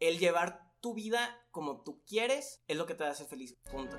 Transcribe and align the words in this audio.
el 0.00 0.18
llevar 0.18 0.72
tu 0.80 0.94
vida 0.94 1.46
como 1.50 1.82
tú 1.82 2.02
quieres 2.06 2.62
es 2.68 2.76
lo 2.76 2.86
que 2.86 2.94
te 2.94 3.04
hace 3.04 3.24
feliz. 3.24 3.56
Punto. 3.70 3.96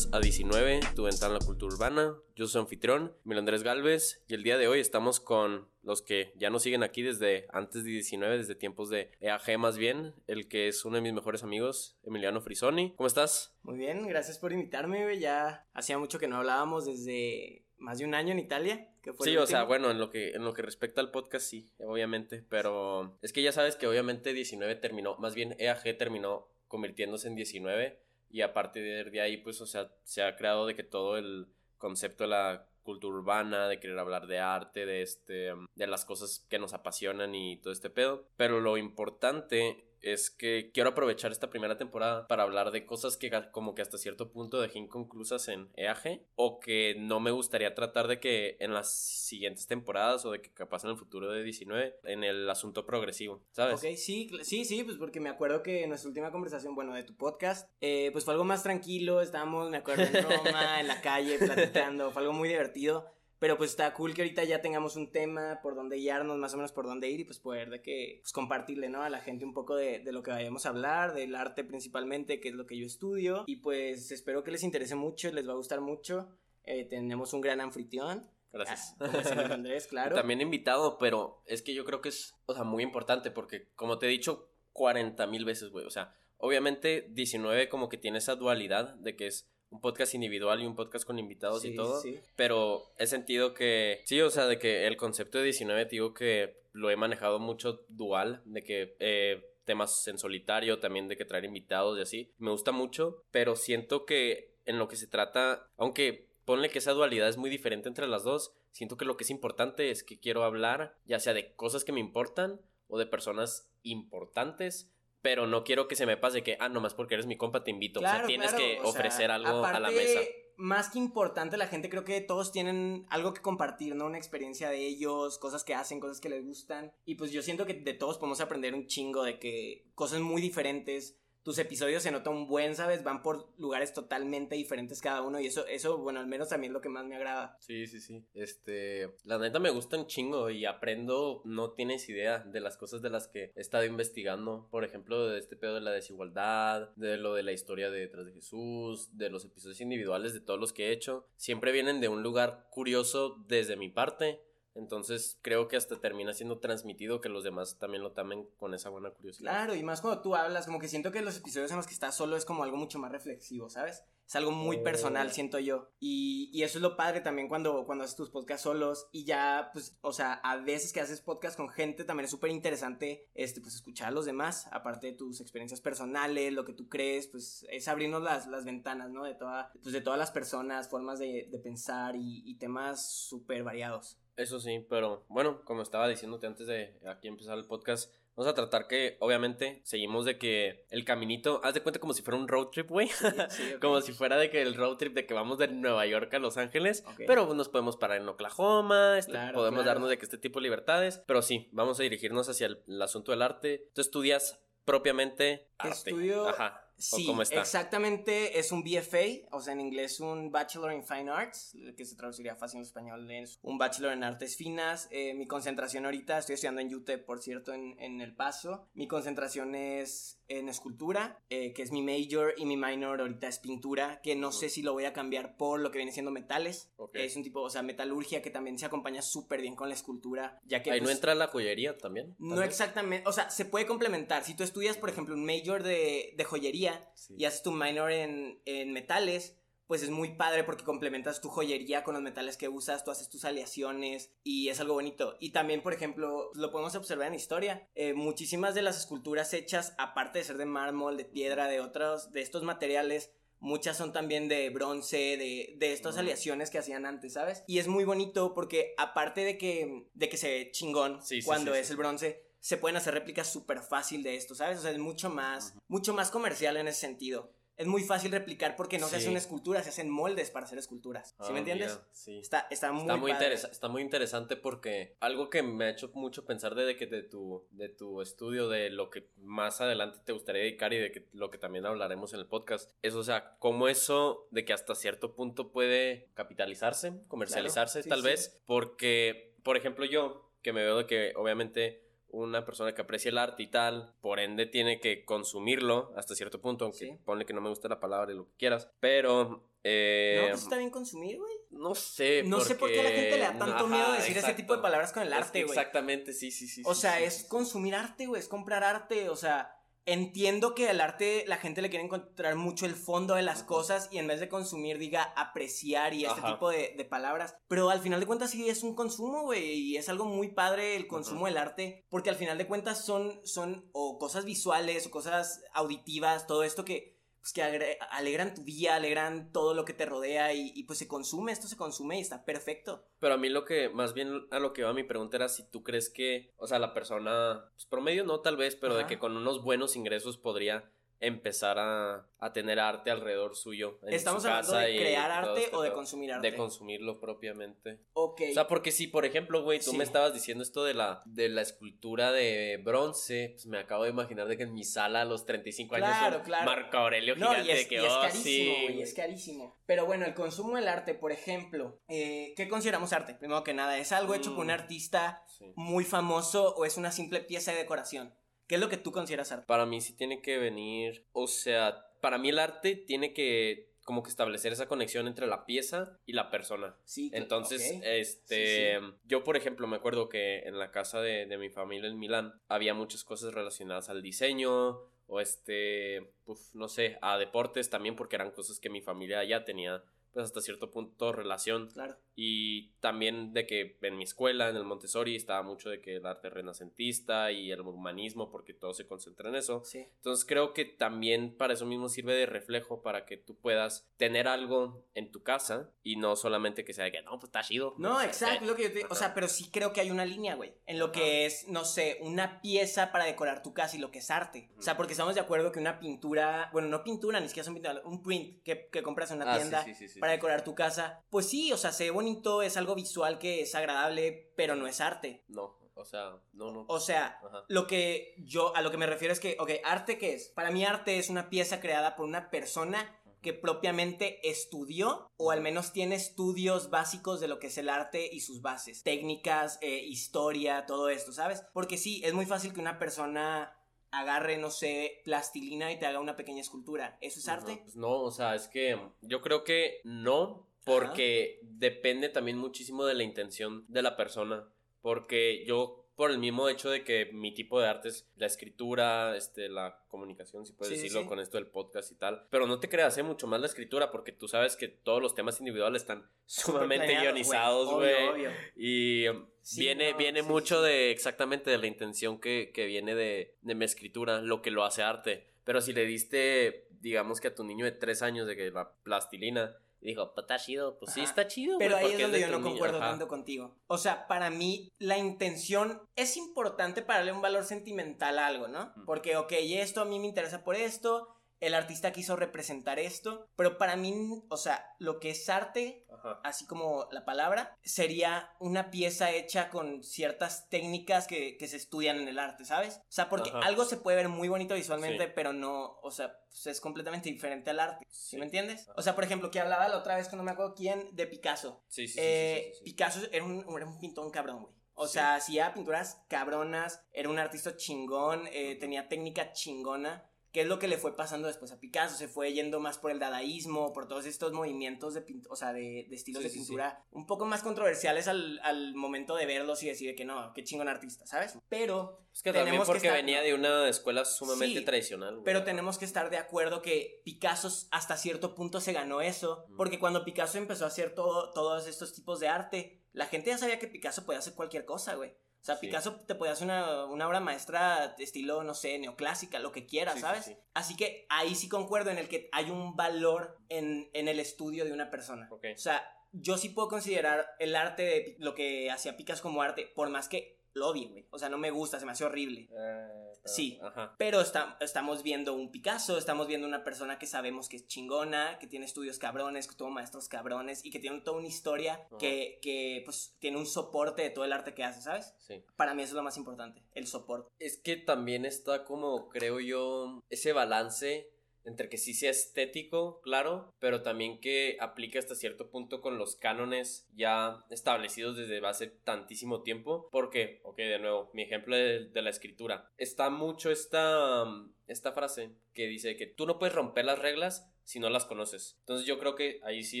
A 0.12 0.18
19, 0.18 0.80
tu 0.96 1.04
ventana 1.04 1.36
a 1.36 1.38
la 1.38 1.44
cultura 1.44 1.72
urbana. 1.72 2.16
Yo 2.34 2.48
soy 2.48 2.62
anfitrión, 2.62 3.14
Emilio 3.24 3.40
Andrés 3.40 3.62
Galvez, 3.62 4.24
y 4.26 4.34
el 4.34 4.42
día 4.42 4.58
de 4.58 4.66
hoy 4.66 4.80
estamos 4.80 5.20
con 5.20 5.68
los 5.82 6.02
que 6.02 6.32
ya 6.36 6.50
nos 6.50 6.62
siguen 6.62 6.82
aquí 6.82 7.02
desde 7.02 7.46
antes 7.52 7.84
de 7.84 7.90
19, 7.90 8.38
desde 8.38 8.56
tiempos 8.56 8.90
de 8.90 9.12
EAG 9.20 9.58
más 9.58 9.78
bien, 9.78 10.14
el 10.26 10.48
que 10.48 10.66
es 10.66 10.84
uno 10.84 10.96
de 10.96 11.02
mis 11.02 11.12
mejores 11.12 11.44
amigos, 11.44 11.96
Emiliano 12.02 12.40
Frisoni. 12.40 12.92
¿Cómo 12.96 13.06
estás? 13.06 13.54
Muy 13.62 13.76
bien, 13.76 14.06
gracias 14.08 14.38
por 14.38 14.52
invitarme, 14.52 15.18
ya 15.20 15.66
hacía 15.74 15.96
mucho 15.98 16.18
que 16.18 16.26
no 16.28 16.38
hablábamos 16.38 16.86
desde 16.86 17.64
más 17.78 17.98
de 17.98 18.04
un 18.04 18.14
año 18.14 18.32
en 18.32 18.40
Italia. 18.40 18.88
Que 19.02 19.12
fue 19.12 19.28
sí, 19.28 19.36
o 19.36 19.46
sea, 19.46 19.62
bueno, 19.62 19.90
en 19.90 19.98
lo, 19.98 20.10
que, 20.10 20.32
en 20.32 20.44
lo 20.44 20.52
que 20.54 20.62
respecta 20.62 21.00
al 21.00 21.12
podcast 21.12 21.46
sí, 21.46 21.70
obviamente, 21.78 22.44
pero 22.48 23.16
es 23.22 23.32
que 23.32 23.42
ya 23.42 23.52
sabes 23.52 23.76
que 23.76 23.86
obviamente 23.86 24.32
19 24.32 24.74
terminó, 24.76 25.16
más 25.18 25.36
bien 25.36 25.54
EAG 25.58 25.96
terminó 25.96 26.48
convirtiéndose 26.66 27.28
en 27.28 27.36
19 27.36 28.09
y 28.30 28.42
a 28.42 28.52
partir 28.52 29.10
de 29.10 29.20
ahí, 29.20 29.36
pues, 29.38 29.60
o 29.60 29.66
sea, 29.66 29.90
se 30.04 30.22
ha 30.22 30.36
creado 30.36 30.66
de 30.66 30.74
que 30.74 30.84
todo 30.84 31.18
el 31.18 31.48
concepto 31.78 32.24
de 32.24 32.30
la 32.30 32.66
cultura 32.82 33.16
urbana, 33.16 33.68
de 33.68 33.78
querer 33.78 33.98
hablar 33.98 34.26
de 34.26 34.38
arte, 34.38 34.86
de 34.86 35.02
este, 35.02 35.52
de 35.74 35.86
las 35.86 36.04
cosas 36.04 36.46
que 36.48 36.58
nos 36.58 36.72
apasionan 36.72 37.34
y 37.34 37.58
todo 37.58 37.72
este 37.72 37.90
pedo. 37.90 38.28
Pero 38.36 38.60
lo 38.60 38.76
importante 38.76 39.84
es 40.02 40.30
que 40.30 40.70
quiero 40.72 40.90
aprovechar 40.90 41.32
esta 41.32 41.50
primera 41.50 41.76
temporada 41.76 42.26
para 42.26 42.42
hablar 42.42 42.70
de 42.70 42.86
cosas 42.86 43.16
que 43.16 43.30
como 43.52 43.74
que 43.74 43.82
hasta 43.82 43.98
cierto 43.98 44.30
punto 44.30 44.60
dejé 44.60 44.78
inconclusas 44.78 45.48
en 45.48 45.68
EAG 45.76 46.22
o 46.34 46.60
que 46.60 46.96
no 46.98 47.20
me 47.20 47.30
gustaría 47.30 47.74
tratar 47.74 48.08
de 48.08 48.20
que 48.20 48.56
en 48.60 48.74
las 48.74 48.92
siguientes 48.92 49.66
temporadas 49.66 50.24
o 50.24 50.32
de 50.32 50.40
que 50.42 50.52
capaz 50.52 50.84
en 50.84 50.90
el 50.90 50.96
futuro 50.96 51.30
de 51.30 51.42
19 51.42 52.00
en 52.04 52.24
el 52.24 52.48
asunto 52.48 52.86
progresivo, 52.86 53.42
¿sabes? 53.52 53.76
Ok, 53.76 53.96
sí, 53.96 54.30
sí, 54.42 54.64
sí, 54.64 54.84
pues 54.84 54.96
porque 54.96 55.20
me 55.20 55.28
acuerdo 55.28 55.62
que 55.62 55.82
en 55.82 55.90
nuestra 55.90 56.08
última 56.08 56.30
conversación, 56.30 56.74
bueno, 56.74 56.94
de 56.94 57.04
tu 57.04 57.16
podcast, 57.16 57.70
eh, 57.80 58.10
pues 58.12 58.24
fue 58.24 58.34
algo 58.34 58.44
más 58.44 58.62
tranquilo, 58.62 59.20
estábamos, 59.20 59.70
me 59.70 59.78
acuerdo, 59.78 60.02
en 60.02 60.22
Roma, 60.22 60.80
en 60.80 60.88
la 60.88 61.00
calle, 61.00 61.38
platicando, 61.38 62.10
fue 62.10 62.22
algo 62.22 62.34
muy 62.34 62.48
divertido. 62.48 63.19
Pero 63.40 63.56
pues 63.56 63.70
está 63.70 63.92
cool 63.94 64.12
que 64.14 64.20
ahorita 64.20 64.44
ya 64.44 64.60
tengamos 64.60 64.96
un 64.96 65.10
tema 65.10 65.60
por 65.62 65.74
donde 65.74 65.96
guiarnos, 65.96 66.36
más 66.36 66.52
o 66.52 66.58
menos 66.58 66.72
por 66.72 66.86
dónde 66.86 67.08
ir 67.08 67.20
y 67.20 67.24
pues 67.24 67.38
poder 67.38 67.70
de 67.70 67.80
que 67.80 68.18
pues, 68.20 68.32
compartirle, 68.32 68.90
¿no? 68.90 69.02
A 69.02 69.08
la 69.08 69.20
gente 69.20 69.46
un 69.46 69.54
poco 69.54 69.76
de, 69.76 70.00
de, 70.00 70.12
lo 70.12 70.22
que 70.22 70.30
vayamos 70.30 70.66
a 70.66 70.68
hablar, 70.68 71.14
del 71.14 71.34
arte 71.34 71.64
principalmente, 71.64 72.38
que 72.38 72.50
es 72.50 72.54
lo 72.54 72.66
que 72.66 72.78
yo 72.78 72.86
estudio. 72.86 73.44
Y 73.46 73.56
pues 73.56 74.12
espero 74.12 74.44
que 74.44 74.50
les 74.50 74.62
interese 74.62 74.94
mucho, 74.94 75.32
les 75.32 75.48
va 75.48 75.52
a 75.54 75.56
gustar 75.56 75.80
mucho. 75.80 76.28
Eh, 76.64 76.84
tenemos 76.84 77.32
un 77.32 77.40
gran 77.40 77.62
anfitrión. 77.62 78.28
Gracias. 78.52 78.94
Ah, 79.00 79.48
Andrés, 79.52 79.86
claro. 79.86 80.14
También 80.14 80.42
invitado, 80.42 80.98
pero 80.98 81.42
es 81.46 81.62
que 81.62 81.72
yo 81.72 81.86
creo 81.86 82.02
que 82.02 82.10
es, 82.10 82.34
o 82.44 82.54
sea, 82.54 82.64
muy 82.64 82.82
importante 82.82 83.30
porque, 83.30 83.68
como 83.74 83.98
te 83.98 84.06
he 84.06 84.10
dicho 84.10 84.50
40 84.74 85.26
mil 85.28 85.46
veces, 85.46 85.70
güey, 85.70 85.86
o 85.86 85.90
sea, 85.90 86.14
obviamente 86.36 87.06
19 87.10 87.68
como 87.70 87.88
que 87.88 87.96
tiene 87.96 88.18
esa 88.18 88.34
dualidad 88.34 88.94
de 88.96 89.16
que 89.16 89.28
es 89.28 89.48
un 89.70 89.80
podcast 89.80 90.14
individual 90.14 90.60
y 90.62 90.66
un 90.66 90.74
podcast 90.74 91.04
con 91.04 91.18
invitados 91.18 91.64
y 91.64 91.74
todo. 91.74 92.02
Pero 92.36 92.90
he 92.98 93.06
sentido 93.06 93.54
que, 93.54 94.02
sí, 94.04 94.20
o 94.20 94.30
sea, 94.30 94.46
de 94.46 94.58
que 94.58 94.86
el 94.86 94.96
concepto 94.96 95.38
de 95.38 95.44
19, 95.44 95.84
digo 95.86 96.12
que 96.14 96.60
lo 96.72 96.90
he 96.90 96.96
manejado 96.96 97.38
mucho 97.38 97.84
dual, 97.88 98.42
de 98.44 98.62
que 98.62 98.96
eh, 99.00 99.54
temas 99.64 100.06
en 100.08 100.18
solitario, 100.18 100.78
también 100.78 101.08
de 101.08 101.16
que 101.16 101.24
traer 101.24 101.44
invitados 101.44 101.98
y 101.98 102.02
así. 102.02 102.32
Me 102.38 102.50
gusta 102.50 102.72
mucho, 102.72 103.24
pero 103.30 103.56
siento 103.56 104.04
que 104.04 104.56
en 104.64 104.78
lo 104.78 104.88
que 104.88 104.96
se 104.96 105.06
trata, 105.06 105.68
aunque 105.76 106.28
ponle 106.44 106.70
que 106.70 106.78
esa 106.78 106.92
dualidad 106.92 107.28
es 107.28 107.36
muy 107.36 107.50
diferente 107.50 107.88
entre 107.88 108.08
las 108.08 108.24
dos, 108.24 108.52
siento 108.72 108.96
que 108.96 109.04
lo 109.04 109.16
que 109.16 109.24
es 109.24 109.30
importante 109.30 109.90
es 109.90 110.02
que 110.02 110.18
quiero 110.18 110.44
hablar 110.44 110.96
ya 111.04 111.20
sea 111.20 111.34
de 111.34 111.52
cosas 111.54 111.84
que 111.84 111.92
me 111.92 112.00
importan 112.00 112.60
o 112.88 112.98
de 112.98 113.06
personas 113.06 113.70
importantes 113.82 114.90
pero 115.22 115.46
no 115.46 115.64
quiero 115.64 115.88
que 115.88 115.96
se 115.96 116.06
me 116.06 116.16
pase 116.16 116.42
que, 116.42 116.56
ah, 116.60 116.68
nomás 116.68 116.94
porque 116.94 117.14
eres 117.14 117.26
mi 117.26 117.36
compa 117.36 117.64
te 117.64 117.70
invito. 117.70 118.00
o 118.00 118.02
sea, 118.02 118.24
tienes 118.24 118.52
que 118.54 118.80
ofrecer 118.82 119.30
algo 119.30 119.64
a 119.64 119.80
la 119.80 119.90
mesa. 119.90 120.20
Más 120.56 120.90
que 120.90 120.98
importante, 120.98 121.56
la 121.56 121.68
gente 121.68 121.88
creo 121.88 122.04
que 122.04 122.20
todos 122.20 122.52
tienen 122.52 123.06
algo 123.08 123.32
que 123.32 123.40
compartir, 123.40 123.94
¿no? 123.96 124.04
Una 124.04 124.18
experiencia 124.18 124.68
de 124.68 124.86
ellos, 124.86 125.38
cosas 125.38 125.64
que 125.64 125.74
hacen, 125.74 126.00
cosas 126.00 126.20
que 126.20 126.28
les 126.28 126.44
gustan. 126.44 126.92
Y 127.06 127.14
pues 127.14 127.32
yo 127.32 127.40
siento 127.40 127.64
que 127.64 127.72
de 127.72 127.94
todos 127.94 128.18
podemos 128.18 128.42
aprender 128.42 128.74
un 128.74 128.86
chingo 128.86 129.22
de 129.22 129.38
que 129.38 129.86
cosas 129.94 130.20
muy 130.20 130.42
diferentes 130.42 131.19
tus 131.42 131.58
episodios 131.58 132.02
se 132.02 132.10
nota 132.10 132.30
un 132.30 132.46
buen, 132.46 132.74
¿sabes? 132.74 133.02
Van 133.02 133.22
por 133.22 133.48
lugares 133.58 133.92
totalmente 133.92 134.56
diferentes 134.56 135.00
cada 135.00 135.22
uno 135.22 135.40
y 135.40 135.46
eso, 135.46 135.66
eso, 135.66 135.98
bueno, 135.98 136.20
al 136.20 136.26
menos 136.26 136.48
también 136.48 136.70
es 136.70 136.74
lo 136.74 136.80
que 136.80 136.88
más 136.88 137.04
me 137.06 137.16
agrada. 137.16 137.56
Sí, 137.60 137.86
sí, 137.86 138.00
sí. 138.00 138.24
Este, 138.34 139.14
la 139.24 139.38
neta 139.38 139.58
me 139.58 139.70
gusta 139.70 139.96
un 139.96 140.06
chingo 140.06 140.50
y 140.50 140.66
aprendo, 140.66 141.42
no 141.44 141.72
tienes 141.72 142.08
idea 142.08 142.40
de 142.40 142.60
las 142.60 142.76
cosas 142.76 143.02
de 143.02 143.10
las 143.10 143.28
que 143.28 143.52
he 143.54 143.60
estado 143.60 143.84
investigando. 143.84 144.68
Por 144.70 144.84
ejemplo, 144.84 145.28
de 145.28 145.38
este 145.38 145.56
pedo 145.56 145.74
de 145.74 145.80
la 145.80 145.92
desigualdad, 145.92 146.90
de 146.96 147.16
lo 147.16 147.34
de 147.34 147.42
la 147.42 147.52
historia 147.52 147.90
de 147.90 148.00
detrás 148.00 148.26
de 148.26 148.32
Jesús, 148.32 149.16
de 149.16 149.30
los 149.30 149.44
episodios 149.44 149.80
individuales, 149.80 150.34
de 150.34 150.40
todos 150.40 150.60
los 150.60 150.72
que 150.72 150.88
he 150.88 150.92
hecho. 150.92 151.26
Siempre 151.36 151.72
vienen 151.72 152.00
de 152.00 152.08
un 152.08 152.22
lugar 152.22 152.66
curioso 152.70 153.42
desde 153.46 153.76
mi 153.76 153.88
parte 153.88 154.40
entonces 154.80 155.38
creo 155.42 155.68
que 155.68 155.76
hasta 155.76 156.00
termina 156.00 156.32
siendo 156.32 156.58
transmitido 156.58 157.20
que 157.20 157.28
los 157.28 157.44
demás 157.44 157.78
también 157.78 158.02
lo 158.02 158.12
tamen 158.12 158.48
con 158.56 158.74
esa 158.74 158.88
buena 158.88 159.10
curiosidad. 159.10 159.52
Claro, 159.52 159.74
y 159.74 159.82
más 159.82 160.00
cuando 160.00 160.22
tú 160.22 160.34
hablas, 160.34 160.66
como 160.66 160.78
que 160.78 160.88
siento 160.88 161.12
que 161.12 161.22
los 161.22 161.36
episodios 161.36 161.70
en 161.70 161.76
los 161.76 161.86
que 161.86 161.92
estás 161.92 162.16
solo 162.16 162.36
es 162.36 162.44
como 162.44 162.64
algo 162.64 162.76
mucho 162.76 162.98
más 162.98 163.12
reflexivo, 163.12 163.68
¿sabes? 163.68 164.04
Es 164.30 164.36
algo 164.36 164.52
muy 164.52 164.78
personal, 164.78 165.26
oh. 165.26 165.30
siento 165.30 165.58
yo. 165.58 165.90
Y, 165.98 166.50
y, 166.52 166.62
eso 166.62 166.78
es 166.78 166.82
lo 166.82 166.96
padre 166.96 167.20
también 167.20 167.48
cuando, 167.48 167.84
cuando 167.84 168.04
haces 168.04 168.14
tus 168.14 168.30
podcasts 168.30 168.62
solos 168.62 169.08
y 169.10 169.24
ya, 169.24 169.70
pues, 169.72 169.98
o 170.02 170.12
sea, 170.12 170.34
a 170.34 170.56
veces 170.56 170.92
que 170.92 171.00
haces 171.00 171.20
podcast 171.20 171.56
con 171.56 171.68
gente 171.68 172.04
también 172.04 172.26
es 172.26 172.30
súper 172.30 172.52
interesante, 172.52 173.28
este, 173.34 173.60
pues, 173.60 173.74
escuchar 173.74 174.08
a 174.08 174.12
los 174.12 174.26
demás, 174.26 174.68
aparte 174.70 175.08
de 175.08 175.12
tus 175.14 175.40
experiencias 175.40 175.80
personales, 175.80 176.52
lo 176.52 176.64
que 176.64 176.72
tú 176.72 176.88
crees, 176.88 177.26
pues, 177.26 177.66
es 177.70 177.88
abrirnos 177.88 178.22
las, 178.22 178.46
las 178.46 178.64
ventanas, 178.64 179.10
¿no? 179.10 179.24
De, 179.24 179.34
toda, 179.34 179.72
pues, 179.82 179.92
de 179.92 180.00
todas 180.00 180.18
las 180.18 180.30
personas, 180.30 180.88
formas 180.88 181.18
de, 181.18 181.48
de 181.50 181.58
pensar 181.58 182.14
y, 182.14 182.48
y 182.48 182.54
temas 182.54 183.10
súper 183.10 183.64
variados. 183.64 184.16
Eso 184.40 184.58
sí, 184.58 184.86
pero 184.88 185.22
bueno, 185.28 185.60
como 185.66 185.82
estaba 185.82 186.08
diciéndote 186.08 186.46
antes 186.46 186.66
de 186.66 186.98
aquí 187.06 187.28
empezar 187.28 187.58
el 187.58 187.66
podcast, 187.66 188.10
vamos 188.34 188.50
a 188.50 188.54
tratar 188.54 188.86
que, 188.86 189.18
obviamente, 189.20 189.82
seguimos 189.84 190.24
de 190.24 190.38
que 190.38 190.86
el 190.88 191.04
caminito, 191.04 191.60
haz 191.62 191.74
de 191.74 191.82
cuenta 191.82 192.00
como 192.00 192.14
si 192.14 192.22
fuera 192.22 192.40
un 192.40 192.48
road 192.48 192.68
trip, 192.68 192.88
güey. 192.88 193.10
como 193.82 194.00
si 194.00 194.14
fuera 194.14 194.38
de 194.38 194.48
que 194.48 194.62
el 194.62 194.76
road 194.76 194.96
trip 194.96 195.12
de 195.12 195.26
que 195.26 195.34
vamos 195.34 195.58
de 195.58 195.68
Nueva 195.68 196.06
York 196.06 196.32
a 196.32 196.38
Los 196.38 196.56
Ángeles, 196.56 197.04
pero 197.26 197.52
nos 197.52 197.68
podemos 197.68 197.98
parar 197.98 198.22
en 198.22 198.28
Oklahoma, 198.30 199.18
este, 199.18 199.36
podemos 199.52 199.84
darnos 199.84 200.08
de 200.08 200.16
que 200.16 200.24
este 200.24 200.38
tipo 200.38 200.58
de 200.58 200.62
libertades, 200.62 201.22
pero 201.26 201.42
sí, 201.42 201.68
vamos 201.72 202.00
a 202.00 202.02
dirigirnos 202.02 202.48
hacia 202.48 202.68
el, 202.68 203.02
asunto 203.02 203.32
del 203.32 203.42
arte. 203.42 203.90
Tú 203.92 204.00
estudias 204.00 204.58
propiamente 204.86 205.68
arte. 205.76 206.10
Estudio 206.10 206.48
Ajá. 206.48 206.89
Sí, 207.00 207.32
exactamente, 207.52 208.58
es 208.58 208.72
un 208.72 208.82
BFA, 208.82 209.48
o 209.52 209.60
sea, 209.60 209.72
en 209.72 209.80
inglés 209.80 210.20
un 210.20 210.52
Bachelor 210.52 210.92
in 210.92 211.02
Fine 211.02 211.30
Arts, 211.30 211.74
que 211.96 212.04
se 212.04 212.14
traduciría 212.14 212.56
fácil 212.56 212.78
en 212.78 212.84
español, 212.84 213.30
es 213.30 213.58
un 213.62 213.78
Bachelor 213.78 214.12
en 214.12 214.24
Artes 214.24 214.56
Finas. 214.56 215.08
Eh, 215.10 215.34
mi 215.34 215.46
concentración 215.46 216.04
ahorita, 216.04 216.38
estoy 216.38 216.54
estudiando 216.54 216.80
en 216.80 216.94
UTEP, 216.94 217.24
por 217.24 217.40
cierto, 217.40 217.72
en, 217.72 217.96
en 217.98 218.20
El 218.20 218.34
Paso. 218.34 218.88
Mi 218.94 219.08
concentración 219.08 219.74
es 219.74 220.39
en 220.50 220.68
escultura, 220.68 221.40
eh, 221.48 221.72
que 221.72 221.82
es 221.82 221.92
mi 221.92 222.02
major, 222.02 222.54
y 222.56 222.66
mi 222.66 222.76
minor 222.76 223.20
ahorita 223.20 223.48
es 223.48 223.60
pintura, 223.60 224.20
que 224.20 224.34
no 224.34 224.50
sé 224.50 224.68
si 224.68 224.82
lo 224.82 224.92
voy 224.92 225.04
a 225.04 225.12
cambiar 225.12 225.56
por 225.56 225.80
lo 225.80 225.90
que 225.90 225.98
viene 225.98 226.12
siendo 226.12 226.32
metales. 226.32 226.90
Es 227.14 227.36
un 227.36 227.44
tipo, 227.44 227.60
o 227.60 227.70
sea, 227.70 227.82
metalurgia 227.82 228.42
que 228.42 228.50
también 228.50 228.78
se 228.78 228.84
acompaña 228.84 229.22
súper 229.22 229.60
bien 229.60 229.76
con 229.76 229.88
la 229.88 229.94
escultura, 229.94 230.60
ya 230.64 230.82
que... 230.82 230.90
Ahí 230.90 231.00
no 231.00 231.04
pues, 231.04 231.16
entra 231.16 231.34
la 231.34 231.46
joyería 231.46 231.96
también. 231.96 232.34
No 232.38 232.62
exactamente, 232.62 233.28
o 233.28 233.32
sea, 233.32 233.48
se 233.48 233.64
puede 233.64 233.86
complementar. 233.86 234.44
Si 234.44 234.54
tú 234.54 234.64
estudias, 234.64 234.96
por 234.96 235.08
ejemplo, 235.08 235.34
un 235.34 235.46
major 235.46 235.82
de, 235.82 236.34
de 236.36 236.44
joyería 236.44 237.08
y 237.36 237.44
haces 237.44 237.62
tu 237.62 237.70
minor 237.70 238.10
en, 238.10 238.60
en 238.64 238.92
metales, 238.92 239.59
pues 239.90 240.04
es 240.04 240.10
muy 240.10 240.34
padre 240.36 240.62
porque 240.62 240.84
complementas 240.84 241.40
tu 241.40 241.48
joyería 241.48 242.04
con 242.04 242.14
los 242.14 242.22
metales 242.22 242.56
que 242.56 242.68
usas, 242.68 243.02
tú 243.02 243.10
haces 243.10 243.28
tus 243.28 243.44
aleaciones 243.44 244.30
y 244.44 244.68
es 244.68 244.78
algo 244.78 244.94
bonito. 244.94 245.36
Y 245.40 245.50
también, 245.50 245.82
por 245.82 245.92
ejemplo, 245.92 246.52
lo 246.54 246.70
podemos 246.70 246.94
observar 246.94 247.26
en 247.26 247.34
historia. 247.34 247.88
Eh, 247.96 248.14
muchísimas 248.14 248.76
de 248.76 248.82
las 248.82 248.96
esculturas 248.96 249.52
hechas, 249.52 249.96
aparte 249.98 250.38
de 250.38 250.44
ser 250.44 250.58
de 250.58 250.64
mármol, 250.64 251.16
de 251.16 251.24
piedra, 251.24 251.66
de 251.66 251.80
otros, 251.80 252.30
de 252.30 252.40
estos 252.40 252.62
materiales, 252.62 253.32
muchas 253.58 253.96
son 253.96 254.12
también 254.12 254.48
de 254.48 254.70
bronce, 254.70 255.36
de, 255.36 255.74
de 255.76 255.92
estas 255.92 256.18
aleaciones 256.18 256.70
que 256.70 256.78
hacían 256.78 257.04
antes, 257.04 257.32
¿sabes? 257.32 257.64
Y 257.66 257.80
es 257.80 257.88
muy 257.88 258.04
bonito 258.04 258.54
porque 258.54 258.94
aparte 258.96 259.40
de 259.40 259.58
que, 259.58 260.06
de 260.14 260.28
que 260.28 260.36
se 260.36 260.50
ve 260.50 260.70
chingón 260.70 261.18
cuando 261.44 261.74
es 261.74 261.90
el 261.90 261.96
bronce, 261.96 262.44
se 262.60 262.76
pueden 262.76 262.96
hacer 262.96 263.14
réplicas 263.14 263.52
súper 263.52 263.80
fácil 263.80 264.22
de 264.22 264.36
esto, 264.36 264.54
¿sabes? 264.54 264.78
O 264.78 264.82
sea, 264.82 264.92
es 264.92 264.98
mucho 264.98 265.30
más, 265.30 265.74
mucho 265.88 266.14
más 266.14 266.30
comercial 266.30 266.76
en 266.76 266.86
ese 266.86 267.00
sentido. 267.00 267.52
Es 267.80 267.86
muy 267.86 268.02
fácil 268.02 268.30
replicar 268.30 268.76
porque 268.76 268.98
no 268.98 269.08
se 269.08 269.16
hace 269.16 269.30
una 269.30 269.38
escultura, 269.38 269.82
se 269.82 269.88
hacen 269.88 270.10
moldes 270.10 270.50
para 270.50 270.66
hacer 270.66 270.78
esculturas. 270.78 271.34
¿Sí 271.40 271.50
me 271.50 271.56
ah, 271.56 271.58
entiendes? 271.60 271.98
sí. 272.12 272.38
Está, 272.38 272.66
está 272.70 272.92
muy, 272.92 273.00
está 273.00 273.16
muy, 273.16 273.30
está 273.32 273.88
muy 273.88 274.02
interesante 274.02 274.56
porque 274.56 275.16
algo 275.20 275.48
que 275.48 275.62
me 275.62 275.86
ha 275.86 275.88
hecho 275.88 276.10
mucho 276.12 276.44
pensar 276.44 276.74
de 276.74 276.94
que 276.94 277.06
de 277.06 277.22
tu, 277.22 277.66
de 277.70 277.88
tu 277.88 278.20
estudio, 278.20 278.68
de 278.68 278.90
lo 278.90 279.08
que 279.08 279.30
más 279.38 279.80
adelante 279.80 280.18
te 280.22 280.32
gustaría 280.32 280.60
dedicar 280.60 280.92
y 280.92 280.98
de 280.98 281.10
que 281.10 281.26
lo 281.32 281.50
que 281.50 281.56
también 281.56 281.86
hablaremos 281.86 282.34
en 282.34 282.40
el 282.40 282.46
podcast, 282.46 282.90
es, 283.00 283.14
o 283.14 283.24
sea, 283.24 283.56
cómo 283.58 283.88
eso 283.88 284.46
de 284.50 284.66
que 284.66 284.74
hasta 284.74 284.94
cierto 284.94 285.34
punto 285.34 285.72
puede 285.72 286.28
capitalizarse, 286.34 287.14
comercializarse 287.28 288.02
tal 288.02 288.20
vez, 288.20 288.60
porque, 288.66 289.54
por 289.62 289.78
ejemplo, 289.78 290.04
yo, 290.04 290.50
que 290.60 290.74
me 290.74 290.82
veo 290.82 290.98
de 290.98 291.06
que 291.06 291.32
obviamente 291.34 292.09
una 292.32 292.64
persona 292.64 292.94
que 292.94 293.02
aprecia 293.02 293.30
el 293.30 293.38
arte 293.38 293.62
y 293.62 293.66
tal, 293.68 294.14
por 294.20 294.40
ende 294.40 294.66
tiene 294.66 295.00
que 295.00 295.24
consumirlo 295.24 296.12
hasta 296.16 296.34
cierto 296.34 296.60
punto, 296.60 296.84
aunque 296.84 297.18
ponle 297.24 297.46
que 297.46 297.52
no 297.52 297.60
me 297.60 297.68
gusta 297.68 297.88
la 297.88 298.00
palabra 298.00 298.32
y 298.32 298.36
lo 298.36 298.46
que 298.46 298.56
quieras, 298.58 298.90
pero... 299.00 299.66
Eh, 299.82 300.40
no, 300.42 300.48
pues 300.50 300.62
está 300.62 300.76
bien 300.76 300.90
consumir, 300.90 301.38
güey. 301.38 301.54
No 301.70 301.94
sé. 301.94 302.42
No 302.42 302.60
sé 302.60 302.74
por 302.74 302.90
qué 302.90 303.00
a 303.00 303.04
la 303.04 303.10
gente 303.10 303.38
le 303.38 303.44
da 303.44 303.56
tanto 303.56 303.86
miedo 303.86 304.12
decir 304.12 304.36
ese 304.36 304.52
tipo 304.52 304.76
de 304.76 304.82
palabras 304.82 305.12
con 305.12 305.22
el 305.22 305.32
arte, 305.32 305.64
güey. 305.64 305.78
Exactamente, 305.78 306.34
sí, 306.34 306.50
sí, 306.50 306.68
sí. 306.68 306.82
O 306.84 306.94
sea, 306.94 307.18
es 307.20 307.44
consumir 307.44 307.94
arte, 307.94 308.26
güey, 308.26 308.40
es 308.40 308.48
comprar 308.48 308.84
arte, 308.84 309.30
o 309.30 309.36
sea 309.36 309.79
Entiendo 310.10 310.74
que 310.74 310.90
el 310.90 311.00
arte 311.00 311.44
la 311.46 311.56
gente 311.56 311.82
le 311.82 311.88
quiere 311.88 312.04
encontrar 312.04 312.56
mucho 312.56 312.84
el 312.84 312.96
fondo 312.96 313.36
de 313.36 313.42
las 313.42 313.62
cosas 313.62 314.08
y 314.10 314.18
en 314.18 314.26
vez 314.26 314.40
de 314.40 314.48
consumir 314.48 314.98
diga 314.98 315.22
apreciar 315.36 316.14
y 316.14 316.24
este 316.24 316.42
tipo 316.42 316.68
de, 316.68 317.06
palabras. 317.08 317.54
Pero 317.68 317.90
al 317.90 318.00
final 318.00 318.18
de 318.18 318.26
cuentas 318.26 318.50
sí 318.50 318.68
es 318.68 318.82
un 318.82 318.96
consumo, 318.96 319.42
güey, 319.42 319.72
y 319.72 319.96
es 319.96 320.08
algo 320.08 320.24
muy 320.24 320.48
padre 320.48 320.96
el 320.96 321.06
consumo 321.06 321.46
del 321.46 321.58
arte 321.58 322.04
porque 322.08 322.28
al 322.28 322.34
final 322.34 322.58
de 322.58 322.66
cuentas 322.66 323.04
son, 323.04 323.40
son 323.44 323.88
o 323.92 324.18
cosas 324.18 324.44
visuales 324.44 325.06
o 325.06 325.12
cosas 325.12 325.62
auditivas, 325.72 326.48
todo 326.48 326.64
esto 326.64 326.84
que 326.84 327.19
pues 327.40 327.52
que 327.52 327.62
alegran 328.10 328.54
tu 328.54 328.62
día, 328.62 328.96
alegran 328.96 329.50
todo 329.52 329.74
lo 329.74 329.84
que 329.84 329.94
te 329.94 330.06
rodea 330.06 330.52
y, 330.52 330.84
pues 330.84 330.98
se 330.98 331.08
consume, 331.08 331.52
esto 331.52 331.68
se 331.68 331.76
consume 331.76 332.18
y 332.18 332.20
está 332.20 332.44
perfecto. 332.44 333.06
Pero 333.18 333.34
a 333.34 333.38
mí 333.38 333.48
lo 333.48 333.64
que, 333.64 333.88
más 333.88 334.14
bien 334.14 334.46
a 334.50 334.58
lo 334.58 334.72
que 334.72 334.82
va 334.82 334.92
mi 334.92 335.04
pregunta 335.04 335.36
era 335.36 335.48
si 335.48 335.68
tú 335.70 335.82
crees 335.82 336.10
que, 336.10 336.52
o 336.56 336.66
sea, 336.66 336.78
la 336.78 336.92
persona, 336.92 337.70
pues 337.72 337.86
promedio 337.86 338.24
no 338.24 338.40
tal 338.40 338.56
vez, 338.56 338.76
pero 338.76 338.94
de 338.94 339.06
que 339.06 339.18
con 339.18 339.36
unos 339.36 339.62
buenos 339.62 339.96
ingresos 339.96 340.36
podría 340.36 340.92
empezar 341.20 341.78
a, 341.78 342.26
a, 342.38 342.52
tener 342.52 342.80
arte 342.80 343.10
alrededor 343.10 343.54
suyo. 343.54 343.98
En 344.02 344.14
¿Estamos 344.14 344.44
hablando 344.46 344.72
de 344.72 344.96
crear 344.96 345.30
arte 345.30 345.64
este 345.64 345.76
o 345.76 345.82
de 345.82 345.92
consumir 345.92 346.32
arte? 346.32 346.50
De 346.50 346.56
consumirlo 346.56 347.20
propiamente. 347.20 348.00
Ok. 348.14 348.40
O 348.50 348.54
sea, 348.54 348.66
porque 348.66 348.90
si, 348.90 349.06
por 349.06 349.26
ejemplo, 349.26 349.62
güey, 349.62 349.80
tú 349.80 349.92
me 349.92 350.04
estabas 350.04 350.32
diciendo 350.32 350.62
esto 350.62 350.82
de 350.82 350.94
la, 350.94 351.22
de 351.26 351.50
la 351.50 351.60
escultura 351.60 352.32
de 352.32 352.80
bronce, 352.82 353.50
pues 353.52 353.66
me 353.66 353.78
acabo 353.78 354.04
de 354.04 354.10
imaginar 354.10 354.48
de 354.48 354.56
que 354.56 354.62
en 354.62 354.72
mi 354.72 354.84
sala 354.84 355.22
a 355.22 355.24
los 355.26 355.44
35 355.44 355.94
años 355.96 356.08
claro, 356.08 356.42
claro. 356.42 356.64
Marco 356.64 356.96
Aurelio 356.96 357.36
no, 357.36 357.50
gigante 357.50 357.68
y 357.68 357.76
es, 357.76 357.86
que, 357.86 357.94
y 357.96 357.98
es 357.98 358.12
oh, 358.12 358.20
carísimo, 358.20 358.74
sí, 358.74 359.02
es 359.02 359.14
carísimo. 359.14 359.80
Pero 359.84 360.06
bueno, 360.06 360.24
el 360.24 360.34
consumo 360.34 360.76
del 360.76 360.88
arte, 360.88 361.14
por 361.14 361.32
ejemplo, 361.32 362.00
eh, 362.08 362.54
¿qué 362.56 362.68
consideramos 362.68 363.12
arte? 363.12 363.34
Primero 363.34 363.62
que 363.62 363.74
nada, 363.74 363.98
¿es 363.98 364.12
algo 364.12 364.34
hecho 364.34 364.54
por 364.54 364.60
un 364.60 364.68
mm, 364.68 364.70
artista 364.70 365.44
muy 365.74 366.04
famoso 366.04 366.74
o 366.76 366.84
es 366.86 366.96
una 366.96 367.12
simple 367.12 367.40
pieza 367.40 367.72
de 367.72 367.78
decoración? 367.78 368.34
¿Qué 368.70 368.76
es 368.76 368.80
lo 368.80 368.88
que 368.88 368.98
tú 368.98 369.10
consideras 369.10 369.50
arte? 369.50 369.66
Para 369.66 369.84
mí 369.84 370.00
sí 370.00 370.12
tiene 370.12 370.40
que 370.42 370.56
venir, 370.56 371.24
o 371.32 371.48
sea, 371.48 372.06
para 372.20 372.38
mí 372.38 372.50
el 372.50 372.60
arte 372.60 372.94
tiene 372.94 373.32
que 373.32 373.90
como 374.04 374.22
que 374.22 374.30
establecer 374.30 374.72
esa 374.72 374.86
conexión 374.86 375.26
entre 375.26 375.48
la 375.48 375.66
pieza 375.66 376.20
y 376.24 376.34
la 376.34 376.52
persona. 376.52 376.94
Sí. 377.02 377.32
Entonces, 377.34 377.98
este, 378.04 379.00
yo 379.24 379.42
por 379.42 379.56
ejemplo 379.56 379.88
me 379.88 379.96
acuerdo 379.96 380.28
que 380.28 380.60
en 380.60 380.78
la 380.78 380.92
casa 380.92 381.20
de, 381.20 381.46
de, 381.46 381.58
mi 381.58 381.68
familia 381.68 382.08
en 382.08 382.20
Milán 382.20 382.60
había 382.68 382.94
muchas 382.94 383.24
cosas 383.24 383.52
relacionadas 383.54 384.08
al 384.08 384.22
diseño 384.22 385.00
o 385.26 385.40
este, 385.40 386.30
pues, 386.44 386.72
no 386.72 386.86
sé, 386.86 387.18
a 387.22 387.38
deportes 387.38 387.90
también 387.90 388.14
porque 388.14 388.36
eran 388.36 388.52
cosas 388.52 388.78
que 388.78 388.88
mi 388.88 389.00
familia 389.00 389.42
ya 389.42 389.64
tenía 389.64 390.04
pues 390.32 390.44
hasta 390.44 390.60
cierto 390.60 390.90
punto 390.90 391.32
relación. 391.32 391.90
Claro. 391.90 392.16
Y 392.34 392.92
también 393.00 393.52
de 393.52 393.66
que 393.66 393.98
en 394.00 394.16
mi 394.16 394.24
escuela, 394.24 394.68
en 394.68 394.76
el 394.76 394.84
Montessori, 394.84 395.36
estaba 395.36 395.62
mucho 395.62 395.90
de 395.90 396.00
que 396.00 396.16
el 396.16 396.26
arte 396.26 396.48
renacentista 396.48 397.52
y 397.52 397.70
el 397.70 397.80
humanismo, 397.80 398.50
porque 398.50 398.72
todo 398.72 398.94
se 398.94 399.06
concentra 399.06 399.48
en 399.48 399.56
eso. 399.56 399.82
Sí. 399.84 400.06
Entonces 400.16 400.46
creo 400.46 400.72
que 400.72 400.84
también 400.84 401.56
para 401.56 401.74
eso 401.74 401.86
mismo 401.86 402.08
sirve 402.08 402.34
de 402.34 402.46
reflejo 402.46 403.02
para 403.02 403.26
que 403.26 403.36
tú 403.36 403.56
puedas 403.56 404.08
tener 404.16 404.48
algo 404.48 405.06
en 405.14 405.30
tu 405.30 405.42
casa 405.42 405.92
y 406.02 406.16
no 406.16 406.36
solamente 406.36 406.84
que 406.84 406.94
sea 406.94 407.04
de 407.04 407.12
que 407.12 407.22
no, 407.22 407.32
pues 407.38 407.48
está 407.48 407.62
chido. 407.62 407.94
No, 407.98 408.22
exacto, 408.22 408.64
lo 408.64 408.74
que 408.74 408.84
yo 408.84 408.92
te, 408.92 409.06
o 409.06 409.14
sea, 409.14 409.34
pero 409.34 409.48
sí 409.48 409.70
creo 409.70 409.92
que 409.92 410.00
hay 410.00 410.10
una 410.10 410.24
línea, 410.24 410.54
güey, 410.54 410.74
en 410.86 410.98
lo 410.98 411.12
que 411.12 411.46
es, 411.46 411.68
no 411.68 411.84
sé, 411.84 412.18
una 412.20 412.60
pieza 412.60 413.12
para 413.12 413.24
decorar 413.24 413.62
tu 413.62 413.74
casa 413.74 413.96
y 413.96 414.00
lo 414.00 414.10
que 414.10 414.20
es 414.20 414.30
arte. 414.30 414.70
O 414.78 414.82
sea, 414.82 414.96
porque 414.96 415.12
estamos 415.12 415.34
de 415.34 415.40
acuerdo 415.40 415.72
que 415.72 415.78
una 415.78 415.98
pintura, 415.98 416.70
bueno, 416.72 416.88
no 416.88 417.02
pintura, 417.04 417.40
ni 417.40 417.48
siquiera 417.48 417.64
son 417.64 417.74
pinturas, 417.74 418.00
un 418.04 418.22
print 418.22 418.62
que, 418.62 418.88
que 418.88 419.02
compras 419.02 419.30
en 419.30 419.38
una 419.38 419.52
ah, 419.52 419.56
tienda. 419.56 419.84
Sí, 419.84 419.94
sí, 419.94 420.08
sí, 420.08 420.19
para 420.20 420.32
decorar 420.32 420.64
tu 420.64 420.74
casa. 420.74 421.24
Pues 421.30 421.48
sí, 421.48 421.72
o 421.72 421.76
sea, 421.76 421.92
se 421.92 422.04
ve 422.04 422.10
bonito, 422.10 422.62
es 422.62 422.76
algo 422.76 422.94
visual 422.94 423.38
que 423.38 423.62
es 423.62 423.74
agradable, 423.74 424.52
pero 424.56 424.76
no 424.76 424.86
es 424.86 425.00
arte. 425.00 425.44
No, 425.48 425.78
o 425.94 426.04
sea, 426.04 426.38
no, 426.52 426.72
no. 426.72 426.84
O 426.88 427.00
sea, 427.00 427.40
lo 427.68 427.86
que 427.86 428.34
yo, 428.38 428.74
a 428.76 428.82
lo 428.82 428.90
que 428.90 428.96
me 428.96 429.06
refiero 429.06 429.32
es 429.32 429.40
que, 429.40 429.56
ok, 429.58 429.70
¿arte 429.84 430.18
qué 430.18 430.34
es? 430.34 430.48
Para 430.48 430.70
mí 430.70 430.84
arte 430.84 431.18
es 431.18 431.30
una 431.30 431.50
pieza 431.50 431.80
creada 431.80 432.16
por 432.16 432.26
una 432.26 432.50
persona 432.50 433.16
que 433.42 433.54
propiamente 433.54 434.48
estudió 434.48 435.30
o 435.36 435.50
al 435.50 435.60
menos 435.60 435.92
tiene 435.92 436.14
estudios 436.14 436.90
básicos 436.90 437.40
de 437.40 437.48
lo 437.48 437.58
que 437.58 437.68
es 437.68 437.78
el 437.78 437.88
arte 437.88 438.28
y 438.30 438.40
sus 438.40 438.60
bases, 438.60 439.02
técnicas, 439.02 439.78
eh, 439.80 440.04
historia, 440.04 440.84
todo 440.86 441.08
esto, 441.08 441.32
¿sabes? 441.32 441.64
Porque 441.72 441.96
sí, 441.96 442.20
es 442.24 442.34
muy 442.34 442.46
fácil 442.46 442.72
que 442.72 442.80
una 442.80 442.98
persona 442.98 443.79
agarre, 444.12 444.58
no 444.58 444.70
sé, 444.70 445.20
plastilina 445.24 445.92
y 445.92 445.98
te 445.98 446.06
haga 446.06 446.20
una 446.20 446.36
pequeña 446.36 446.60
escultura. 446.60 447.18
¿Eso 447.20 447.38
es 447.38 447.48
arte? 447.48 447.72
No, 447.72 447.82
pues 447.82 447.96
no, 447.96 448.20
o 448.22 448.30
sea, 448.30 448.54
es 448.54 448.68
que 448.68 448.98
yo 449.22 449.40
creo 449.40 449.64
que 449.64 450.00
no, 450.04 450.68
porque 450.84 451.60
depende 451.62 452.28
también 452.28 452.58
muchísimo 452.58 453.04
de 453.04 453.14
la 453.14 453.22
intención 453.22 453.84
de 453.88 454.02
la 454.02 454.16
persona. 454.16 454.68
Porque 455.02 455.64
yo 455.66 455.99
por 456.20 456.30
el 456.30 456.36
mismo 456.36 456.68
hecho 456.68 456.90
de 456.90 457.02
que 457.02 457.30
mi 457.32 457.54
tipo 457.54 457.80
de 457.80 457.88
arte 457.88 458.10
es 458.10 458.28
la 458.36 458.44
escritura, 458.44 459.34
este, 459.38 459.70
la 459.70 460.04
comunicación, 460.08 460.66
si 460.66 460.74
puedes 460.74 461.00
decirlo, 461.00 461.24
con 461.24 461.40
esto 461.40 461.56
del 461.56 461.66
podcast 461.66 462.12
y 462.12 462.14
tal. 462.14 462.46
Pero 462.50 462.66
no 462.66 462.78
te 462.78 462.90
creas, 462.90 463.16
¿eh? 463.16 463.22
mucho 463.22 463.46
más 463.46 463.58
la 463.58 463.66
escritura, 463.66 464.10
porque 464.10 464.30
tú 464.30 464.46
sabes 464.46 464.76
que 464.76 464.86
todos 464.86 465.22
los 465.22 465.34
temas 465.34 465.58
individuales 465.60 466.02
están 466.02 466.28
sumamente 466.44 467.18
guionizados, 467.18 467.88
güey. 467.90 468.52
Y 468.76 469.28
um, 469.28 469.46
viene, 469.78 470.12
viene 470.12 470.42
mucho 470.42 470.82
de 470.82 471.10
exactamente 471.10 471.70
de 471.70 471.78
la 471.78 471.86
intención 471.86 472.38
que, 472.38 472.70
que 472.74 472.84
viene 472.84 473.14
de, 473.14 473.54
de 473.62 473.74
mi 473.74 473.86
escritura, 473.86 474.42
lo 474.42 474.60
que 474.60 474.70
lo 474.70 474.84
hace 474.84 475.02
arte. 475.02 475.46
Pero 475.64 475.80
si 475.80 475.94
le 475.94 476.04
diste, 476.04 476.86
digamos 477.00 477.40
que 477.40 477.48
a 477.48 477.54
tu 477.54 477.64
niño 477.64 477.86
de 477.86 477.92
tres 477.92 478.20
años 478.20 478.46
de 478.46 478.56
que 478.56 478.70
la 478.70 478.92
plastilina 479.04 479.74
y 480.00 480.08
dijo, 480.08 480.32
pues 480.34 480.44
está 480.44 480.58
chido, 480.58 480.98
pues 480.98 481.12
sí 481.12 481.20
está 481.20 481.46
chido. 481.46 481.78
Pero 481.78 481.96
ahí 481.96 482.12
es 482.12 482.20
donde 482.20 482.40
yo 482.40 482.48
no 482.48 482.62
concuerdo 482.62 482.98
tanto 482.98 483.28
contigo. 483.28 483.76
O 483.86 483.98
sea, 483.98 484.26
para 484.26 484.50
mí 484.50 484.92
la 484.98 485.18
intención 485.18 486.00
es 486.16 486.36
importante 486.36 487.02
para 487.02 487.18
darle 487.18 487.32
un 487.32 487.42
valor 487.42 487.64
sentimental 487.64 488.38
a 488.38 488.46
algo, 488.46 488.68
¿no? 488.68 488.94
Porque, 489.04 489.36
ok, 489.36 489.52
esto 489.52 490.00
a 490.00 490.06
mí 490.06 490.18
me 490.18 490.26
interesa 490.26 490.64
por 490.64 490.76
esto, 490.76 491.28
el 491.60 491.74
artista 491.74 492.12
quiso 492.12 492.36
representar 492.36 492.98
esto, 492.98 493.48
pero 493.54 493.78
para 493.78 493.96
mí, 493.96 494.42
o 494.48 494.56
sea, 494.56 494.94
lo 494.98 495.20
que 495.20 495.30
es 495.30 495.48
arte, 495.48 496.06
así 496.42 496.66
como 496.66 497.06
la 497.12 497.24
palabra, 497.24 497.76
sería 497.82 498.50
una 498.58 498.90
pieza 498.90 499.30
hecha 499.30 499.68
con 499.68 500.02
ciertas 500.02 500.68
técnicas 500.68 501.26
que, 501.26 501.56
se 501.60 501.76
estudian 501.76 502.18
en 502.18 502.28
el 502.28 502.38
arte, 502.38 502.64
¿sabes? 502.64 502.96
O 503.08 503.12
sea, 503.12 503.28
porque 503.28 503.52
algo 503.62 503.84
se 503.84 503.98
puede 503.98 504.16
ver 504.16 504.28
muy 504.28 504.48
bonito 504.48 504.74
visualmente, 504.74 505.28
pero 505.28 505.52
no, 505.52 505.98
o 506.02 506.10
sea, 506.10 506.36
pues 506.48 506.66
es 506.66 506.80
completamente 506.80 507.30
diferente 507.30 507.70
al 507.70 507.80
arte, 507.80 508.06
¿sí, 508.08 508.36
me 508.38 508.44
entiendes? 508.44 508.88
O 508.96 509.02
sea, 509.02 509.14
por 509.14 509.24
ejemplo, 509.24 509.50
que 509.50 509.60
hablaba 509.60 509.88
la 509.88 509.98
otra 509.98 510.16
vez, 510.16 510.28
que 510.28 510.36
no 510.36 510.42
me 510.42 510.50
acuerdo 510.50 510.74
quién, 510.74 511.14
de 511.14 511.26
Picasso. 511.26 511.84
Sí, 511.88 512.08
sí, 512.08 512.18
eh, 512.20 512.72
Picasso 512.84 513.20
era 513.30 513.44
un, 513.44 513.64
era 513.76 513.86
un 513.86 514.00
pintón 514.00 514.30
cabrón, 514.30 514.62
güey. 514.62 514.80
O 514.94 515.06
sea, 515.06 515.34
hacía 515.34 515.72
pinturas 515.72 516.22
cabronas, 516.28 517.02
era 517.12 517.30
un 517.30 517.38
artista 517.38 517.74
chingón, 517.74 518.46
eh, 518.52 518.76
tenía 518.78 519.08
técnica 519.08 519.52
chingona 519.52 520.29
qué 520.52 520.62
es 520.62 520.66
lo 520.66 520.78
que 520.78 520.88
le 520.88 520.98
fue 520.98 521.16
pasando 521.16 521.48
después 521.48 521.70
a 521.72 521.78
Picasso, 521.78 522.16
se 522.16 522.28
fue 522.28 522.52
yendo 522.52 522.80
más 522.80 522.98
por 522.98 523.10
el 523.10 523.18
dadaísmo, 523.18 523.92
por 523.92 524.08
todos 524.08 524.26
estos 524.26 524.52
movimientos 524.52 525.14
de, 525.14 525.24
o 525.48 525.56
sea, 525.56 525.72
de, 525.72 526.08
estilos 526.10 526.42
de 526.42 526.50
pintura 526.50 527.04
un 527.12 527.26
poco 527.26 527.46
más 527.46 527.62
controversiales 527.62 528.28
al, 528.28 528.94
momento 528.94 529.36
de 529.36 529.46
verlos 529.46 529.82
y 529.82 529.88
decir 529.88 530.14
que 530.14 530.24
no, 530.24 530.52
qué 530.54 530.64
chingón 530.64 530.88
artista, 530.88 531.26
¿sabes? 531.26 531.56
Pero 531.68 532.26
es 532.32 532.42
que 532.42 532.52
tenemos 532.52 532.86
porque 532.86 533.02
que 533.02 533.10
venía 533.10 533.40
de 533.42 533.54
una 533.54 533.88
escuela 533.88 534.24
sumamente 534.24 534.80
tradicional. 534.82 535.40
Pero 535.44 535.64
tenemos 535.64 535.98
que 535.98 536.04
estar 536.04 536.30
de 536.30 536.38
acuerdo 536.38 536.82
que 536.82 537.22
Picasso 537.24 537.68
hasta 537.90 538.16
cierto 538.16 538.54
punto 538.54 538.80
se 538.80 538.92
ganó 538.92 539.20
eso, 539.20 539.66
porque 539.76 539.98
cuando 539.98 540.24
Picasso 540.24 540.58
empezó 540.58 540.84
a 540.84 540.88
hacer 540.88 541.14
todo, 541.14 541.52
todos 541.52 541.86
estos 541.86 542.12
tipos 542.12 542.40
de 542.40 542.48
arte, 542.48 543.04
la 543.12 543.26
gente 543.26 543.50
ya 543.50 543.58
sabía 543.58 543.78
que 543.78 543.86
Picasso 543.86 544.24
podía 544.24 544.40
hacer 544.40 544.54
cualquier 544.54 544.84
cosa, 544.84 545.14
güey. 545.14 545.34
O 545.60 545.64
sea, 545.64 545.78
Picasso 545.78 546.14
te 546.26 546.34
puede 546.34 546.52
hacer 546.52 546.64
una, 546.64 547.04
obra 547.04 547.40
maestra 547.40 548.14
de 548.16 548.24
estilo, 548.24 548.64
no 548.64 548.72
sé, 548.72 548.98
neoclásica, 548.98 549.58
lo 549.58 549.72
que 549.72 549.84
quieras, 549.84 550.20
¿sabes? 550.20 550.56
Así 550.72 550.96
que 550.96 551.26
ahí 551.28 551.54
sí 551.54 551.68
concuerdo 551.68 552.10
en 552.10 552.18
el 552.18 552.28
que 552.28 552.48
hay 552.52 552.70
un 552.70 552.96
valor 552.96 553.58
en, 553.68 554.08
el 554.14 554.40
estudio 554.40 554.86
de 554.86 554.92
una 554.92 555.10
persona. 555.10 555.50
O 555.50 555.78
sea, 555.78 556.02
yo 556.32 556.56
sí 556.56 556.70
puedo 556.70 556.88
considerar 556.88 557.46
el 557.58 557.76
arte 557.76 558.02
de 558.02 558.36
lo 558.38 558.54
que 558.54 558.90
hacía 558.90 559.16
Picasso 559.16 559.42
como 559.42 559.60
arte, 559.60 559.86
por 559.94 560.08
más 560.08 560.28
que 560.28 560.59
lo 560.74 560.88
odio, 560.88 561.08
güey. 561.10 561.26
O 561.30 561.38
sea, 561.38 561.48
no 561.48 561.58
me 561.58 561.70
gusta, 561.70 561.98
se 561.98 562.06
me 562.06 562.12
hace 562.12 562.24
horrible. 562.24 562.68
Eh, 562.70 563.32
pero- 563.42 563.54
Sí. 563.54 563.78
Ajá. 563.82 564.14
Pero 564.18 564.40
está- 564.40 564.76
estamos 564.80 565.22
viendo 565.22 565.54
un 565.54 565.70
Picasso, 565.70 566.18
estamos 566.18 566.46
viendo 566.46 566.66
una 566.66 566.84
persona 566.84 567.18
que 567.18 567.26
sabemos 567.26 567.68
que 567.68 567.76
es 567.76 567.86
chingona, 567.86 568.58
que 568.58 568.66
tiene 568.66 568.84
estudios 568.86 569.18
cabrones, 569.18 569.66
que 569.66 569.74
tuvo 569.74 569.90
maestros 569.90 570.28
cabrones 570.28 570.84
y 570.84 570.90
que 570.90 570.98
tiene 571.00 571.20
toda 571.22 571.38
una 571.38 571.48
historia 571.48 572.06
que, 572.18 572.58
que, 572.62 573.02
pues 573.04 573.36
tiene 573.38 573.56
un 573.56 573.66
soporte 573.66 574.22
de 574.22 574.30
todo 574.30 574.44
el 574.44 574.52
arte 574.52 574.74
que 574.74 574.84
hace, 574.84 575.00
¿sabes? 575.02 575.34
Sí. 575.38 575.64
Para 575.76 575.94
mí 575.94 576.02
eso 576.02 576.10
es 576.12 576.16
lo 576.16 576.22
más 576.22 576.36
importante, 576.36 576.82
el 576.94 577.06
soporte. 577.06 577.50
Es 577.58 577.76
que 577.78 577.96
también 577.96 578.44
está 578.44 578.84
como, 578.84 579.28
creo 579.28 579.58
yo, 579.60 580.22
ese 580.30 580.52
balance 580.52 581.30
entre 581.64 581.88
que 581.88 581.98
sí 581.98 582.14
sea 582.14 582.30
estético, 582.30 583.20
claro, 583.22 583.74
pero 583.78 584.02
también 584.02 584.40
que 584.40 584.76
aplique 584.80 585.18
hasta 585.18 585.34
cierto 585.34 585.70
punto 585.70 586.00
con 586.00 586.18
los 586.18 586.36
cánones 586.36 587.08
ya 587.14 587.64
establecidos 587.70 588.36
desde 588.36 588.64
hace 588.66 588.88
tantísimo 588.88 589.62
tiempo. 589.62 590.08
Porque, 590.10 590.60
ok, 590.64 590.76
de 590.78 590.98
nuevo, 590.98 591.30
mi 591.32 591.42
ejemplo 591.42 591.76
de, 591.76 592.06
de 592.08 592.22
la 592.22 592.30
escritura. 592.30 592.90
Está 592.96 593.30
mucho 593.30 593.70
esta, 593.70 594.44
um, 594.44 594.72
esta 594.86 595.12
frase 595.12 595.50
que 595.74 595.86
dice 595.86 596.16
que 596.16 596.26
tú 596.26 596.46
no 596.46 596.58
puedes 596.58 596.74
romper 596.74 597.04
las 597.04 597.18
reglas 597.18 597.70
si 597.84 597.98
no 597.98 598.08
las 598.08 598.24
conoces. 598.24 598.76
Entonces 598.80 599.06
yo 599.06 599.18
creo 599.18 599.34
que 599.34 599.60
ahí 599.64 599.82
sí 599.82 600.00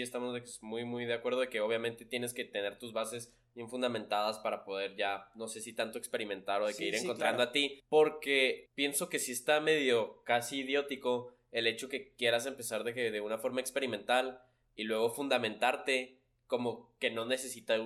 estamos 0.00 0.60
muy, 0.60 0.84
muy 0.84 1.06
de 1.06 1.14
acuerdo 1.14 1.40
de 1.40 1.48
que 1.48 1.60
obviamente 1.60 2.04
tienes 2.04 2.32
que 2.34 2.44
tener 2.44 2.78
tus 2.78 2.92
bases 2.92 3.34
bien 3.54 3.68
fundamentadas 3.68 4.38
para 4.38 4.64
poder 4.64 4.94
ya, 4.96 5.28
no 5.34 5.48
sé 5.48 5.60
si 5.60 5.72
tanto 5.72 5.98
experimentar 5.98 6.62
o 6.62 6.66
de 6.66 6.72
que 6.72 6.78
Sí, 6.78 6.84
ir 6.84 6.94
sí, 6.94 7.04
encontrando 7.04 7.38
claro. 7.38 7.50
a 7.50 7.52
ti, 7.52 7.82
porque 7.88 8.70
pienso 8.76 9.08
que 9.08 9.18
sí 9.18 9.32
está 9.32 9.60
medio 9.60 10.22
casi 10.24 10.60
idiótico 10.60 11.34
el 11.52 11.66
hecho 11.66 11.88
que 11.88 12.14
quieras 12.14 12.46
empezar 12.46 12.84
de, 12.84 12.94
que 12.94 13.10
de 13.10 13.20
una 13.20 13.38
forma 13.38 13.60
experimental 13.60 14.42
y 14.76 14.84
luego 14.84 15.10
fundamentarte 15.10 16.18
como 16.46 16.94
que 16.98 17.10
no 17.10 17.24
necesita 17.26 17.76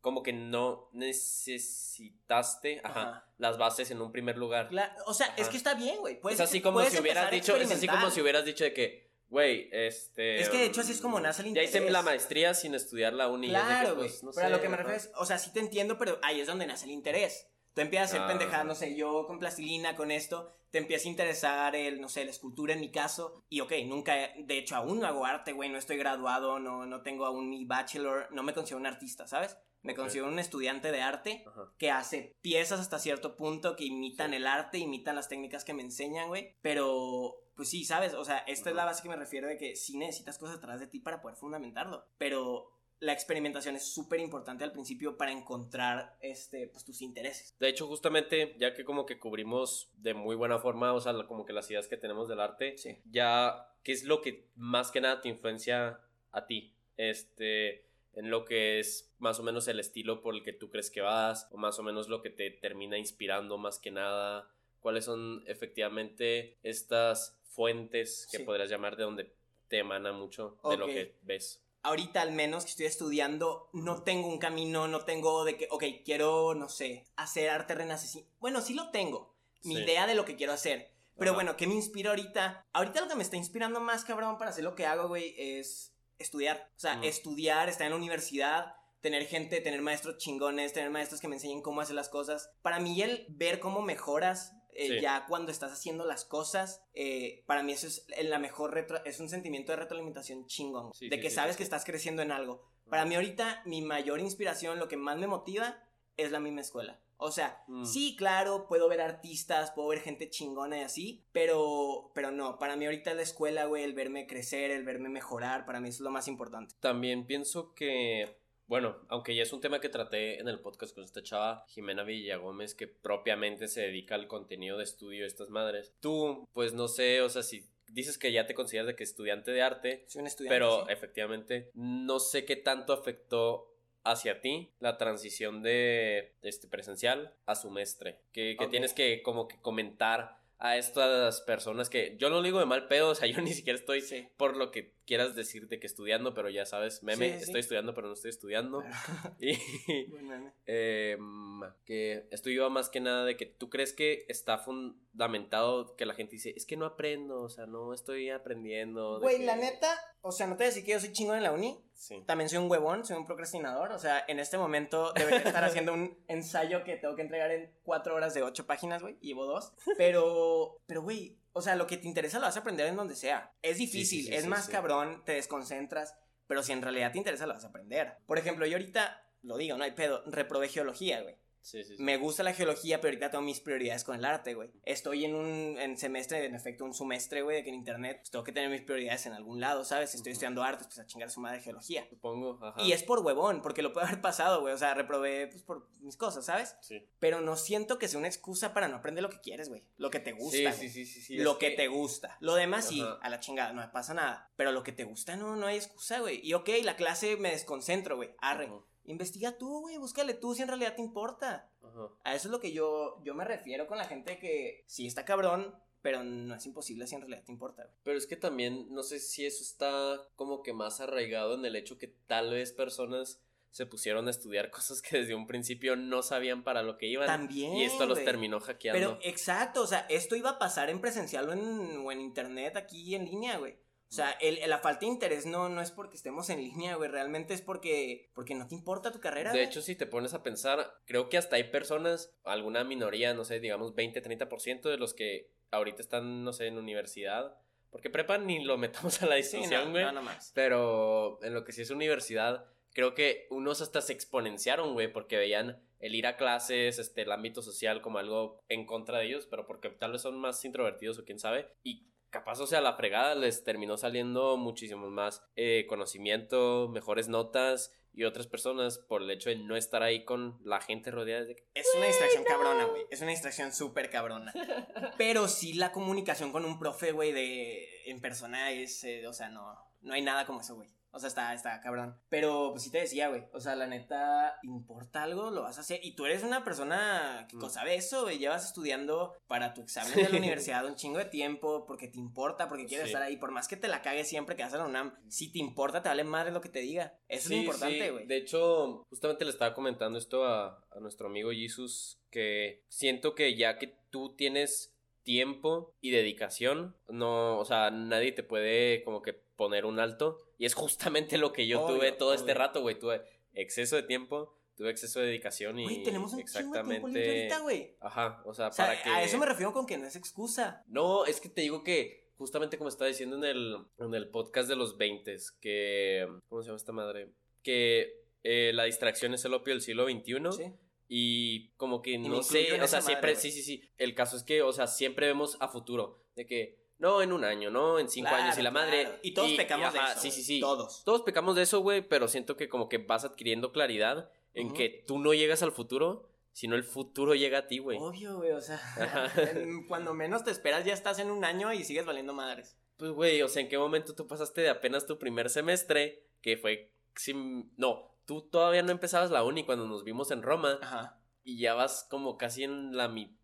como 0.00 0.22
que 0.22 0.32
no 0.32 0.88
necesitaste 0.92 2.80
ajá, 2.84 3.00
Ajá. 3.02 3.26
las 3.38 3.58
bases 3.58 3.90
en 3.90 4.00
un 4.00 4.12
primer 4.12 4.36
lugar. 4.38 4.70
Cla- 4.70 4.94
o 5.06 5.14
sea, 5.14 5.26
es 5.36 5.42
Ajá. 5.42 5.50
que 5.50 5.56
está 5.56 5.74
bien, 5.74 5.98
güey. 5.98 6.18
Es 6.30 6.40
así 6.40 6.60
como 6.60 6.82
si 6.82 6.98
hubieras 6.98 7.26
a 7.26 7.30
dicho, 7.30 7.56
es 7.56 7.70
así 7.70 7.86
como 7.86 8.10
si 8.10 8.20
hubieras 8.20 8.44
dicho 8.44 8.64
de 8.64 8.72
que, 8.72 9.10
güey, 9.28 9.68
este... 9.72 10.40
Es 10.40 10.48
que 10.48 10.58
de 10.58 10.66
hecho 10.66 10.80
así 10.80 10.92
es 10.92 11.00
como 11.00 11.20
nace 11.20 11.42
el 11.42 11.54
Ya 11.54 11.62
hice 11.62 11.78
interés. 11.78 11.92
la 11.92 12.02
maestría 12.02 12.54
sin 12.54 12.74
estudiar 12.74 13.12
la 13.12 13.28
uni. 13.28 13.48
es 13.48 13.52
Claro, 13.52 13.96
güey. 13.96 14.08
pues, 14.08 14.22
no 14.22 14.30
pero 14.32 14.46
a 14.46 14.48
sé, 14.48 14.56
lo 14.56 14.62
que 14.62 14.68
me 14.68 14.76
refiero 14.76 14.96
es, 14.96 15.10
o 15.16 15.26
sea, 15.26 15.38
sí 15.38 15.52
te 15.52 15.60
entiendo, 15.60 15.98
pero 15.98 16.18
ahí 16.22 16.40
es 16.40 16.46
donde 16.46 16.66
nace 16.66 16.86
el 16.86 16.92
interés. 16.92 17.46
Tú 17.74 17.80
empiezas 17.82 18.08
a 18.08 18.10
hacer 18.14 18.22
Ah. 18.22 18.28
pendejadas, 18.28 18.66
no 18.66 18.74
sé, 18.74 18.94
yo 18.96 19.26
con 19.26 19.38
plastilina, 19.38 19.94
con 19.96 20.10
esto, 20.10 20.52
te 20.70 20.78
empieza 20.78 21.08
a 21.08 21.10
interesar 21.10 21.76
el, 21.76 22.00
no 22.00 22.08
sé, 22.08 22.24
la 22.24 22.30
escultura 22.30 22.74
en 22.74 22.80
mi 22.80 22.90
caso. 22.90 23.44
Y 23.48 23.60
ok, 23.60 23.72
nunca, 23.86 24.14
de 24.36 24.58
hecho, 24.58 24.76
aún 24.76 25.00
no 25.00 25.06
hago 25.06 25.24
arte, 25.26 25.52
güey, 25.52 25.68
no 25.70 25.78
estoy 25.78 25.96
graduado, 25.96 26.58
no, 26.58 26.86
no 26.86 27.02
tengo 27.02 27.26
aún 27.26 27.48
mi 27.48 27.64
bachelor, 27.64 28.28
no 28.32 28.42
me 28.42 28.54
considero 28.54 28.78
un 28.80 28.86
artista, 28.86 29.26
¿sabes? 29.26 29.56
Me 29.82 29.92
Ok. 29.92 29.98
considero 30.00 30.28
un 30.28 30.38
estudiante 30.38 30.92
de 30.92 31.00
arte 31.00 31.42
Ajá. 31.46 31.72
que 31.78 31.90
hace 31.90 32.36
piezas 32.42 32.80
hasta 32.80 32.98
cierto 32.98 33.34
punto 33.36 33.76
que 33.76 33.84
imitan 33.84 34.30
Sí. 34.30 34.36
el 34.36 34.46
arte, 34.46 34.78
imitan 34.78 35.16
las 35.16 35.28
técnicas 35.28 35.64
que 35.64 35.72
me 35.74 35.82
enseñan, 35.82 36.28
güey. 36.28 36.54
Pero, 36.60 37.36
pues 37.56 37.70
sí, 37.70 37.84
¿sabes? 37.84 38.12
O 38.14 38.24
sea, 38.24 38.38
esta 38.46 38.68
es 38.70 38.76
la 38.76 38.84
base 38.84 39.02
que 39.02 39.08
me 39.08 39.16
refiero 39.16 39.48
de 39.48 39.56
que 39.56 39.76
sí 39.76 39.96
necesitas 39.96 40.38
cosas 40.38 40.56
atrás 40.56 40.80
de 40.80 40.86
ti 40.86 41.00
para 41.00 41.20
poder 41.22 41.36
fundamentarlo. 41.38 42.04
Pero 42.18 42.70
la 43.00 43.12
experimentación 43.12 43.76
es 43.76 43.84
súper 43.92 44.20
importante 44.20 44.62
al 44.62 44.72
principio 44.72 45.16
para 45.16 45.32
encontrar, 45.32 46.16
este, 46.20 46.68
pues, 46.68 46.84
tus 46.84 47.00
intereses. 47.02 47.56
De 47.58 47.68
hecho, 47.68 47.86
justamente, 47.86 48.54
ya 48.58 48.74
que 48.74 48.84
como 48.84 49.06
que 49.06 49.18
cubrimos 49.18 49.90
de 49.96 50.12
muy 50.14 50.36
buena 50.36 50.58
forma, 50.58 50.92
o 50.92 51.00
sea, 51.00 51.14
como 51.26 51.44
que 51.46 51.52
las 51.54 51.70
ideas 51.70 51.88
que 51.88 51.96
tenemos 51.96 52.28
del 52.28 52.40
arte, 52.40 52.76
Sí. 52.76 52.98
ya, 53.10 53.72
¿qué 53.82 53.92
es 53.92 54.04
lo 54.04 54.20
que 54.20 54.48
más 54.54 54.90
que 54.90 55.00
nada 55.00 55.20
te 55.22 55.28
influencia 55.30 55.98
a 56.30 56.46
ti? 56.46 56.74
Este, 56.98 57.86
en 58.14 58.28
lo 58.28 58.44
que 58.44 58.80
es 58.80 59.10
más 59.18 59.40
o 59.40 59.42
menos 59.42 59.66
el 59.68 59.80
estilo 59.80 60.20
por 60.20 60.34
el 60.34 60.42
que 60.42 60.52
tú 60.52 60.68
crees 60.68 60.90
que 60.90 61.00
vas, 61.00 61.48
o 61.52 61.56
más 61.56 61.78
o 61.78 61.82
menos 61.82 62.08
lo 62.08 62.20
que 62.20 62.28
te 62.30 62.50
termina 62.50 62.98
inspirando 62.98 63.56
más 63.56 63.78
que 63.78 63.90
nada. 63.90 64.50
¿Cuáles 64.80 65.06
son 65.06 65.42
efectivamente 65.46 66.58
estas 66.62 67.40
fuentes 67.44 68.28
que 68.30 68.38
Sí. 68.38 68.44
podrías 68.44 68.68
llamar 68.68 68.96
de 68.96 69.04
donde 69.04 69.32
te 69.68 69.78
emana 69.78 70.12
mucho 70.12 70.58
de 70.68 70.76
lo 70.76 70.86
que 70.86 71.14
ves? 71.22 71.62
Ahorita 71.82 72.20
al 72.20 72.32
menos 72.32 72.64
que 72.64 72.70
estoy 72.70 72.86
estudiando, 72.86 73.70
no 73.72 74.02
tengo 74.02 74.28
un 74.28 74.38
camino, 74.38 74.86
no 74.88 75.04
tengo 75.04 75.44
de 75.44 75.56
que, 75.56 75.66
ok, 75.70 75.84
quiero, 76.04 76.54
no 76.54 76.68
sé, 76.68 77.06
hacer 77.16 77.48
arte 77.50 77.74
renacimiento. 77.74 78.30
Bueno, 78.40 78.60
sí 78.60 78.74
lo 78.74 78.90
tengo, 78.90 79.34
mi 79.62 79.76
Sí. 79.76 79.82
idea 79.82 80.06
de 80.06 80.14
lo 80.14 80.24
que 80.24 80.36
quiero 80.36 80.52
hacer. 80.52 80.90
Pero 81.18 81.30
Ajá. 81.32 81.36
bueno, 81.36 81.56
¿qué 81.56 81.66
me 81.66 81.74
inspira 81.74 82.10
ahorita? 82.10 82.66
Ahorita 82.72 83.00
lo 83.00 83.08
que 83.08 83.14
me 83.16 83.22
está 83.22 83.36
inspirando 83.36 83.80
más, 83.80 84.04
cabrón, 84.04 84.38
para 84.38 84.50
hacer 84.50 84.64
lo 84.64 84.74
que 84.74 84.86
hago, 84.86 85.08
güey, 85.08 85.34
es 85.38 85.94
estudiar. 86.18 86.70
O 86.76 86.80
sea, 86.80 86.96
Mm. 86.96 87.04
estudiar, 87.04 87.68
estar 87.68 87.86
en 87.86 87.92
la 87.92 87.96
universidad, 87.98 88.74
tener 89.00 89.26
gente, 89.26 89.60
tener 89.62 89.80
maestros 89.80 90.18
chingones, 90.18 90.74
tener 90.74 90.90
maestros 90.90 91.20
que 91.20 91.28
me 91.28 91.36
enseñen 91.36 91.62
cómo 91.62 91.80
hacer 91.80 91.94
las 91.96 92.10
cosas. 92.10 92.50
Para 92.62 92.78
mí 92.78 93.00
el 93.00 93.24
ver 93.30 93.58
cómo 93.58 93.80
mejoras 93.80 94.52
eh, 94.80 94.86
Sí. 94.88 95.00
ya 95.00 95.26
cuando 95.28 95.52
estás 95.52 95.72
haciendo 95.72 96.04
las 96.06 96.24
cosas, 96.24 96.82
eh, 96.94 97.42
para 97.46 97.62
mí 97.62 97.72
eso 97.72 97.86
es 97.86 98.06
la 98.24 98.38
mejor 98.38 98.72
retro- 98.74 99.02
es 99.04 99.20
un 99.20 99.28
sentimiento 99.28 99.72
de 99.72 99.76
retroalimentación 99.76 100.46
chingón. 100.46 100.92
Sí, 100.94 101.08
de 101.08 101.16
sí, 101.16 101.22
que 101.22 101.30
sabes 101.30 101.56
que 101.56 101.62
estás 101.62 101.84
creciendo 101.84 102.22
en 102.22 102.32
algo. 102.32 102.62
Para 102.88 103.04
mí 103.04 103.14
ahorita 103.14 103.62
mi 103.66 103.82
mayor 103.82 104.20
inspiración, 104.20 104.78
lo 104.78 104.88
que 104.88 104.96
más 104.96 105.18
me 105.18 105.26
motiva, 105.26 105.82
es 106.16 106.30
la 106.32 106.40
misma 106.40 106.60
escuela. 106.62 107.00
O 107.22 107.30
sea, 107.30 107.62
Mm. 107.68 107.84
sí, 107.84 108.16
claro, 108.16 108.66
puedo 108.66 108.88
ver 108.88 109.02
artistas, 109.02 109.70
puedo 109.72 109.88
ver 109.88 110.00
gente 110.00 110.30
chingona 110.30 110.78
y 110.78 110.82
así, 110.82 111.24
pero, 111.32 112.10
pero 112.14 112.30
no, 112.30 112.58
para 112.58 112.76
mí 112.76 112.86
ahorita 112.86 113.12
la 113.12 113.20
escuela, 113.22 113.66
güey, 113.66 113.84
el 113.84 113.92
verme 113.92 114.26
crecer, 114.26 114.70
el 114.70 114.84
verme 114.84 115.10
mejorar, 115.10 115.66
para 115.66 115.80
mí 115.80 115.90
eso 115.90 115.96
es 115.96 116.00
lo 116.00 116.10
más 116.10 116.28
importante. 116.28 116.74
También 116.80 117.26
pienso 117.26 117.74
que, 117.74 118.39
bueno, 118.70 118.96
aunque 119.08 119.34
ya 119.34 119.42
es 119.42 119.52
un 119.52 119.60
tema 119.60 119.80
que 119.80 119.88
traté 119.88 120.38
en 120.38 120.46
el 120.46 120.60
podcast 120.60 120.94
con 120.94 121.02
esta 121.02 121.24
chava, 121.24 121.64
Jimena 121.70 122.04
Villagómez, 122.04 122.76
que 122.76 122.86
propiamente 122.86 123.66
se 123.66 123.80
dedica 123.80 124.14
al 124.14 124.28
contenido 124.28 124.78
de 124.78 124.84
estudio 124.84 125.22
de 125.22 125.26
estas 125.26 125.50
madres. 125.50 125.92
Tú, 125.98 126.48
pues 126.52 126.72
no 126.72 126.86
sé, 126.86 127.20
o 127.20 127.28
sea, 127.28 127.42
si 127.42 127.66
dices 127.88 128.16
que 128.16 128.30
ya 128.30 128.46
te 128.46 128.54
consideras 128.54 128.86
de 128.86 128.94
que 128.94 129.02
estudiante 129.02 129.50
de 129.50 129.62
arte, 129.62 130.06
un 130.14 130.28
estudiante. 130.28 130.54
pero 130.54 130.86
sí. 130.86 130.92
efectivamente 130.92 131.72
no 131.74 132.20
sé 132.20 132.44
qué 132.44 132.54
tanto 132.54 132.92
afectó 132.92 133.74
hacia 134.04 134.40
ti 134.40 134.70
la 134.78 134.98
transición 134.98 135.62
de 135.62 136.36
este 136.42 136.68
presencial 136.68 137.34
a 137.46 137.56
semestre 137.56 138.20
que, 138.30 138.54
que 138.56 138.68
tienes 138.68 138.94
que 138.94 139.20
como 139.22 139.48
que 139.48 139.60
comentar 139.60 140.38
a 140.60 140.76
estas 140.76 141.40
personas 141.40 141.88
que 141.90 142.16
yo 142.18 142.28
no 142.28 142.36
lo 142.36 142.42
digo 142.42 142.60
de 142.60 142.66
mal 142.66 142.86
pedo, 142.86 143.08
o 143.08 143.14
sea, 143.14 143.26
yo 143.32 143.40
ni 143.40 143.52
siquiera 143.52 143.78
estoy 143.78 144.02
Sí. 144.02 144.28
por 144.36 144.56
lo 144.56 144.70
que 144.70 144.92
quieras 145.10 145.34
decirte 145.34 145.80
que 145.80 145.88
estudiando, 145.88 146.34
pero 146.34 146.48
ya 146.50 146.64
sabes, 146.64 147.02
meme, 147.02 147.30
Sí, 147.32 147.38
sí. 147.38 147.42
estoy 147.46 147.60
estudiando, 147.62 147.94
pero 147.94 148.06
no 148.06 148.14
estoy 148.14 148.30
estudiando. 148.30 148.78
Claro. 148.82 149.36
Y 149.40 149.50
em, 150.66 151.60
que 151.84 152.28
esto 152.30 152.48
iba 152.48 152.68
más 152.68 152.88
que 152.90 153.00
nada 153.00 153.24
de 153.24 153.36
que 153.36 153.46
tú 153.46 153.68
crees 153.70 153.92
que 153.92 154.24
está 154.28 154.58
fundamentado 154.58 155.96
que 155.96 156.06
la 156.06 156.14
gente 156.14 156.36
dice, 156.36 156.52
es 156.56 156.64
que 156.64 156.76
no 156.76 156.86
aprendo, 156.86 157.42
o 157.42 157.48
sea, 157.48 157.66
no 157.66 157.92
estoy 157.92 158.30
aprendiendo. 158.30 159.18
Güey, 159.20 159.38
que-". 159.38 159.46
la 159.46 159.56
neta, 159.56 159.88
o 160.20 160.30
sea, 160.30 160.46
no 160.46 160.52
te 160.56 160.58
voy 160.62 160.66
a 160.66 160.68
decir 160.68 160.84
que 160.84 160.92
yo 160.92 161.00
soy 161.00 161.12
chingón 161.12 161.36
en 161.38 161.42
la 161.42 161.52
uni, 161.52 161.76
Sí. 161.94 162.22
también 162.26 162.48
soy 162.48 162.58
un 162.58 162.70
huevón, 162.70 163.04
soy 163.04 163.16
un 163.16 163.26
procrastinador. 163.26 163.92
O 163.92 163.98
sea, 163.98 164.24
en 164.28 164.38
este 164.38 164.56
momento 164.58 165.12
debería 165.12 165.38
estar 165.40 165.64
haciendo 165.64 165.92
un 165.92 166.16
ensayo 166.28 166.82
que 166.84 166.96
tengo 166.96 167.14
que 167.16 167.22
entregar 167.22 167.50
en 167.50 167.74
cuatro 167.82 168.14
horas 168.14 168.32
de 168.32 168.42
ocho 168.42 168.66
páginas, 168.66 169.02
güey. 169.02 169.16
y 169.20 169.28
Llevo 169.28 169.44
dos. 169.46 169.72
Pero, 169.98 170.78
pero, 170.86 171.02
güey, 171.02 171.36
o 171.52 171.62
sea, 171.62 171.76
lo 171.76 171.86
que 171.86 171.96
te 171.96 172.06
interesa 172.06 172.38
lo 172.38 172.46
vas 172.46 172.56
a 172.56 172.60
aprender 172.60 172.86
en 172.86 172.96
donde 172.96 173.16
sea. 173.16 173.52
Es 173.62 173.78
difícil, 173.78 174.26
sí, 174.26 174.34
es 174.34 174.42
sí, 174.42 174.48
más 174.48 174.68
cabrón, 174.68 175.22
te 175.24 175.32
desconcentras. 175.32 176.16
Pero 176.46 176.62
si 176.62 176.72
en 176.72 176.82
realidad 176.82 177.12
te 177.12 177.18
interesa, 177.18 177.46
lo 177.46 177.54
vas 177.54 177.64
a 177.64 177.68
aprender. 177.68 178.18
Por 178.26 178.38
ejemplo, 178.38 178.66
yo 178.66 178.76
ahorita, 178.76 179.24
lo 179.42 179.56
digo, 179.56 179.76
no 179.76 179.84
hay 179.84 179.92
pedo, 179.92 180.22
reprobé 180.26 180.68
geología, 180.68 181.22
güey. 181.22 181.36
Sí, 181.62 181.84
sí, 181.84 181.96
sí. 181.96 182.02
Me 182.02 182.16
gusta 182.16 182.42
la 182.42 182.54
geología, 182.54 183.00
pero 183.00 183.12
ahorita 183.12 183.30
tengo 183.30 183.42
mis 183.42 183.60
prioridades 183.60 184.04
con 184.04 184.16
el 184.16 184.24
arte, 184.24 184.54
güey. 184.54 184.70
Estoy 184.84 185.24
en 185.24 185.34
un 185.34 185.78
en 185.78 185.96
semestre, 185.96 186.44
en 186.44 186.54
efecto, 186.54 186.84
un 186.84 186.94
semestre, 186.94 187.42
güey, 187.42 187.56
de 187.56 187.62
que 187.64 187.68
en 187.68 187.74
internet 187.74 188.18
pues, 188.20 188.30
tengo 188.30 188.44
que 188.44 188.52
tener 188.52 188.70
mis 188.70 188.82
prioridades 188.82 189.26
en 189.26 189.32
algún 189.32 189.60
lado, 189.60 189.84
¿sabes? 189.84 190.10
Si 190.10 190.16
estoy 190.16 190.32
estudiando 190.32 190.62
artes, 190.62 190.86
pues 190.86 190.98
a 190.98 191.06
chingar 191.06 191.30
su 191.30 191.40
madre 191.40 191.60
geología. 191.60 192.06
Supongo, 192.08 192.58
ajá. 192.62 192.82
Y 192.82 192.92
es 192.92 193.02
por 193.02 193.20
huevón, 193.20 193.62
porque 193.62 193.82
lo 193.82 193.92
puede 193.92 194.06
haber 194.06 194.20
pasado, 194.20 194.60
güey. 194.60 194.74
O 194.74 194.78
sea, 194.78 194.94
reprobé 194.94 195.48
pues, 195.48 195.62
por 195.62 195.88
mis 196.00 196.16
cosas, 196.16 196.46
¿sabes? 196.46 196.76
Sí. 196.80 197.06
Pero 197.18 197.40
no 197.40 197.56
siento 197.56 197.98
que 197.98 198.08
sea 198.08 198.18
una 198.18 198.28
excusa 198.28 198.72
para 198.72 198.88
no 198.88 198.96
aprender 198.96 199.22
lo 199.22 199.30
que 199.30 199.40
quieres, 199.40 199.68
güey. 199.68 199.84
Lo 199.96 200.10
que 200.10 200.20
te 200.20 200.32
gusta. 200.32 200.72
Sí, 200.72 200.88
sí, 200.88 201.04
sí, 201.04 201.06
sí, 201.06 201.22
sí, 201.22 201.36
lo 201.38 201.58
que, 201.58 201.70
te 201.70 201.88
gusta. 201.88 202.36
Lo 202.40 202.54
demás 202.54 202.88
sí, 202.88 203.02
a 203.20 203.28
la 203.28 203.40
chingada, 203.40 203.72
no 203.72 203.80
me 203.80 203.88
pasa 203.88 204.14
nada. 204.14 204.50
Pero 204.56 204.72
lo 204.72 204.82
que 204.82 204.92
te 204.92 205.04
gusta, 205.04 205.36
no, 205.36 205.56
no 205.56 205.66
hay 205.66 205.76
excusa, 205.76 206.20
güey. 206.20 206.40
Y 206.42 206.54
ok, 206.54 206.68
la 206.82 206.96
clase 206.96 207.36
me 207.36 207.50
desconcentro, 207.50 208.16
güey. 208.16 208.30
Arre. 208.38 208.70
Investiga 209.10 209.58
tú, 209.58 209.80
güey. 209.80 209.98
Búscale 209.98 210.34
tú 210.34 210.54
si 210.54 210.62
en 210.62 210.68
realidad 210.68 210.94
te 210.94 211.02
importa. 211.02 211.70
ajá. 211.82 212.08
A 212.24 212.34
eso 212.34 212.48
es 212.48 212.52
lo 212.52 212.60
que 212.60 212.72
yo, 212.72 213.20
yo 213.24 213.34
me 213.34 213.44
refiero 213.44 213.86
con 213.86 213.98
la 213.98 214.04
gente 214.04 214.38
que 214.38 214.84
sí 214.86 215.06
está 215.06 215.24
cabrón, 215.24 215.74
pero 216.02 216.24
no 216.24 216.54
es 216.54 216.64
imposible 216.66 217.06
si 217.06 217.14
en 217.14 217.22
realidad 217.22 217.44
te 217.44 217.52
importa, 217.52 217.84
güey. 217.84 217.96
Pero 218.02 218.18
es 218.18 218.26
que 218.26 218.36
también, 218.36 218.86
no 218.90 219.02
sé 219.02 219.18
si 219.18 219.44
eso 219.44 219.62
está 219.62 220.28
como 220.36 220.62
que 220.62 220.72
más 220.72 221.00
arraigado 221.00 221.54
en 221.54 221.64
el 221.64 221.76
hecho 221.76 221.98
que 221.98 222.08
tal 222.26 222.50
vez 222.50 222.72
personas 222.72 223.42
se 223.70 223.86
pusieron 223.86 224.26
a 224.26 224.30
estudiar 224.30 224.70
cosas 224.70 225.02
que 225.02 225.18
desde 225.18 225.34
un 225.34 225.46
principio 225.46 225.96
no 225.96 226.22
sabían 226.22 226.64
para 226.64 226.82
lo 226.82 226.96
que 226.98 227.06
iban. 227.06 227.26
También. 227.26 227.74
y 227.74 227.84
esto 227.84 228.06
los 228.06 228.24
terminó 228.24 228.60
hackeando. 228.60 228.98
Pero 228.98 229.18
exacto, 229.22 229.82
o 229.82 229.86
sea, 229.86 230.06
esto 230.08 230.36
iba 230.36 230.50
a 230.50 230.58
pasar 230.58 230.90
en 230.90 231.00
presencial 231.00 231.48
o 231.48 231.52
en, 231.52 231.98
o 232.04 232.12
en 232.12 232.20
internet 232.20 232.76
aquí 232.76 233.14
en 233.14 233.24
línea, 233.24 233.58
güey. 233.58 233.78
O 234.10 234.12
sea, 234.12 234.32
el, 234.40 234.58
la 234.68 234.78
falta 234.78 235.00
de 235.00 235.06
interés 235.06 235.46
no, 235.46 235.68
no 235.68 235.80
es 235.80 235.92
porque 235.92 236.16
estemos 236.16 236.50
en 236.50 236.60
línea, 236.60 236.96
güey. 236.96 237.08
Realmente 237.08 237.54
es 237.54 237.62
porque, 237.62 238.28
porque 238.34 238.56
no 238.56 238.66
te 238.66 238.74
importa 238.74 239.12
tu 239.12 239.20
carrera. 239.20 239.52
De 239.52 239.62
hecho, 239.62 239.82
si 239.82 239.94
te 239.94 240.06
pones 240.06 240.34
a 240.34 240.42
pensar, 240.42 241.00
creo 241.06 241.28
que 241.28 241.38
hasta 241.38 241.54
hay 241.54 241.64
personas, 241.64 242.34
alguna 242.44 242.82
minoría, 242.82 243.34
no 243.34 243.44
sé, 243.44 243.60
digamos 243.60 243.94
20, 243.94 244.20
30% 244.20 244.90
de 244.90 244.96
los 244.96 245.14
que 245.14 245.52
ahorita 245.70 246.02
están, 246.02 246.42
no 246.42 246.52
sé, 246.52 246.66
en 246.66 246.76
universidad. 246.76 247.56
Porque 247.90 248.10
prepa 248.10 248.36
ni 248.38 248.64
lo 248.64 248.78
metamos 248.78 249.22
a 249.22 249.26
la 249.26 249.36
distinción, 249.36 249.92
güey. 249.92 250.04
no, 250.12 250.22
más. 250.22 250.50
Pero 250.56 251.38
en 251.44 251.54
lo 251.54 251.64
que 251.64 251.70
sí 251.70 251.82
es 251.82 251.90
universidad, 251.90 252.66
creo 252.92 253.14
que 253.14 253.46
unos 253.50 253.80
hasta 253.80 254.00
se 254.00 254.12
exponenciaron, 254.12 254.92
güey, 254.92 255.12
porque 255.12 255.36
veían 255.36 255.80
el 256.00 256.14
ir 256.16 256.26
a 256.26 256.36
clases, 256.36 256.98
este, 256.98 257.22
el 257.22 257.30
ámbito 257.30 257.62
social 257.62 258.00
como 258.00 258.18
algo 258.18 258.64
en 258.68 258.86
contra 258.86 259.18
de 259.18 259.26
ellos, 259.26 259.46
pero 259.46 259.66
porque 259.66 259.90
tal 259.90 260.12
vez 260.12 260.22
son 260.22 260.38
más 260.38 260.64
introvertidos 260.64 261.18
o 261.18 261.24
quién 261.24 261.38
sabe. 261.38 261.68
Y 261.84 262.09
capaz, 262.30 262.60
o 262.60 262.66
sea, 262.66 262.80
la 262.80 262.94
fregada 262.94 263.34
les 263.34 263.64
terminó 263.64 263.96
saliendo 263.96 264.56
muchísimo 264.56 265.10
más 265.10 265.42
eh, 265.56 265.86
conocimiento, 265.88 266.88
mejores 266.88 267.28
notas 267.28 267.92
y 268.12 268.24
otras 268.24 268.46
personas 268.46 268.98
por 268.98 269.22
el 269.22 269.30
hecho 269.30 269.50
de 269.50 269.56
no 269.56 269.76
estar 269.76 270.02
ahí 270.02 270.24
con 270.24 270.58
la 270.64 270.80
gente 270.80 271.10
rodeada 271.10 271.44
de... 271.44 271.56
Es 271.74 271.88
una 271.96 272.06
distracción 272.06 272.44
cabrona, 272.44 272.84
güey. 272.86 273.02
Es 273.10 273.20
una 273.20 273.30
distracción 273.30 273.72
súper 273.72 274.10
cabrona. 274.10 274.52
Pero 275.18 275.48
sí 275.48 275.74
la 275.74 275.92
comunicación 275.92 276.52
con 276.52 276.64
un 276.64 276.78
profe, 276.78 277.12
güey, 277.12 277.32
de... 277.32 277.86
en 278.06 278.20
persona 278.20 278.72
es... 278.72 279.04
Eh, 279.04 279.26
o 279.26 279.32
sea, 279.32 279.48
no, 279.48 279.78
no 280.00 280.14
hay 280.14 280.22
nada 280.22 280.46
como 280.46 280.60
eso, 280.60 280.74
güey. 280.74 280.90
O 281.12 281.18
sea, 281.18 281.28
está, 281.28 281.52
está 281.54 281.80
cabrón. 281.80 282.16
Pero 282.28 282.70
pues 282.70 282.84
sí 282.84 282.90
te 282.90 282.98
decía, 282.98 283.28
güey. 283.28 283.42
O 283.52 283.60
sea, 283.60 283.74
la 283.74 283.86
neta, 283.86 284.58
¿importa 284.62 285.22
algo? 285.24 285.50
Lo 285.50 285.62
vas 285.62 285.78
a 285.78 285.80
hacer. 285.80 286.00
Y 286.02 286.14
tú 286.14 286.26
eres 286.26 286.42
una 286.42 286.64
persona 286.64 287.46
que 287.48 287.56
mm. 287.56 287.70
sabe 287.70 287.94
eso, 287.96 288.22
güey. 288.22 288.38
Llevas 288.38 288.66
estudiando 288.66 289.34
para 289.46 289.74
tu 289.74 289.82
examen 289.82 290.14
de 290.14 290.28
la 290.28 290.38
universidad 290.38 290.86
un 290.86 290.94
chingo 290.94 291.18
de 291.18 291.24
tiempo 291.24 291.84
porque 291.86 292.08
te 292.08 292.18
importa, 292.18 292.68
porque 292.68 292.86
quieres 292.86 293.06
estar 293.06 293.22
ahí. 293.22 293.36
Por 293.36 293.50
más 293.50 293.68
que 293.68 293.76
te 293.76 293.88
la 293.88 294.02
cagues 294.02 294.28
siempre 294.28 294.56
que 294.56 294.62
vas 294.62 294.74
a 294.74 294.78
la 294.78 294.86
UNAM, 294.86 295.14
si 295.28 295.50
te 295.50 295.58
importa, 295.58 296.02
te 296.02 296.08
vale 296.08 296.24
madre 296.24 296.52
lo 296.52 296.60
que 296.60 296.68
te 296.68 296.80
diga. 296.80 297.18
Eso 297.28 297.52
es 297.52 297.60
importante, 297.60 298.10
güey. 298.10 298.26
De 298.26 298.36
hecho, 298.36 299.02
justamente 299.10 299.44
le 299.44 299.50
estaba 299.50 299.74
comentando 299.74 300.18
esto 300.18 300.44
a, 300.44 300.84
a 300.90 301.00
nuestro 301.00 301.28
amigo 301.28 301.50
Jesus, 301.50 302.20
que 302.30 302.84
siento 302.88 303.34
que 303.34 303.56
ya 303.56 303.78
que 303.78 303.98
tú 304.10 304.34
tienes 304.36 304.94
tiempo 305.22 305.94
y 306.00 306.10
dedicación, 306.10 306.96
no, 307.08 307.58
o 307.58 307.64
sea, 307.64 307.90
nadie 307.90 308.32
te 308.32 308.42
puede 308.42 309.02
como 309.04 309.22
que 309.22 309.42
poner 309.60 309.84
un 309.84 310.00
alto. 310.00 310.38
Y 310.56 310.64
es 310.64 310.72
justamente 310.72 311.36
lo 311.36 311.52
que 311.52 311.66
yo 311.66 311.84
tuve 311.84 312.12
todo 312.12 312.32
este 312.32 312.54
rato, 312.54 312.80
güey. 312.80 312.98
Tuve 312.98 313.20
exceso 313.52 313.94
de 313.94 314.04
tiempo, 314.04 314.56
tuve 314.74 314.88
exceso 314.88 315.20
de 315.20 315.26
dedicación 315.26 315.78
y. 315.78 315.84
Güey, 315.84 316.02
tenemos 316.02 316.32
un 316.32 316.40
exactamente. 316.40 317.50
Chingo 317.50 317.64
güey. 317.64 317.94
Ajá, 318.00 318.40
o 318.46 318.54
sea, 318.54 318.70
para 318.70 319.02
que. 319.02 319.10
A 319.10 319.22
eso 319.22 319.36
me 319.36 319.44
refiero 319.44 319.74
con 319.74 319.84
que 319.84 319.98
no 319.98 320.06
es 320.06 320.16
excusa. 320.16 320.82
No, 320.88 321.26
es 321.26 321.42
que 321.42 321.50
te 321.50 321.60
digo 321.60 321.84
que, 321.84 322.30
justamente 322.38 322.78
como 322.78 322.88
estaba 322.88 323.08
diciendo 323.08 323.36
en 323.36 323.44
el, 323.44 323.76
en 323.98 324.14
el 324.14 324.30
podcast 324.30 324.66
de 324.66 324.76
los 324.76 324.96
20, 324.96 325.36
que. 325.60 326.26
¿Cómo 326.48 326.62
se 326.62 326.68
llama 326.68 326.78
esta 326.78 326.92
madre? 326.92 327.28
Que 327.62 328.24
eh, 328.42 328.72
la 328.72 328.84
distracción 328.84 329.34
es 329.34 329.44
el 329.44 329.52
opio 329.52 329.74
del 329.74 329.82
siglo 329.82 330.06
XXI. 330.06 330.52
Sí. 330.56 330.72
Y 331.06 331.68
como 331.72 332.00
que 332.00 332.16
no 332.16 332.42
sé, 332.42 332.80
o 332.80 332.86
sea, 332.88 333.02
siempre, 333.02 333.36
sí, 333.36 333.50
sí, 333.50 333.62
sí. 333.62 333.82
El 333.98 334.14
caso 334.14 334.38
es 334.38 334.42
que, 334.42 334.62
o 334.62 334.72
sea, 334.72 334.86
siempre 334.86 335.26
vemos 335.26 335.58
a 335.60 335.68
futuro. 335.68 336.24
De 336.34 336.46
que, 336.46 336.79
no 337.00 337.22
en 337.22 337.32
un 337.32 337.44
año, 337.44 337.70
no 337.70 337.98
en 337.98 338.08
cinco 338.08 338.28
años 338.28 338.56
y 338.58 338.62
la 338.62 338.70
madre. 338.70 339.18
Y 339.22 339.32
todos 339.32 339.50
pecamos 339.52 339.92
de 339.92 339.98
eso. 339.98 340.20
Sí, 340.20 340.30
sí, 340.30 340.42
sí. 340.42 340.60
Todos. 340.60 341.02
Todos 341.04 341.22
pecamos 341.22 341.56
de 341.56 341.62
eso, 341.62 341.80
güey, 341.80 342.06
pero 342.06 342.28
siento 342.28 342.56
que 342.56 342.68
como 342.68 342.88
que 342.88 342.98
vas 342.98 343.24
adquiriendo 343.24 343.72
claridad 343.72 344.30
en 344.52 344.72
que 344.72 345.04
tú 345.06 345.18
no 345.18 345.32
llegas 345.32 345.62
al 345.62 345.72
futuro, 345.72 346.28
sino 346.52 346.76
el 346.76 346.84
futuro 346.84 347.34
llega 347.34 347.58
a 347.58 347.66
ti, 347.66 347.78
güey. 347.78 347.98
Obvio, 347.98 348.36
güey, 348.36 348.52
o 348.52 348.60
sea, 348.60 348.78
cuando 349.88 350.12
menos 350.12 350.44
te 350.44 350.50
esperas 350.50 350.84
ya 350.84 350.92
estás 350.92 351.18
en 351.18 351.30
un 351.30 351.44
año 351.44 351.72
y 351.72 351.84
sigues 351.84 352.04
valiendo 352.04 352.34
madres. 352.34 352.76
Pues, 352.98 353.12
güey, 353.12 353.40
o 353.40 353.48
sea, 353.48 353.62
¿en 353.62 353.68
qué 353.68 353.78
momento 353.78 354.14
tú 354.14 354.26
pasaste 354.26 354.60
de 354.60 354.68
apenas 354.68 355.06
tu 355.06 355.18
primer 355.18 355.48
semestre, 355.48 356.26
que 356.42 356.58
fue 356.58 356.92
sin... 357.16 357.72
No, 357.78 358.14
tú 358.26 358.42
todavía 358.42 358.82
no 358.82 358.92
empezabas 358.92 359.30
la 359.30 359.42
uni 359.42 359.64
cuando 359.64 359.86
nos 359.86 360.04
vimos 360.04 360.30
en 360.30 360.42
Roma. 360.42 360.78
Ajá. 360.82 361.18
Y 361.42 361.58
ya 361.58 361.72
vas 361.72 362.06
como 362.10 362.36
casi 362.36 362.64
en 362.64 362.94
la 362.94 363.08
mitad 363.08 363.39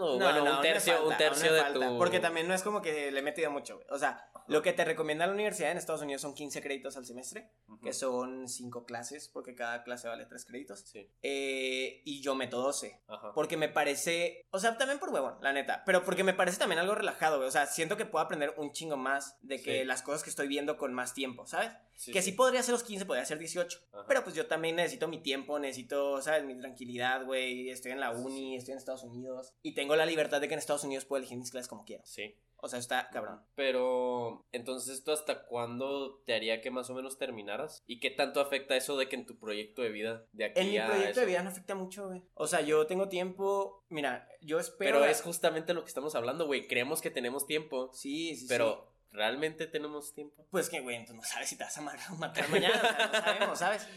o 0.00 0.18
bueno, 0.18 0.56
un 0.56 0.62
tercio, 0.62 1.06
un 1.06 1.16
tercio 1.16 1.52
de 1.52 1.62
tu... 1.72 1.98
Porque 1.98 2.20
también 2.20 2.48
no 2.48 2.54
es 2.54 2.62
como 2.62 2.80
que 2.80 3.10
le 3.10 3.20
he 3.20 3.22
metido 3.22 3.50
mucho, 3.50 3.76
güey. 3.76 3.86
O 3.90 3.98
sea, 3.98 4.30
lo 4.48 4.62
que 4.62 4.72
te 4.72 4.84
recomienda 4.84 5.26
la 5.26 5.32
universidad 5.32 5.70
en 5.70 5.78
Estados 5.78 6.02
Unidos 6.02 6.22
son 6.22 6.34
15 6.34 6.62
créditos 6.62 6.96
al 6.96 7.04
semestre, 7.04 7.50
que 7.82 7.92
son 7.92 8.48
5 8.48 8.84
clases, 8.84 9.28
porque 9.28 9.54
cada 9.54 9.82
clase 9.82 10.08
vale 10.08 10.26
3 10.26 10.44
créditos. 10.44 10.80
Sí. 10.80 11.10
Eh, 11.22 12.02
y 12.04 12.20
yo 12.20 12.34
meto 12.34 12.60
12. 12.60 13.02
Porque 13.34 13.56
me 13.56 13.68
parece, 13.68 14.46
o 14.50 14.58
sea, 14.58 14.76
también 14.78 14.98
por 14.98 15.10
huevón, 15.10 15.36
la 15.40 15.52
neta, 15.52 15.82
pero 15.84 16.04
porque 16.04 16.24
me 16.24 16.34
parece 16.34 16.58
también 16.58 16.78
algo 16.78 16.94
relajado, 16.94 17.36
güey. 17.36 17.48
O 17.48 17.52
sea, 17.52 17.66
siento 17.66 17.96
que 17.96 18.06
puedo 18.06 18.24
aprender 18.24 18.54
un 18.56 18.72
chingo 18.72 18.96
más 18.96 19.36
de 19.42 19.60
que 19.60 19.84
las 19.84 20.02
cosas 20.02 20.22
que 20.22 20.30
estoy 20.30 20.48
viendo 20.48 20.76
con 20.76 20.94
más 20.94 21.14
tiempo, 21.14 21.46
¿sabes? 21.46 21.72
que 22.04 22.20
sí. 22.22 22.32
podría 22.32 22.62
ser 22.62 22.72
los 22.72 22.82
15, 22.82 23.06
podría 23.06 23.24
ser 23.24 23.38
18. 23.38 23.80
Pero 24.06 24.22
pues 24.22 24.36
yo 24.36 24.46
también 24.46 24.76
necesito 24.76 25.08
mi 25.08 25.22
tiempo, 25.22 25.58
necesito, 25.58 26.20
¿sabes? 26.20 26.44
Mi 26.44 26.56
tranquilidad, 26.58 27.24
güey. 27.24 27.70
Estoy 27.70 27.92
en 27.92 28.00
la 28.00 28.10
uni, 28.10 28.56
estoy 28.56 28.72
en 28.72 28.78
Estados 28.78 29.02
Unidos. 29.02 29.54
Y 29.62 29.74
tengo 29.74 29.96
la 29.96 30.06
libertad 30.06 30.40
de 30.40 30.48
que 30.48 30.54
en 30.54 30.58
Estados 30.58 30.84
Unidos 30.84 31.04
puedo 31.04 31.18
elegir 31.18 31.38
mis 31.38 31.50
clases 31.50 31.68
como 31.68 31.84
quiero. 31.84 32.04
Sí. 32.06 32.36
O 32.58 32.68
sea, 32.68 32.78
está 32.78 33.10
cabrón. 33.10 33.42
Pero, 33.54 34.46
entonces, 34.52 34.98
¿esto 34.98 35.12
hasta 35.12 35.44
cuándo 35.44 36.22
te 36.24 36.34
haría 36.34 36.60
que 36.62 36.70
más 36.70 36.88
o 36.88 36.94
menos 36.94 37.18
terminaras? 37.18 37.82
¿Y 37.86 38.00
qué 38.00 38.10
tanto 38.10 38.40
afecta 38.40 38.76
eso 38.76 38.96
de 38.96 39.08
que 39.08 39.16
en 39.16 39.26
tu 39.26 39.38
proyecto 39.38 39.82
de 39.82 39.90
vida, 39.90 40.24
de 40.32 40.46
aquí 40.46 40.60
En 40.60 40.70
mi 40.70 40.80
proyecto 40.80 41.20
de 41.20 41.26
vida 41.26 41.42
no 41.42 41.50
afecta 41.50 41.74
mucho, 41.74 42.08
güey. 42.08 42.22
O 42.34 42.46
sea, 42.46 42.62
yo 42.62 42.86
tengo 42.86 43.08
tiempo, 43.08 43.84
mira, 43.88 44.28
yo 44.40 44.58
espero... 44.58 45.00
Pero 45.00 45.10
es 45.10 45.20
justamente 45.20 45.74
lo 45.74 45.82
que 45.82 45.88
estamos 45.88 46.14
hablando, 46.14 46.46
güey. 46.46 46.66
Creemos 46.66 47.00
que 47.00 47.10
tenemos 47.10 47.46
tiempo. 47.46 47.90
Sí, 47.92 48.36
sí, 48.36 48.46
pero... 48.48 48.92
¿Realmente 49.12 49.66
tenemos 49.66 50.12
tiempo? 50.12 50.46
Pues 50.50 50.68
que, 50.68 50.80
güey, 50.80 51.02
tú 51.06 51.14
no 51.14 51.22
sabes 51.22 51.48
si 51.48 51.56
te 51.56 51.64
vas 51.64 51.78
a 51.78 51.80
matar 52.18 52.48
mañana, 52.50 52.76
o 52.76 52.80
sea, 52.80 53.06
no 53.06 53.12
sabemos, 53.12 53.58
¿sabes? 53.58 53.88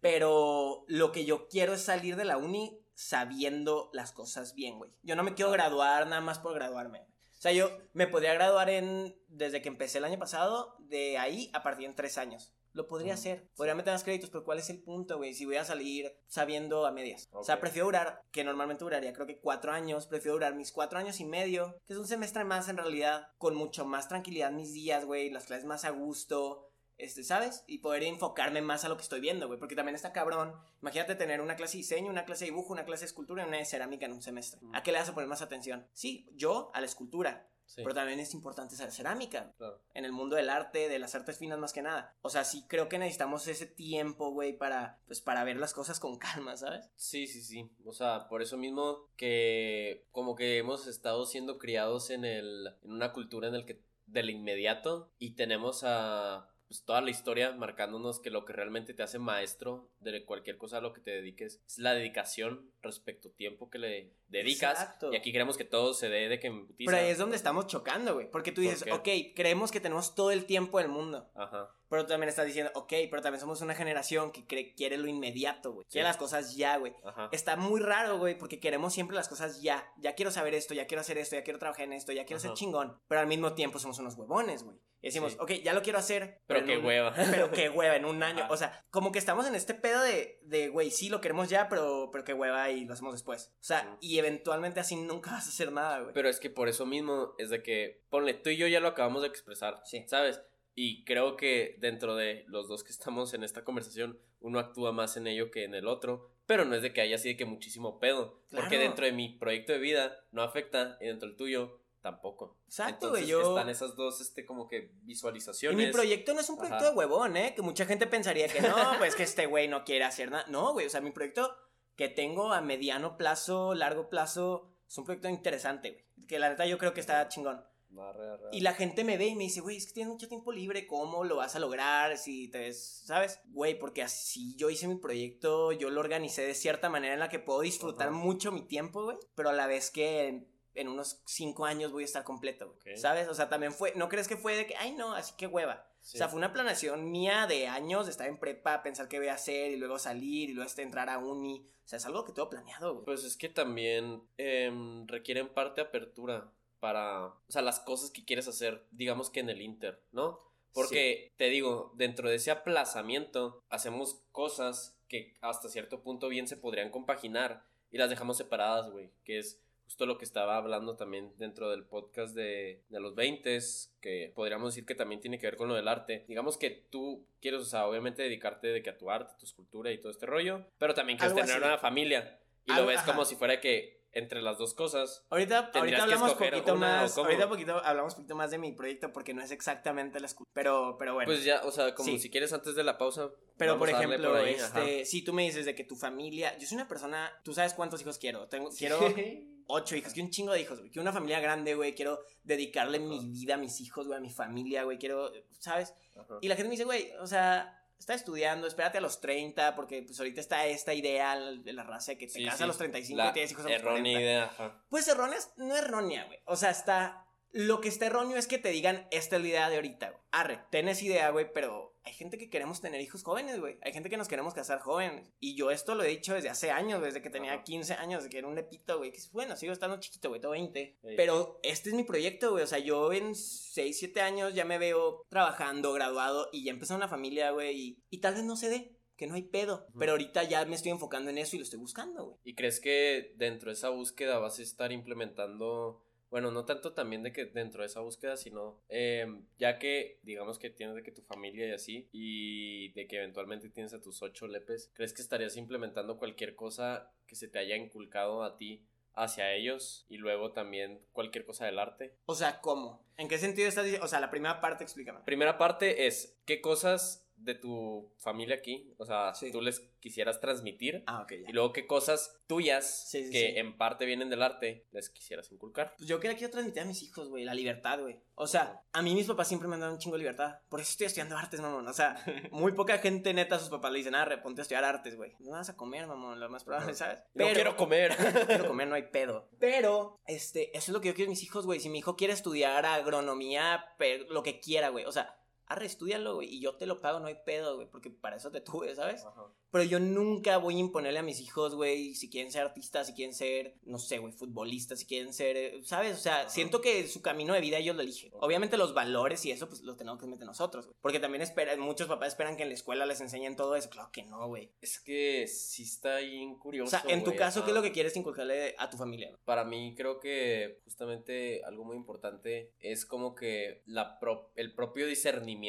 Pero 0.00 0.84
lo 0.88 1.12
que 1.12 1.24
yo 1.24 1.46
quiero 1.48 1.74
es 1.74 1.82
salir 1.82 2.16
de 2.16 2.24
la 2.24 2.36
uni 2.38 2.81
sabiendo 3.02 3.90
las 3.92 4.12
cosas 4.12 4.54
bien, 4.54 4.78
güey. 4.78 4.90
Yo 5.02 5.16
no 5.16 5.22
me 5.22 5.34
quiero 5.34 5.50
graduar 5.50 6.06
nada 6.06 6.20
más 6.20 6.38
por 6.38 6.54
graduarme. 6.54 7.00
O 7.00 7.42
sea, 7.42 7.52
yo 7.52 7.76
me 7.92 8.06
podría 8.06 8.34
graduar 8.34 8.70
en, 8.70 9.16
desde 9.26 9.60
que 9.60 9.68
empecé 9.68 9.98
el 9.98 10.04
año 10.04 10.18
pasado, 10.18 10.76
de 10.78 11.18
ahí 11.18 11.50
a 11.52 11.62
partir 11.64 11.88
de 11.88 11.94
tres 11.94 12.16
años. 12.16 12.52
Lo 12.72 12.86
podría 12.86 13.14
hacer. 13.14 13.50
Podría 13.56 13.74
meter 13.74 13.92
más 13.92 14.04
créditos, 14.04 14.30
pero 14.30 14.44
¿cuál 14.44 14.60
es 14.60 14.70
el 14.70 14.80
punto, 14.80 15.18
güey? 15.18 15.34
Si 15.34 15.44
voy 15.44 15.56
a 15.56 15.64
salir 15.64 16.16
sabiendo 16.28 16.86
a 16.86 16.92
medias. 16.92 17.28
O 17.32 17.44
sea, 17.44 17.60
prefiero 17.60 17.86
durar, 17.86 18.22
que 18.30 18.44
normalmente 18.44 18.84
duraría 18.84 19.12
creo 19.12 19.26
que 19.26 19.40
cuatro 19.40 19.72
años, 19.72 20.06
prefiero 20.06 20.34
durar 20.34 20.54
mis 20.54 20.72
cuatro 20.72 20.98
años 20.98 21.20
y 21.20 21.24
medio, 21.24 21.76
que 21.84 21.92
es 21.92 21.98
un 21.98 22.06
semestre 22.06 22.44
más 22.44 22.68
en 22.68 22.78
realidad, 22.78 23.28
con 23.36 23.56
mucho 23.56 23.84
más 23.84 24.08
tranquilidad 24.08 24.52
mis 24.52 24.72
días, 24.72 25.04
güey, 25.04 25.28
las 25.28 25.46
clases 25.46 25.66
más 25.66 25.84
a 25.84 25.90
gusto, 25.90 26.71
este, 27.02 27.24
¿sabes? 27.24 27.64
Y 27.66 27.78
poder 27.78 28.04
enfocarme 28.04 28.62
más 28.62 28.84
a 28.84 28.88
lo 28.88 28.96
que 28.96 29.02
estoy 29.02 29.20
viendo, 29.20 29.48
güey, 29.48 29.58
porque 29.58 29.74
también 29.74 29.96
está 29.96 30.12
cabrón. 30.12 30.54
Imagínate 30.80 31.16
tener 31.16 31.40
una 31.40 31.56
clase 31.56 31.72
de 31.72 31.78
diseño, 31.78 32.10
una 32.10 32.24
clase 32.24 32.44
de 32.44 32.52
dibujo, 32.52 32.72
una 32.72 32.84
clase 32.84 33.00
de 33.00 33.06
escultura 33.06 33.42
y 33.42 33.48
una 33.48 33.58
de 33.58 33.64
cerámica 33.64 34.06
en 34.06 34.12
un 34.12 34.22
semestre. 34.22 34.60
¿A 34.72 34.82
qué 34.82 34.92
le 34.92 34.98
vas 34.98 35.08
a 35.08 35.14
poner 35.14 35.28
más 35.28 35.42
atención? 35.42 35.86
Sí, 35.92 36.28
yo 36.34 36.70
a 36.74 36.80
la 36.80 36.86
escultura. 36.86 37.48
Pero 37.74 37.94
también 37.94 38.20
es 38.20 38.34
importante 38.34 38.76
saber 38.76 38.92
cerámica. 38.92 39.54
En 39.94 40.04
el 40.04 40.12
mundo 40.12 40.36
del 40.36 40.50
arte, 40.50 40.88
de 40.88 40.98
las 40.98 41.14
artes 41.14 41.38
finas 41.38 41.58
más 41.58 41.72
que 41.72 41.82
nada. 41.82 42.14
O 42.20 42.28
sea, 42.28 42.44
sí 42.44 42.66
creo 42.68 42.88
que 42.88 42.98
necesitamos 42.98 43.46
ese 43.48 43.66
tiempo, 43.66 44.30
güey, 44.30 44.52
para, 44.56 45.00
pues, 45.06 45.22
para 45.22 45.42
ver 45.42 45.56
las 45.56 45.72
cosas 45.72 45.98
con 45.98 46.18
calma, 46.18 46.56
¿sabes? 46.56 46.90
Sí, 46.96 47.26
sí, 47.26 47.40
sí. 47.42 47.70
O 47.84 47.94
sea, 47.94 48.28
por 48.28 48.42
eso 48.42 48.58
mismo 48.58 49.08
que 49.16 50.06
como 50.10 50.34
que 50.34 50.58
hemos 50.58 50.86
estado 50.86 51.24
siendo 51.24 51.58
criados 51.58 52.10
en, 52.10 52.24
el, 52.24 52.76
en 52.82 52.92
una 52.92 53.12
cultura 53.12 53.48
en 53.48 53.54
el 53.54 53.64
que 53.64 53.80
del 54.06 54.30
inmediato 54.30 55.10
y 55.18 55.34
tenemos 55.34 55.82
a 55.84 56.51
pues, 56.72 56.84
toda 56.84 57.02
la 57.02 57.10
historia 57.10 57.52
marcándonos 57.52 58.18
que 58.18 58.30
lo 58.30 58.46
que 58.46 58.54
realmente 58.54 58.94
te 58.94 59.02
hace 59.02 59.18
maestro 59.18 59.90
de 60.00 60.24
cualquier 60.24 60.56
cosa 60.56 60.78
a 60.78 60.80
lo 60.80 60.94
que 60.94 61.02
te 61.02 61.10
dediques 61.10 61.60
es 61.66 61.78
la 61.78 61.92
dedicación 61.92 62.72
respecto 62.80 63.28
al 63.28 63.34
tiempo 63.34 63.68
que 63.68 63.78
le 63.78 64.14
dedicas. 64.28 64.80
Exacto. 64.80 65.12
Y 65.12 65.16
aquí 65.16 65.32
queremos 65.32 65.58
que 65.58 65.64
todo 65.64 65.92
se 65.92 66.08
dé 66.08 66.30
de 66.30 66.40
que... 66.40 66.50
Pero 66.78 66.96
ahí 66.96 67.10
es 67.10 67.18
donde 67.18 67.36
estamos 67.36 67.66
chocando, 67.66 68.14
güey. 68.14 68.30
Porque 68.30 68.52
tú 68.52 68.62
dices, 68.62 68.90
ok, 68.90 69.06
creemos 69.36 69.70
que 69.70 69.80
tenemos 69.80 70.14
todo 70.14 70.30
el 70.30 70.46
tiempo 70.46 70.78
del 70.78 70.88
mundo. 70.88 71.30
Ajá. 71.34 71.70
Pero 71.90 72.06
también 72.06 72.30
estás 72.30 72.46
diciendo, 72.46 72.72
ok, 72.74 72.90
pero 73.10 73.20
también 73.20 73.40
somos 73.40 73.60
una 73.60 73.74
generación 73.74 74.32
que 74.32 74.72
quiere 74.74 74.96
lo 74.96 75.08
inmediato, 75.08 75.74
güey. 75.74 75.86
Quiere 75.90 76.08
las 76.08 76.16
cosas 76.16 76.56
ya, 76.56 76.78
güey. 76.78 76.94
Está 77.32 77.56
muy 77.56 77.82
raro, 77.82 78.16
güey, 78.16 78.38
porque 78.38 78.60
queremos 78.60 78.94
siempre 78.94 79.14
las 79.14 79.28
cosas 79.28 79.60
ya. 79.60 79.92
Ya 79.98 80.14
quiero 80.14 80.30
saber 80.30 80.54
esto, 80.54 80.72
ya 80.72 80.86
quiero 80.86 81.02
hacer 81.02 81.18
esto, 81.18 81.36
ya 81.36 81.44
quiero 81.44 81.58
trabajar 81.58 81.84
en 81.84 81.92
esto, 81.92 82.12
ya 82.12 82.24
quiero 82.24 82.40
ser 82.40 82.54
chingón. 82.54 82.98
Pero 83.08 83.20
al 83.20 83.26
mismo 83.26 83.52
tiempo 83.52 83.78
somos 83.78 83.98
unos 83.98 84.14
huevones, 84.14 84.62
güey. 84.62 84.78
Y 85.02 85.08
decimos, 85.08 85.36
ok, 85.40 85.50
ya 85.64 85.72
lo 85.74 85.82
quiero 85.82 85.98
hacer. 85.98 86.40
Pero, 86.46 86.64
qué 86.64 86.78
hueva. 86.78 87.12
Pero 87.30 87.50
qué 87.50 87.68
hueva, 87.68 87.96
en 87.96 88.04
un 88.04 88.22
año. 88.22 88.46
O 88.50 88.56
sea, 88.56 88.86
como 88.90 89.10
que 89.10 89.18
estamos 89.18 89.48
en 89.48 89.56
este 89.56 89.74
pedo 89.74 90.00
de, 90.00 90.38
de, 90.44 90.68
güey, 90.68 90.92
sí 90.92 91.08
lo 91.08 91.20
queremos 91.20 91.48
ya, 91.48 91.68
pero, 91.68 92.10
pero 92.12 92.22
qué 92.22 92.34
hueva 92.34 92.70
y 92.70 92.84
lo 92.84 92.94
hacemos 92.94 93.12
después. 93.12 93.52
O 93.60 93.64
sea, 93.64 93.98
y 94.00 94.18
eventualmente 94.18 94.78
así 94.78 94.94
nunca 94.94 95.32
vas 95.32 95.46
a 95.46 95.48
hacer 95.48 95.72
nada, 95.72 95.98
güey. 95.98 96.14
Pero 96.14 96.28
es 96.28 96.38
que 96.38 96.50
por 96.50 96.68
eso 96.68 96.86
mismo 96.86 97.34
es 97.38 97.50
de 97.50 97.64
que, 97.64 98.04
ponle, 98.10 98.34
tú 98.34 98.50
y 98.50 98.56
yo 98.56 98.68
ya 98.68 98.78
lo 98.78 98.88
acabamos 98.88 99.22
de 99.22 99.28
expresar. 99.28 99.82
Sí. 99.84 100.04
¿Sabes? 100.06 100.40
Y 100.74 101.04
creo 101.04 101.36
que 101.36 101.76
dentro 101.80 102.14
de 102.14 102.44
los 102.46 102.68
dos 102.68 102.84
que 102.84 102.92
estamos 102.92 103.34
en 103.34 103.42
esta 103.42 103.64
conversación, 103.64 104.20
uno 104.38 104.60
actúa 104.60 104.92
más 104.92 105.16
en 105.16 105.26
ello 105.26 105.50
que 105.50 105.64
en 105.64 105.74
el 105.74 105.88
otro. 105.88 106.30
Pero 106.46 106.64
no 106.64 106.76
es 106.76 106.82
de 106.82 106.92
que 106.92 107.00
haya 107.00 107.16
así 107.16 107.30
de 107.30 107.36
que 107.36 107.44
muchísimo 107.44 107.98
pedo. 107.98 108.40
Porque 108.50 108.78
dentro 108.78 109.04
de 109.04 109.12
mi 109.12 109.30
proyecto 109.30 109.72
de 109.72 109.78
vida 109.78 110.24
no 110.30 110.42
afecta 110.42 110.96
y 111.00 111.06
dentro 111.06 111.28
del 111.28 111.36
tuyo 111.36 111.81
tampoco. 112.02 112.58
Exacto, 112.66 113.10
güey. 113.10 113.26
Yo... 113.26 113.40
están 113.56 113.68
esas 113.68 113.96
dos, 113.96 114.20
este, 114.20 114.44
como 114.44 114.68
que 114.68 114.76
Y 115.02 115.06
visualizaciones. 115.06 115.86
mi 115.86 115.92
proyecto 115.92 116.34
no 116.34 116.40
es 116.40 116.50
un 116.50 116.56
proyecto 116.56 116.84
Ajá. 116.84 116.90
de 116.90 116.96
huevón, 116.96 117.36
¿eh? 117.36 117.54
Que 117.54 117.62
mucha 117.62 117.86
gente 117.86 118.06
pensaría 118.06 118.48
que 118.48 118.60
no, 118.60 118.74
pues 118.98 119.14
que 119.14 119.22
este 119.22 119.46
güey 119.46 119.68
no 119.68 119.84
quiere 119.84 120.04
hacer 120.04 120.30
nada. 120.30 120.44
No, 120.48 120.72
güey, 120.72 120.86
o 120.86 120.90
sea, 120.90 121.00
mi 121.00 121.12
proyecto 121.12 121.56
que 121.96 122.08
tengo 122.08 122.52
a 122.52 122.60
mediano 122.60 123.16
plazo, 123.16 123.74
largo 123.74 124.10
plazo, 124.10 124.74
es 124.86 124.98
un 124.98 125.04
proyecto 125.04 125.28
interesante, 125.28 125.90
güey. 125.92 126.26
Que 126.26 126.38
la 126.38 126.50
neta 126.50 126.66
yo 126.66 126.78
creo 126.78 126.92
que 126.92 127.00
está 127.00 127.26
chingón. 127.28 127.64
Arre, 127.98 128.30
arre. 128.30 128.48
Y 128.52 128.60
la 128.60 128.72
gente 128.72 129.04
me 129.04 129.18
ve 129.18 129.26
y 129.26 129.34
me 129.34 129.44
dice, 129.44 129.60
güey, 129.60 129.76
es 129.76 129.86
que 129.86 129.92
tienes 129.92 130.10
mucho 130.10 130.26
tiempo 130.26 130.50
libre, 130.50 130.86
¿cómo 130.86 131.24
lo 131.24 131.36
vas 131.36 131.56
a 131.56 131.58
lograr? 131.60 132.16
Si 132.16 132.48
te 132.48 132.58
ves, 132.58 133.02
¿sabes? 133.04 133.40
Güey, 133.50 133.78
porque 133.78 134.02
así 134.02 134.56
yo 134.56 134.70
hice 134.70 134.88
mi 134.88 134.96
proyecto, 134.96 135.72
yo 135.72 135.90
lo 135.90 136.00
organicé 136.00 136.42
de 136.42 136.54
cierta 136.54 136.88
manera 136.88 137.12
en 137.12 137.20
la 137.20 137.28
que 137.28 137.38
puedo 137.38 137.60
disfrutar 137.60 138.08
Ajá. 138.08 138.16
mucho 138.16 138.50
mi 138.50 138.62
tiempo, 138.62 139.04
güey, 139.04 139.18
pero 139.34 139.50
a 139.50 139.52
la 139.52 139.66
vez 139.66 139.90
que 139.90 140.48
en, 140.74 140.88
unos 140.88 141.22
cinco 141.24 141.64
años 141.64 141.92
voy 141.92 142.02
a 142.02 142.06
estar 142.06 142.24
completo, 142.24 142.76
güey. 142.84 142.96
¿sabes? 142.96 143.28
O 143.28 143.34
sea, 143.34 143.48
también 143.48 143.72
fue, 143.72 143.92
¿no 143.96 144.08
crees 144.08 144.28
que 144.28 144.36
fue 144.36 144.56
de 144.56 144.66
que, 144.66 144.76
ay, 144.76 144.92
no, 144.92 145.14
así 145.14 145.34
que 145.36 145.46
hueva? 145.46 145.86
Sí. 146.00 146.16
O 146.16 146.18
sea, 146.18 146.28
fue 146.28 146.38
una 146.38 146.52
planeación 146.52 147.10
mía 147.10 147.46
de 147.46 147.68
años, 147.68 148.06
de 148.06 148.12
estar 148.12 148.26
en 148.26 148.38
prepa, 148.38 148.82
pensar 148.82 149.08
qué 149.08 149.18
voy 149.18 149.28
a 149.28 149.34
hacer 149.34 149.70
y 149.70 149.76
luego 149.76 149.98
salir 149.98 150.50
y 150.50 150.54
luego 150.54 150.66
este, 150.66 150.82
entrar 150.82 151.08
a 151.08 151.18
uni. 151.18 151.66
O 151.84 151.88
sea, 151.88 151.98
es 151.98 152.06
algo 152.06 152.24
que 152.24 152.32
tengo 152.32 152.50
planeado, 152.50 152.94
güey. 152.94 153.04
Pues 153.04 153.24
es 153.24 153.36
que 153.36 153.48
también 153.48 154.22
em, 154.36 155.06
requiere 155.06 155.40
en 155.40 155.48
parte 155.48 155.80
apertura 155.80 156.50
para, 156.80 157.26
o 157.26 157.44
sea, 157.48 157.62
las 157.62 157.80
cosas 157.80 158.10
que 158.10 158.24
quieres 158.24 158.48
hacer, 158.48 158.84
digamos 158.90 159.30
que 159.30 159.40
en 159.40 159.50
el 159.50 159.62
Inter, 159.62 160.02
¿no? 160.10 160.38
Porque 160.72 161.32
te 161.36 161.48
digo, 161.48 161.92
dentro 161.96 162.28
de 162.28 162.36
ese 162.36 162.50
aplazamiento 162.50 163.62
hacemos 163.68 164.22
cosas 164.32 164.98
que 165.08 165.34
hasta 165.42 165.68
cierto 165.68 166.02
punto 166.02 166.28
bien 166.28 166.48
se 166.48 166.56
podrían 166.56 166.90
compaginar 166.90 167.64
y 167.90 167.98
las 167.98 168.08
dejamos 168.10 168.38
separadas, 168.38 168.90
güey, 168.90 169.10
que 169.24 169.38
es 169.38 169.60
justo 169.92 170.06
lo 170.06 170.16
que 170.16 170.24
estaba 170.24 170.56
hablando 170.56 170.96
también 170.96 171.34
dentro 171.36 171.68
del 171.70 171.84
podcast 171.84 172.34
de, 172.34 172.80
de 172.88 172.98
los 172.98 173.14
20, 173.14 173.58
que 174.00 174.32
podríamos 174.34 174.70
decir 174.72 174.86
que 174.86 174.94
también 174.94 175.20
tiene 175.20 175.38
que 175.38 175.46
ver 175.46 175.56
con 175.58 175.68
lo 175.68 175.74
del 175.74 175.86
arte. 175.86 176.24
Digamos 176.28 176.56
que 176.56 176.70
tú 176.70 177.26
quieres, 177.42 177.60
o 177.60 177.64
sea, 177.66 177.86
obviamente 177.86 178.22
dedicarte 178.22 178.68
de 178.68 178.82
que 178.82 178.88
a 178.88 178.96
tu 178.96 179.10
arte, 179.10 179.34
tu 179.38 179.44
escultura 179.44 179.92
y 179.92 179.98
todo 180.00 180.10
este 180.10 180.24
rollo, 180.24 180.64
pero 180.78 180.94
también 180.94 181.18
quieres 181.18 181.32
Algo 181.36 181.44
tener 181.44 181.62
así. 181.62 181.66
una 181.72 181.76
familia 181.78 182.40
y 182.64 182.70
Algo- 182.72 182.84
lo 182.84 182.88
ves 182.88 183.00
ajá. 183.00 183.12
como 183.12 183.26
si 183.26 183.36
fuera 183.36 183.60
que 183.60 184.00
entre 184.14 184.40
las 184.42 184.56
dos 184.58 184.74
cosas 184.74 185.24
Ahorita, 185.30 185.70
ahorita 185.74 186.02
hablamos 186.02 186.34
poquito 186.34 186.76
más. 186.76 187.16
Ahorita 187.18 187.48
poquito, 187.48 187.76
hablamos 187.84 188.14
poquito 188.14 188.34
más 188.34 188.50
de 188.50 188.56
mi 188.58 188.72
proyecto 188.72 189.10
porque 189.12 189.32
no 189.34 189.42
es 189.42 189.50
exactamente 189.50 190.20
la 190.20 190.26
escuela. 190.26 190.48
Pero, 190.54 190.96
pero 190.98 191.12
bueno. 191.14 191.26
Pues 191.26 191.44
ya, 191.44 191.62
o 191.64 191.70
sea, 191.70 191.94
como 191.94 192.08
Sí. 192.10 192.18
si 192.18 192.30
quieres 192.30 192.52
antes 192.54 192.74
de 192.74 192.82
la 192.84 192.96
pausa. 192.96 193.30
pero 193.58 193.78
por 193.78 193.88
ejemplo, 193.90 194.30
por 194.30 194.38
ahí, 194.40 194.54
ajá. 194.56 194.80
este, 194.84 195.04
si 195.06 195.22
tú 195.22 195.32
me 195.34 195.42
dices 195.44 195.64
de 195.66 195.74
que 195.74 195.84
tu 195.84 195.96
familia, 195.96 196.56
yo 196.58 196.66
soy 196.66 196.76
una 196.76 196.88
persona, 196.88 197.30
tú 197.44 197.52
sabes 197.54 197.74
cuántos 197.74 198.00
hijos 198.02 198.16
quiero, 198.18 198.48
tengo, 198.48 198.70
Sí. 198.70 198.86
ocho 199.72 199.96
hijos, 199.96 200.12
quiero 200.12 200.26
un 200.26 200.30
chingo 200.30 200.52
de 200.52 200.60
hijos, 200.60 200.78
güey, 200.78 200.90
quiero 200.90 201.02
una 201.02 201.12
familia 201.12 201.40
grande, 201.40 201.74
güey, 201.74 201.94
quiero 201.94 202.20
dedicarle 202.42 202.98
Ajá. 202.98 203.06
mi 203.06 203.30
vida 203.30 203.54
a 203.54 203.58
mis 203.58 203.80
hijos, 203.80 204.06
güey, 204.06 204.18
a 204.18 204.20
mi 204.20 204.30
familia, 204.30 204.84
güey, 204.84 204.98
quiero, 204.98 205.30
¿sabes? 205.58 205.94
Ajá. 206.16 206.38
Y 206.40 206.48
la 206.48 206.54
gente 206.56 206.68
me 206.68 206.72
dice, 206.72 206.84
güey, 206.84 207.10
o 207.20 207.26
sea, 207.26 207.78
está 207.98 208.14
estudiando, 208.14 208.66
espérate 208.66 208.98
a 208.98 209.00
los 209.00 209.20
30, 209.20 209.74
porque 209.76 210.02
pues 210.02 210.18
ahorita 210.18 210.40
está 210.40 210.66
esta 210.66 210.92
idea 210.92 211.38
de 211.38 211.72
la 211.72 211.84
raza 211.84 212.14
que 212.16 212.26
te 212.26 212.32
Sí, 212.32 212.44
casas 212.44 212.58
sí. 212.58 212.64
a 212.64 212.66
los 212.66 212.78
35 212.78 213.16
La 213.16 213.28
y 213.30 213.32
tienes 213.32 213.52
hijos 213.52 213.64
a 213.64 213.68
los 213.68 213.78
errónea 213.78 214.02
40. 214.02 214.20
idea, 214.20 214.44
ajá. 214.44 214.84
Pues 214.90 215.06
errónea 215.08 215.38
no 215.56 215.76
errónea, 215.76 216.24
güey. 216.26 216.38
O 216.46 216.56
sea, 216.56 216.70
está. 216.70 217.26
Lo 217.54 217.80
que 217.82 217.88
está 217.88 218.06
erróneo 218.06 218.38
es 218.38 218.46
que 218.46 218.56
te 218.58 218.70
digan, 218.70 219.06
esta 219.10 219.36
es 219.36 219.42
la 219.42 219.48
idea 219.48 219.68
de 219.68 219.76
ahorita, 219.76 220.08
güey. 220.10 220.22
Arre, 220.32 220.60
tenés 220.70 221.02
idea, 221.02 221.28
güey, 221.30 221.52
pero 221.52 221.91
hay 222.04 222.12
gente 222.14 222.36
que 222.36 222.50
queremos 222.50 222.80
tener 222.80 223.00
hijos 223.00 223.22
jóvenes, 223.22 223.60
güey. 223.60 223.78
Hay 223.82 223.92
gente 223.92 224.10
que 224.10 224.16
nos 224.16 224.28
queremos 224.28 224.54
casar 224.54 224.80
jóvenes. 224.80 225.32
Y 225.38 225.54
yo 225.54 225.70
esto 225.70 225.94
lo 225.94 226.02
he 226.02 226.08
dicho 226.08 226.34
desde 226.34 226.50
hace 226.50 226.70
años, 226.70 227.00
desde 227.00 227.22
que 227.22 227.30
tenía 227.30 227.54
Ajá. 227.54 227.62
15 227.62 227.94
años, 227.94 228.24
de 228.24 228.30
que 228.30 228.38
era 228.38 228.48
un 228.48 228.54
lepito, 228.54 228.98
güey. 228.98 229.12
Que 229.12 229.20
bueno, 229.32 229.56
sigo 229.56 229.72
estando 229.72 230.00
chiquito, 230.00 230.28
güey, 230.28 230.40
tengo 230.40 230.52
20. 230.52 230.80
Ey. 230.80 231.16
Pero 231.16 231.60
este 231.62 231.90
es 231.90 231.94
mi 231.94 232.02
proyecto, 232.02 232.50
güey. 232.52 232.64
O 232.64 232.66
sea, 232.66 232.78
yo 232.78 233.12
en 233.12 233.34
6, 233.34 233.98
7 233.98 234.20
años 234.20 234.54
ya 234.54 234.64
me 234.64 234.78
veo 234.78 235.24
trabajando, 235.28 235.92
graduado 235.92 236.48
y 236.52 236.64
ya 236.64 236.72
empecé 236.72 236.94
una 236.94 237.08
familia, 237.08 237.50
güey. 237.52 237.76
Y, 237.76 238.02
y 238.10 238.18
tal 238.18 238.34
vez 238.34 238.44
no 238.44 238.56
se 238.56 238.68
dé, 238.68 238.96
que 239.16 239.26
no 239.26 239.34
hay 239.34 239.42
pedo. 239.42 239.86
Pero 239.98 240.12
ahorita 240.12 240.42
ya 240.44 240.64
me 240.64 240.74
estoy 240.74 240.90
enfocando 240.90 241.30
en 241.30 241.38
eso 241.38 241.54
y 241.54 241.60
lo 241.60 241.64
estoy 241.64 241.78
buscando, 241.78 242.24
güey. 242.24 242.38
¿Y 242.44 242.54
crees 242.54 242.80
que 242.80 243.32
dentro 243.36 243.70
de 243.70 243.74
esa 243.74 243.90
búsqueda 243.90 244.38
vas 244.38 244.58
a 244.58 244.62
estar 244.62 244.90
implementando, 244.90 246.04
bueno, 246.32 246.50
no 246.50 246.64
tanto 246.64 246.94
también 246.94 247.22
de 247.22 247.30
que 247.30 247.44
dentro 247.44 247.82
de 247.82 247.88
esa 247.88 248.00
búsqueda, 248.00 248.38
sino 248.38 248.80
em, 248.88 249.44
ya 249.58 249.78
que 249.78 250.18
digamos 250.22 250.58
que 250.58 250.70
tienes 250.70 250.96
de 250.96 251.02
que 251.02 251.12
tu 251.12 251.20
familia 251.20 251.68
y 251.68 251.72
así, 251.72 252.08
y 252.10 252.90
de 252.92 253.06
que 253.06 253.18
eventualmente 253.18 253.68
tienes 253.68 253.92
a 253.92 254.00
tus 254.00 254.22
ocho 254.22 254.46
lepes, 254.46 254.90
¿crees 254.94 255.12
que 255.12 255.20
estarías 255.20 255.58
implementando 255.58 256.16
cualquier 256.16 256.54
cosa 256.54 257.12
que 257.26 257.34
se 257.34 257.48
te 257.48 257.58
haya 257.58 257.76
inculcado 257.76 258.44
a 258.44 258.56
ti 258.56 258.86
hacia 259.12 259.52
ellos 259.52 260.06
y 260.08 260.16
luego 260.16 260.52
también 260.52 261.04
cualquier 261.12 261.44
cosa 261.44 261.66
del 261.66 261.78
arte? 261.78 262.16
O 262.24 262.34
sea, 262.34 262.62
¿cómo? 262.62 263.04
¿En 263.18 263.28
qué 263.28 263.36
sentido 263.36 263.68
estás 263.68 263.84
diciendo? 263.84 264.06
O 264.06 264.08
sea, 264.08 264.18
la 264.18 264.30
primera 264.30 264.62
parte, 264.62 264.84
explícame. 264.84 265.20
Primera 265.26 265.58
parte 265.58 266.06
es, 266.06 266.40
¿qué 266.46 266.62
cosas 266.62 267.28
de 267.44 267.54
tu 267.54 268.12
familia 268.18 268.56
aquí, 268.56 268.92
o 268.98 269.04
sea, 269.04 269.34
Sí. 269.34 269.50
tú 269.50 269.60
les 269.60 269.80
quisieras 270.00 270.40
transmitir? 270.40 271.02
Ah, 271.06 271.22
ok, 271.22 271.32
ya. 271.32 271.50
Y 271.50 271.52
luego, 271.52 271.72
¿qué 271.72 271.86
cosas 271.86 272.40
tuyas 272.46 273.08
Sí, 273.08 273.24
sí, 273.24 273.30
que 273.30 273.58
en 273.58 273.76
parte 273.76 274.04
vienen 274.04 274.30
del 274.30 274.42
arte 274.42 274.86
les 274.92 275.10
quisieras 275.10 275.50
inculcar? 275.52 275.94
Pues 275.96 276.08
yo 276.08 276.18
que 276.20 276.34
quiero 276.34 276.50
transmitir 276.50 276.82
a 276.82 276.86
mis 276.86 277.02
hijos, 277.02 277.28
güey, 277.28 277.44
la 277.44 277.54
libertad, 277.54 278.00
güey. 278.00 278.20
O 278.34 278.46
sea, 278.46 278.82
a 278.92 279.02
mí 279.02 279.14
mis 279.14 279.26
papás 279.26 279.48
siempre 279.48 279.68
me 279.68 279.74
han 279.74 279.80
dado 279.80 279.92
un 279.92 279.98
chingo 279.98 280.16
de 280.16 280.20
libertad. 280.20 280.56
Por 280.68 280.80
eso 280.80 280.90
estoy 280.90 281.06
estudiando 281.06 281.36
artes, 281.36 281.60
mamón. 281.60 281.86
O 281.86 281.92
sea, 281.92 282.16
muy 282.50 282.72
poca 282.72 282.98
gente 282.98 283.32
neta, 283.34 283.58
sus 283.58 283.68
papás 283.68 283.92
le 283.92 283.98
dicen, 283.98 284.14
ah, 284.14 284.28
ponte 284.42 284.60
a 284.60 284.62
estudiar 284.62 284.84
artes, 284.84 285.16
güey. 285.16 285.32
No 285.40 285.52
vas 285.52 285.68
a 285.68 285.76
comer, 285.76 286.06
mamón, 286.06 286.40
lo 286.40 286.48
más 286.48 286.64
probable, 286.64 286.94
¿sabes? 286.94 287.20
no 287.34 287.46
quiero 287.52 287.76
comer. 287.76 288.12
quiero 288.46 288.66
comer, 288.66 288.88
no 288.88 288.94
hay 288.94 289.04
pedo. 289.04 289.48
Pero, 289.58 290.20
este, 290.26 290.76
eso 290.76 290.90
es 290.90 290.94
lo 290.94 291.00
que 291.00 291.08
yo 291.08 291.14
quiero 291.14 291.28
de 291.28 291.34
mis 291.34 291.42
hijos, 291.42 291.66
güey. 291.66 291.80
Si 291.80 291.88
mi 291.88 291.98
hijo 291.98 292.16
quiere 292.16 292.32
estudiar 292.32 292.84
agronomía, 292.86 293.84
pero 293.98 294.24
lo 294.32 294.42
que 294.42 294.60
quiera, 294.60 294.88
güey. 294.88 295.04
O 295.04 295.12
sea, 295.12 295.36
arre, 295.72 295.86
estudialo, 295.86 296.36
güey. 296.36 296.48
Y 296.54 296.60
yo 296.60 296.76
te 296.76 296.86
lo 296.86 297.00
pago, 297.00 297.18
no 297.20 297.26
hay 297.26 297.36
pedo, 297.44 297.76
güey. 297.76 297.88
Porque 297.90 298.10
para 298.10 298.36
eso 298.36 298.50
te 298.50 298.60
tuve, 298.60 298.94
¿sabes? 298.94 299.24
Pero 299.70 299.84
yo 299.84 299.98
nunca 299.98 300.58
voy 300.58 300.76
a 300.76 300.80
imponerle 300.80 301.18
a 301.18 301.22
mis 301.22 301.40
hijos, 301.40 301.74
güey, 301.74 302.14
si 302.14 302.28
quieren 302.28 302.52
ser 302.52 302.62
artistas, 302.62 303.06
si 303.06 303.14
quieren 303.14 303.34
ser, 303.34 303.74
no 303.84 303.98
sé, 303.98 304.18
güey, 304.18 304.32
futbolistas, 304.32 304.98
si 304.98 305.06
quieren 305.06 305.32
ser, 305.32 305.56
eh, 305.56 305.80
¿sabes? 305.84 306.14
O 306.14 306.20
sea, 306.20 306.40
Ajá. 306.40 306.48
siento 306.50 306.82
que 306.82 307.08
su 307.08 307.22
camino 307.22 307.54
de 307.54 307.60
vida 307.60 307.78
ellos 307.78 307.96
lo 307.96 308.02
eligen. 308.02 308.30
Obviamente 308.34 308.76
los 308.76 308.92
valores 308.92 309.44
y 309.46 309.50
eso, 309.50 309.68
pues 309.68 309.80
los 309.82 309.96
tenemos 309.96 310.20
que 310.20 310.26
meter 310.26 310.44
nosotros, 310.46 310.86
güey. 310.86 310.96
Porque 311.00 311.20
también 311.20 311.40
esperan, 311.40 311.80
muchos 311.80 312.06
papás 312.06 312.28
esperan 312.28 312.56
que 312.56 312.64
en 312.64 312.68
la 312.68 312.74
escuela 312.74 313.06
les 313.06 313.20
enseñen 313.22 313.56
todo 313.56 313.74
eso. 313.74 313.88
Claro 313.88 314.10
que 314.12 314.24
no, 314.24 314.46
güey. 314.46 314.70
Es 314.82 315.00
que 315.00 315.46
sí 315.46 315.84
está 315.84 316.18
bien 316.18 316.50
O 316.50 316.58
curioso. 316.58 316.90
sea, 316.90 317.02
en 317.08 317.24
tu 317.24 317.34
caso, 317.34 317.60
ajá. 317.60 317.64
¿qué 317.66 317.70
es 317.70 317.74
lo 317.76 317.82
que 317.82 317.92
quieres 317.92 318.14
inculcarle 318.16 318.74
a 318.76 318.90
tu 318.90 318.98
familia? 318.98 319.34
Para 319.46 319.64
mí 319.64 319.94
creo 319.96 320.20
que 320.20 320.80
justamente 320.84 321.64
algo 321.64 321.84
muy 321.84 321.96
importante 321.96 322.72
es 322.78 323.06
como 323.06 323.34
que 323.34 323.80
la 323.86 324.18
pro- 324.18 324.50
el 324.56 324.74
propio 324.74 325.06
discernimiento 325.06 325.61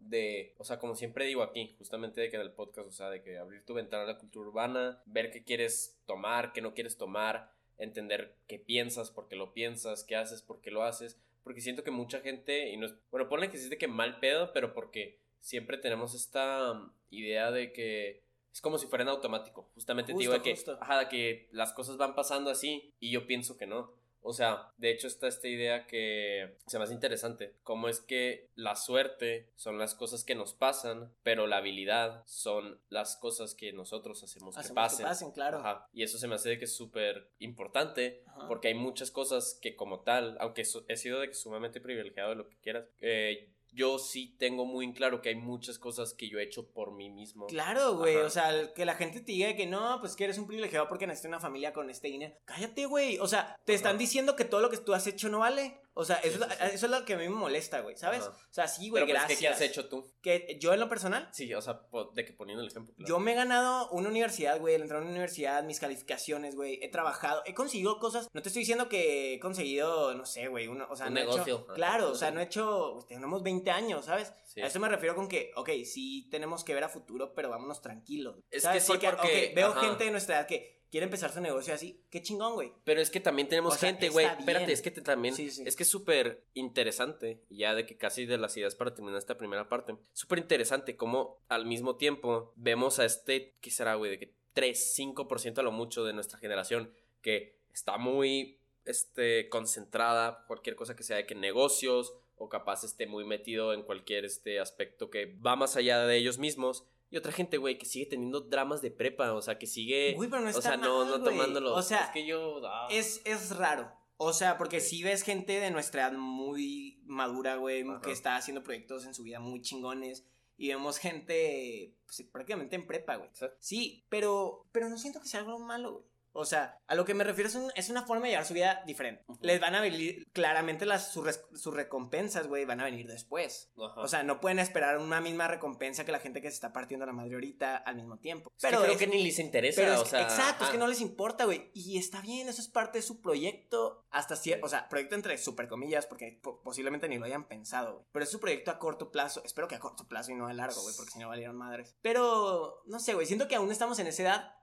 de, 0.00 0.54
o 0.58 0.64
sea, 0.64 0.78
como 0.78 0.94
siempre 0.94 1.26
digo 1.26 1.42
aquí, 1.42 1.74
justamente 1.78 2.20
de 2.20 2.30
que 2.30 2.36
en 2.36 2.42
el 2.42 2.52
podcast, 2.52 2.88
o 2.88 2.92
sea, 2.92 3.10
de 3.10 3.22
que 3.22 3.38
abrir 3.38 3.64
tu 3.64 3.74
ventana 3.74 4.04
a 4.04 4.06
la 4.06 4.18
cultura 4.18 4.48
urbana, 4.48 5.02
ver 5.06 5.30
qué 5.30 5.44
quieres 5.44 5.98
tomar, 6.06 6.52
qué 6.52 6.60
no 6.60 6.74
quieres 6.74 6.96
tomar, 6.96 7.52
entender 7.78 8.34
qué 8.46 8.58
piensas, 8.58 9.10
por 9.10 9.28
qué 9.28 9.36
lo 9.36 9.52
piensas, 9.52 10.04
qué 10.04 10.16
haces, 10.16 10.42
por 10.42 10.60
qué 10.60 10.70
lo 10.70 10.82
haces, 10.82 11.18
porque 11.44 11.60
siento 11.60 11.84
que 11.84 11.90
mucha 11.90 12.20
gente, 12.20 12.70
y 12.70 12.76
no 12.76 12.86
es, 12.86 12.94
bueno, 13.10 13.28
ponle 13.28 13.50
que 13.50 13.58
sí 13.58 13.68
de 13.68 13.78
que 13.78 13.88
mal 13.88 14.20
pedo, 14.20 14.52
pero 14.52 14.74
porque 14.74 15.18
siempre 15.40 15.78
tenemos 15.78 16.14
esta 16.14 16.90
idea 17.10 17.50
de 17.50 17.72
que 17.72 18.22
es 18.52 18.60
como 18.60 18.78
si 18.78 18.86
fuera 18.86 19.02
en 19.02 19.08
automático. 19.10 19.70
Justamente 19.74 20.12
te 20.12 20.18
digo 20.18 20.32
Justo, 20.32 20.42
de 20.44 20.50
que, 20.50 20.56
justo. 20.56 20.78
ajá, 20.80 20.98
de 20.98 21.08
que 21.08 21.48
las 21.52 21.72
cosas 21.72 21.96
van 21.96 22.14
pasando 22.14 22.50
así 22.50 22.92
y 22.98 23.10
yo 23.10 23.26
pienso 23.26 23.56
que 23.56 23.66
no. 23.66 23.92
O 24.22 24.32
sea, 24.32 24.72
de 24.76 24.90
hecho 24.90 25.06
está 25.06 25.28
esta 25.28 25.48
idea 25.48 25.86
que 25.86 26.56
se 26.66 26.78
me 26.78 26.84
hace 26.84 26.94
interesante, 26.94 27.54
cómo 27.62 27.88
es 27.88 28.00
que 28.00 28.50
la 28.54 28.76
suerte 28.76 29.50
son 29.56 29.78
las 29.78 29.94
cosas 29.94 30.24
que 30.24 30.34
nos 30.34 30.52
pasan, 30.52 31.12
pero 31.22 31.46
la 31.46 31.58
habilidad 31.58 32.22
son 32.26 32.80
las 32.88 33.16
cosas 33.16 33.54
que 33.54 33.72
nosotros 33.72 34.22
hacemos, 34.22 34.56
que 34.56 34.74
pasen. 34.74 34.98
que 34.98 35.04
pasen, 35.04 35.30
claro. 35.32 35.58
Ajá. 35.58 35.88
Y 35.92 36.02
eso 36.02 36.18
se 36.18 36.28
me 36.28 36.34
hace 36.34 36.50
de 36.50 36.58
que 36.58 36.64
es 36.64 36.76
súper 36.76 37.30
importante 37.38 38.22
Ajá. 38.26 38.48
porque 38.48 38.68
hay 38.68 38.74
muchas 38.74 39.10
cosas 39.10 39.58
que 39.60 39.76
como 39.76 40.00
tal, 40.00 40.36
aunque 40.40 40.62
he 40.88 40.96
sido 40.96 41.20
de 41.20 41.28
que 41.28 41.34
sumamente 41.34 41.80
privilegiado 41.80 42.30
de 42.30 42.36
lo 42.36 42.48
que 42.48 42.56
quieras, 42.58 42.86
eh, 43.00 43.50
yo 43.78 43.98
sí 43.98 44.34
tengo 44.38 44.66
muy 44.66 44.84
en 44.84 44.92
claro 44.92 45.22
que 45.22 45.28
hay 45.30 45.36
muchas 45.36 45.78
cosas 45.78 46.12
que 46.14 46.28
yo 46.28 46.38
he 46.38 46.42
hecho 46.42 46.66
por 46.68 46.92
mí 46.92 47.08
mismo. 47.10 47.46
Claro, 47.46 47.96
güey, 47.96 48.16
o 48.16 48.28
sea, 48.30 48.74
que 48.74 48.84
la 48.84 48.94
gente 48.96 49.20
te 49.20 49.32
diga 49.32 49.54
que 49.56 49.66
no, 49.66 49.98
pues 50.00 50.16
que 50.16 50.24
eres 50.24 50.36
un 50.38 50.46
privilegiado 50.46 50.88
porque 50.88 51.06
naciste 51.06 51.28
en 51.28 51.34
una 51.34 51.40
familia 51.40 51.72
con 51.72 51.88
este 51.88 52.08
dinero. 52.08 52.34
Cállate, 52.44 52.86
güey. 52.86 53.18
O 53.20 53.26
sea, 53.28 53.56
te 53.64 53.74
están 53.74 53.96
diciendo 53.96 54.34
que 54.36 54.44
todo 54.44 54.60
lo 54.60 54.68
que 54.70 54.78
tú 54.78 54.92
has 54.94 55.06
hecho 55.06 55.28
no 55.28 55.38
vale. 55.38 55.80
O 56.00 56.04
sea, 56.04 56.16
eso, 56.18 56.22
Sí, 56.22 56.28
es, 56.28 56.32
sí, 56.34 56.38
lo- 56.60 56.68
sí. 56.68 56.74
eso 56.76 56.86
es 56.86 56.92
lo 56.92 57.04
que 57.04 57.14
a 57.14 57.16
mí 57.16 57.24
me 57.24 57.34
molesta, 57.34 57.80
güey, 57.80 57.96
¿sabes? 57.96 58.20
Ajá. 58.22 58.30
O 58.30 58.54
sea, 58.54 58.68
sí, 58.68 58.88
güey, 58.88 59.02
Pero 59.02 59.06
pues, 59.06 59.18
gracias. 59.28 59.40
¿qué 59.40 59.48
has 59.48 59.60
hecho 59.60 59.88
tú? 59.88 60.06
Que 60.22 60.56
yo 60.60 60.72
en 60.72 60.78
lo 60.78 60.88
personal, 60.88 61.28
Sí, 61.32 61.52
o 61.52 61.60
sea, 61.60 61.80
de 62.14 62.24
que 62.24 62.32
poniendo 62.32 62.62
el 62.62 62.68
ejemplo. 62.70 62.94
claro. 62.94 63.08
yo 63.08 63.18
me 63.18 63.32
he 63.32 63.34
ganado 63.34 63.90
una 63.90 64.08
universidad, 64.08 64.60
güey, 64.60 64.76
el 64.76 64.82
entrar 64.82 65.00
a 65.00 65.02
una 65.02 65.10
universidad, 65.10 65.64
mis 65.64 65.80
calificaciones, 65.80 66.54
güey, 66.54 66.78
he 66.82 66.88
trabajado, 66.88 67.42
he 67.46 67.54
conseguido 67.54 67.98
cosas. 67.98 68.28
No 68.32 68.42
te 68.42 68.48
estoy 68.48 68.60
diciendo 68.60 68.88
que 68.88 69.34
he 69.34 69.40
conseguido, 69.40 70.14
no 70.14 70.24
sé, 70.24 70.46
güey, 70.46 70.68
uno, 70.68 70.86
o 70.88 70.94
sea, 70.94 71.08
Un 71.08 71.14
no 71.14 71.18
he 71.20 71.22
negocio. 71.24 71.42
hecho- 71.64 71.74
claro, 71.74 72.12
o 72.12 72.14
sea, 72.14 72.30
no 72.30 72.38
he 72.40 72.44
hecho, 72.44 73.00
tenemos 73.08 73.42
20 73.42 73.67
20 73.68 73.70
años, 73.70 74.04
¿sabes? 74.04 74.32
A 74.56 74.66
eso 74.66 74.80
me 74.80 74.88
refiero 74.88 75.14
con 75.14 75.28
que, 75.28 75.52
ok, 75.54 75.70
sí 75.84 76.28
tenemos 76.30 76.64
que 76.64 76.74
ver 76.74 76.84
a 76.84 76.88
futuro, 76.88 77.34
pero 77.34 77.50
vámonos 77.50 77.80
tranquilos. 77.80 78.36
Es 78.50 78.66
que 78.66 78.80
sí, 78.80 78.92
porque, 78.92 79.52
veo 79.54 79.72
gente 79.74 80.04
de 80.04 80.10
nuestra 80.10 80.38
edad 80.38 80.46
que 80.46 80.78
quiere 80.90 81.04
empezar 81.04 81.32
su 81.32 81.40
negocio 81.40 81.74
así, 81.74 82.04
qué 82.10 82.22
chingón, 82.22 82.54
güey. 82.54 82.72
Pero 82.84 83.00
es 83.00 83.10
que 83.10 83.20
también 83.20 83.48
tenemos 83.48 83.76
gente, 83.76 84.08
güey. 84.08 84.26
Espérate, 84.26 84.72
es 84.72 84.82
que 84.82 84.90
te, 84.90 85.00
también. 85.00 85.34
Es 85.38 85.76
que 85.76 85.82
es 85.82 85.88
súper 85.88 86.44
interesante, 86.54 87.44
ya 87.50 87.74
de 87.74 87.86
que 87.86 87.96
casi 87.96 88.26
de 88.26 88.38
las 88.38 88.56
ideas 88.56 88.74
para 88.74 88.94
terminar 88.94 89.18
esta 89.18 89.38
primera 89.38 89.68
parte. 89.68 89.96
Súper 90.12 90.38
interesante 90.38 90.96
cómo 90.96 91.42
al 91.48 91.66
mismo 91.66 91.96
tiempo 91.96 92.52
vemos 92.56 92.98
a 92.98 93.04
este, 93.04 93.56
¿qué 93.60 93.70
será, 93.70 93.94
güey? 93.94 94.10
De 94.10 94.18
que 94.18 94.34
3, 94.54 94.98
5% 94.98 95.58
a 95.58 95.62
lo 95.62 95.72
mucho 95.72 96.04
de 96.04 96.12
nuestra 96.12 96.38
generación 96.38 96.92
que 97.22 97.60
está 97.72 97.96
muy 97.98 98.58
este, 98.84 99.48
concentrada, 99.48 100.44
cualquier 100.46 100.74
cosa 100.74 100.96
que 100.96 101.02
sea 101.02 101.18
de 101.18 101.26
que 101.26 101.34
negocios 101.34 102.14
o 102.38 102.48
capaz 102.48 102.84
esté 102.84 103.06
muy 103.06 103.24
metido 103.24 103.72
en 103.72 103.82
cualquier 103.82 104.24
este 104.24 104.60
aspecto 104.60 105.10
que 105.10 105.36
va 105.44 105.56
más 105.56 105.76
allá 105.76 106.06
de 106.06 106.16
ellos 106.16 106.38
mismos 106.38 106.86
y 107.10 107.16
otra 107.16 107.32
gente, 107.32 107.56
güey, 107.56 107.78
que 107.78 107.86
sigue 107.86 108.06
teniendo 108.06 108.40
dramas 108.40 108.82
de 108.82 108.90
prepa, 108.90 109.32
o 109.32 109.40
sea, 109.40 109.58
que 109.58 109.66
sigue. 109.66 110.14
Uy, 110.18 110.28
pero 110.28 110.42
no 110.42 110.48
está 110.48 110.58
O 110.58 110.62
sea, 110.62 110.76
no, 110.76 111.04
no 111.04 111.22
tomándolo. 111.22 111.74
O 111.74 111.82
sea, 111.82 112.04
es 112.04 112.10
que 112.10 112.26
yo. 112.26 112.60
Ah. 112.66 112.88
Es, 112.90 113.22
es 113.24 113.56
raro. 113.56 113.90
O 114.18 114.32
sea, 114.32 114.58
porque 114.58 114.80
si 114.80 115.02
ves 115.02 115.22
gente 115.22 115.58
de 115.60 115.70
nuestra 115.70 116.02
edad 116.02 116.18
muy 116.18 117.00
madura, 117.06 117.56
güey, 117.56 117.84
que 118.02 118.12
está 118.12 118.36
haciendo 118.36 118.62
proyectos 118.62 119.06
en 119.06 119.14
su 119.14 119.22
vida 119.22 119.40
muy 119.40 119.62
chingones. 119.62 120.26
Y 120.60 120.68
vemos 120.68 120.98
gente 120.98 121.94
pues, 122.04 122.28
prácticamente 122.32 122.74
en 122.74 122.86
prepa, 122.86 123.16
güey. 123.16 123.30
Sí, 123.60 124.04
pero, 124.08 124.66
pero 124.72 124.88
no 124.88 124.98
siento 124.98 125.20
que 125.20 125.28
sea 125.28 125.40
algo 125.40 125.60
malo, 125.60 125.92
güey. 125.92 126.04
O 126.32 126.44
sea, 126.44 126.78
a 126.86 126.94
lo 126.94 127.04
que 127.04 127.14
me 127.14 127.24
refiero 127.24 127.50
es, 127.74 127.90
una 127.90 128.02
forma 128.02 128.26
de 128.26 128.30
llevar 128.30 128.46
su 128.46 128.54
vida 128.54 128.82
diferente. 128.86 129.24
Les 129.40 129.60
van 129.60 129.74
a 129.74 129.80
venir, 129.80 130.26
claramente 130.32 130.86
las, 130.86 131.12
sus, 131.12 131.74
recompensas, 131.74 132.46
güey, 132.46 132.64
van 132.64 132.80
a 132.80 132.84
venir 132.84 133.06
después. 133.06 133.72
O 133.74 134.06
sea, 134.08 134.22
no 134.22 134.40
pueden 134.40 134.58
esperar 134.58 134.98
una 134.98 135.20
misma 135.20 135.48
recompensa 135.48 136.04
que 136.04 136.12
la 136.12 136.20
gente 136.20 136.40
que 136.40 136.48
se 136.48 136.54
está 136.54 136.72
partiendo 136.72 137.06
la 137.06 137.12
madre 137.12 137.34
ahorita 137.34 137.76
al 137.76 137.96
mismo 137.96 138.18
tiempo. 138.18 138.52
pero 138.60 138.82
creo 138.82 138.96
que 138.96 139.06
ni 139.06 139.24
les 139.24 139.38
interesa, 139.38 140.00
o 140.00 140.04
sea, 140.04 140.22
Exacto, 140.22 140.64
es 140.64 140.70
que 140.70 140.78
no 140.78 140.86
les 140.86 141.00
importa, 141.00 141.44
güey. 141.44 141.70
Y 141.74 141.98
está 141.98 142.20
bien, 142.20 142.48
eso 142.48 142.60
es 142.60 142.68
parte 142.68 142.98
de 142.98 143.02
su 143.02 143.20
proyecto 143.20 144.06
hasta 144.10 144.36
cierto, 144.36 144.66
o 144.66 144.68
sea, 144.68 144.88
proyecto 144.88 145.14
entre 145.14 145.36
super 145.38 145.68
comillas, 145.68 146.06
porque 146.06 146.40
posiblemente 146.62 147.08
ni 147.08 147.18
lo 147.18 147.24
hayan 147.24 147.48
pensado, 147.48 147.94
güey. 147.94 148.06
Pero 148.12 148.24
es 148.24 148.30
su 148.30 148.40
proyecto 148.40 148.70
a 148.70 148.78
corto 148.78 149.10
plazo, 149.10 149.42
espero 149.44 149.68
que 149.68 149.74
a 149.74 149.80
corto 149.80 150.06
plazo 150.06 150.30
y 150.30 150.34
no 150.34 150.46
a 150.46 150.52
largo, 150.52 150.80
güey, 150.82 150.94
porque 150.96 151.12
si 151.12 151.18
no 151.18 151.28
valieron 151.28 151.56
madres. 151.56 151.96
Pero, 152.02 152.82
no 152.86 152.98
sé, 152.98 153.14
güey, 153.14 153.26
siento 153.26 153.48
que 153.48 153.56
aún 153.56 153.70
estamos 153.70 153.98
en 153.98 154.06
esa 154.06 154.22
edad 154.22 154.57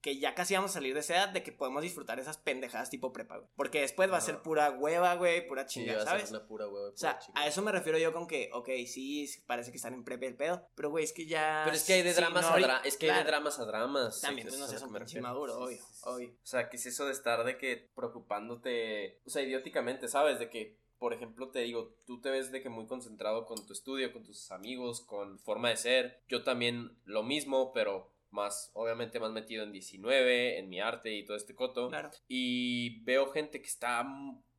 que 0.00 0.18
ya 0.18 0.34
casi 0.34 0.54
vamos 0.54 0.72
a 0.72 0.74
salir 0.74 0.94
de 0.94 1.00
esa 1.00 1.14
edad 1.14 1.28
de 1.28 1.42
que 1.42 1.52
podemos 1.52 1.82
disfrutar 1.82 2.18
esas 2.18 2.38
pendejadas 2.38 2.90
tipo 2.90 3.12
prepa, 3.12 3.38
güey. 3.38 3.48
Porque 3.56 3.80
después 3.80 4.10
va 4.10 4.16
a 4.16 4.20
ser 4.20 4.42
pura 4.42 4.70
hueva, 4.70 5.14
güey, 5.14 5.46
pura 5.46 5.66
chingada, 5.66 6.04
¿sabes? 6.04 6.32
o 6.32 6.96
sea, 6.96 7.18
a 7.34 7.46
eso 7.46 7.62
me 7.62 7.72
refiero 7.72 7.98
yo 7.98 8.12
con 8.12 8.26
que, 8.26 8.50
ok, 8.52 8.68
sí, 8.86 9.28
parece 9.46 9.70
que 9.70 9.76
están 9.76 9.94
en 9.94 10.04
prepa 10.04 10.26
el 10.26 10.36
pedo, 10.36 10.66
pero 10.74 10.90
güey, 10.90 11.04
es 11.04 11.12
que 11.12 11.26
ya. 11.26 11.62
Pero 11.64 11.76
es 11.76 11.84
que 11.84 11.94
hay 11.94 12.02
de 12.02 12.14
dramas 12.14 12.44
a 12.44 12.58
dramas, 12.58 12.86
es 12.86 12.96
que 12.96 13.10
hay 13.10 13.18
de 13.18 13.24
dramas 13.24 13.58
a 13.58 13.64
dramas. 13.64 14.20
También 14.20 14.48
tú 14.48 14.56
no 14.56 14.66
seas 14.66 14.82
un 14.82 15.22
maduro, 15.22 15.58
obvio, 15.58 15.84
obvio. 16.02 16.30
O 16.30 16.46
sea, 16.46 16.68
que 16.68 16.76
es 16.76 16.86
eso 16.86 17.06
de 17.06 17.12
estar 17.12 17.44
de 17.44 17.56
que 17.56 17.90
preocupándote, 17.94 19.20
o 19.26 19.30
sea, 19.30 19.42
idióticamente, 19.42 20.08
¿sabes? 20.08 20.38
De 20.38 20.50
que 20.50 20.78
por 21.04 21.12
ejemplo, 21.12 21.50
te 21.50 21.58
digo, 21.60 21.94
tú 22.06 22.22
te 22.22 22.30
ves 22.30 22.50
de 22.50 22.62
que 22.62 22.70
muy 22.70 22.86
concentrado 22.86 23.44
con 23.44 23.66
tu 23.66 23.74
estudio, 23.74 24.10
con 24.10 24.24
tus 24.24 24.50
amigos, 24.50 25.02
con 25.02 25.38
forma 25.38 25.68
de 25.68 25.76
ser. 25.76 26.22
Yo 26.28 26.44
también 26.44 26.96
lo 27.04 27.22
mismo, 27.22 27.72
pero 27.74 28.13
más, 28.34 28.70
obviamente 28.74 29.18
más 29.18 29.32
metido 29.32 29.64
en 29.64 29.72
19, 29.72 30.58
en 30.58 30.68
mi 30.68 30.80
arte 30.80 31.14
y 31.14 31.24
todo 31.24 31.36
este 31.36 31.54
coto. 31.54 31.88
Claro. 31.88 32.10
Y 32.28 33.02
veo 33.04 33.30
gente 33.30 33.62
que 33.62 33.68
está 33.68 34.06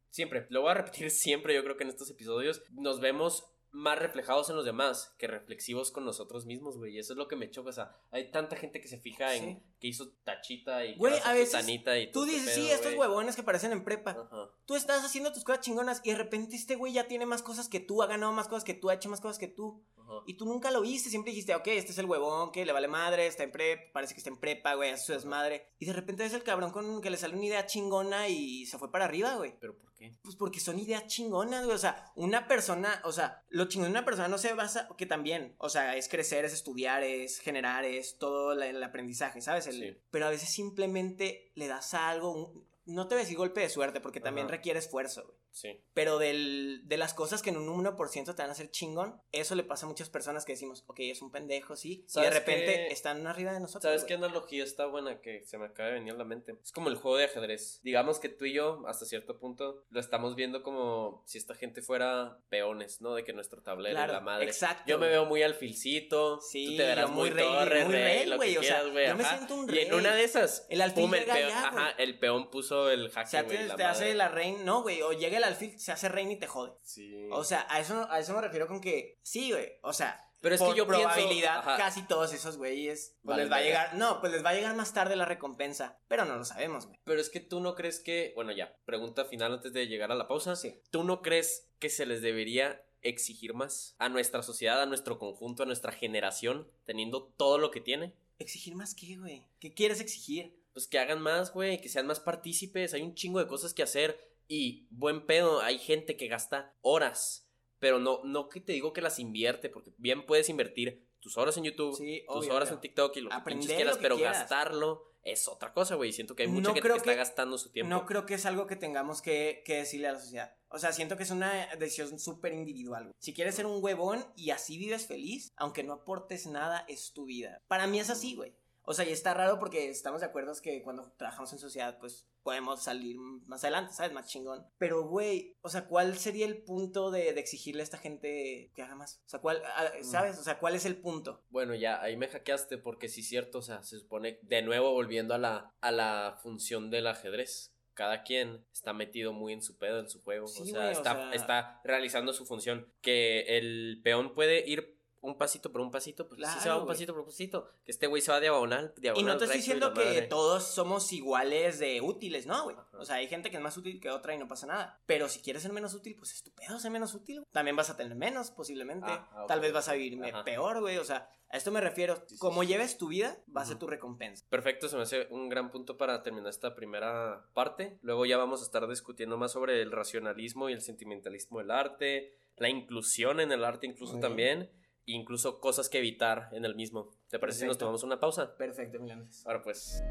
siempre, 0.09 0.47
lo 0.49 0.61
voy 0.61 0.71
a 0.71 0.75
repetir 0.75 1.11
siempre, 1.11 1.53
yo 1.53 1.63
creo 1.63 1.77
que 1.77 1.83
en 1.83 1.89
estos 1.89 2.09
episodios 2.09 2.63
nos 2.71 2.99
vemos 2.99 3.51
más 3.75 3.99
reflejados 3.99 4.49
en 4.49 4.55
los 4.55 4.63
demás 4.63 5.13
que 5.19 5.27
reflexivos 5.27 5.91
con 5.91 6.05
nosotros 6.05 6.45
mismos, 6.45 6.77
güey. 6.77 6.95
Y 6.95 6.99
eso 6.99 7.11
es 7.11 7.17
lo 7.17 7.27
que 7.27 7.35
me 7.35 7.51
choca. 7.51 7.69
O 7.69 7.73
sea, 7.73 7.91
hay 8.09 8.31
tanta 8.31 8.55
gente 8.55 8.79
que 8.79 8.88
se 8.88 8.97
fija 8.97 9.35
en 9.35 9.61
que 9.85 9.89
hizo 9.89 10.09
tachita 10.23 10.83
y 10.83 10.95
güey, 10.95 11.13
a 11.23 11.33
veces 11.33 11.69
y 11.69 11.77
Tú 12.11 12.25
dices, 12.25 12.55
sí, 12.55 12.71
estos 12.71 12.95
huevones 12.95 13.35
que 13.35 13.43
parecen 13.43 13.71
en 13.71 13.83
prepa. 13.83 14.27
Tú 14.65 14.75
estás 14.75 15.05
haciendo 15.05 15.31
tus 15.31 15.43
cosas 15.43 15.61
chingonas 15.61 16.01
y 16.03 16.09
de 16.09 16.17
repente 16.17 16.55
este 16.55 16.75
güey 16.75 16.93
ya 16.93 17.07
tiene 17.07 17.27
más 17.27 17.43
cosas 17.43 17.69
que 17.69 17.79
tú, 17.79 18.01
ha 18.01 18.07
ganado 18.07 18.31
más 18.31 18.47
cosas 18.47 18.63
que 18.63 18.73
tú, 18.73 18.89
ha 18.89 18.95
hecho 18.95 19.09
más 19.09 19.21
cosas 19.21 19.37
que 19.37 19.47
tú. 19.47 19.83
Y 20.25 20.35
tú 20.35 20.45
nunca 20.45 20.71
lo 20.71 20.81
viste, 20.81 21.09
siempre 21.09 21.31
dijiste, 21.31 21.55
ok, 21.55 21.67
este 21.67 21.91
es 21.91 21.97
el 21.97 22.05
huevón 22.05 22.51
que 22.51 22.65
le 22.65 22.71
vale 22.71 22.87
madre, 22.87 23.27
está 23.27 23.43
en 23.43 23.51
prep, 23.51 23.91
parece 23.91 24.13
que 24.13 24.19
está 24.19 24.29
en 24.29 24.37
prepa, 24.37 24.75
güey, 24.75 24.91
hace 24.91 25.05
su 25.05 25.13
desmadre. 25.13 25.69
Y 25.79 25.85
de 25.85 25.93
repente 25.93 26.25
es 26.25 26.33
el 26.33 26.43
cabrón 26.43 26.71
con 26.71 27.01
que 27.01 27.09
le 27.09 27.17
sale 27.17 27.35
una 27.35 27.45
idea 27.45 27.65
chingona 27.65 28.27
y 28.27 28.65
se 28.65 28.77
fue 28.77 28.91
para 28.91 29.05
arriba, 29.05 29.35
güey. 29.35 29.55
¿Pero 29.59 29.77
por 29.77 29.93
qué? 29.95 30.15
Pues 30.23 30.35
porque 30.35 30.59
son 30.59 30.79
ideas 30.79 31.07
chingonas, 31.07 31.65
güey. 31.65 31.75
O 31.75 31.79
sea, 31.79 32.11
una 32.15 32.47
persona, 32.47 33.01
o 33.03 33.11
sea, 33.11 33.43
lo 33.49 33.65
chingón 33.65 33.87
de 33.91 33.99
una 33.99 34.05
persona 34.05 34.27
no 34.27 34.37
se 34.37 34.53
basa, 34.53 34.87
que 34.97 35.05
también, 35.05 35.55
o 35.57 35.69
sea, 35.69 35.95
es 35.95 36.07
crecer, 36.07 36.45
es 36.45 36.53
estudiar, 36.53 37.03
es 37.03 37.39
generar, 37.39 37.83
es 37.83 38.17
todo 38.17 38.53
el 38.53 38.83
aprendizaje, 38.83 39.41
¿sabes? 39.41 39.67
El, 39.67 39.74
Pero 40.11 40.25
a 40.25 40.29
veces 40.29 40.49
simplemente 40.49 41.51
le 41.55 41.67
das 41.67 41.93
algo, 41.93 42.53
no 42.85 43.07
te 43.07 43.15
ves 43.15 43.31
y 43.31 43.35
golpe 43.35 43.61
de 43.61 43.69
suerte, 43.69 44.01
porque 44.01 44.19
también 44.19 44.49
requiere 44.49 44.79
esfuerzo, 44.79 45.23
güey. 45.23 45.38
Sí. 45.55 45.81
Pero 45.93 46.19
del, 46.19 46.81
de 46.83 46.97
las 46.97 47.13
cosas 47.13 47.41
que 47.41 47.49
en 47.49 47.55
un 47.55 47.83
1% 47.83 48.35
te 48.35 48.41
van 48.41 48.49
a 48.49 48.51
hacer 48.51 48.71
chingón, 48.71 49.21
eso 49.31 49.55
le 49.55 49.63
pasa 49.63 49.85
a 49.85 49.89
muchas 49.89 50.09
personas 50.09 50.43
que 50.43 50.51
decimos, 50.51 50.83
ok, 50.87 50.99
es 50.99 51.21
un 51.21 51.31
pendejo, 51.31 51.77
sí. 51.77 52.05
Y 52.13 52.19
de 52.19 52.29
repente 52.29 52.91
están 52.91 53.25
arriba 53.25 53.53
de 53.53 53.61
nosotros. 53.61 53.83
¿Sabes 53.83 54.03
qué 54.03 54.15
analogía 54.15 54.65
está 54.65 54.85
buena 54.85 55.21
que 55.21 55.45
se 55.45 55.57
me 55.57 55.67
acaba 55.67 55.89
de 55.89 55.95
venir 55.95 56.13
a 56.13 56.17
la 56.17 56.25
mente? 56.25 56.57
Es 56.61 56.73
como 56.73 56.89
el 56.89 56.95
juego 56.95 57.17
de 57.17 57.25
ajedrez. 57.25 57.79
Digamos 57.83 58.19
que 58.19 58.27
tú 58.27 58.43
y 58.43 58.53
yo, 58.53 58.83
hasta 58.85 59.05
cierto 59.05 59.39
punto, 59.39 59.85
lo 59.89 59.99
estamos 60.01 60.35
viendo 60.35 60.61
como 60.61 61.23
si 61.25 61.37
esta 61.37 61.55
gente 61.55 61.81
fuera 61.81 62.37
peones, 62.49 62.99
¿no? 62.99 63.15
De 63.15 63.23
que 63.23 63.31
nuestro 63.31 63.61
tablero 63.61 63.97
es 63.97 64.07
la 64.11 64.19
madre. 64.19 64.45
Exacto. 64.45 64.83
Yo 64.87 64.99
me 64.99 65.07
veo 65.07 65.25
muy 65.25 65.41
alfilcito. 65.41 66.41
Sí, 66.41 66.65
tú 66.65 66.77
te 66.77 66.83
verás 66.83 67.09
muy, 67.09 67.29
rey, 67.29 67.47
muy 67.47 67.93
rey, 67.93 68.29
güey. 68.35 68.57
O 68.57 68.63
sea, 68.63 68.83
yo 68.83 68.91
me 69.15 69.23
siento 69.23 69.55
un 69.55 69.69
rey. 69.69 69.79
Y 69.79 69.87
en 69.87 69.93
una 69.93 70.13
de 70.13 70.25
esas, 70.25 70.65
el 70.69 70.81
alfil 70.81 71.13
el 71.13 71.25
peón, 71.25 71.51
ajá, 71.51 71.91
el 71.91 72.19
peón 72.19 72.49
puso 72.49 72.89
el 72.89 73.09
jaque, 73.09 73.27
O 73.27 73.29
sea, 73.29 73.47
te, 73.47 73.83
hace 73.83 74.13
la 74.13 74.27
reina, 74.27 74.63
no, 74.63 74.81
güey, 74.81 75.01
o 75.01 75.13
llega 75.13 75.37
el 75.37 75.44
alfil, 75.47 75.79
se 75.79 75.91
hace 75.91 76.10
reina 76.10 76.34
y 76.34 76.39
te 76.39 76.47
jode. 76.47 76.73
Sí. 76.81 77.27
O 77.31 77.43
sea, 77.43 77.65
a 77.69 77.79
eso, 77.79 78.08
a 78.10 78.19
eso 78.19 78.34
me 78.34 78.41
refiero 78.41 78.67
con 78.67 78.81
que, 78.81 79.17
sí, 79.21 79.51
güey, 79.51 79.73
o 79.81 79.93
sea, 79.93 80.21
pero 80.45 80.55
es 80.55 80.62
que 80.62 80.75
yo 80.75 80.86
probabilidad 80.86 81.63
casi 81.77 82.03
todos 82.03 82.31
esos 82.31 82.58
güeyes 82.58 83.17
pues 83.23 83.38
les 83.38 83.51
va 83.51 83.55
a 83.55 83.62
llegar, 83.62 83.95
no, 83.95 84.19
pues 84.19 84.31
les 84.31 84.45
va 84.45 84.51
a 84.51 84.53
llegar 84.53 84.75
más 84.75 84.93
tarde 84.93 85.15
la 85.15 85.25
recompensa, 85.25 85.97
pero 86.08 86.23
no 86.23 86.36
lo 86.36 86.45
sabemos, 86.45 86.86
güey. 86.86 86.99
Pero 87.03 87.19
es 87.19 87.31
que 87.31 87.39
tú 87.39 87.62
no 87.62 87.73
crees 87.73 87.99
que, 87.99 88.31
bueno, 88.36 88.51
ya, 88.51 88.77
pregunta 88.86 89.25
final 89.25 89.53
antes 89.53 89.73
de 89.73 89.88
llegar 89.88 90.12
a 90.12 90.15
la 90.15 90.27
pausa. 90.27 90.55
Sí. 90.55 90.79
¿Tú 90.91 91.03
no 91.03 91.23
crees 91.23 91.67
que 91.79 91.89
se 91.89 92.05
les 92.05 92.21
debería 92.21 92.86
exigir 93.01 93.55
más 93.55 93.95
a 93.97 94.08
nuestra 94.08 94.43
sociedad, 94.43 94.81
a 94.81 94.86
nuestro 94.86 95.17
conjunto, 95.17 95.63
a 95.63 95.65
nuestra 95.65 95.91
generación, 95.91 96.69
teniendo 96.86 97.23
todo 97.23 97.58
lo 97.58 97.71
que 97.71 97.81
tiene? 97.81 98.13
¿Exigir 98.38 98.75
más 98.75 98.93
qué, 98.93 99.17
güey? 99.17 99.47
¿Qué 99.60 99.73
quieres 99.73 99.99
exigir? 99.99 100.60
Pues 100.73 100.88
que 100.88 100.99
hagan 100.99 101.21
más, 101.21 101.53
güey, 101.53 101.81
que 101.81 101.89
sean 101.89 102.05
más 102.05 102.19
partícipes, 102.19 102.93
hay 102.93 103.01
un 103.01 103.15
chingo 103.15 103.39
de 103.39 103.47
cosas 103.47 103.73
que 103.73 103.81
hacer 103.81 104.19
y 104.47 104.88
buen 104.91 105.25
pedo, 105.25 105.62
hay 105.62 105.77
gente 105.77 106.17
que 106.17 106.27
gasta 106.27 106.73
horas, 106.81 107.49
pero 107.79 107.99
no, 107.99 108.21
no 108.23 108.49
que 108.49 108.62
te 108.62 108.73
digo 108.73 108.93
que 108.93 109.01
las 109.01 109.19
invierte, 109.19 109.69
porque 109.69 109.91
bien 109.97 110.25
puedes 110.25 110.49
invertir 110.49 111.08
tus 111.19 111.38
horas 111.38 111.58
en 111.58 111.63
YouTube, 111.63 111.97
tus 112.27 112.49
horas 112.49 112.71
en 112.71 112.79
TikTok 112.79 113.17
y 113.17 113.21
lo 113.21 113.29
que 113.29 113.60
quieras, 113.60 113.97
pero 113.99 114.17
gastarlo 114.17 115.15
es 115.25 115.47
otra 115.47 115.73
cosa, 115.73 115.95
güey. 115.95 116.13
Siento 116.13 116.36
que 116.36 116.43
hay 116.43 116.49
mucha 116.49 116.71
gente 116.71 116.88
que, 116.88 116.95
está 116.95 117.15
gastando 117.15 117.58
su 117.58 117.71
tiempo. 117.71 117.89
No 117.89 118.05
creo 118.05 118.27
que 118.27 118.36
es 118.36 118.45
algo 118.45 118.67
que 118.67 118.75
tengamos 118.75 119.23
que, 119.23 119.63
que 119.65 119.77
decirle 119.77 120.08
a 120.08 120.13
la 120.13 120.19
sociedad. 120.19 120.55
O 120.69 120.77
sea, 120.77 120.93
siento 120.93 121.17
que 121.17 121.23
es 121.23 121.31
una 121.31 121.67
decisión 121.77 122.19
súper 122.19 122.53
individual. 122.53 123.12
Si 123.17 123.34
quieres 123.34 123.55
ser 123.55 123.65
un 123.65 123.84
huevón 123.84 124.23
y 124.36 124.51
así 124.51 124.77
vives 124.77 125.08
feliz, 125.08 125.51
aunque 125.55 125.84
no 125.84 125.93
aportes 125.93 126.45
nada, 126.45 126.86
es 126.88 127.12
tu 127.12 127.25
vida. 127.25 127.60
Para 127.67 127.88
mí 127.88 127.99
es 127.99 128.12
así, 128.12 128.36
güey. 128.36 128.55
O 128.85 128.93
sea, 128.93 129.05
y 129.05 129.11
está 129.11 129.33
raro 129.33 129.59
porque 129.59 129.89
estamos 129.89 130.21
de 130.21 130.27
acuerdo 130.27 130.53
que 130.61 130.83
cuando 130.83 131.11
trabajamos 131.17 131.51
en 131.53 131.59
sociedad, 131.59 131.97
pues 131.99 132.27
podemos 132.43 132.83
salir 132.83 133.17
más 133.17 133.63
adelante, 133.63 133.93
¿sabes? 133.93 134.13
Más 134.13 134.27
chingón. 134.27 134.65
Pero, 134.77 135.07
güey, 135.07 135.55
o 135.61 135.69
sea, 135.69 135.87
¿cuál 135.87 136.17
sería 136.17 136.45
el 136.45 136.63
punto 136.63 137.09
de, 137.09 137.29
exigirle 137.29 137.81
a 137.81 137.83
esta 137.83 137.97
gente 137.97 138.71
que 138.75 138.81
haga 138.83 138.95
más? 138.95 139.21
O 139.25 139.29
sea, 139.29 139.41
¿cuál, 139.41 139.61
ah, 139.65 139.91
mm. 139.99 140.03
¿sabes? 140.03 140.37
O 140.37 140.43
sea, 140.43 140.59
¿cuál 140.59 140.75
es 140.75 140.85
el 140.85 140.97
punto? 140.97 141.43
Bueno, 141.49 141.73
ya, 141.73 142.01
ahí 142.01 142.15
me 142.15 142.27
hackeaste 142.27 142.77
porque 142.77 143.09
sí 143.09 143.21
es 143.21 143.27
cierto, 143.27 143.59
o 143.59 143.63
sea, 143.63 143.83
se 143.83 143.99
supone, 143.99 144.39
de 144.43 144.61
nuevo 144.61 144.91
volviendo 144.91 145.33
a 145.33 145.39
la, 145.39 145.73
a 145.81 145.91
la 145.91 146.37
función 146.41 146.91
del 146.91 147.07
ajedrez 147.07 147.75
cada 147.95 148.23
quien 148.23 148.63
está 148.71 148.93
metido 148.93 149.33
muy 149.33 149.53
en 149.53 149.61
su 149.61 149.77
pedo, 149.77 149.99
en 149.99 150.09
su 150.09 150.21
juego. 150.21 150.45
o, 150.45 150.49
sea, 150.49 150.91
está, 150.91 151.33
está 151.33 151.81
realizando 151.83 152.33
su 152.33 152.45
función. 152.45 152.91
Que 153.01 153.57
el 153.57 154.01
peón 154.03 154.35
puede 154.35 154.69
ir 154.69 154.94
un 155.25 155.38
pasito 155.38 155.71
por 155.71 155.81
un 155.81 155.91
pasito, 155.91 156.27
pues 156.27 156.39
sí 156.47 156.59
se 156.59 156.69
va 156.69 156.77
un 156.77 156.88
pasito 156.88 157.13
por 157.13 157.21
un 157.21 157.27
pasito. 157.27 157.69
Que 157.83 157.91
este 157.91 158.07
güey 158.07 158.21
se 158.21 158.31
va 158.31 158.39
diagonal, 158.39 158.93
diagonal. 158.97 159.23
Y 159.23 159.25
no 159.25 159.38
te 159.38 159.45
estoy 159.45 159.57
diciendo 159.57 159.93
que 159.93 160.21
todos 160.23 160.63
somos 160.63 161.11
iguales 161.11 161.79
de 161.79 162.01
útiles, 162.01 162.45
¿no, 162.45 162.63
güey? 162.63 162.75
O 162.93 163.05
sea, 163.05 163.17
hay 163.17 163.27
gente 163.27 163.49
que 163.49 163.57
es 163.57 163.63
más 163.63 163.75
útil 163.77 163.99
que 163.99 164.09
otra 164.09 164.33
y 164.33 164.38
no 164.38 164.47
pasa 164.47 164.67
nada. 164.67 165.01
Pero 165.05 165.27
si 165.27 165.39
quieres 165.39 165.63
ser 165.63 165.73
menos 165.73 165.93
útil, 165.93 166.15
pues 166.15 166.33
estupendo 166.33 166.79
ser 166.79 166.91
menos 166.91 167.13
útil. 167.13 167.43
También 167.51 167.75
vas 167.75 167.89
a 167.89 167.97
tener 167.97 168.15
menos, 168.15 168.51
posiblemente. 168.51 169.07
Ah, 169.09 169.29
ah, 169.33 169.45
Tal 169.47 169.59
vez 169.59 169.73
vas 169.73 169.89
a 169.89 169.93
vivir 169.93 170.19
peor, 170.45 170.81
güey. 170.81 170.97
O 170.97 171.03
sea, 171.03 171.29
a 171.49 171.57
esto 171.57 171.71
me 171.71 171.81
refiero. 171.81 172.23
Como 172.38 172.63
lleves 172.63 172.97
tu 172.97 173.07
vida, 173.07 173.38
va 173.55 173.61
a 173.61 173.65
ser 173.65 173.77
tu 173.77 173.88
recompensa. 173.88 174.45
Perfecto, 174.49 174.88
se 174.88 174.95
me 174.95 175.03
hace 175.03 175.27
un 175.31 175.49
gran 175.49 175.71
punto 175.71 175.97
para 175.97 176.21
terminar 176.23 176.49
esta 176.49 176.75
primera 176.75 177.47
parte. 177.53 177.97
Luego 178.01 178.25
ya 178.25 178.38
vamos 178.38 178.61
a 178.61 178.65
estar 178.65 178.88
discutiendo 178.88 179.38
más 179.38 179.51
sobre 179.51 179.81
el 179.81 179.91
racionalismo 179.91 180.69
y 180.69 180.73
el 180.73 180.81
sentimentalismo 180.81 181.59
del 181.59 181.71
arte 181.71 182.33
la 182.57 182.69
inclusión 182.69 183.39
en 183.39 183.51
el 183.51 183.63
arte 183.63 183.85
incluso 183.88 184.19
también, 184.19 184.69
incluso 185.05 185.59
cosas 185.59 185.89
que 185.89 185.99
evitar 185.99 186.49
en 186.51 186.65
el 186.65 186.75
mismo. 186.75 187.11
¿Te 187.29 187.39
parece 187.39 187.59
si 187.59 187.65
nos 187.65 187.77
tomamos 187.77 188.03
una 188.03 188.19
pausa? 188.19 188.55
Perfecto, 188.55 188.99
Milanes. 188.99 189.45
Ahora 189.45 189.61
pues. 189.61 190.03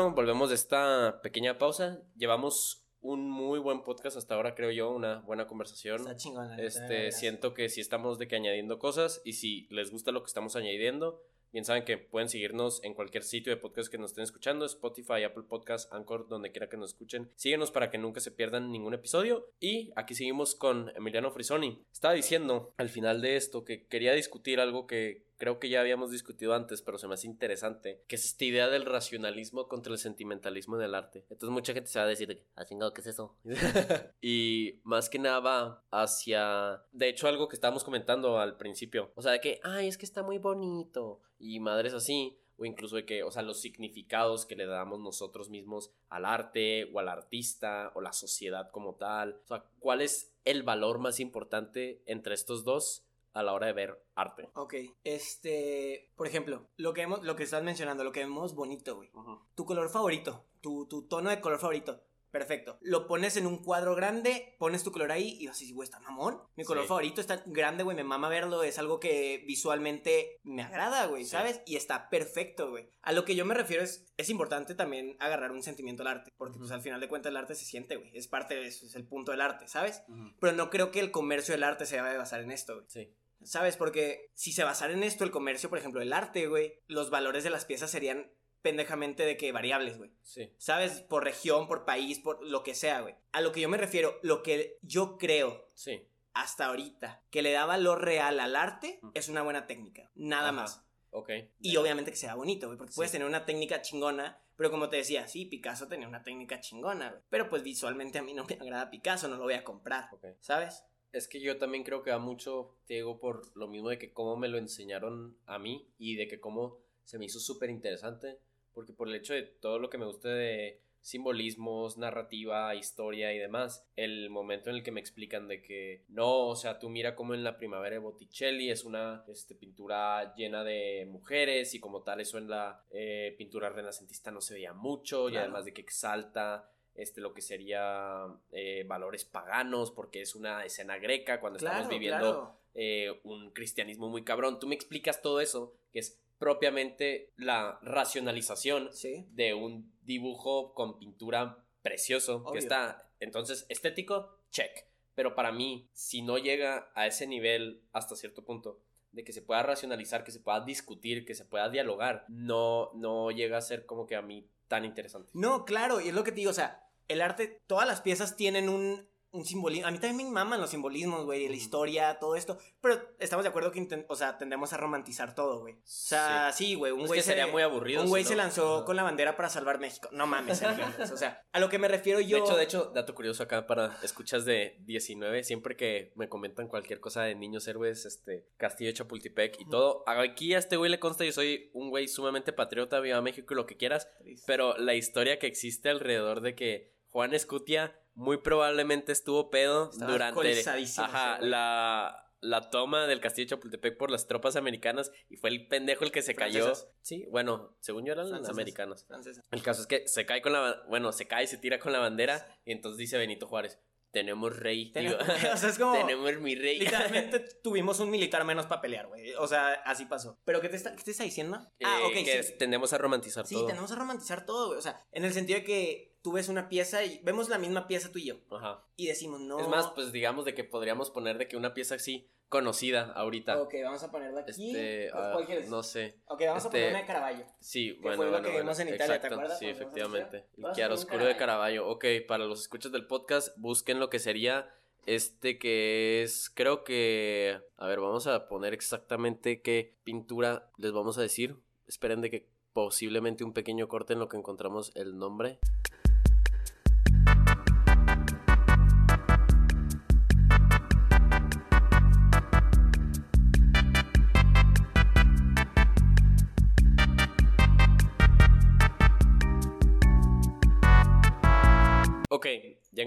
Bueno, 0.00 0.14
volvemos 0.14 0.48
de 0.48 0.54
esta 0.54 1.20
pequeña 1.22 1.58
pausa. 1.58 2.00
Llevamos 2.16 2.86
un 3.02 3.28
muy 3.28 3.58
buen 3.58 3.82
podcast 3.82 4.16
hasta 4.16 4.34
ahora, 4.34 4.54
creo 4.54 4.70
yo, 4.70 4.90
una 4.90 5.18
buena 5.20 5.46
conversación. 5.46 6.00
Está 6.00 6.16
chingón, 6.16 6.58
Este, 6.58 7.12
siento 7.12 7.52
que 7.52 7.68
sí 7.68 7.82
estamos 7.82 8.18
de 8.18 8.26
que 8.26 8.36
añadiendo 8.36 8.78
cosas 8.78 9.20
y 9.26 9.34
si 9.34 9.66
les 9.68 9.90
gusta 9.90 10.10
lo 10.10 10.22
que 10.22 10.28
estamos 10.28 10.56
añadiendo, 10.56 11.22
bien 11.52 11.66
saben 11.66 11.84
que 11.84 11.98
pueden 11.98 12.30
seguirnos 12.30 12.82
en 12.82 12.94
cualquier 12.94 13.24
sitio 13.24 13.54
de 13.54 13.60
podcast 13.60 13.90
que 13.90 13.98
nos 13.98 14.12
estén 14.12 14.24
escuchando, 14.24 14.64
Spotify, 14.64 15.22
Apple 15.24 15.44
Podcast, 15.46 15.92
Anchor, 15.92 16.28
donde 16.28 16.50
quiera 16.50 16.70
que 16.70 16.78
nos 16.78 16.92
escuchen. 16.92 17.30
Síguenos 17.36 17.70
para 17.70 17.90
que 17.90 17.98
nunca 17.98 18.20
se 18.20 18.30
pierdan 18.30 18.72
ningún 18.72 18.94
episodio 18.94 19.50
y 19.60 19.92
aquí 19.96 20.14
seguimos 20.14 20.54
con 20.54 20.90
Emiliano 20.96 21.30
Frisoni. 21.30 21.84
Estaba 21.92 22.14
diciendo 22.14 22.72
al 22.78 22.88
final 22.88 23.20
de 23.20 23.36
esto 23.36 23.66
que 23.66 23.84
quería 23.86 24.14
discutir 24.14 24.60
algo 24.60 24.86
que 24.86 25.28
creo 25.40 25.58
que 25.58 25.70
ya 25.70 25.80
habíamos 25.80 26.10
discutido 26.10 26.52
antes, 26.52 26.82
pero 26.82 26.98
se 26.98 27.08
me 27.08 27.14
hace 27.14 27.26
interesante, 27.26 28.04
que 28.06 28.16
es 28.16 28.26
esta 28.26 28.44
idea 28.44 28.68
del 28.68 28.84
racionalismo 28.84 29.68
contra 29.68 29.90
el 29.92 29.98
sentimentalismo 29.98 30.76
en 30.76 30.82
el 30.82 30.94
arte. 30.94 31.24
Entonces 31.30 31.48
mucha 31.48 31.72
gente 31.72 31.88
se 31.88 31.98
va 31.98 32.04
a 32.04 32.08
decir, 32.08 32.44
¿ah, 32.56 32.64
chingado, 32.66 32.92
qué 32.92 33.00
es 33.00 33.06
eso? 33.06 33.34
y 34.20 34.80
más 34.84 35.08
que 35.08 35.18
nada 35.18 35.40
va 35.40 35.84
hacia, 35.90 36.84
de 36.92 37.08
hecho, 37.08 37.26
algo 37.26 37.48
que 37.48 37.56
estábamos 37.56 37.84
comentando 37.84 38.38
al 38.38 38.58
principio, 38.58 39.12
o 39.14 39.22
sea, 39.22 39.32
de 39.32 39.40
que, 39.40 39.60
ay, 39.62 39.88
es 39.88 39.96
que 39.96 40.04
está 40.04 40.22
muy 40.22 40.36
bonito, 40.36 41.22
y 41.38 41.58
madres 41.58 41.94
así, 41.94 42.38
o 42.58 42.66
incluso 42.66 42.96
de 42.96 43.06
que, 43.06 43.22
o 43.22 43.30
sea, 43.30 43.42
los 43.42 43.62
significados 43.62 44.44
que 44.44 44.56
le 44.56 44.66
damos 44.66 45.00
nosotros 45.00 45.48
mismos 45.48 45.90
al 46.10 46.26
arte 46.26 46.90
o 46.92 46.98
al 46.98 47.08
artista 47.08 47.90
o 47.94 48.02
la 48.02 48.12
sociedad 48.12 48.70
como 48.70 48.96
tal, 48.96 49.40
o 49.44 49.46
sea, 49.48 49.64
¿cuál 49.78 50.02
es 50.02 50.34
el 50.44 50.62
valor 50.62 50.98
más 50.98 51.18
importante 51.18 52.02
entre 52.04 52.34
estos 52.34 52.62
dos? 52.62 53.06
A 53.32 53.42
la 53.42 53.52
hora 53.52 53.66
de 53.66 53.72
ver 53.72 54.04
arte. 54.14 54.48
Ok, 54.54 54.74
este, 55.04 56.12
por 56.16 56.26
ejemplo, 56.26 56.68
lo 56.76 56.92
que 56.92 57.02
hemos, 57.02 57.22
lo 57.22 57.36
que 57.36 57.44
estás 57.44 57.62
mencionando, 57.62 58.04
lo 58.04 58.12
que 58.12 58.20
vemos 58.20 58.54
bonito, 58.54 58.96
güey. 58.96 59.10
Tu 59.54 59.64
color 59.64 59.88
favorito, 59.88 60.44
tu, 60.60 60.86
tu 60.86 61.06
tono 61.06 61.30
de 61.30 61.40
color 61.40 61.58
favorito. 61.58 62.02
Perfecto. 62.30 62.78
Lo 62.80 63.06
pones 63.06 63.36
en 63.36 63.46
un 63.46 63.62
cuadro 63.62 63.94
grande, 63.94 64.54
pones 64.58 64.84
tu 64.84 64.92
color 64.92 65.12
ahí 65.12 65.36
y 65.40 65.48
así, 65.48 65.72
güey, 65.72 65.84
está 65.84 66.00
mamón. 66.00 66.40
Mi 66.56 66.64
color 66.64 66.86
favorito 66.86 67.20
está 67.20 67.42
grande, 67.46 67.82
güey, 67.82 67.96
me 67.96 68.04
mama 68.04 68.28
verlo, 68.28 68.62
es 68.62 68.78
algo 68.78 69.00
que 69.00 69.42
visualmente 69.46 70.38
me 70.42 70.62
agrada, 70.62 71.06
güey, 71.06 71.24
¿sabes? 71.24 71.60
Y 71.66 71.76
está 71.76 72.08
perfecto, 72.08 72.70
güey. 72.70 72.88
A 73.02 73.12
lo 73.12 73.24
que 73.24 73.34
yo 73.34 73.44
me 73.44 73.54
refiero 73.54 73.82
es, 73.82 74.06
es 74.16 74.30
importante 74.30 74.74
también 74.74 75.16
agarrar 75.18 75.52
un 75.52 75.62
sentimiento 75.62 76.02
al 76.02 76.08
arte, 76.08 76.32
porque 76.36 76.58
pues 76.58 76.70
al 76.70 76.82
final 76.82 77.00
de 77.00 77.08
cuentas 77.08 77.30
el 77.30 77.36
arte 77.36 77.54
se 77.54 77.64
siente, 77.64 77.96
güey, 77.96 78.16
es 78.16 78.28
parte 78.28 78.54
de 78.54 78.66
eso, 78.66 78.86
es 78.86 78.94
el 78.94 79.06
punto 79.06 79.32
del 79.32 79.40
arte, 79.40 79.66
¿sabes? 79.68 80.02
Pero 80.40 80.52
no 80.52 80.70
creo 80.70 80.90
que 80.90 81.00
el 81.00 81.10
comercio 81.10 81.52
del 81.52 81.64
arte 81.64 81.86
se 81.86 81.96
deba 81.96 82.10
de 82.10 82.18
basar 82.18 82.40
en 82.40 82.50
esto, 82.52 82.74
güey. 82.76 82.86
Sí. 82.88 83.14
¿Sabes? 83.42 83.76
Porque 83.76 84.30
si 84.34 84.52
se 84.52 84.64
basara 84.64 84.92
en 84.92 85.02
esto 85.02 85.24
el 85.24 85.30
comercio, 85.30 85.70
por 85.70 85.78
ejemplo, 85.78 86.02
el 86.02 86.12
arte, 86.12 86.46
güey, 86.46 86.74
los 86.86 87.08
valores 87.08 87.42
de 87.42 87.50
las 87.50 87.64
piezas 87.64 87.90
serían 87.90 88.30
pendejamente 88.62 89.24
de 89.24 89.36
que 89.36 89.52
variables, 89.52 89.98
güey. 89.98 90.10
Sí. 90.22 90.52
¿Sabes? 90.58 91.00
Por 91.00 91.24
región, 91.24 91.66
por 91.66 91.84
país, 91.84 92.18
por 92.18 92.44
lo 92.44 92.62
que 92.62 92.74
sea, 92.74 93.00
güey. 93.00 93.14
A 93.32 93.40
lo 93.40 93.52
que 93.52 93.60
yo 93.60 93.68
me 93.68 93.76
refiero, 93.76 94.18
lo 94.22 94.42
que 94.42 94.78
yo 94.82 95.18
creo. 95.18 95.70
Sí. 95.74 96.06
Hasta 96.32 96.66
ahorita, 96.66 97.22
que 97.30 97.42
le 97.42 97.52
da 97.52 97.66
valor 97.66 98.04
real 98.04 98.38
al 98.40 98.56
arte, 98.56 99.00
es 99.14 99.28
una 99.28 99.42
buena 99.42 99.66
técnica. 99.66 100.10
Nada 100.14 100.52
más. 100.52 100.84
Ok. 101.10 101.30
Y 101.60 101.76
obviamente 101.76 102.10
que 102.10 102.16
sea 102.16 102.34
bonito, 102.34 102.66
güey. 102.66 102.78
Porque 102.78 102.94
puedes 102.94 103.12
tener 103.12 103.26
una 103.26 103.44
técnica 103.44 103.82
chingona, 103.82 104.40
pero 104.56 104.70
como 104.70 104.88
te 104.88 104.98
decía, 104.98 105.26
sí, 105.26 105.46
Picasso 105.46 105.88
tenía 105.88 106.06
una 106.06 106.22
técnica 106.22 106.60
chingona, 106.60 107.10
güey. 107.10 107.22
Pero 107.30 107.48
pues 107.48 107.62
visualmente 107.62 108.18
a 108.18 108.22
mí 108.22 108.34
no 108.34 108.44
me 108.44 108.54
agrada 108.54 108.90
Picasso, 108.90 109.26
no 109.26 109.36
lo 109.36 109.44
voy 109.44 109.54
a 109.54 109.64
comprar. 109.64 110.08
¿Sabes? 110.40 110.84
Es 111.12 111.26
que 111.26 111.40
yo 111.40 111.58
también 111.58 111.82
creo 111.82 112.02
que 112.02 112.12
va 112.12 112.18
mucho, 112.18 112.76
Diego, 112.86 113.18
por 113.18 113.56
lo 113.56 113.66
mismo 113.66 113.88
de 113.88 113.98
que 113.98 114.12
cómo 114.12 114.36
me 114.36 114.46
lo 114.46 114.58
enseñaron 114.58 115.36
a 115.46 115.58
mí 115.58 115.88
y 115.98 116.14
de 116.14 116.28
que 116.28 116.38
cómo 116.38 116.78
se 117.02 117.18
me 117.18 117.24
hizo 117.24 117.40
súper 117.40 117.70
interesante 117.70 118.38
porque 118.80 118.94
por 118.94 119.08
el 119.08 119.14
hecho 119.14 119.34
de 119.34 119.42
todo 119.42 119.78
lo 119.78 119.90
que 119.90 119.98
me 119.98 120.06
gusta 120.06 120.30
de 120.30 120.80
simbolismos, 121.02 121.98
narrativa, 121.98 122.74
historia 122.74 123.30
y 123.34 123.38
demás, 123.38 123.86
el 123.94 124.30
momento 124.30 124.70
en 124.70 124.76
el 124.76 124.82
que 124.82 124.90
me 124.90 125.00
explican 125.00 125.48
de 125.48 125.60
que 125.60 126.04
no, 126.08 126.46
o 126.46 126.56
sea, 126.56 126.78
tú 126.78 126.88
mira 126.88 127.14
como 127.14 127.34
en 127.34 127.44
la 127.44 127.58
primavera 127.58 127.96
de 127.96 128.00
Botticelli 128.00 128.70
es 128.70 128.84
una 128.84 129.22
este, 129.28 129.54
pintura 129.54 130.34
llena 130.34 130.64
de 130.64 131.06
mujeres 131.10 131.74
y 131.74 131.80
como 131.80 132.02
tal 132.02 132.22
eso 132.22 132.38
en 132.38 132.48
la 132.48 132.82
eh, 132.90 133.34
pintura 133.36 133.68
renacentista 133.68 134.30
no 134.30 134.40
se 134.40 134.54
veía 134.54 134.72
mucho 134.72 135.28
y 135.28 135.36
además 135.36 135.66
de 135.66 135.74
que 135.74 135.82
exalta 135.82 136.70
este, 136.94 137.20
lo 137.20 137.34
que 137.34 137.42
sería 137.42 138.24
eh, 138.50 138.84
valores 138.86 139.26
paganos 139.26 139.90
porque 139.90 140.22
es 140.22 140.34
una 140.34 140.64
escena 140.64 140.96
greca 140.96 141.38
cuando 141.38 141.58
estamos 141.58 141.86
viviendo 141.86 142.58
eh, 142.72 143.20
un 143.24 143.50
cristianismo 143.50 144.08
muy 144.08 144.24
cabrón. 144.24 144.58
Tú 144.58 144.66
me 144.66 144.74
explicas 144.74 145.20
todo 145.20 145.40
eso, 145.40 145.76
que 145.92 145.98
es 145.98 146.18
propiamente 146.40 147.32
la 147.36 147.78
racionalización 147.82 148.90
de 149.28 149.54
un 149.54 149.92
dibujo 150.02 150.72
con 150.72 150.98
pintura 150.98 151.62
precioso 151.82 152.44
que 152.50 152.58
está 152.58 153.12
entonces 153.20 153.66
estético 153.68 154.38
check. 154.50 154.86
Pero 155.14 155.34
para 155.34 155.52
mí 155.52 155.86
si 155.92 156.22
no 156.22 156.38
llega 156.38 156.90
a 156.94 157.06
ese 157.06 157.26
nivel 157.26 157.82
hasta 157.92 158.16
cierto 158.16 158.42
punto 158.42 158.80
de 159.12 159.22
que 159.22 159.34
se 159.34 159.42
pueda 159.42 159.62
racionalizar 159.62 160.24
que 160.24 160.32
se 160.32 160.40
pueda 160.40 160.60
discutir 160.62 161.26
que 161.26 161.34
se 161.34 161.44
pueda 161.44 161.68
dialogar 161.68 162.24
no 162.28 162.90
no 162.94 163.30
llega 163.30 163.58
a 163.58 163.62
ser 163.62 163.84
como 163.84 164.06
que 164.06 164.16
a 164.16 164.22
mí 164.22 164.48
tan 164.66 164.86
interesante. 164.86 165.30
No 165.34 165.66
claro 165.66 166.00
y 166.00 166.08
es 166.08 166.14
lo 166.14 166.24
que 166.24 166.32
te 166.32 166.36
digo 166.36 166.52
o 166.52 166.54
sea 166.54 166.88
el 167.08 167.20
arte 167.20 167.60
todas 167.66 167.86
las 167.86 168.00
piezas 168.00 168.36
tienen 168.36 168.70
un 168.70 169.09
un 169.32 169.44
simbolismo. 169.44 169.86
A 169.86 169.90
mí 169.90 169.98
también 169.98 170.28
me 170.28 170.34
maman 170.34 170.60
los 170.60 170.70
simbolismos, 170.70 171.24
güey, 171.24 171.48
la 171.48 171.54
historia, 171.54 172.18
todo 172.18 172.36
esto. 172.36 172.58
Pero 172.80 173.00
estamos 173.18 173.44
de 173.44 173.50
acuerdo 173.50 173.70
que, 173.70 174.04
o 174.08 174.16
sea, 174.16 174.38
tendemos 174.38 174.72
a 174.72 174.76
romantizar 174.76 175.34
todo, 175.34 175.60
güey. 175.60 175.74
O 175.74 175.80
sea, 175.84 176.52
sí, 176.52 176.74
güey. 176.74 176.92
un 176.92 177.06
güey 177.06 177.22
sería 177.22 177.46
muy 177.46 177.62
aburrido. 177.62 178.02
Un 178.02 178.08
güey 178.08 178.24
se 178.24 178.36
lanzó 178.36 178.84
con 178.84 178.96
la 178.96 179.02
bandera 179.02 179.36
para 179.36 179.48
salvar 179.48 179.78
México. 179.78 180.08
No 180.12 180.26
mames, 180.26 180.62
O 181.12 181.16
sea, 181.16 181.44
a 181.52 181.60
lo 181.60 181.68
que 181.68 181.78
me 181.78 181.88
refiero 181.88 182.20
yo. 182.20 182.38
De 182.38 182.42
hecho, 182.42 182.56
de 182.56 182.64
hecho, 182.64 182.92
dato 182.94 183.14
curioso 183.14 183.42
acá 183.42 183.66
para 183.66 183.98
escuchas 184.02 184.44
de 184.44 184.76
19. 184.80 185.44
Siempre 185.44 185.76
que 185.76 186.12
me 186.16 186.28
comentan 186.28 186.68
cualquier 186.68 187.00
cosa 187.00 187.22
de 187.22 187.34
niños 187.34 187.66
héroes, 187.68 188.06
este, 188.06 188.48
Castillo 188.56 188.92
Chapultepec 188.92 189.60
y 189.60 189.68
todo. 189.68 190.02
Aquí 190.06 190.54
a 190.54 190.58
este 190.58 190.76
güey 190.76 190.90
le 190.90 190.98
consta, 190.98 191.24
yo 191.24 191.32
soy 191.32 191.70
un 191.72 191.90
güey 191.90 192.08
sumamente 192.08 192.52
patriota, 192.52 193.00
viva 193.00 193.20
México 193.20 193.54
y 193.54 193.56
lo 193.56 193.66
que 193.66 193.76
quieras. 193.76 194.08
Pero 194.46 194.76
la 194.76 194.94
historia 194.94 195.38
que 195.38 195.46
existe 195.46 195.88
alrededor 195.88 196.40
de 196.40 196.54
que 196.54 196.92
Juan 197.10 197.34
Escutia 197.34 197.99
muy 198.14 198.38
probablemente 198.38 199.12
estuvo 199.12 199.50
pedo 199.50 199.90
durante 199.92 200.62
ajá, 200.98 201.38
la, 201.40 202.30
la 202.40 202.70
toma 202.70 203.06
del 203.06 203.20
castillo 203.20 203.46
de 203.46 203.50
Chapultepec 203.50 203.96
por 203.96 204.10
las 204.10 204.26
tropas 204.26 204.56
americanas 204.56 205.12
y 205.28 205.36
fue 205.36 205.50
el 205.50 205.68
pendejo 205.68 206.04
el 206.04 206.12
que 206.12 206.22
se 206.22 206.34
cayó. 206.34 206.72
Sí, 207.02 207.26
bueno, 207.30 207.76
según 207.80 208.04
yo 208.04 208.12
eran 208.12 208.30
los 208.30 208.48
americanos. 208.48 209.06
El 209.50 209.62
caso 209.62 209.82
es 209.82 209.86
que 209.86 210.08
se 210.08 210.26
cae 210.26 210.42
con 210.42 210.52
la 210.52 210.82
bueno, 210.88 211.12
se 211.12 211.26
cae, 211.26 211.46
se 211.46 211.58
tira 211.58 211.78
con 211.78 211.92
la 211.92 211.98
bandera 211.98 212.46
y 212.64 212.72
entonces 212.72 212.98
dice 212.98 213.18
Benito 213.18 213.46
Juárez, 213.46 213.78
tenemos 214.10 214.56
rey. 214.56 214.92
Tenemos, 214.92 215.20
o 215.54 215.56
sea, 215.56 215.68
es 215.68 215.78
como, 215.78 215.92
tenemos 215.92 216.40
mi 216.40 216.54
rey. 216.54 216.78
Literalmente 216.78 217.40
tuvimos 217.62 218.00
un 218.00 218.10
militar 218.10 218.44
menos 218.44 218.66
para 218.66 218.80
pelear, 218.80 219.06
güey. 219.06 219.34
O 219.34 219.46
sea, 219.46 219.74
así 219.84 220.06
pasó. 220.06 220.38
¿Pero 220.44 220.60
qué 220.60 220.68
te 220.68 220.76
está, 220.76 220.94
qué 220.96 221.02
te 221.02 221.10
está 221.12 221.24
diciendo? 221.24 221.58
ah, 221.84 222.00
ok. 222.06 222.14
Que 222.24 222.42
tendemos 222.58 222.92
a 222.92 222.98
romantizar 222.98 223.46
todo. 223.46 223.60
Sí, 223.60 223.66
tendemos 223.66 223.90
a 223.92 223.96
romantizar 223.96 224.44
todo, 224.44 224.68
güey. 224.68 224.78
O 224.78 224.82
sea, 224.82 225.04
en 225.12 225.24
el 225.24 225.32
sentido 225.32 225.60
de 225.60 225.64
que 225.64 226.09
tú 226.22 226.32
ves 226.32 226.48
una 226.48 226.68
pieza 226.68 227.04
y 227.04 227.20
vemos 227.22 227.48
la 227.48 227.58
misma 227.58 227.86
pieza 227.86 228.10
tú 228.12 228.18
y 228.18 228.26
yo. 228.26 228.36
Ajá. 228.50 228.84
Y 228.96 229.06
decimos, 229.06 229.40
no. 229.40 229.58
Es 229.58 229.68
más, 229.68 229.88
pues 229.88 230.12
digamos 230.12 230.44
de 230.44 230.54
que 230.54 230.64
podríamos 230.64 231.10
poner 231.10 231.38
de 231.38 231.48
que 231.48 231.56
una 231.56 231.74
pieza 231.74 231.96
así 231.96 232.28
conocida 232.48 233.12
ahorita. 233.12 233.60
Ok, 233.62 233.74
vamos 233.84 234.02
a 234.02 234.10
ponerla 234.10 234.40
aquí. 234.40 234.70
Este, 234.70 235.10
¿Cuál 235.12 235.42
ah, 235.42 235.46
quieres? 235.46 235.70
No 235.70 235.82
sé. 235.82 236.18
Ok, 236.26 236.42
vamos 236.46 236.64
a 236.64 236.68
este, 236.68 236.78
poner 236.78 236.90
una 236.90 236.98
de 237.00 237.06
Caravaggio. 237.06 237.46
Sí, 237.60 237.94
que 237.94 238.00
bueno. 238.02 238.16
Fue 238.16 238.30
lo 238.30 238.42
que 238.42 238.58
vimos 238.58 238.78
en 238.80 238.88
Italia, 238.88 239.20
¿te 239.20 239.26
acuerdas? 239.26 239.58
Sí, 239.58 239.66
efectivamente. 239.66 240.46
El 240.56 240.72
chiaroscuro 240.72 241.24
de 241.24 241.36
Caravaggio. 241.36 241.88
Ok, 241.88 242.04
para 242.26 242.44
los 242.44 242.60
escuchas 242.60 242.92
del 242.92 243.06
podcast, 243.06 243.56
busquen 243.56 244.00
lo 244.00 244.10
que 244.10 244.18
sería 244.18 244.74
este 245.06 245.58
que 245.58 246.22
es, 246.22 246.50
creo 246.50 246.84
que, 246.84 247.60
a 247.78 247.86
ver, 247.86 248.00
vamos 248.00 248.26
a 248.26 248.48
poner 248.48 248.74
exactamente 248.74 249.62
qué 249.62 249.96
pintura 250.04 250.70
les 250.76 250.92
vamos 250.92 251.18
a 251.18 251.22
decir. 251.22 251.56
Esperen 251.86 252.20
de 252.20 252.30
que 252.30 252.48
posiblemente 252.72 253.44
un 253.44 253.52
pequeño 253.52 253.88
corte 253.88 254.12
en 254.12 254.18
lo 254.18 254.28
que 254.28 254.36
encontramos 254.36 254.92
el 254.94 255.18
nombre. 255.18 255.58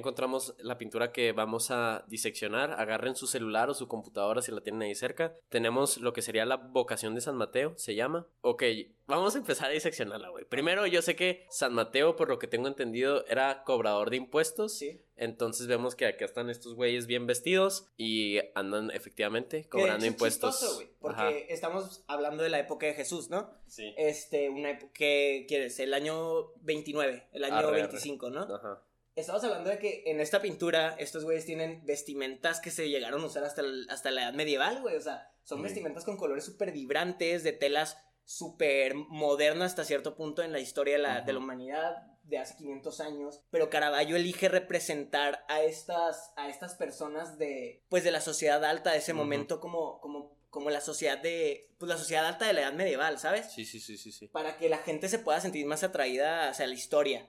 Encontramos 0.03 0.53
la 0.59 0.77
pintura 0.77 1.13
que 1.13 1.31
vamos 1.31 1.71
a 1.71 2.03
diseccionar. 2.09 2.71
Agarren 2.71 3.15
su 3.15 3.25
celular 3.25 3.69
o 3.69 3.73
su 3.73 3.87
computadora 3.87 4.41
si 4.41 4.51
la 4.51 4.59
tienen 4.61 4.81
ahí 4.81 4.95
cerca. 4.95 5.33
Tenemos 5.47 5.97
lo 5.97 6.11
que 6.11 6.21
sería 6.21 6.45
la 6.45 6.57
vocación 6.57 7.15
de 7.15 7.21
San 7.21 7.37
Mateo, 7.37 7.73
se 7.77 7.95
llama. 7.95 8.27
Ok, 8.41 8.63
vamos 9.07 9.35
a 9.35 9.37
empezar 9.37 9.69
a 9.69 9.73
diseccionarla, 9.73 10.29
güey. 10.29 10.43
Primero, 10.43 10.85
yo 10.87 11.01
sé 11.01 11.15
que 11.15 11.45
San 11.49 11.73
Mateo, 11.73 12.17
por 12.17 12.27
lo 12.27 12.37
que 12.37 12.47
tengo 12.47 12.67
entendido, 12.67 13.25
era 13.27 13.63
cobrador 13.63 14.09
de 14.09 14.17
impuestos. 14.17 14.77
Sí. 14.77 14.99
Entonces 15.15 15.67
vemos 15.67 15.95
que 15.95 16.05
acá 16.05 16.25
están 16.25 16.49
estos 16.49 16.73
güeyes 16.75 17.07
bien 17.07 17.25
vestidos 17.25 17.87
y 17.95 18.39
andan 18.55 18.91
efectivamente 18.91 19.69
cobrando 19.69 20.05
impuestos. 20.05 20.55
Es 20.55 20.59
chistoso, 20.59 20.75
güey, 20.75 20.89
porque 20.99 21.45
estamos 21.49 22.03
hablando 22.07 22.43
de 22.43 22.49
la 22.49 22.59
época 22.59 22.87
de 22.87 22.93
Jesús, 22.93 23.29
¿no? 23.29 23.49
Sí. 23.67 23.93
Este, 23.97 24.49
una 24.49 24.71
época 24.71 24.91
que 24.93 25.45
quieres, 25.47 25.79
el 25.79 25.93
año 25.93 26.51
29, 26.61 27.27
el 27.31 27.43
año 27.45 27.71
25, 27.71 28.29
¿no? 28.31 28.41
Ajá. 28.41 28.81
Estamos 29.15 29.43
hablando 29.43 29.69
de 29.69 29.77
que 29.77 30.03
en 30.07 30.19
esta 30.19 30.41
pintura 30.41 30.95
estos 30.97 31.23
güeyes 31.23 31.45
tienen 31.45 31.85
vestimentas 31.85 32.59
que 32.59 32.71
se 32.71 32.89
llegaron 32.89 33.21
a 33.21 33.27
usar 33.27 33.43
hasta, 33.43 33.61
hasta 33.89 34.09
la 34.09 34.23
edad 34.23 34.33
medieval, 34.33 34.81
güey. 34.81 34.95
O 34.95 35.01
sea, 35.01 35.31
son 35.43 35.61
vestimentas 35.61 36.03
con 36.03 36.17
colores 36.17 36.45
súper 36.45 36.71
vibrantes, 36.71 37.43
de 37.43 37.51
telas 37.51 37.97
súper 38.25 38.95
modernas 38.95 39.71
hasta 39.71 39.83
cierto 39.83 40.15
punto 40.15 40.41
en 40.41 40.51
la 40.51 40.59
historia 40.59 40.93
de 40.93 40.99
la, 40.99 41.21
de 41.21 41.33
la, 41.33 41.39
humanidad 41.39 42.07
de 42.23 42.39
hace 42.39 42.55
500 42.55 42.99
años. 43.01 43.41
Pero 43.51 43.69
Caravaggio 43.69 44.15
elige 44.15 44.49
representar 44.49 45.45
a 45.47 45.61
estas, 45.61 46.33
a 46.35 46.49
estas 46.49 46.73
personas 46.73 47.37
de, 47.37 47.83
pues, 47.89 48.03
de 48.03 48.11
la 48.11 48.21
sociedad 48.21 48.65
alta 48.65 48.93
de 48.93 48.97
ese 48.97 49.13
momento 49.13 49.59
como, 49.59 49.99
como 49.99 50.41
como 50.53 50.69
la 50.69 50.81
sociedad 50.81 51.17
de, 51.17 51.71
pues 51.79 51.89
la 51.89 51.97
sociedad 51.97 52.27
alta 52.27 52.45
de 52.45 52.53
la 52.53 52.61
edad 52.61 52.73
medieval, 52.73 53.17
¿sabes? 53.17 53.51
Sí, 53.51 53.65
sí, 53.65 53.79
sí, 53.79 53.97
sí, 53.97 54.11
sí. 54.11 54.27
Para 54.27 54.55
que 54.55 54.69
la 54.69 54.77
gente 54.77 55.09
se 55.09 55.17
pueda 55.17 55.41
sentir 55.41 55.65
más 55.65 55.83
atraída 55.83 56.47
hacia 56.47 56.67
la 56.67 56.75
historia 56.75 57.27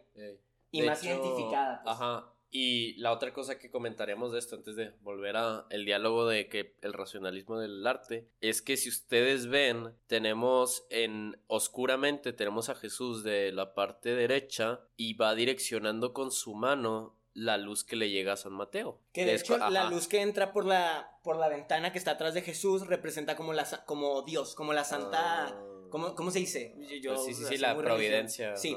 y 0.79 0.83
más 0.83 1.03
identificada. 1.05 1.83
Pues. 1.83 1.95
Ajá. 1.95 2.31
Y 2.57 2.95
la 2.99 3.11
otra 3.11 3.33
cosa 3.33 3.59
que 3.59 3.69
comentaremos 3.69 4.31
de 4.31 4.39
esto 4.39 4.55
antes 4.55 4.77
de 4.77 4.93
volver 5.01 5.37
a 5.37 5.67
el 5.71 5.85
diálogo 5.85 6.29
de 6.29 6.49
que 6.49 6.77
el 6.83 6.93
racionalismo 6.93 7.59
del 7.59 7.85
arte 7.85 8.29
es 8.41 8.63
que 8.63 8.77
si 8.77 8.91
ustedes 8.91 9.49
ven 9.49 9.93
tenemos 10.07 10.87
en 10.89 11.37
oscuramente 11.49 12.33
tenemos 12.33 12.69
a 12.69 12.77
Jesús 12.77 13.25
de 13.25 13.51
la 13.51 13.75
parte 13.75 14.15
derecha 14.15 14.83
y 14.97 15.15
va 15.15 15.35
direccionando 15.35 16.13
con 16.13 16.31
su 16.31 16.55
mano 16.55 17.17
la 17.33 17.57
luz 17.57 17.83
que 17.83 17.97
le 17.97 18.11
llega 18.11 18.35
a 18.35 18.37
San 18.37 18.53
Mateo. 18.53 19.01
Que 19.13 19.25
de 19.25 19.35
hecho 19.35 19.59
la 19.59 19.91
luz 19.91 20.07
que 20.07 20.23
entra 20.23 20.53
por 20.53 20.65
la, 20.65 21.19
por 21.25 21.37
la 21.37 21.49
ventana 21.49 21.91
que 21.91 21.99
está 21.99 22.13
atrás 22.13 22.35
de 22.35 22.43
Jesús 22.43 22.87
representa 22.87 23.35
como, 23.35 23.53
la, 23.53 23.65
como 23.85 24.23
Dios, 24.23 24.55
como 24.55 24.73
la 24.73 24.85
santa... 24.85 25.47
Ah. 25.49 25.71
¿Cómo, 26.17 26.31
se 26.33 26.41
dice? 26.41 26.75
Yo, 27.01 27.17
sí, 27.17 27.35
sí, 27.35 27.45
sí, 27.45 27.57
la 27.57 27.77
providencia. 27.77 28.57
Sí, 28.57 28.77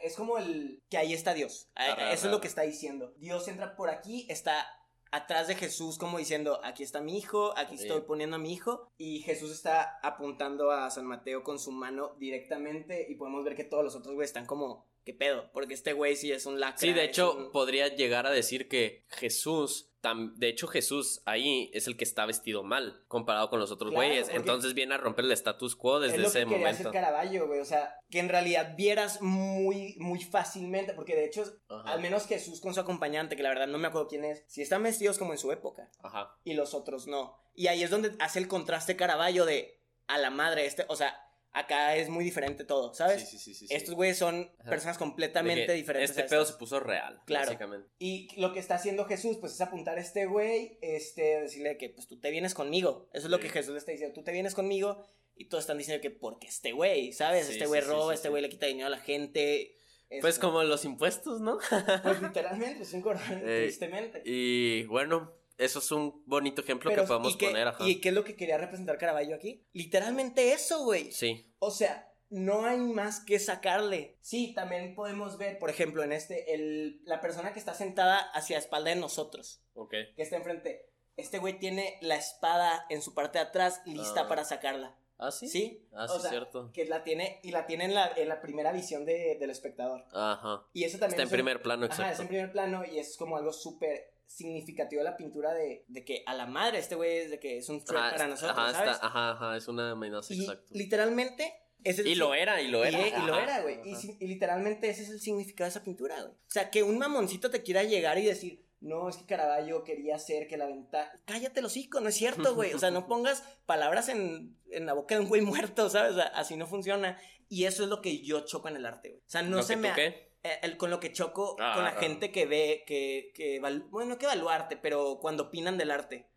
es 0.00 0.14
como 0.14 0.38
el 0.38 0.80
que 0.88 0.96
ahí 0.96 1.12
está 1.12 1.34
Dios. 1.34 1.68
Eso 2.12 2.26
es 2.26 2.30
lo 2.30 2.40
que 2.40 2.46
está 2.46 2.62
diciendo. 2.62 3.12
Dios 3.16 3.48
entra 3.48 3.74
por 3.74 3.90
aquí, 3.90 4.26
está 4.28 4.64
atrás 5.10 5.48
de 5.48 5.56
Jesús 5.56 5.98
como 5.98 6.18
diciendo, 6.18 6.60
aquí 6.62 6.84
está 6.84 7.00
mi 7.00 7.18
hijo, 7.18 7.52
aquí 7.56 7.74
estoy 7.74 8.02
poniendo 8.02 8.36
a 8.36 8.38
mi 8.38 8.52
hijo. 8.52 8.92
Y 8.96 9.22
Jesús 9.22 9.50
está 9.50 9.98
apuntando 10.04 10.70
a 10.70 10.88
San 10.90 11.04
Mateo 11.04 11.42
con 11.42 11.58
su 11.58 11.72
mano 11.72 12.14
directamente 12.20 13.06
y 13.08 13.16
podemos 13.16 13.44
ver 13.44 13.56
que 13.56 13.64
todos 13.64 13.82
los 13.82 13.96
otros 13.96 14.14
güeyes 14.14 14.30
están 14.30 14.46
como, 14.46 14.86
¿qué 15.04 15.14
pedo? 15.14 15.50
Porque 15.52 15.74
este 15.74 15.94
güey 15.94 16.14
sí 16.14 16.30
es 16.30 16.46
un 16.46 16.60
lacra. 16.60 16.78
Sí, 16.78 16.92
de 16.92 17.04
hecho, 17.04 17.50
podría 17.52 17.88
llegar 17.88 18.26
a 18.26 18.30
decir 18.30 18.68
que 18.68 19.04
Jesús 19.08 19.91
de 20.34 20.48
hecho, 20.48 20.66
Jesús 20.66 21.22
ahí 21.26 21.70
es 21.72 21.86
el 21.86 21.96
que 21.96 22.04
está 22.04 22.26
vestido 22.26 22.62
mal 22.62 23.04
comparado 23.08 23.48
con 23.50 23.60
los 23.60 23.70
otros 23.70 23.92
güeyes. 23.92 24.28
Entonces 24.30 24.74
viene 24.74 24.94
a 24.94 24.98
romper 24.98 25.24
el 25.24 25.32
status 25.32 25.76
quo 25.76 26.00
desde 26.00 26.16
es 26.16 26.22
lo 26.22 26.28
ese 26.28 26.40
que 26.40 26.46
momento. 26.46 26.68
Hacer 26.68 26.92
Caravaggio, 26.92 27.46
güey. 27.46 27.60
O 27.60 27.64
sea, 27.64 27.94
que 28.10 28.18
en 28.18 28.28
realidad 28.28 28.74
vieras 28.76 29.22
muy, 29.22 29.96
muy 29.98 30.20
fácilmente. 30.20 30.92
Porque 30.94 31.14
de 31.14 31.26
hecho, 31.26 31.44
al 31.68 32.00
menos 32.00 32.26
Jesús 32.26 32.60
con 32.60 32.74
su 32.74 32.80
acompañante, 32.80 33.36
que 33.36 33.42
la 33.42 33.50
verdad 33.50 33.68
no 33.68 33.78
me 33.78 33.88
acuerdo 33.88 34.08
quién 34.08 34.24
es, 34.24 34.44
si 34.48 34.62
están 34.62 34.82
vestidos 34.82 35.18
como 35.18 35.32
en 35.32 35.38
su 35.38 35.52
época. 35.52 35.90
Ajá. 36.02 36.36
Y 36.44 36.54
los 36.54 36.74
otros 36.74 37.06
no. 37.06 37.38
Y 37.54 37.68
ahí 37.68 37.82
es 37.82 37.90
donde 37.90 38.12
hace 38.18 38.38
el 38.38 38.48
contraste 38.48 38.96
Caravaggio 38.96 39.44
de 39.44 39.82
a 40.08 40.18
la 40.18 40.30
madre, 40.30 40.66
este, 40.66 40.84
o 40.88 40.96
sea, 40.96 41.16
Acá 41.54 41.96
es 41.96 42.08
muy 42.08 42.24
diferente 42.24 42.64
todo, 42.64 42.94
¿sabes? 42.94 43.28
Sí, 43.28 43.38
sí, 43.38 43.54
sí. 43.54 43.66
Estos 43.68 43.94
güeyes 43.94 44.16
son 44.16 44.50
personas 44.64 44.96
completamente 44.96 45.72
diferentes. 45.72 46.10
Este 46.10 46.22
pedo 46.24 46.46
se 46.46 46.54
puso 46.54 46.80
real, 46.80 47.20
claro. 47.26 47.46
básicamente. 47.46 47.88
Y 47.98 48.28
lo 48.40 48.54
que 48.54 48.58
está 48.58 48.76
haciendo 48.76 49.04
Jesús, 49.04 49.36
pues 49.38 49.52
es 49.52 49.60
apuntar 49.60 49.98
a 49.98 50.00
este 50.00 50.24
güey, 50.24 50.78
este, 50.80 51.42
decirle 51.42 51.76
que, 51.76 51.90
pues 51.90 52.08
tú 52.08 52.18
te 52.18 52.30
vienes 52.30 52.54
conmigo. 52.54 53.10
Eso 53.12 53.26
es 53.26 53.30
lo 53.30 53.38
que 53.38 53.50
Jesús 53.50 53.72
le 53.72 53.78
está 53.78 53.92
diciendo. 53.92 54.14
Tú 54.14 54.24
te 54.24 54.32
vienes 54.32 54.54
conmigo 54.54 55.04
y 55.36 55.50
todos 55.50 55.64
están 55.64 55.76
diciendo 55.76 56.00
que 56.00 56.10
porque 56.10 56.46
este 56.46 56.72
güey, 56.72 57.12
¿sabes? 57.12 57.50
este 57.50 57.66
güey 57.66 57.82
roba, 57.82 58.14
este 58.14 58.30
güey 58.30 58.40
le 58.40 58.48
quita 58.48 58.66
dinero 58.66 58.86
a 58.86 58.90
la 58.90 58.98
gente. 58.98 59.76
Pues 60.22 60.38
como 60.38 60.62
los 60.62 60.86
impuestos, 60.86 61.40
¿no? 61.40 61.58
pues 62.02 62.22
literalmente, 62.22 62.82
es 62.82 62.92
un 62.94 63.04
eh, 63.42 63.64
tristemente. 63.64 64.22
Y 64.24 64.84
bueno, 64.84 65.34
eso 65.58 65.78
es 65.78 65.90
un 65.90 66.22
bonito 66.26 66.62
ejemplo 66.62 66.90
que 66.90 67.02
podemos 67.02 67.36
poner. 67.36 67.68
Ajá. 67.68 67.88
¿Y 67.88 68.00
qué 68.00 68.08
es 68.08 68.14
lo 68.14 68.24
que 68.24 68.36
quería 68.36 68.58
representar 68.58 68.98
Caravaggio 68.98 69.36
aquí? 69.36 69.66
Literalmente 69.72 70.52
eso, 70.52 70.84
güey. 70.84 71.12
Sí. 71.12 71.52
O 71.58 71.70
sea, 71.70 72.12
no 72.32 72.64
hay 72.64 72.78
más 72.78 73.20
que 73.20 73.38
sacarle. 73.38 74.16
Sí, 74.22 74.54
también 74.54 74.94
podemos 74.94 75.36
ver, 75.36 75.58
por 75.58 75.68
ejemplo, 75.68 76.02
en 76.02 76.12
este, 76.12 76.54
el, 76.54 77.02
la 77.04 77.20
persona 77.20 77.52
que 77.52 77.58
está 77.58 77.74
sentada 77.74 78.18
hacia 78.32 78.56
la 78.56 78.60
espalda 78.62 78.90
de 78.90 78.96
nosotros. 78.96 79.62
Ok. 79.74 79.90
Que 80.16 80.22
está 80.22 80.36
enfrente. 80.36 80.88
Este 81.16 81.38
güey 81.38 81.58
tiene 81.58 81.98
la 82.00 82.16
espada 82.16 82.86
en 82.88 83.02
su 83.02 83.12
parte 83.12 83.38
de 83.38 83.44
atrás 83.44 83.82
lista 83.84 84.22
ah. 84.22 84.28
para 84.28 84.44
sacarla. 84.44 84.98
¿Ah, 85.18 85.30
sí? 85.30 85.46
Sí. 85.46 85.86
Ah, 85.92 86.08
sí, 86.08 86.26
cierto. 86.26 86.72
Que 86.72 86.86
la 86.86 87.04
tiene, 87.04 87.38
y 87.42 87.50
la 87.50 87.66
tiene 87.66 87.84
en 87.84 87.94
la, 87.94 88.10
en 88.16 88.28
la 88.28 88.40
primera 88.40 88.72
visión 88.72 89.04
de, 89.04 89.36
del 89.38 89.50
espectador. 89.50 90.04
Ajá. 90.12 90.66
Y 90.72 90.84
eso 90.84 90.98
también. 90.98 91.20
Está 91.20 91.22
en 91.22 91.28
primer 91.28 91.62
plano, 91.62 91.84
exacto. 91.84 92.10
Está 92.10 92.22
en 92.22 92.28
primer 92.28 92.50
plano 92.50 92.82
y 92.84 92.98
es 92.98 93.16
como 93.16 93.36
algo 93.36 93.52
súper 93.52 94.14
significativo 94.26 95.00
de 95.00 95.10
la 95.10 95.16
pintura 95.16 95.52
de, 95.52 95.84
de 95.88 96.04
que 96.04 96.22
a 96.26 96.34
la 96.34 96.46
madre 96.46 96.78
este 96.78 96.94
güey 96.94 97.18
es 97.18 97.30
de 97.30 97.38
que 97.38 97.58
es 97.58 97.68
un 97.68 97.84
threat 97.84 98.12
para 98.12 98.28
nosotros, 98.28 98.58
ajá, 98.58 98.72
¿sabes? 98.72 98.94
Está, 98.94 99.06
ajá, 99.06 99.30
ajá, 99.32 99.56
es 99.56 99.68
una 99.68 99.90
amenaza, 99.92 100.32
exacto. 100.32 100.72
Literalmente 100.74 101.54
ese 101.84 102.08
y 102.08 102.14
lo 102.14 102.34
era, 102.34 102.60
y 102.62 102.68
lo 102.68 102.84
era. 102.84 103.08
Y, 103.08 103.26
lo 103.26 103.38
era, 103.38 103.60
güey. 103.62 103.80
Y, 103.84 104.26
literalmente 104.26 104.88
ese 104.88 105.02
es 105.02 105.10
el 105.10 105.20
significado 105.20 105.66
de 105.66 105.70
esa 105.70 105.82
pintura, 105.82 106.20
güey. 106.22 106.32
O 106.32 106.50
sea, 106.50 106.70
que 106.70 106.82
un 106.82 106.98
mamoncito 106.98 107.50
te 107.50 107.62
quiera 107.62 107.82
llegar 107.82 108.18
y 108.18 108.24
decir, 108.24 108.64
no, 108.80 109.08
es 109.08 109.16
que 109.16 109.26
Caravaggio 109.26 109.84
quería 109.84 110.16
hacer 110.16 110.46
que 110.46 110.56
la 110.56 110.66
ventana. 110.66 111.10
Cállate 111.24 111.60
los 111.60 111.72
hocico, 111.72 112.00
no 112.00 112.08
es 112.08 112.14
cierto, 112.14 112.54
güey. 112.54 112.72
O 112.74 112.78
sea, 112.78 112.90
no 112.90 113.06
pongas 113.08 113.42
palabras 113.66 114.08
en, 114.08 114.56
en, 114.70 114.86
la 114.86 114.92
boca 114.92 115.14
de 115.14 115.22
un 115.22 115.28
güey 115.28 115.42
muerto, 115.42 115.88
¿sabes? 115.88 116.12
O 116.12 116.16
sea, 116.16 116.26
así 116.26 116.56
no 116.56 116.66
funciona. 116.66 117.18
Y 117.48 117.64
eso 117.64 117.82
es 117.82 117.88
lo 117.88 118.00
que 118.00 118.22
yo 118.22 118.44
choco 118.44 118.68
en 118.68 118.76
el 118.76 118.86
arte, 118.86 119.10
güey. 119.10 119.20
O 119.20 119.30
sea, 119.30 119.42
no 119.42 119.62
se 119.62 119.76
me. 119.76 119.92
Qué? 119.94 120.31
Eh, 120.44 120.58
el, 120.62 120.76
con 120.76 120.90
lo 120.90 120.98
que 120.98 121.12
choco 121.12 121.54
con 121.56 121.84
la 121.84 121.94
ah, 121.96 122.00
gente 122.00 122.32
que 122.32 122.46
ve, 122.46 122.82
que, 122.86 123.32
que 123.34 123.60
bueno, 123.60 124.10
no 124.10 124.18
que 124.18 124.24
evaluarte, 124.24 124.76
pero 124.76 125.18
cuando 125.20 125.44
opinan 125.44 125.78
del 125.78 125.92
arte, 125.92 126.30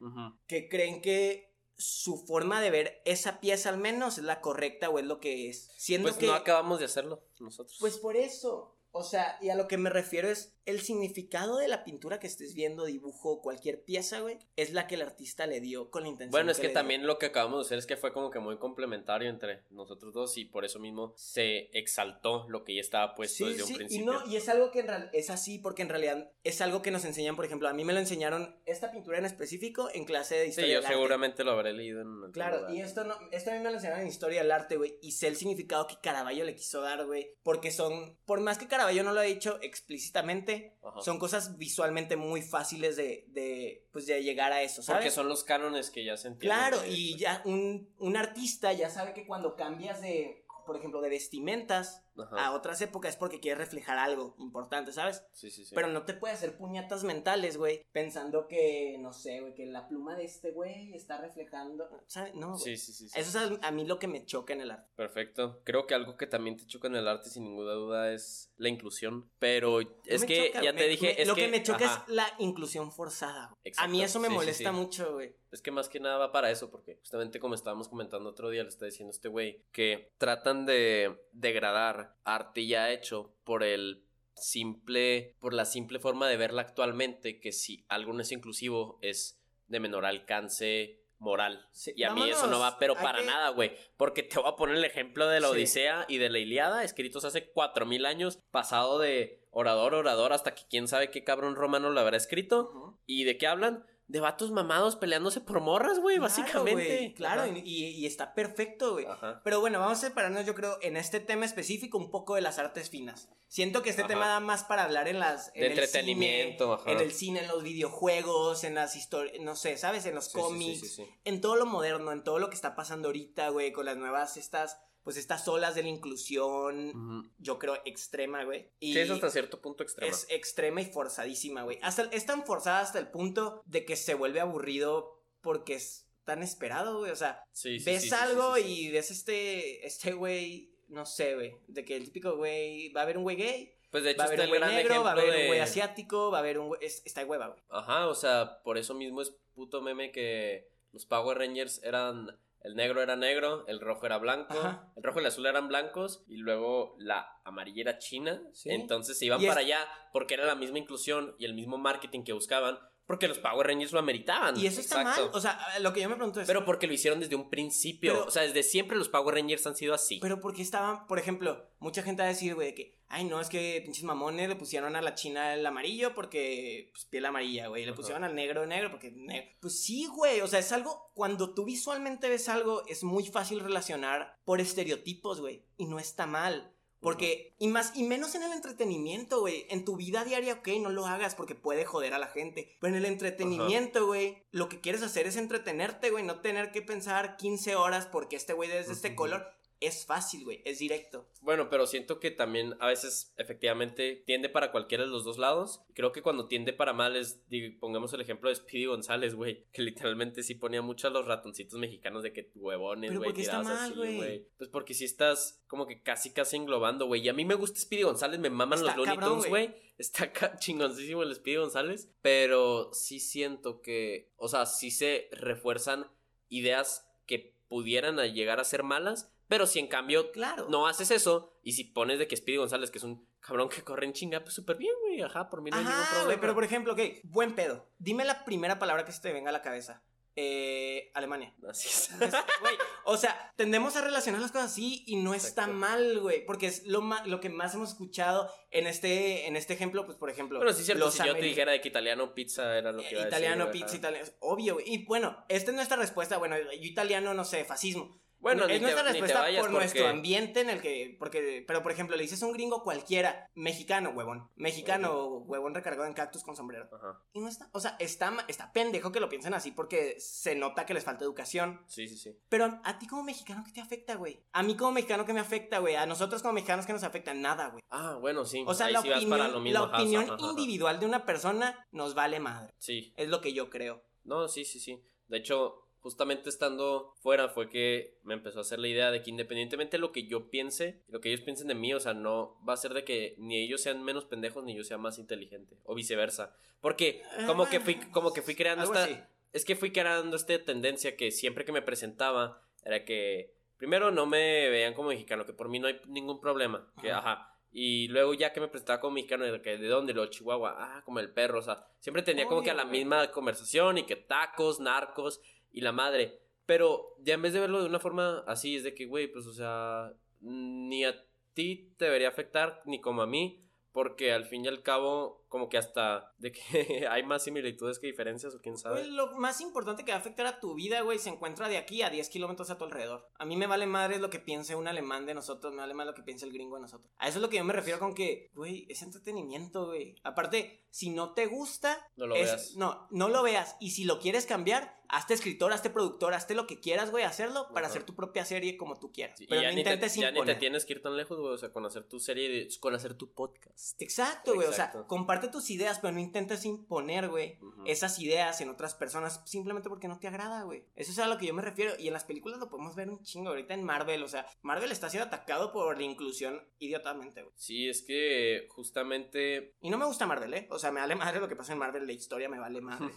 que 0.47 0.70
creen 0.70 1.01
que 1.01 1.56
su 1.78 2.26
forma 2.26 2.62
de 2.62 2.70
ver 2.70 3.01
esa 3.06 3.39
pieza 3.39 3.70
al 3.70 3.78
menos 3.78 4.18
es 4.18 4.24
la 4.24 4.41
correcta 4.41 4.89
o 4.89 4.99
es 4.99 5.06
lo 5.06 5.20
que 5.20 5.49
es. 5.49 5.72
Siendo 5.78 6.10
pues 6.10 6.18
que, 6.18 6.28
no 6.28 6.34
acabamos 6.34 6.80
de 6.80 6.86
hacerlo 6.86 7.24
nosotros. 7.39 7.78
Pues 7.80 7.97
por 7.97 8.16
eso, 8.16 8.78
o 8.91 9.03
sea, 9.03 9.39
y 9.41 9.49
a 9.49 9.56
lo 9.56 9.68
que 9.68 9.78
me 9.78 9.89
refiero 9.89 10.30
es 10.30 10.55
el 10.66 10.82
significado 10.82 11.57
de 11.57 11.68
la 11.68 11.84
pintura 11.84 12.20
que 12.20 12.28
estés 12.28 12.53
viendo, 12.53 12.86
dibujo, 12.86 13.41
cualquier 13.41 13.84
pieza, 13.84 14.20
güey, 14.20 14.39
es 14.55 14.74
la 14.74 14.88
que 14.88 14.95
el 14.95 15.01
artista 15.01 15.45
le 15.47 15.61
dio 15.61 15.91
con 15.91 16.03
la 16.03 16.09
intención. 16.09 16.32
Bueno, 16.32 16.51
es 16.51 16.59
que, 16.59 16.70
también 16.70 17.05
lo 17.05 17.20
que 17.20 17.28
acabamos 17.28 17.59
de 17.59 17.66
hacer 17.68 17.78
es 17.78 17.86
que 17.86 17.97
fue 17.97 18.11
como 18.13 18.32
que 18.32 18.39
muy 18.39 18.57
complementario 18.57 19.30
entre 19.30 19.63
nosotros 19.70 20.13
dos 20.13 20.38
y 20.38 20.45
por 20.45 20.66
eso 20.66 20.80
mismo 20.80 21.13
se 21.16 21.70
exaltó 21.78 22.45
lo 22.49 22.63
que 22.63 22.76
ya 22.76 22.82
estaba 22.82 23.16
puesto 23.16 23.47
desde 23.47 23.63
un 23.63 23.74
principio. 23.74 24.03
Y, 24.03 24.05
no, 24.05 24.26
y 24.28 24.36
es 24.36 24.49
algo 24.49 24.72
que 24.72 24.80
en 24.80 24.88
real, 24.88 25.09
es 25.13 25.30
así 25.30 25.59
porque 25.59 25.84
en 25.84 25.89
realidad 25.89 26.32
es 26.43 26.61
algo 26.61 26.82
que 26.82 26.91
nos 26.91 27.05
enseñan, 27.05 27.36
por 27.36 27.45
ejemplo, 27.45 27.68
a 27.68 27.74
mí 27.74 27.84
me 27.86 27.93
lo 27.93 27.99
enseñaron 27.99 28.59
esta 28.66 28.91
pintura 28.91 29.18
en 29.20 29.26
específico 29.26 29.89
en 29.93 30.05
clase 30.05 30.36
de 30.36 30.47
historia. 30.47 30.80
Sí, 30.80 30.84
yo 30.84 30.88
seguramente 30.88 31.43
lo 31.43 31.51
habré 31.51 31.74
leído 31.74 32.01
en 32.01 32.32
Claro, 32.32 32.74
y 32.74 32.82
esto 32.82 33.03
no, 33.03 33.16
esto 33.32 33.51
a 33.51 33.53
mí 33.53 33.59
me 33.59 33.70
lo 33.70 33.76
enseñaron 33.76 34.01
en 34.01 34.07
historia 34.07 34.41
del 34.41 34.51
arte, 34.51 34.78
güey, 34.78 34.97
y 35.01 35.11
sé 35.11 35.28
el 35.28 35.36
significado 35.36 35.88
que 35.88 35.97
Caravaggio 36.01 36.43
le 36.43 36.55
quiso 36.55 36.82
dar, 36.82 37.05
güey, 37.05 37.36
porque 37.43 37.72
son, 37.72 38.18
por 38.26 38.41
más 38.41 38.57
que 38.57 38.68
Caravaggio 38.68 39.03
no 39.03 39.13
lo 39.13 39.20
ha 39.20 39.24
dicho 39.24 39.59
explícitamente, 39.61 40.55
son 41.01 41.20
cosas 41.20 41.58
visualmente 41.58 42.16
muy 42.16 42.41
fáciles 42.41 42.95
de, 42.95 43.26
de, 43.30 43.88
pues, 43.91 44.06
de 44.06 44.22
llegar 44.24 44.51
a 44.51 44.62
eso, 44.62 44.82
¿sabes? 44.82 45.01
Porque 45.01 45.12
son 45.12 45.28
los 45.30 45.43
cánones 45.43 45.89
que 45.89 46.06
ya 46.06 46.18
se 46.18 46.30
entienden. 46.30 46.58
Claro, 46.58 46.78
y 46.88 47.18
ya 47.18 47.41
un, 47.45 47.93
un 47.97 48.18
artista 48.18 48.72
ya 48.74 48.89
sabe 48.89 49.14
que 49.14 49.26
cuando 49.26 49.56
cambias 49.56 50.01
de, 50.01 50.45
por 50.66 50.78
ejemplo, 50.78 51.01
de 51.01 51.10
vestimentas, 51.10 52.05
a 52.38 52.53
otras 52.53 52.82
épocas 52.82 53.11
es 53.11 53.18
porque 53.18 53.39
quiere 53.39 53.57
reflejar 53.57 53.97
algo 53.97 54.36
importante, 54.39 54.91
¿sabes? 54.91 55.24
Sí, 55.34 55.49
sí, 55.49 55.66
sí. 55.66 55.76
Pero 55.76 55.88
no 55.88 56.03
te 56.03 56.13
puede 56.13 56.34
hacer 56.34 56.57
puñetas 56.57 57.03
mentales, 57.03 57.57
güey, 57.57 57.86
pensando 57.91 58.47
que, 58.47 58.97
no 58.99 59.13
sé, 59.13 59.41
güey, 59.41 59.53
que 59.53 59.66
la 59.66 59.88
pluma 59.88 60.16
de 60.16 60.26
este 60.26 60.51
güey 60.51 60.93
está 60.93 61.18
reflejando, 61.18 61.89
¿sabes? 62.07 62.36
No, 62.36 62.57
Sí, 62.57 62.78
sí, 62.78 62.93
sí, 62.93 63.07
Eso 63.16 63.39
es 63.39 63.59
a, 63.61 63.72
mí 63.72 63.86
lo 63.86 63.99
que 63.99 64.07
me 64.07 64.26
choca 64.26 64.53
en 64.53 64.61
el 64.61 64.72
arte. 64.72 64.89
Perfecto. 64.95 65.61
Creo 65.63 65.88
que 65.88 65.93
algo 65.93 66.18
que 66.18 66.28
también 66.28 66.57
te 66.57 66.66
choca 66.66 66.88
en 66.88 66.95
el 66.95 67.07
arte, 67.07 67.30
sin 67.30 67.43
ninguna 67.43 67.74
duda, 67.74 68.11
es 68.11 68.51
la 68.57 68.70
inclusión. 68.70 69.30
Pero 69.39 69.80
es 70.05 70.26
que 70.26 70.51
ya 70.61 70.76
te 70.76 70.88
dije. 70.88 71.22
es 71.22 71.28
lo 71.28 71.36
que, 71.36 71.47
me 71.47 71.61
choca 71.63 71.86
es 71.86 72.13
la 72.13 72.28
inclusión 72.39 72.91
forzada. 72.91 73.53
A 73.78 73.88
mí 73.88 74.03
eso 74.03 74.20
me 74.20 74.30
molesta 74.30 74.72
mucho, 74.72 75.13
güey. 75.13 75.36
Es 75.51 75.61
que 75.61 75.72
más 75.72 75.88
que 75.88 76.01
nada 76.01 76.18
va 76.18 76.34
para 76.34 76.51
eso, 76.51 76.70
porque 76.70 76.95
justamente 76.95 77.39
como 77.39 77.55
estábamos 77.55 77.88
comentando 77.88 78.30
otro 78.30 78.49
día, 78.49 78.63
le 78.63 78.68
está 78.68 78.86
diciendo 78.86 79.11
este 79.11 79.30
güey 79.30 79.63
que 79.72 80.11
tratan 80.18 80.66
de 80.66 81.24
degradar 81.32 82.05
arte 82.24 82.66
ya 82.66 82.91
hecho 82.91 83.36
por 83.43 83.64
el 83.64 84.06
simple, 84.36 85.36
por 85.39 85.53
la 85.53 85.66
simple 85.66 85.99
forma 85.99 86.28
de 86.28 86.38
verla 86.38 86.62
actualmente, 86.62 87.39
que 87.39 87.51
si 87.51 87.86
algo 87.88 88.14
no 88.14 88.22
es 88.22 88.32
inclusivo 88.32 88.99
es 89.01 89.41
de 89.68 89.80
menor 89.80 90.06
alcance 90.06 91.01
moral. 91.20 91.68
y 91.95 92.03
a 92.03 92.14
mí 92.14 92.30
eso 92.30 92.47
no 92.47 92.60
va, 92.60 92.78
pero 92.78 92.95
para 92.95 93.22
nada, 93.24 93.49
güey. 93.49 93.76
Porque 93.97 94.24
te 94.24 94.39
voy 94.39 94.49
a 94.49 94.56
poner 94.56 94.76
el 94.76 94.86
ejemplo 94.86 95.28
de 95.28 95.39
la 95.39 95.49
Odisea 95.49 96.06
y 96.08 96.18
de 96.18 96.30
la 96.30 96.39
Iliada, 96.39 96.84
escritos 96.84 97.26
hace 97.26 97.49
cuatro 97.49 97.86
mil 97.86 98.06
años, 98.06 98.39
pasado 98.51 98.99
de 98.99 99.41
orador, 99.51 99.95
orador, 99.95 100.34
hasta 100.34 100.53
que 100.53 100.64
quién 100.70 100.88
sabe 100.88 101.12
qué 101.12 101.24
cabrón 101.24 101.56
romano 101.56 101.89
lo 101.89 101.99
habrá 101.99 102.18
escrito. 102.18 102.99
¿Y 103.06 103.24
de 103.24 103.38
qué 103.38 103.47
hablan? 103.47 103.86
De 104.08 104.20
vatos 104.20 104.51
mamados 104.51 104.95
peleándose 104.95 105.41
por 105.41 105.62
morras, 105.62 105.99
güey, 105.99 106.20
básicamente. 106.20 107.14
claro, 107.16 107.45
y, 107.47 108.06
está 108.06 108.34
perfecto, 108.34 108.93
güey. 108.93 109.08
Pero 109.43 109.60
bueno, 109.60 109.80
vamos 109.80 109.97
a 109.99 110.08
separarnos, 110.08 110.45
yo 110.45 110.53
creo, 110.53 110.78
en 110.82 110.95
este 110.95 111.20
tema 111.20 111.45
específico 111.45 111.97
un 111.97 112.12
poco 112.12 112.36
de 112.36 112.41
las 112.41 112.60
artes 112.60 112.89
finas. 112.89 113.30
Siento 113.47 113.82
que 113.82 113.89
este 113.89 114.03
tema 114.03 114.28
da 114.28 114.39
más 114.39 114.64
para 114.64 114.84
hablar 114.84 115.08
en 115.08 115.20
las... 115.20 115.51
En 115.56 115.62
de 115.62 115.68
entretenimiento, 115.68 116.84
En 116.86 116.99
el 116.99 117.12
cine, 117.12 117.41
en 117.41 117.47
los 117.47 117.64
videojuegos, 117.64 118.64
en 118.64 118.76
las 118.76 118.95
historias, 118.95 119.39
no 119.41 119.56
sé, 119.56 119.78
¿sabes? 119.78 120.06
En 120.06 120.16
los 120.16 120.30
cómics, 120.30 121.01
en 121.24 121.41
todo 121.41 121.56
lo 121.56 121.66
moderno, 121.66 122.12
en 122.12 122.24
todo 122.24 122.39
lo 122.39 122.49
que 122.49 122.56
está 122.56 122.76
pasando 122.76 123.08
ahorita, 123.08 123.49
güey, 123.49 123.72
con 123.72 123.86
las 123.86 123.97
nuevas 123.97 124.38
estas 124.38 124.80
pues 125.06 125.18
estas 125.18 125.47
olas 125.47 125.76
de 125.76 125.84
la 125.84 125.89
inclusión, 125.89 127.32
yo 127.38 127.60
creo, 127.60 127.78
extrema, 127.86 128.43
güey. 128.43 128.72
Y 128.80 128.93
sí, 128.93 128.99
es 128.99 129.12
hasta 129.12 129.30
cierto 129.30 129.62
punto 129.62 129.84
extrema. 129.84 130.12
Es 130.12 130.26
extrema 130.32 130.82
y 130.82 130.86
forzadísima, 130.86 131.62
güey. 131.62 131.78
Hasta, 131.84 132.10
es 132.12 132.26
tan 132.26 132.43
forzada 132.43 132.80
hasta 132.80 132.97
el 132.97 133.10
punto 133.10 133.62
de 133.68 133.86
que 133.86 133.97
se 133.97 134.16
vuelve 134.16 134.39
aburrido 134.39 135.22
porque 135.41 135.76
es 135.76 136.08
tan 136.24 136.41
esperado, 136.41 136.97
güey. 136.97 137.12
O 137.12 137.16
sea, 137.16 137.45
ves 137.86 138.12
algo 138.14 138.58
y 138.58 138.89
ves 138.89 139.12
este, 139.12 139.86
este 139.86 140.14
güey, 140.14 140.72
no 140.88 141.06
sé, 141.06 141.36
güey, 141.36 141.56
de 141.68 141.86
que 141.86 141.95
el 141.95 142.06
típico 142.06 142.36
güey, 142.38 142.89
va 142.89 143.01
a 143.01 143.03
haber 143.03 143.20
un 143.20 143.24
güey 143.24 143.36
gay. 143.36 143.76
Pues 143.91 144.03
de 144.03 144.10
hecho, 144.10 144.24
va 144.24 144.24
a 144.24 144.28
haber 144.30 144.41
un 144.41 144.47
güey 144.47 144.60
negro, 144.62 145.03
va 145.03 145.10
a 145.12 145.14
haber 145.14 145.41
un 145.41 145.47
güey 145.49 145.60
asiático, 145.60 146.32
va 146.32 146.39
a 146.39 146.41
haber 146.41 146.58
un 146.58 146.70
güey. 146.70 146.84
Está 146.84 147.22
de 147.22 147.28
hueva, 147.28 147.49
güey. 147.49 147.62
Ajá, 147.70 148.08
o 148.08 148.16
sea, 148.16 148.64
por 148.64 148.80
eso 148.80 148.95
mismo 148.95 149.22
es 149.22 149.36
puto 149.53 149.84
meme 149.84 150.12
que 150.12 150.68
los 150.93 151.06
Power 151.06 151.38
Rangers 151.38 151.80
eran 151.84 152.36
el 152.66 152.76
negro 152.76 153.03
era 153.03 153.16
negro, 153.16 153.63
el 153.68 153.80
rojo 153.80 154.07
era 154.07 154.18
blanco, 154.18 154.55
el 154.95 155.03
rojo 155.03 155.20
y 155.20 155.22
el 155.22 155.28
azul 155.28 155.45
eran 155.45 155.68
blancos 155.68 156.24
y 156.28 156.38
luego 156.38 156.95
la 156.97 157.28
amarilla 157.43 157.82
era 157.82 157.97
china. 157.99 158.41
Entonces 158.66 159.20
se 159.20 159.28
iban 159.28 159.39
para 159.45 159.61
allá 159.61 159.88
porque 160.11 160.34
era 160.34 160.45
la 160.45 160.55
misma 160.55 160.80
inclusión 160.80 161.36
y 161.38 161.45
el 161.45 161.53
mismo 161.53 161.78
marketing 161.78 162.24
que 162.24 162.34
buscaban 162.34 162.80
porque 163.08 163.28
los 163.28 163.38
Power 163.38 163.68
Rangers 163.68 163.91
lo 163.91 163.99
ameritaban. 163.99 164.60
Y 164.60 164.66
eso 164.66 164.82
está 164.82 165.03
mal. 165.03 165.30
O 165.34 165.39
sea, 165.39 165.60
lo 165.80 165.93
que 165.93 166.01
yo 166.01 166.10
me 166.10 166.16
pregunto 166.16 166.41
es. 166.41 166.47
Pero 166.47 166.66
porque 166.66 166.88
lo 166.88 166.93
hicieron 166.93 167.20
desde 167.20 167.36
un 167.36 167.49
principio. 167.49 168.26
o 168.26 168.32
sea, 168.32 168.43
desde 168.43 168.64
siempre 168.64 168.97
los 168.97 169.10
Power 169.10 169.36
Rangers 169.36 169.66
han 169.68 169.76
sido 169.76 169.93
así. 169.93 170.20
Pero 170.22 170.39
porque 170.39 170.62
estaban, 170.62 171.06
por 171.08 171.20
ejemplo, 171.20 171.70
mucha 171.80 172.01
gente 172.01 172.24
va 172.24 172.28
a 172.28 172.32
decir, 172.32 172.56
güey, 172.56 172.74
que, 172.74 172.97
ay, 173.08 173.26
no, 173.26 173.39
es 173.39 173.49
que 173.49 173.82
pinches 173.84 174.03
mamones 174.03 174.49
le 174.49 174.56
pusieron 174.56 174.95
a 174.95 175.01
la 175.01 175.14
china 175.14 175.53
el 175.53 175.66
amarillo 175.66 176.16
porque, 176.16 176.89
pues, 176.93 177.06
piel 177.06 177.26
amarilla, 177.26 177.68
güey. 177.68 177.86
Le 177.86 177.93
pusieron 177.93 178.24
al 178.24 178.34
negro 178.34 178.66
negro 178.66 178.89
porque 178.89 179.12
negro. 179.12 179.51
Pues 179.60 179.82
sí, 179.82 180.08
güey. 180.08 180.41
O 180.41 180.47
sea, 180.47 180.60
es 180.60 180.72
algo. 180.72 181.12
Cuando 181.14 181.53
tú 181.53 181.64
visualmente 181.66 182.28
ves 182.28 182.49
algo, 182.49 182.86
es 182.88 183.03
muy 183.03 183.28
fácil 183.28 183.60
relacionar 183.60 184.39
por 184.45 184.60
estereotipos, 184.60 185.41
güey. 185.41 185.64
Y 185.78 185.86
no 185.86 185.99
está 185.99 186.26
mal. 186.26 186.74
Porque, 187.06 187.53
y 187.60 187.68
más, 187.68 187.91
y 187.95 188.01
menos 188.01 188.34
en 188.34 188.41
el 188.41 188.51
entretenimiento, 188.51 189.41
güey. 189.41 189.68
En 189.70 189.86
tu 189.86 189.95
vida 189.95 190.26
diaria, 190.26 190.56
ok, 190.56 190.70
no 190.82 190.89
lo 190.89 191.06
hagas 191.06 191.36
porque 191.36 191.53
puede 191.53 191.86
joder 191.86 192.16
a 192.16 192.18
la 192.18 192.26
gente. 192.26 192.76
Pero 192.82 192.95
en 192.95 192.97
el 192.97 193.06
entretenimiento, 193.06 194.08
güey, 194.08 194.41
lo 194.49 194.70
que 194.70 194.82
quieres 194.82 195.03
hacer 195.03 195.28
es 195.28 195.36
entretenerte, 195.36 196.10
güey. 196.10 196.24
No 196.24 196.39
tener 196.39 196.72
que 196.72 196.82
pensar 196.82 197.38
15 197.38 197.76
horas 197.76 198.08
porque 198.08 198.36
este 198.36 198.53
güey 198.53 198.72
es 198.72 198.88
de 198.88 198.93
este 198.93 199.14
color 199.14 199.53
es 199.86 200.06
fácil, 200.06 200.44
güey, 200.44 200.62
es 200.66 200.80
directo. 200.80 201.28
Bueno, 201.42 201.70
pero 201.70 201.88
siento 201.88 202.20
que 202.20 202.32
también 202.32 202.76
a 202.80 202.88
veces 202.88 203.34
efectivamente 203.38 204.24
tiende 204.26 204.50
para 204.50 204.72
cualquiera 204.72 205.04
de 205.04 205.10
los 205.10 205.24
dos 205.24 205.38
lados. 205.38 205.82
Creo 205.94 206.12
que 206.12 206.22
cuando 206.22 206.48
tiende 206.48 206.74
para 206.74 206.94
mal 206.94 207.16
es, 207.16 207.44
pongamos 207.80 208.14
el 208.14 208.22
ejemplo 208.22 208.50
de 208.50 208.56
Speedy 208.56 208.86
González, 208.86 209.36
güey, 209.36 209.66
que 209.72 209.82
literalmente 209.82 210.44
sí 210.44 210.56
ponía 210.56 210.82
mucho 210.82 211.08
a 211.08 211.12
los 211.12 211.26
ratoncitos 211.26 211.80
mexicanos 211.80 212.24
de 212.24 212.34
que 212.34 212.52
huevones, 212.56 213.16
güey, 213.18 213.34
tirados 213.34 213.68
así, 213.68 213.94
güey. 213.94 214.48
Pues 214.58 214.70
porque 214.70 214.94
si 214.94 215.06
estás 215.06 215.64
como 215.68 215.88
que 215.88 216.02
casi 216.02 216.32
casi 216.32 216.56
englobando, 216.56 217.06
güey. 217.06 217.22
Y 217.22 217.30
a 217.30 217.34
mí 217.34 217.46
me 217.46 217.56
gusta 217.56 217.80
Speedy 217.80 218.04
González, 218.04 218.40
me 218.40 218.50
maman 218.50 218.82
los 218.82 218.96
Looney 218.96 219.18
Tunes, 219.18 219.48
güey. 219.48 219.76
Está 219.98 220.32
chingoncísimo 220.60 221.24
el 221.24 221.36
Speedy 221.36 221.58
González, 221.58 222.12
pero 222.22 222.94
sí 222.94 223.20
siento 223.20 223.82
que, 223.82 224.32
o 224.38 224.48
sea, 224.48 224.66
sí 224.66 224.92
se 224.92 225.30
refuerzan 225.32 226.08
ideas 226.50 227.08
que 227.26 227.56
pudieran 227.68 228.18
llegar 228.34 228.60
a 228.60 228.64
ser 228.64 228.84
malas, 228.84 229.35
pero 229.48 229.68
si 229.68 229.80
en 229.80 229.88
cambio 229.88 230.32
claro. 230.32 230.68
no 230.70 230.88
haces 230.88 231.12
eso, 231.12 231.58
y 231.62 231.74
si 231.74 231.84
pones 231.84 232.20
de 232.20 232.28
que 232.28 232.38
Speedy 232.38 232.58
González, 232.58 232.91
que 232.91 232.98
es 232.98 233.04
un 233.04 233.28
cabrón 233.39 233.70
que 233.70 233.84
corre 233.84 234.06
en 234.06 234.14
chinga, 234.14 234.41
pues 234.41 234.54
súper 234.54 234.78
bien, 234.78 234.93
güey. 235.02 235.22
Ajá, 235.22 235.50
por 235.50 235.62
mí 235.62 235.72
no 235.72 235.78
hay 235.78 235.84
ningún 235.84 236.06
problema. 236.14 236.41
pero 236.41 236.54
por 236.54 236.64
ejemplo, 236.64 236.93
ok, 236.93 237.00
buen 237.24 237.56
pedo. 237.56 237.88
Dime 237.98 238.26
la 238.26 238.46
primera 238.46 238.80
palabra 238.80 239.06
que 239.06 239.12
se 239.12 239.22
te 239.22 239.34
venga 239.34 239.50
a 239.50 239.54
la 239.54 239.62
cabeza. 239.62 240.04
Eh, 240.38 241.12
Alemania. 241.14 241.54
Así 241.70 241.88
es. 241.88 242.10
Güey, 242.20 242.76
o 243.06 243.16
sea, 243.16 243.54
tendemos 243.56 243.96
a 243.96 244.02
relacionar 244.02 244.41
las 244.41 244.52
cosas 244.52 244.72
así 244.72 245.04
y 245.08 245.16
no 245.16 245.34
está 245.34 245.68
mal, 245.68 246.20
güey, 246.20 246.46
porque 246.46 246.68
es 246.68 246.86
lo, 246.86 247.02
lo 247.26 247.39
que 247.39 247.50
más 247.50 247.74
hemos 247.74 247.89
escuchado 247.89 248.52
en 248.72 248.86
este, 248.86 249.48
en 249.48 249.56
este 249.56 249.74
ejemplo, 249.74 250.06
pues 250.06 250.18
por 250.18 250.30
ejemplo. 250.30 250.60
Pero 250.60 250.74
sí 250.74 250.84
cierto, 250.84 251.10
si 251.10 251.26
yo 251.26 251.36
te 251.36 251.41
dijera 251.41 251.72
de 251.72 251.80
que 251.80 251.88
italiano 251.88 252.34
pizza 252.34 252.78
era 252.78 252.91
lo 252.91 253.02
que 253.02 253.12
iba 253.12 253.24
a 253.24 253.28
Italiano, 253.28 253.72
pizza, 253.72 253.96
italiano, 253.96 254.28
obvio, 254.39 254.74
güey. 254.74 254.93
Y 254.93 255.06
bueno, 255.06 255.46
esta 255.48 255.72
es 255.72 255.76
nuestra 255.76 255.98
respuesta, 255.98 256.38
bueno, 256.38 256.58
yo 256.60 256.70
italiano, 256.82 257.34
no 257.34 257.46
sé, 257.46 257.64
fascismo. 257.64 258.20
Bueno, 258.40 258.66
es 258.66 258.82
nuestra 258.82 259.04
respuesta 259.04 259.46
por 259.60 259.72
nuestro 259.72 260.08
ambiente 260.08 260.62
en 260.62 260.70
el 260.70 260.82
que. 260.82 261.16
Porque, 261.18 261.64
pero 261.68 261.82
por 261.82 261.92
ejemplo, 261.92 262.16
le 262.16 262.24
dices 262.24 262.42
a 262.44 262.46
un 262.46 262.54
gringo 262.54 262.84
cualquiera, 262.84 263.50
mexicano, 263.56 264.12
huevón. 264.12 264.50
Mexicano, 264.56 265.38
huevón 265.40 265.74
recargado 265.74 266.08
en 266.08 266.14
cactus 266.14 266.44
con 266.44 266.56
sombrero. 266.56 266.90
Y 267.34 267.40
no 267.40 267.48
está. 267.48 267.70
O 267.72 267.80
sea, 267.80 267.96
está, 268.00 268.46
está 268.48 268.72
pendejo 268.72 269.12
que 269.12 269.20
lo 269.20 269.30
piensen 269.30 269.54
así 269.54 269.72
porque 269.72 270.16
se 270.20 270.56
nota 270.56 270.86
que 270.86 270.94
les 270.94 271.04
falta 271.04 271.24
educación. 271.24 271.82
Sí, 271.88 272.08
sí, 272.08 272.18
sí. 272.18 272.38
Pero 272.50 272.80
a 272.84 273.00
ti 273.00 273.08
como 273.08 273.24
mexicano, 273.24 273.64
¿qué 273.66 273.72
te 273.72 273.82
afecta, 273.82 274.16
güey? 274.16 274.44
A 274.52 274.64
mí 274.64 274.76
como 274.76 274.92
mexicano, 274.92 275.26
¿qué 275.26 275.34
me 275.34 275.40
afecta, 275.40 275.80
güey? 275.80 275.96
A 275.96 276.06
nosotros 276.06 276.42
como 276.42 276.54
mexicanos, 276.54 276.86
¿qué 276.86 276.94
nos 276.94 277.04
afecta? 277.04 277.34
Nada, 277.34 277.70
güey. 277.70 277.84
Ah, 277.90 278.18
bueno, 278.20 278.46
sí. 278.46 278.64
O 278.68 278.74
sea, 278.74 278.90
la, 278.90 279.00
opinión, 279.00 279.74
la 279.74 279.84
opinión 279.84 280.38
individual 280.40 281.00
de 281.00 281.06
una 281.06 281.26
persona 281.26 281.88
nos 281.92 282.14
vale 282.14 282.40
madre. 282.40 282.74
Sí. 282.78 283.14
Es 283.18 283.30
lo 283.30 283.42
que 283.42 283.54
yo 283.54 283.70
creo. 283.70 284.04
No, 284.24 284.48
sí, 284.48 284.66
sí, 284.66 284.80
sí. 284.80 285.04
De 285.28 285.38
hecho, 285.38 285.85
justamente 286.06 286.49
estando 286.49 287.16
fuera 287.24 287.49
fue 287.49 287.68
que 287.68 288.20
me 288.22 288.36
empezó 288.36 288.60
a 288.60 288.62
hacer 288.62 288.78
la 288.78 288.88
idea 288.88 289.10
de 289.10 289.24
que 289.24 289.32
independientemente 289.32 289.97
de 289.97 290.01
lo 290.01 290.12
que 290.12 290.28
yo 290.28 290.51
piense, 290.51 291.01
lo 291.08 291.20
que 291.20 291.30
ellos 291.30 291.41
piensen 291.41 291.68
de 291.68 291.74
mí, 291.74 291.95
o 291.95 291.99
sea, 291.99 292.14
no 292.14 292.62
va 292.64 292.74
a 292.74 292.78
ser 292.78 292.93
de 292.93 293.03
que 293.03 293.34
ni 293.39 293.58
ellos 293.58 293.82
sean 293.82 294.03
menos 294.03 294.24
pendejos 294.24 294.64
ni 294.64 294.76
yo 294.76 294.84
sea 294.84 294.99
más 294.99 295.18
inteligente 295.18 295.80
o 295.84 295.95
viceversa, 295.95 296.56
porque 296.80 297.24
como 297.47 297.68
que 297.68 297.80
fui 297.80 297.95
como 298.12 298.34
que 298.34 298.43
fui 298.43 298.53
creando 298.53 298.84
esta 298.84 299.32
es 299.51 299.66
que 299.66 299.76
fui 299.76 299.91
creando 299.91 300.36
esta 300.36 300.64
tendencia 300.64 301.18
que 301.18 301.32
siempre 301.32 301.66
que 301.66 301.72
me 301.72 301.82
presentaba 301.82 302.62
era 302.84 303.03
que 303.03 303.56
primero 303.78 304.12
no 304.12 304.28
me 304.28 304.70
veían 304.70 304.93
como 304.93 305.10
mexicano, 305.10 305.47
que 305.47 305.53
por 305.53 305.70
mí 305.70 305.80
no 305.80 305.88
hay 305.88 305.99
ningún 306.06 306.39
problema, 306.39 306.88
que 307.01 307.12
ajá 307.12 307.51
y 307.78 308.08
luego 308.08 308.34
ya 308.34 308.53
que 308.53 308.62
me 308.62 308.70
presentaba 308.70 309.01
como 309.01 309.16
mexicano, 309.16 309.43
de, 309.43 309.62
que, 309.62 309.78
¿de 309.78 309.88
dónde? 309.89 310.14
Lo 310.14 310.28
Chihuahua. 310.28 310.76
Ah, 310.78 311.01
como 311.03 311.20
el 311.20 311.34
perro. 311.34 311.60
O 311.60 311.62
sea, 311.62 311.86
siempre 311.99 312.24
tenía 312.24 312.45
como 312.45 312.64
que 312.64 312.72
a 312.72 312.74
la 312.74 312.86
misma 312.86 313.30
conversación 313.32 313.97
y 313.97 314.03
que 314.03 314.16
tacos, 314.16 314.80
narcos 314.80 315.41
y 315.76 315.82
la 315.82 315.91
madre. 315.91 316.39
Pero 316.65 317.15
ya 317.19 317.36
en 317.36 317.43
vez 317.43 317.53
de 317.53 317.59
verlo 317.59 317.82
de 317.82 317.89
una 317.89 317.99
forma 317.99 318.39
así, 318.47 318.78
es 318.78 318.84
de 318.84 318.95
que, 318.95 319.05
güey, 319.05 319.28
pues, 319.28 319.45
o 319.45 319.53
sea, 319.53 320.13
ni 320.39 321.05
a 321.05 321.23
ti 321.53 321.93
te 321.97 322.05
debería 322.05 322.30
afectar, 322.30 322.82
ni 322.86 322.99
como 323.01 323.21
a 323.21 323.28
mí, 323.28 323.61
porque 323.91 324.32
al 324.32 324.45
fin 324.45 324.65
y 324.65 324.67
al 324.67 324.82
cabo, 324.82 325.45
como 325.48 325.70
que 325.70 325.78
hasta 325.78 326.34
de 326.38 326.52
que 326.52 326.62
hay 327.10 327.24
más 327.24 327.43
similitudes 327.43 328.00
que 328.00 328.08
diferencias, 328.08 328.56
o 328.56 328.62
quién 328.62 328.78
sabe. 328.78 329.06
lo 329.08 329.34
más 329.34 329.62
importante 329.62 330.04
que 330.04 330.12
va 330.12 330.18
a 330.18 330.20
afectar 330.20 330.46
a 330.46 330.60
tu 330.60 330.74
vida, 330.76 331.02
güey, 331.02 331.20
se 331.20 331.30
encuentra 331.30 331.70
de 331.70 331.78
aquí 331.78 332.02
a 332.02 332.10
10 332.10 332.30
kilómetros 332.30 332.70
a 332.70 332.78
tu 332.78 332.86
alrededor. 332.86 333.30
A 333.38 333.46
mí 333.46 333.56
me 333.56 333.68
vale 333.68 333.86
madre 333.86 334.20
lo 334.20 334.30
que 334.30 334.39
piense 334.39 334.76
un 334.76 334.88
alemán 334.88 335.26
de 335.26 335.34
nosotros, 335.34 335.74
me 335.74 335.80
vale 335.80 335.93
más 335.93 336.08
lo 336.08 336.14
que 336.14 336.24
piense 336.24 336.46
el 336.46 336.54
gringo 336.54 336.76
de 336.76 336.84
nosotros. 336.84 337.12
A 337.18 337.28
eso 337.28 337.38
es 337.39 337.41
lo 337.41 337.50
que 337.50 337.58
yo 337.58 337.64
me 337.64 337.74
refiero 337.74 338.00
con 338.00 338.14
que, 338.14 338.52
güey, 338.54 338.86
es 338.89 339.02
entretenimiento, 339.02 339.88
güey. 339.88 340.16
Aparte, 340.24 340.86
si 340.89 341.10
no 341.10 341.34
te 341.34 341.46
gusta, 341.46 342.10
no 342.16 342.28
lo 342.28 342.36
veas. 342.36 342.76
No, 342.76 343.08
no 343.12 343.28
lo 343.28 343.43
veas. 343.43 343.76
Y 343.80 343.91
si 343.91 344.06
lo 344.06 344.20
quieres 344.20 344.46
cambiar, 344.46 344.96
hazte 345.10 345.34
escritor, 345.34 345.74
hazte 345.74 345.89
productor, 345.89 346.34
hazte 346.34 346.56
lo 346.56 346.68
que 346.68 346.80
quieras, 346.80 347.12
güey, 347.12 347.24
hacerlo 347.24 347.68
para 347.74 347.88
hacer 347.88 348.04
tu 348.04 348.16
propia 348.16 348.46
serie 348.46 348.78
como 348.78 348.98
tú 349.00 349.12
quieras. 349.12 349.39
Pero 349.48 349.62
no 349.62 349.72
intentes 349.72 350.14
te, 350.14 350.22
Ya 350.22 350.32
ni 350.32 350.43
te 350.43 350.56
tienes 350.56 350.86
que 350.86 350.93
ir 350.93 351.02
tan 351.02 351.18
lejos, 351.18 351.39
güey, 351.39 351.54
o 351.54 351.58
sea, 351.58 351.72
con 351.72 351.86
hacer 351.86 352.04
tu 352.04 352.20
serie, 352.20 352.68
con 352.80 352.96
hacer 352.96 353.16
tu 353.16 353.34
podcast. 353.34 354.02
Exacto, 354.02 354.56
güey, 354.56 354.68
o 354.68 354.74
sea, 354.74 354.91
comparte 355.08 355.45
tus 355.50 355.70
ideas, 355.70 356.00
pero 356.00 356.14
no 356.14 356.20
intentes 356.20 356.66
imponer, 356.66 357.30
güey, 357.30 357.58
esas 357.86 358.20
ideas 358.20 358.62
en 358.62 358.70
otras 358.70 358.96
personas 358.96 359.41
simplemente 359.46 359.89
porque 359.89 360.08
no 360.08 360.20
te 360.20 360.28
agrada, 360.28 360.64
güey. 360.64 360.86
Eso 360.96 361.12
es 361.12 361.20
a 361.20 361.28
lo 361.28 361.38
que 361.38 361.48
yo 361.48 361.54
me 361.54 361.62
refiero. 361.62 361.93
Y 362.00 362.08
en 362.08 362.14
las 362.14 362.24
películas 362.24 362.60
lo 362.60 362.70
podemos 362.70 362.96
ver 362.96 363.10
un 363.10 363.22
chingo 363.24 363.50
ahorita 363.50 363.74
en 363.74 363.84
Marvel, 363.84 364.24
o 364.24 364.28
sea, 364.28 364.46
Marvel 364.62 364.91
está 364.91 365.10
siendo 365.10 365.28
atacado 365.28 365.72
por 365.72 365.98
la 365.98 366.04
inclusión 366.04 366.62
idiotamente, 366.80 367.41
güey. 367.41 367.54
Sí, 367.56 367.89
es 367.89 368.02
que 368.02 368.68
justamente... 368.70 369.76
Y 369.82 369.89
no 369.89 369.98
me 369.98 370.06
gusta 370.06 370.26
Marvel, 370.26 370.54
¿eh? 370.54 370.68
O 370.72 370.80
sea, 370.80 370.91
me 370.91 371.02
vale 371.02 371.16
madre 371.16 371.39
lo 371.39 371.48
que 371.48 371.56
pasa 371.56 371.74
en 371.74 371.80
Marvel, 371.80 372.06
la 372.06 372.14
historia 372.14 372.50
me 372.50 372.60
vale 372.60 372.82
madre. 372.82 373.12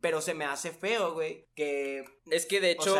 pero 0.00 0.20
se 0.20 0.34
me 0.34 0.44
hace 0.44 0.72
feo, 0.72 1.14
güey, 1.14 1.46
que... 1.54 2.04
Es 2.26 2.46
que 2.46 2.60
de 2.60 2.72
hecho... 2.72 2.96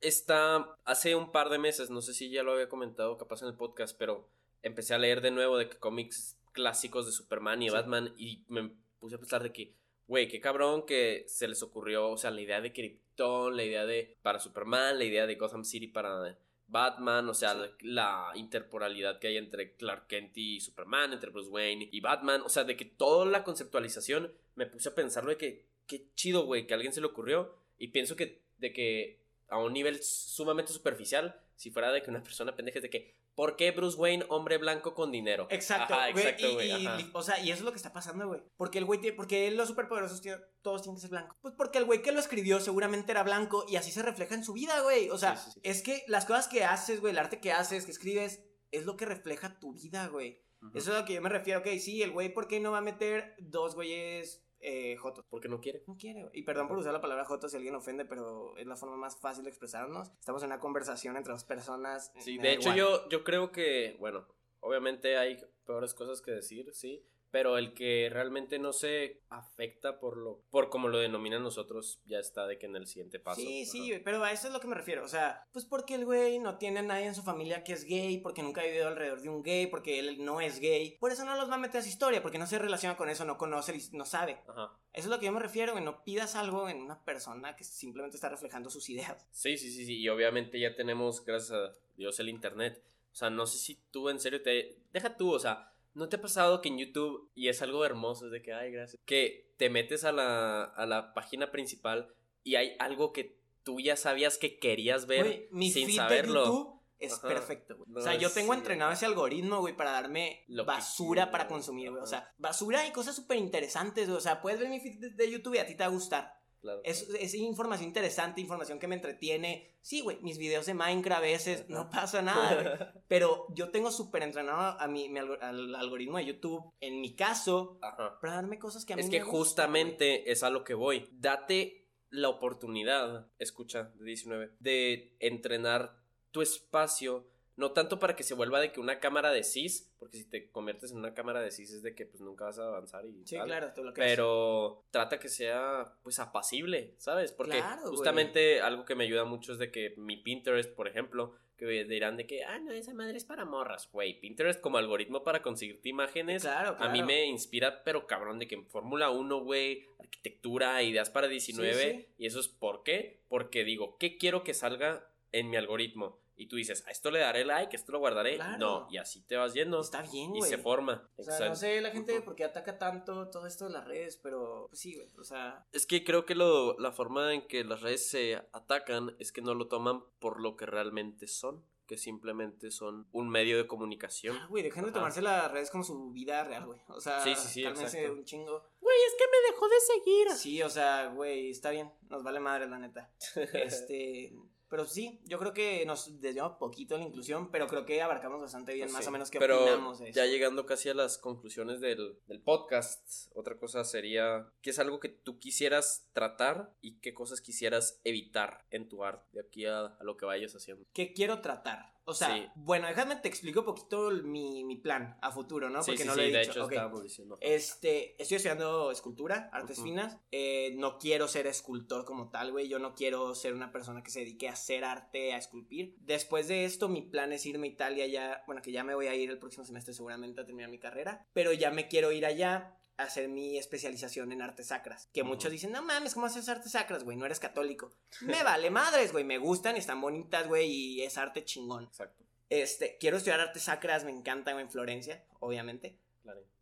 está 0.00 0.76
hace 0.84 1.14
un 1.14 1.30
par 1.30 1.50
de 1.50 1.58
meses, 1.58 1.90
no 1.90 2.00
sé 2.00 2.14
si 2.14 2.30
ya 2.30 2.42
lo 2.42 2.52
había 2.52 2.70
comentado 2.70 3.18
capaz 3.18 3.42
en 3.42 3.48
el 3.48 3.54
podcast, 3.54 3.96
pero 3.98 4.30
empecé 4.62 4.94
a 4.94 4.98
leer 4.98 5.20
de 5.20 5.30
nuevo 5.30 5.58
de 5.58 5.68
que 5.68 5.78
cómics 5.78 6.38
clásicos 6.52 7.06
de 7.06 7.12
Superman 7.12 7.62
y 7.62 7.70
Batman 7.70 8.14
y 8.16 8.44
me 8.48 8.70
puse 8.98 9.16
a 9.16 9.18
pensar 9.18 9.42
de 9.42 9.52
que, 9.52 9.74
güey, 10.06 10.28
qué 10.28 10.40
cabrón 10.40 10.84
que 10.86 11.24
se 11.28 11.48
les 11.48 11.62
ocurrió, 11.62 12.10
o 12.10 12.16
sea, 12.16 12.30
la 12.30 12.40
idea 12.40 12.60
de 12.60 12.72
Krypton, 12.72 13.56
la 13.56 13.64
idea 13.64 13.86
de 13.86 14.16
para 14.22 14.38
Superman, 14.38 14.98
la 14.98 15.04
idea 15.04 15.26
de 15.26 15.36
Gotham 15.36 15.64
City 15.64 15.88
para 15.88 16.38
Batman, 16.70 17.28
o 17.28 17.34
sea, 17.34 17.56
la, 17.80 18.30
interporalidad 18.34 19.18
que 19.18 19.28
hay 19.28 19.36
entre 19.36 19.74
Clark 19.74 20.06
Kent 20.06 20.36
y 20.36 20.60
Superman, 20.60 21.12
entre 21.12 21.30
Bruce 21.30 21.50
Wayne 21.50 21.88
y 21.90 22.00
Batman, 22.00 22.42
o 22.42 22.48
sea, 22.48 22.64
de 22.64 22.76
que 22.76 22.84
toda 22.84 23.26
la 23.26 23.42
conceptualización 23.42 24.32
me 24.54 24.66
puse 24.66 24.88
a 24.88 24.94
pensarlo 24.94 25.30
de 25.30 25.36
que 25.36 25.66
qué 25.86 26.06
chido, 26.14 26.46
güey, 26.46 26.66
que 26.66 26.74
a 26.74 26.76
alguien 26.76 26.92
se 26.92 27.00
le 27.00 27.08
ocurrió 27.08 27.56
y 27.78 27.88
pienso 27.88 28.14
que 28.14 28.42
de 28.58 28.72
que 28.72 29.20
a 29.48 29.58
un 29.58 29.72
nivel 29.72 30.00
sumamente 30.02 30.72
superficial, 30.72 31.40
si 31.60 31.70
fuera 31.70 31.92
de 31.92 32.02
que 32.02 32.08
una 32.08 32.22
persona 32.22 32.56
pendeja 32.56 32.78
es 32.78 32.82
de 32.84 32.88
que 32.88 33.20
¿Por 33.34 33.56
qué 33.56 33.70
Bruce 33.70 33.98
Wayne, 33.98 34.24
hombre 34.30 34.56
blanco 34.56 34.94
con 34.94 35.12
dinero? 35.12 35.46
Exacto, 35.50 35.94
exacto, 36.08 36.54
güey. 36.54 36.72
o 37.12 37.22
sea, 37.22 37.38
y 37.38 37.50
eso 37.50 37.60
es 37.60 37.64
lo 37.64 37.70
que 37.70 37.76
está 37.76 37.92
pasando, 37.92 38.26
güey. 38.26 38.40
Porque 38.56 38.78
el 38.78 38.86
güey, 38.86 39.14
porque 39.14 39.50
los 39.50 39.68
superpoderosos 39.68 40.22
todos 40.62 40.82
tienen 40.82 40.96
que 40.96 41.02
ser 41.02 41.10
blancos. 41.10 41.36
Pues 41.42 41.52
porque 41.56 41.78
el 41.78 41.84
güey 41.84 42.00
que 42.00 42.12
lo 42.12 42.20
escribió 42.20 42.60
seguramente 42.60 43.12
era 43.12 43.22
blanco 43.22 43.66
y 43.68 43.76
así 43.76 43.92
se 43.92 44.02
refleja 44.02 44.34
en 44.34 44.44
su 44.44 44.54
vida, 44.54 44.80
güey. 44.80 45.10
O 45.10 45.18
sea, 45.18 45.38
es 45.62 45.82
que 45.82 46.02
las 46.08 46.24
cosas 46.24 46.48
que 46.48 46.64
haces, 46.64 47.00
güey, 47.00 47.12
el 47.12 47.18
arte 47.18 47.40
que 47.40 47.52
haces, 47.52 47.84
que 47.84 47.92
escribes, 47.92 48.42
es 48.70 48.86
lo 48.86 48.96
que 48.96 49.04
refleja 49.04 49.58
tu 49.58 49.74
vida, 49.74 50.06
güey. 50.08 50.42
Eso 50.74 50.90
es 50.90 50.96
a 50.96 51.00
lo 51.00 51.04
que 51.04 51.14
yo 51.14 51.22
me 51.22 51.28
refiero. 51.28 51.60
Ok, 51.60 51.68
sí, 51.78 52.02
el 52.02 52.10
güey, 52.10 52.32
¿por 52.32 52.48
qué 52.48 52.58
no 52.58 52.72
va 52.72 52.78
a 52.78 52.82
meter 52.82 53.36
dos 53.38 53.74
güeyes 53.74 54.46
eh, 54.60 54.96
Jotos. 54.96 55.24
Porque 55.28 55.48
no 55.48 55.60
quiere. 55.60 55.82
No 55.86 55.96
quiere, 55.96 56.28
Y 56.32 56.42
perdón 56.42 56.68
por 56.68 56.78
usar 56.78 56.92
la 56.92 57.00
palabra 57.00 57.24
Jotos 57.24 57.50
si 57.50 57.56
alguien 57.56 57.74
ofende, 57.74 58.04
pero 58.04 58.56
es 58.56 58.66
la 58.66 58.76
forma 58.76 58.96
más 58.96 59.18
fácil 59.18 59.44
de 59.44 59.50
expresarnos. 59.50 60.10
Estamos 60.18 60.42
en 60.42 60.48
una 60.48 60.60
conversación 60.60 61.16
entre 61.16 61.32
dos 61.32 61.44
personas. 61.44 62.12
Sí, 62.18 62.38
de 62.38 62.52
hecho 62.52 62.74
yo, 62.74 63.08
yo 63.08 63.24
creo 63.24 63.52
que, 63.52 63.96
bueno, 63.98 64.26
obviamente 64.60 65.16
hay 65.16 65.38
peores 65.64 65.94
cosas 65.94 66.20
que 66.20 66.32
decir, 66.32 66.72
sí, 66.72 67.06
pero 67.30 67.58
el 67.58 67.74
que 67.74 68.08
realmente 68.10 68.58
no 68.58 68.72
se 68.72 69.22
afecta 69.28 70.00
por 70.00 70.16
lo 70.16 70.42
por 70.50 70.68
como 70.68 70.88
lo 70.88 70.98
denominan 70.98 71.42
nosotros 71.42 72.00
ya 72.04 72.18
está 72.18 72.46
de 72.46 72.58
que 72.58 72.66
en 72.66 72.76
el 72.76 72.86
siguiente 72.86 73.18
paso. 73.18 73.40
Sí, 73.40 73.64
sí, 73.64 74.00
pero 74.04 74.22
a 74.22 74.32
eso 74.32 74.48
es 74.48 74.52
lo 74.52 74.60
que 74.60 74.66
me 74.66 74.74
refiero, 74.74 75.04
o 75.04 75.08
sea, 75.08 75.46
pues 75.52 75.64
porque 75.64 75.94
el 75.94 76.04
güey 76.04 76.38
no 76.38 76.58
tiene 76.58 76.80
a 76.80 76.82
nadie 76.82 77.06
en 77.06 77.14
su 77.14 77.22
familia 77.22 77.64
que 77.64 77.72
es 77.72 77.84
gay, 77.84 78.18
porque 78.18 78.42
nunca 78.42 78.60
ha 78.60 78.64
vivido 78.64 78.88
alrededor 78.88 79.20
de 79.22 79.28
un 79.28 79.42
gay, 79.42 79.66
porque 79.66 79.98
él 79.98 80.24
no 80.24 80.40
es 80.40 80.60
gay, 80.60 80.96
por 80.98 81.12
eso 81.12 81.24
no 81.24 81.36
los 81.36 81.50
va 81.50 81.54
a 81.54 81.58
meter 81.58 81.80
a 81.80 81.82
su 81.82 81.88
historia, 81.88 82.22
porque 82.22 82.38
no 82.38 82.46
se 82.46 82.58
relaciona 82.58 82.96
con 82.96 83.08
eso, 83.08 83.24
no 83.24 83.38
conoce 83.38 83.74
no 83.92 84.04
sabe. 84.04 84.40
Ajá. 84.48 84.72
Eso 84.92 85.06
es 85.06 85.10
lo 85.10 85.20
que 85.20 85.26
yo 85.26 85.32
me 85.32 85.40
refiero, 85.40 85.74
que 85.74 85.80
no 85.80 86.02
pidas 86.02 86.34
algo 86.34 86.68
en 86.68 86.78
una 86.78 87.04
persona 87.04 87.54
que 87.54 87.64
simplemente 87.64 88.16
está 88.16 88.28
reflejando 88.28 88.70
sus 88.70 88.88
ideas. 88.90 89.26
Sí, 89.30 89.56
sí, 89.56 89.70
sí, 89.70 89.86
sí, 89.86 89.98
y 89.98 90.08
obviamente 90.08 90.58
ya 90.58 90.74
tenemos 90.74 91.24
gracias 91.24 91.52
a 91.52 91.74
Dios 91.96 92.18
el 92.18 92.28
internet. 92.28 92.82
O 93.12 93.14
sea, 93.14 93.30
no 93.30 93.46
sé 93.46 93.58
si 93.58 93.76
tú 93.90 94.08
en 94.08 94.20
serio 94.20 94.42
te 94.42 94.78
deja 94.92 95.16
tú, 95.16 95.32
o 95.32 95.38
sea, 95.38 95.72
¿No 95.94 96.08
te 96.08 96.16
ha 96.16 96.20
pasado 96.20 96.60
que 96.60 96.68
en 96.68 96.78
YouTube, 96.78 97.30
y 97.34 97.48
es 97.48 97.62
algo 97.62 97.84
hermoso, 97.84 98.26
es 98.26 98.32
de 98.32 98.42
que, 98.42 98.52
ay, 98.52 98.70
gracias, 98.70 99.00
que 99.04 99.52
te 99.56 99.70
metes 99.70 100.04
a 100.04 100.12
la, 100.12 100.64
a 100.64 100.86
la 100.86 101.14
página 101.14 101.50
principal 101.50 102.14
y 102.42 102.54
hay 102.54 102.76
algo 102.78 103.12
que 103.12 103.38
tú 103.62 103.80
ya 103.80 103.96
sabías 103.96 104.38
que 104.38 104.58
querías 104.58 105.06
ver 105.06 105.48
mi 105.50 105.70
sin 105.70 105.92
saberlo? 105.92 106.44
YouTube 106.44 106.80
es 107.00 107.18
perfecto, 107.18 107.76
güey. 107.76 107.88
o 107.96 108.02
sea, 108.02 108.14
yo 108.14 108.30
tengo 108.30 108.52
entrenado 108.52 108.92
ese 108.92 109.06
algoritmo, 109.06 109.60
güey, 109.60 109.74
para 109.74 109.92
darme 109.92 110.44
basura 110.66 111.30
para 111.30 111.48
consumir, 111.48 111.90
güey. 111.90 112.02
O 112.02 112.06
sea, 112.06 112.30
basura 112.36 112.86
y 112.86 112.92
cosas 112.92 113.16
súper 113.16 113.38
interesantes. 113.38 114.08
O 114.10 114.20
sea, 114.20 114.42
puedes 114.42 114.60
ver 114.60 114.68
mi 114.68 114.80
feed 114.80 115.14
de 115.14 115.30
YouTube 115.30 115.54
y 115.54 115.58
a 115.58 115.66
ti 115.66 115.74
te 115.74 115.82
va 115.82 115.86
a 115.86 115.92
gustar. 115.92 116.39
Es, 116.84 117.34
información 117.34 117.88
interesante, 117.88 118.40
información 118.40 118.78
que 118.78 118.88
me 118.88 118.94
entretiene. 118.94 119.78
Sí, 119.80 120.00
güey, 120.00 120.20
mis 120.20 120.38
videos 120.38 120.66
de 120.66 120.74
Minecraft 120.74 121.18
a 121.18 121.20
veces 121.20 121.68
no 121.68 121.88
pasa 121.90 122.22
nada, 122.22 122.92
Pero 123.08 123.46
yo 123.54 123.70
tengo 123.70 123.90
súper 123.90 124.22
entrenado 124.22 124.78
a 124.78 124.86
mi, 124.86 125.06
al 125.16 125.74
algoritmo 125.74 126.18
de 126.18 126.26
YouTube, 126.26 126.72
en 126.80 127.00
mi 127.00 127.14
caso, 127.14 127.78
para 128.20 128.34
darme 128.34 128.58
cosas 128.58 128.84
que 128.84 128.92
a 128.92 128.96
mí 128.96 129.02
Es 129.02 129.10
que 129.10 129.20
justamente 129.20 130.30
es 130.30 130.42
a 130.42 130.50
lo 130.50 130.64
que 130.64 130.74
voy. 130.74 131.08
Date 131.12 131.88
la 132.10 132.28
oportunidad, 132.28 133.30
escucha, 133.38 133.92
de 133.94 134.04
19, 134.04 134.56
de 134.58 135.16
entrenar 135.20 135.96
tu 136.30 136.42
espacio 136.42 137.29
no 137.60 137.72
tanto 137.72 137.98
para 137.98 138.16
que 138.16 138.22
se 138.22 138.32
vuelva 138.32 138.58
de 138.58 138.72
que 138.72 138.80
una 138.80 138.98
cámara 139.00 139.30
de 139.30 139.44
cis, 139.44 139.92
porque 139.98 140.16
si 140.16 140.24
te 140.24 140.50
conviertes 140.50 140.92
en 140.92 140.96
una 140.96 141.12
cámara 141.12 141.42
de 141.42 141.50
cis 141.50 141.70
es 141.70 141.82
de 141.82 141.94
que 141.94 142.06
pues 142.06 142.22
nunca 142.22 142.46
vas 142.46 142.58
a 142.58 142.66
avanzar 142.66 143.04
y 143.04 143.22
Sí, 143.26 143.36
claro, 143.36 143.70
todo 143.74 143.84
lo 143.84 143.92
que 143.92 144.00
Pero 144.00 144.82
trata 144.90 145.20
que 145.20 145.28
sea 145.28 145.94
pues 146.02 146.18
apacible, 146.18 146.94
¿sabes? 146.96 147.32
Porque 147.32 147.62
justamente 147.84 148.62
algo 148.62 148.86
que 148.86 148.94
me 148.94 149.04
ayuda 149.04 149.24
mucho 149.24 149.52
es 149.52 149.58
de 149.58 149.70
que 149.70 149.92
mi 149.98 150.16
Pinterest, 150.16 150.74
por 150.74 150.88
ejemplo, 150.88 151.34
que 151.58 151.66
dirán 151.84 152.16
de 152.16 152.26
que, 152.26 152.44
ah, 152.44 152.58
no, 152.58 152.72
esa 152.72 152.94
madre 152.94 153.18
es 153.18 153.26
para 153.26 153.44
morras, 153.44 153.90
güey. 153.92 154.18
Pinterest 154.18 154.62
como 154.62 154.78
algoritmo 154.78 155.22
para 155.22 155.42
conseguirte 155.42 155.90
imágenes. 155.90 156.40
Claro, 156.40 156.74
A 156.78 156.88
mí 156.88 157.02
me 157.02 157.26
inspira, 157.26 157.84
pero 157.84 158.06
cabrón, 158.06 158.38
de 158.38 158.48
que 158.48 158.54
en 158.54 158.66
Fórmula 158.66 159.10
1, 159.10 159.40
güey, 159.44 159.86
arquitectura, 159.98 160.82
ideas 160.82 161.10
para 161.10 161.28
19. 161.28 162.08
Y 162.16 162.24
eso 162.24 162.40
es 162.40 162.48
¿por 162.48 162.82
qué? 162.82 163.20
Porque 163.28 163.64
digo, 163.64 163.98
¿qué 163.98 164.16
quiero 164.16 164.42
que 164.44 164.54
salga 164.54 165.06
en 165.32 165.50
mi 165.50 165.58
algoritmo? 165.58 166.18
Y 166.40 166.46
tú 166.46 166.56
dices, 166.56 166.82
a 166.86 166.90
esto 166.90 167.10
le 167.10 167.18
daré 167.18 167.44
like, 167.44 167.76
esto 167.76 167.92
lo 167.92 167.98
guardaré. 167.98 168.38
No, 168.58 168.88
y 168.90 168.96
así 168.96 169.20
te 169.20 169.36
vas 169.36 169.52
yendo. 169.52 169.78
Está 169.80 170.00
bien, 170.00 170.30
güey. 170.30 170.40
Y 170.40 170.44
se 170.44 170.56
forma. 170.56 171.06
O 171.16 171.22
sea, 171.22 171.50
no 171.50 171.54
sé 171.54 171.82
la 171.82 171.90
gente 171.90 172.18
por 172.22 172.34
qué 172.34 172.44
ataca 172.44 172.78
tanto 172.78 173.28
todo 173.28 173.46
esto 173.46 173.66
de 173.66 173.72
las 173.72 173.86
redes, 173.86 174.16
pero 174.16 174.66
pues 174.70 174.80
sí, 174.80 174.94
güey. 174.94 175.08
O 175.18 175.24
sea. 175.24 175.66
Es 175.72 175.84
que 175.84 176.02
creo 176.02 176.24
que 176.24 176.34
lo, 176.34 176.78
la 176.78 176.92
forma 176.92 177.34
en 177.34 177.46
que 177.46 177.62
las 177.62 177.82
redes 177.82 178.08
se 178.08 178.36
atacan 178.52 179.14
es 179.18 179.32
que 179.32 179.42
no 179.42 179.52
lo 179.52 179.68
toman 179.68 180.02
por 180.18 180.40
lo 180.40 180.56
que 180.56 180.64
realmente 180.64 181.26
son 181.26 181.62
que 181.86 181.98
simplemente 181.98 182.70
son 182.70 183.08
un 183.10 183.28
medio 183.28 183.56
de 183.56 183.66
comunicación. 183.66 184.36
Ah, 184.40 184.46
güey, 184.48 184.62
dejen 184.62 184.84
de 184.84 184.92
tomarse 184.92 185.20
las 185.20 185.50
redes 185.50 185.72
como 185.72 185.82
su 185.82 186.12
vida 186.12 186.44
real, 186.44 186.64
güey. 186.64 186.78
O 186.86 187.00
sea, 187.00 187.20
sí, 187.20 187.34
sí, 187.34 187.48
sí, 187.48 187.64
un 188.04 188.24
chingo. 188.24 188.64
Güey, 188.80 188.96
es 189.08 189.14
que 189.18 189.24
me 189.26 189.52
dejó 189.52 189.68
de 189.68 189.80
seguir. 189.80 190.30
Sí, 190.36 190.62
o 190.62 190.70
sea, 190.70 191.08
güey, 191.08 191.50
está 191.50 191.70
bien. 191.70 191.92
Nos 192.08 192.22
vale 192.22 192.38
madre, 192.38 192.68
la 192.68 192.78
neta. 192.78 193.12
este. 193.54 194.32
Pero 194.70 194.86
sí, 194.86 195.20
yo 195.24 195.40
creo 195.40 195.52
que 195.52 195.84
nos 195.84 196.20
desviamos 196.20 196.56
poquito 196.56 196.96
la 196.96 197.02
inclusión, 197.02 197.50
pero 197.50 197.66
creo 197.66 197.84
que 197.84 198.00
abarcamos 198.00 198.40
bastante 198.40 198.72
bien, 198.72 198.90
más 198.92 199.04
o 199.04 199.10
menos, 199.10 199.28
qué 199.28 199.40
pero 199.40 199.64
opinamos 199.64 199.98
Ya 200.12 200.26
llegando 200.26 200.64
casi 200.64 200.88
a 200.88 200.94
las 200.94 201.18
conclusiones 201.18 201.80
del, 201.80 202.20
del, 202.28 202.40
podcast, 202.40 203.32
otra 203.34 203.58
cosa 203.58 203.82
sería, 203.82 204.48
¿qué 204.62 204.70
es 204.70 204.78
algo 204.78 205.00
que 205.00 205.08
tú 205.08 205.40
quisieras 205.40 206.08
tratar 206.12 206.72
y 206.80 207.00
qué 207.00 207.12
cosas 207.12 207.40
quisieras 207.40 208.00
evitar 208.04 208.64
en 208.70 208.88
tu 208.88 209.02
arte 209.02 209.26
de 209.32 209.40
aquí 209.40 209.66
a, 209.66 209.86
a 209.86 210.04
lo 210.04 210.16
que 210.16 210.24
vayas 210.24 210.54
haciendo? 210.54 210.86
¿Qué 210.92 211.12
quiero 211.12 211.40
tratar? 211.40 211.99
O 212.10 212.14
sea, 212.14 212.52
bueno, 212.56 212.88
déjame 212.88 213.16
te 213.16 213.28
explico 213.28 213.60
un 213.60 213.66
poquito 213.66 214.10
mi, 214.10 214.64
mi, 214.64 214.76
plan 214.76 215.16
a 215.20 215.30
futuro, 215.30 215.70
¿no? 215.70 215.80
Porque 215.80 216.04
no 216.04 216.14
lo 216.14 216.22
he 216.22 216.30
de 216.30 216.42
Hecho, 216.42 216.68
estábamos 216.68 217.02
diciendo. 217.02 217.38
Este, 217.40 218.20
estoy 218.20 218.36
estudiando 218.36 218.90
escultura, 218.90 219.48
artes 219.52 219.80
finas. 219.80 220.18
Eh, 220.32 220.74
no 220.76 220.98
quiero 220.98 221.28
ser 221.28 221.46
escultor 221.46 222.04
como 222.04 222.30
tal, 222.30 222.50
güey. 222.50 222.68
Yo 222.68 222.78
no 222.78 222.94
quiero 222.94 223.34
ser 223.34 223.54
una 223.54 223.70
persona 223.70 224.02
que 224.02 224.10
se 224.10 224.20
dedique 224.20 224.48
a 224.48 224.52
hacer 224.52 224.84
arte, 224.84 225.34
a 225.34 225.36
esculpir. 225.36 225.96
Después 226.00 226.48
de 226.48 226.64
esto, 226.64 226.88
mi 226.88 227.02
plan 227.02 227.32
es 227.32 227.46
irme 227.46 227.68
a 227.68 227.70
Italia 227.70 228.06
ya. 228.06 228.42
Bueno, 228.46 228.62
que 228.62 228.72
ya 228.72 228.82
me 228.82 228.94
voy 228.94 229.06
a 229.06 229.14
ir 229.14 229.30
el 229.30 229.38
próximo 229.38 229.64
semestre 229.64 229.94
seguramente 229.94 230.40
a 230.40 230.44
terminar 230.44 230.70
mi 230.70 230.78
carrera. 230.78 231.26
Pero 231.32 231.52
ya 231.52 231.70
me 231.70 231.86
quiero 231.86 232.10
ir 232.12 232.26
allá 232.26 232.79
hacer 232.96 233.28
mi 233.28 233.58
especialización 233.58 234.32
en 234.32 234.42
artes 234.42 234.68
sacras. 234.68 235.08
Que 235.12 235.22
muchos 235.22 235.50
dicen, 235.50 235.72
no 235.72 235.82
mames, 235.82 236.14
¿cómo 236.14 236.26
haces 236.26 236.48
artes 236.48 236.72
sacras, 236.72 237.04
güey? 237.04 237.16
No 237.16 237.26
eres 237.26 237.40
católico. 237.40 237.92
Me 238.20 238.42
vale 238.42 238.70
madres, 238.70 239.12
güey. 239.12 239.24
Me 239.24 239.38
gustan, 239.38 239.76
están 239.76 240.00
bonitas, 240.00 240.46
güey, 240.46 240.70
y 240.70 241.02
es 241.02 241.18
arte 241.18 241.44
chingón. 241.44 241.84
Exacto. 241.84 242.24
Este, 242.48 242.96
quiero 242.98 243.16
estudiar 243.16 243.40
artes 243.40 243.62
sacras, 243.62 244.04
me 244.04 244.10
encanta, 244.10 244.52
güey, 244.52 244.64
en 244.64 244.70
Florencia, 244.70 245.24
obviamente. 245.38 245.96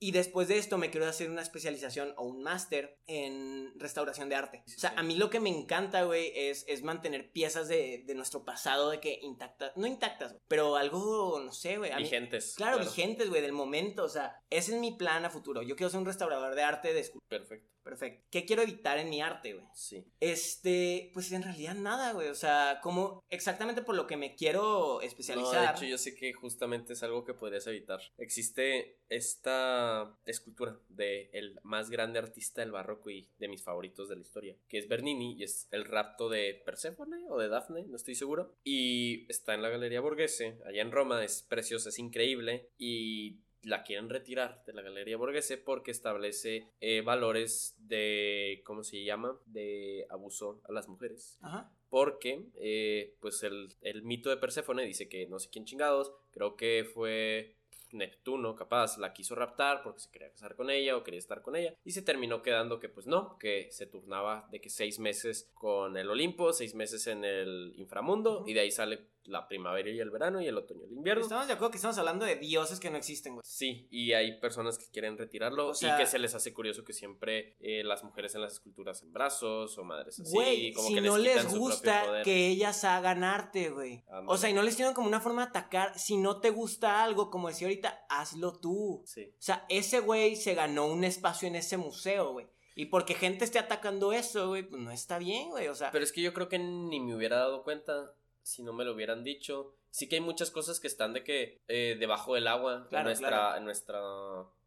Y 0.00 0.12
después 0.12 0.46
de 0.46 0.58
esto 0.58 0.78
me 0.78 0.90
quiero 0.90 1.06
hacer 1.06 1.28
una 1.28 1.42
especialización 1.42 2.14
o 2.16 2.24
un 2.24 2.42
máster 2.42 2.98
en 3.06 3.72
restauración 3.80 4.28
de 4.28 4.36
arte. 4.36 4.62
o 4.66 4.78
sea, 4.78 4.94
a 4.96 5.02
mí 5.02 5.16
lo 5.16 5.28
que 5.28 5.40
me 5.40 5.50
encanta, 5.50 6.04
güey, 6.04 6.30
es, 6.34 6.64
es 6.68 6.82
mantener 6.82 7.32
piezas 7.32 7.66
de, 7.66 8.04
de, 8.06 8.14
nuestro 8.14 8.44
pasado 8.44 8.90
de 8.90 9.00
que 9.00 9.18
intactas, 9.22 9.76
no 9.76 9.88
intactas, 9.88 10.36
pero 10.46 10.76
algo, 10.76 11.40
no 11.44 11.52
sé, 11.52 11.78
güey. 11.78 11.92
Vigentes. 11.96 12.54
claro, 12.56 12.78
vigentes, 12.78 13.28
güey, 13.28 13.42
del 13.42 13.52
momento. 13.52 14.04
O 14.04 14.08
sea, 14.08 14.40
ese 14.50 14.74
es 14.74 14.80
mi 14.80 14.92
plan 14.92 15.24
a 15.24 15.30
futuro. 15.30 15.62
Yo 15.62 15.74
quiero 15.74 15.90
ser 15.90 15.98
un 15.98 16.06
restaurador 16.06 16.54
de 16.54 16.62
arte 16.62 16.94
de 16.94 17.10
Perfecto. 17.28 17.68
Perfecto. 17.88 18.26
¿Qué 18.30 18.44
quiero 18.44 18.62
evitar 18.62 18.98
en 18.98 19.08
mi 19.08 19.22
arte, 19.22 19.54
güey? 19.54 19.66
Sí. 19.72 20.04
Este, 20.20 21.10
pues 21.14 21.32
en 21.32 21.42
realidad 21.42 21.74
nada, 21.74 22.12
güey. 22.12 22.28
O 22.28 22.34
sea, 22.34 22.80
como 22.82 23.24
exactamente 23.30 23.80
por 23.80 23.94
lo 23.94 24.06
que 24.06 24.18
me 24.18 24.34
quiero 24.34 25.00
especializar. 25.00 25.54
No, 25.54 25.60
de 25.60 25.76
hecho, 25.76 25.84
yo 25.86 25.96
sé 25.96 26.14
que 26.14 26.34
justamente 26.34 26.92
es 26.92 27.02
algo 27.02 27.24
que 27.24 27.32
podrías 27.32 27.66
evitar. 27.66 28.00
Existe 28.18 28.98
esta 29.08 30.18
escultura 30.26 30.78
de 30.90 31.30
el 31.32 31.58
más 31.62 31.88
grande 31.88 32.18
artista 32.18 32.60
del 32.60 32.72
barroco 32.72 33.08
y 33.08 33.30
de 33.38 33.48
mis 33.48 33.62
favoritos 33.62 34.08
de 34.08 34.16
la 34.16 34.22
historia, 34.22 34.56
que 34.68 34.78
es 34.78 34.88
Bernini 34.88 35.36
y 35.38 35.44
es 35.44 35.66
el 35.70 35.84
rapto 35.84 36.28
de 36.28 36.60
Perséfone 36.64 37.24
o 37.30 37.38
de 37.38 37.48
Dafne, 37.48 37.84
no 37.86 37.96
estoy 37.96 38.14
seguro. 38.14 38.54
Y 38.64 39.30
está 39.30 39.54
en 39.54 39.62
la 39.62 39.70
Galería 39.70 40.00
Borghese, 40.00 40.58
allá 40.66 40.82
en 40.82 40.92
Roma, 40.92 41.24
es 41.24 41.42
preciosa, 41.42 41.88
es 41.88 41.98
increíble 41.98 42.70
y 42.76 43.40
la 43.62 43.82
quieren 43.82 44.08
retirar 44.08 44.62
de 44.66 44.72
la 44.72 44.82
Galería 44.82 45.16
Borghese 45.16 45.58
porque 45.58 45.90
establece 45.90 46.68
eh, 46.80 47.00
valores 47.02 47.74
de, 47.78 48.62
¿cómo 48.64 48.82
se 48.82 49.04
llama? 49.04 49.38
De 49.46 50.06
abuso 50.10 50.60
a 50.68 50.72
las 50.72 50.88
mujeres. 50.88 51.38
Ajá. 51.42 51.72
Porque, 51.90 52.44
eh, 52.56 53.16
pues, 53.20 53.42
el, 53.42 53.74
el, 53.80 54.02
mito 54.02 54.28
de 54.28 54.36
Perséfone 54.36 54.84
dice 54.84 55.08
que 55.08 55.26
no 55.26 55.38
sé 55.38 55.48
quién 55.50 55.64
chingados, 55.64 56.12
creo 56.32 56.54
que 56.54 56.86
fue 56.92 57.56
Neptuno, 57.92 58.54
capaz, 58.54 58.98
la 58.98 59.12
quiso 59.12 59.34
raptar 59.34 59.82
porque 59.82 60.00
se 60.00 60.10
quería 60.10 60.30
casar 60.30 60.54
con 60.54 60.70
ella 60.70 60.96
o 60.96 61.02
quería 61.02 61.18
estar 61.18 61.42
con 61.42 61.56
ella. 61.56 61.74
Y 61.84 61.92
se 61.92 62.02
terminó 62.02 62.42
quedando 62.42 62.80
que, 62.80 62.88
pues 62.88 63.06
no, 63.06 63.38
que 63.38 63.68
se 63.70 63.86
turnaba 63.86 64.48
de 64.50 64.60
que 64.60 64.70
seis 64.70 64.98
meses 64.98 65.50
con 65.54 65.96
el 65.96 66.10
Olimpo, 66.10 66.52
seis 66.52 66.74
meses 66.74 67.06
en 67.06 67.24
el 67.24 67.72
inframundo, 67.76 68.44
y 68.46 68.52
de 68.52 68.60
ahí 68.60 68.70
sale 68.70 69.06
la 69.28 69.46
primavera 69.46 69.90
y 69.90 70.00
el 70.00 70.10
verano 70.10 70.40
y 70.40 70.46
el 70.46 70.56
otoño 70.56 70.82
y 70.82 70.86
el 70.86 70.92
invierno. 70.92 71.22
Estamos 71.22 71.46
de 71.46 71.52
acuerdo 71.52 71.70
que 71.70 71.76
estamos 71.76 71.98
hablando 71.98 72.24
de 72.24 72.36
dioses 72.36 72.80
que 72.80 72.90
no 72.90 72.96
existen, 72.96 73.34
güey. 73.34 73.42
Sí, 73.46 73.86
y 73.90 74.12
hay 74.12 74.40
personas 74.40 74.78
que 74.78 74.86
quieren 74.90 75.16
retirarlo 75.16 75.72
y 75.72 75.96
que 75.96 76.06
se 76.06 76.18
les 76.18 76.34
hace 76.34 76.52
curioso 76.52 76.84
que 76.84 76.92
siempre 76.92 77.56
eh, 77.60 77.84
las 77.84 78.02
mujeres 78.04 78.34
en 78.34 78.40
las 78.40 78.54
esculturas 78.54 79.02
en 79.02 79.12
brazos 79.12 79.76
o 79.78 79.84
madres 79.84 80.18
así. 80.18 80.32
Güey, 80.32 80.74
si 80.74 81.00
no 81.00 81.18
les 81.18 81.46
gusta 81.54 82.22
que 82.24 82.48
ellas 82.48 82.84
hagan 82.84 83.24
arte, 83.24 83.70
güey. 83.70 84.04
O 84.26 84.36
sea, 84.36 84.50
y 84.50 84.52
no 84.52 84.62
les 84.62 84.76
tienen 84.76 84.94
como 84.94 85.08
una 85.08 85.20
forma 85.20 85.42
de 85.44 85.50
atacar. 85.50 85.98
Si 85.98 86.16
no 86.16 86.40
te 86.40 86.50
gusta 86.50 87.02
algo, 87.02 87.30
como 87.30 87.48
decía 87.48 87.68
ahorita, 87.68 88.06
hazlo 88.08 88.58
tú. 88.58 89.02
Sí. 89.06 89.32
O 89.32 89.42
sea, 89.42 89.66
ese 89.68 90.00
güey 90.00 90.36
se 90.36 90.54
ganó 90.54 90.86
un 90.86 91.04
espacio 91.04 91.48
en 91.48 91.56
ese 91.56 91.76
museo, 91.76 92.32
güey. 92.32 92.46
Y 92.74 92.86
porque 92.86 93.14
gente 93.14 93.44
esté 93.44 93.58
atacando 93.58 94.12
eso, 94.12 94.48
güey, 94.48 94.62
pues 94.62 94.80
no 94.80 94.92
está 94.92 95.18
bien, 95.18 95.50
güey. 95.50 95.66
O 95.66 95.74
sea. 95.74 95.90
Pero 95.90 96.04
es 96.04 96.12
que 96.12 96.22
yo 96.22 96.32
creo 96.32 96.48
que 96.48 96.60
ni 96.60 97.00
me 97.00 97.16
hubiera 97.16 97.38
dado 97.38 97.64
cuenta 97.64 98.14
si 98.48 98.62
no 98.62 98.72
me 98.72 98.84
lo 98.84 98.94
hubieran 98.94 99.24
dicho. 99.24 99.74
Sí 99.90 100.08
que 100.08 100.16
hay 100.16 100.22
muchas 100.22 100.50
cosas 100.50 100.80
que 100.80 100.86
están 100.86 101.12
de 101.12 101.22
que 101.22 101.60
eh, 101.68 101.96
debajo 101.98 102.34
del 102.34 102.48
agua 102.48 102.88
en, 102.90 103.04
nuestra, 103.04 103.56
en 103.56 103.64
nuestra 103.64 104.00